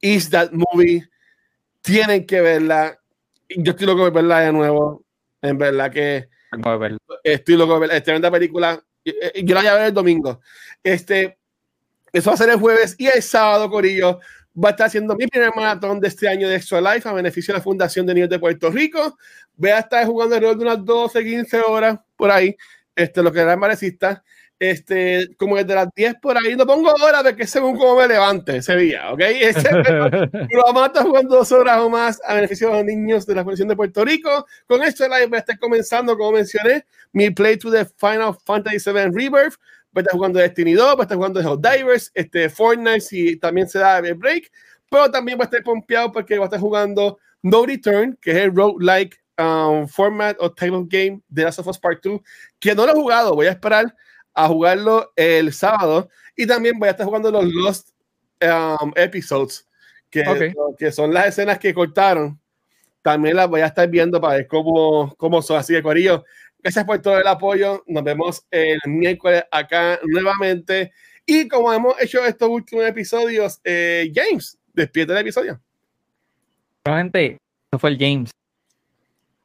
is 0.00 0.30
that 0.30 0.50
movie. 0.52 1.04
Tienen 1.82 2.26
que 2.26 2.40
verla. 2.40 2.99
Yo 3.56 3.72
estoy 3.72 3.86
loco 3.86 4.04
de 4.04 4.10
verla 4.10 4.40
de 4.40 4.52
nuevo. 4.52 5.04
En 5.42 5.58
verdad 5.58 5.90
que 5.90 6.28
estoy 7.24 7.56
loco 7.56 7.74
de 7.74 7.80
verla. 7.80 7.96
Es 7.96 8.04
tremenda 8.04 8.30
película. 8.30 8.82
Yo 9.04 9.54
la 9.54 9.60
voy 9.60 9.68
a 9.68 9.74
ver 9.74 9.86
el 9.86 9.94
domingo. 9.94 10.40
Este, 10.82 11.38
eso 12.12 12.30
va 12.30 12.34
a 12.34 12.38
ser 12.38 12.50
el 12.50 12.58
jueves 12.58 12.94
y 12.98 13.06
el 13.06 13.22
sábado, 13.22 13.70
Corillo. 13.70 14.20
Va 14.62 14.68
a 14.68 14.72
estar 14.72 14.86
haciendo 14.88 15.16
mi 15.16 15.26
primer 15.26 15.54
maratón 15.54 16.00
de 16.00 16.08
este 16.08 16.28
año 16.28 16.48
de 16.48 16.56
Extra 16.56 16.80
Life 16.80 17.08
a 17.08 17.12
beneficio 17.12 17.52
de 17.52 17.58
la 17.58 17.62
Fundación 17.62 18.06
de 18.06 18.14
Niños 18.14 18.30
de 18.30 18.38
Puerto 18.38 18.70
Rico. 18.70 19.16
Voy 19.56 19.70
a 19.70 19.78
estar 19.78 20.04
jugando 20.06 20.34
alrededor 20.34 20.58
de 20.58 20.64
unas 20.64 20.84
12, 20.84 21.24
15 21.24 21.60
horas 21.60 21.98
por 22.16 22.30
ahí. 22.30 22.56
Este, 22.94 23.22
lo 23.22 23.32
que 23.32 23.40
era 23.40 23.56
marecista 23.56 24.22
este, 24.60 25.34
como 25.38 25.56
desde 25.56 25.74
las 25.74 25.88
10 25.94 26.16
por 26.20 26.36
ahí, 26.36 26.54
no 26.54 26.66
pongo 26.66 26.92
horas 27.02 27.24
de 27.24 27.34
que 27.34 27.46
según 27.46 27.78
cómo 27.78 27.96
me 27.96 28.06
levante 28.06 28.58
ese 28.58 28.76
día, 28.76 29.10
¿ok? 29.10 29.20
Ese, 29.20 29.70
lo 30.52 30.62
vamos 30.66 30.82
a 30.82 30.86
estar 30.86 31.02
jugando 31.02 31.36
dos 31.36 31.50
horas 31.50 31.78
o 31.80 31.88
más 31.88 32.20
a 32.26 32.34
beneficio 32.34 32.68
de 32.68 32.74
los 32.74 32.84
niños 32.84 33.24
de 33.24 33.34
la 33.34 33.42
Fundación 33.42 33.68
de 33.68 33.76
Puerto 33.76 34.04
Rico. 34.04 34.46
Con 34.66 34.82
esto 34.82 35.08
live 35.08 35.28
voy 35.28 35.36
a 35.36 35.40
estar 35.40 35.58
comenzando, 35.58 36.14
como 36.16 36.32
mencioné, 36.32 36.84
mi 37.12 37.30
play 37.30 37.56
to 37.56 37.70
the 37.70 37.86
Final 37.96 38.36
Fantasy 38.44 38.78
VII 38.90 39.04
Rebirth. 39.06 39.54
Voy 39.92 40.00
a 40.00 40.00
estar 40.02 40.12
jugando 40.12 40.38
Destiny 40.38 40.74
2, 40.74 40.92
voy 40.92 41.00
a 41.00 41.02
estar 41.04 41.16
jugando 41.16 41.40
Helldivers, 41.40 42.12
este, 42.14 42.50
Fortnite, 42.50 43.00
si 43.00 43.36
también 43.36 43.66
se 43.66 43.78
da 43.78 43.98
el 43.98 44.14
break. 44.14 44.52
Pero 44.90 45.10
también 45.10 45.38
voy 45.38 45.44
a 45.44 45.46
estar 45.46 45.62
pompeado 45.62 46.12
porque 46.12 46.34
voy 46.34 46.42
a 46.42 46.46
estar 46.46 46.60
jugando 46.60 47.18
No 47.40 47.64
Return, 47.64 48.18
que 48.20 48.32
es 48.32 48.36
el 48.36 48.54
roguelike 48.54 49.18
um, 49.38 49.88
format 49.88 50.36
o 50.38 50.52
type 50.52 50.72
of 50.72 50.86
game 50.86 51.22
de 51.28 51.44
Last 51.44 51.60
of 51.60 51.66
Us 51.66 51.78
Part 51.78 52.04
2, 52.04 52.20
que 52.58 52.74
no 52.74 52.84
lo 52.84 52.92
he 52.92 52.94
jugado, 52.94 53.34
voy 53.34 53.46
a 53.46 53.52
esperar 53.52 53.94
a 54.34 54.48
jugarlo 54.48 55.12
el 55.16 55.52
sábado 55.52 56.08
y 56.36 56.46
también 56.46 56.78
voy 56.78 56.88
a 56.88 56.92
estar 56.92 57.06
jugando 57.06 57.30
los 57.30 57.44
Lost 57.44 57.90
um, 58.42 58.92
Episodes, 58.96 59.68
que, 60.08 60.54
que 60.78 60.92
son 60.92 61.12
las 61.12 61.26
escenas 61.26 61.58
que 61.58 61.74
cortaron. 61.74 62.40
También 63.02 63.36
las 63.36 63.48
voy 63.48 63.62
a 63.62 63.66
estar 63.66 63.88
viendo 63.88 64.20
para 64.20 64.36
ver 64.36 64.46
cómo, 64.46 65.14
cómo 65.16 65.40
son. 65.42 65.58
Así 65.58 65.72
que, 65.72 65.82
Corillo, 65.82 66.24
gracias 66.58 66.84
por 66.84 67.00
todo 67.00 67.18
el 67.18 67.26
apoyo. 67.26 67.82
Nos 67.86 68.04
vemos 68.04 68.46
el 68.50 68.78
miércoles 68.86 69.44
acá 69.50 69.98
nuevamente. 70.02 70.92
Y 71.24 71.48
como 71.48 71.72
hemos 71.72 72.00
hecho 72.00 72.24
estos 72.24 72.48
últimos 72.48 72.84
episodios, 72.86 73.60
eh, 73.64 74.10
James, 74.14 74.58
despierta 74.72 75.14
el 75.14 75.20
episodio. 75.20 75.60
Gente, 76.86 77.38
eso 77.70 77.78
fue 77.78 77.90
el 77.90 77.98
James. 77.98 78.30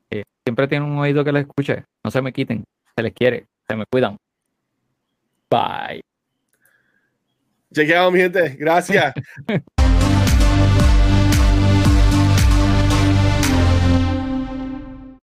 Eh, 0.09 0.23
siempre 0.45 0.67
tiene 0.67 0.85
un 0.85 0.97
oído 0.97 1.23
que 1.23 1.31
le 1.31 1.41
escuche. 1.41 1.83
No 2.03 2.11
se 2.11 2.21
me 2.21 2.33
quiten. 2.33 2.63
Se 2.95 3.03
les 3.03 3.13
quiere. 3.13 3.47
Se 3.67 3.75
me 3.75 3.85
cuidan. 3.91 4.17
Bye. 5.55 6.01
Chequeado, 7.73 8.11
mi 8.11 8.19
gente. 8.19 8.57
Gracias. 8.57 9.13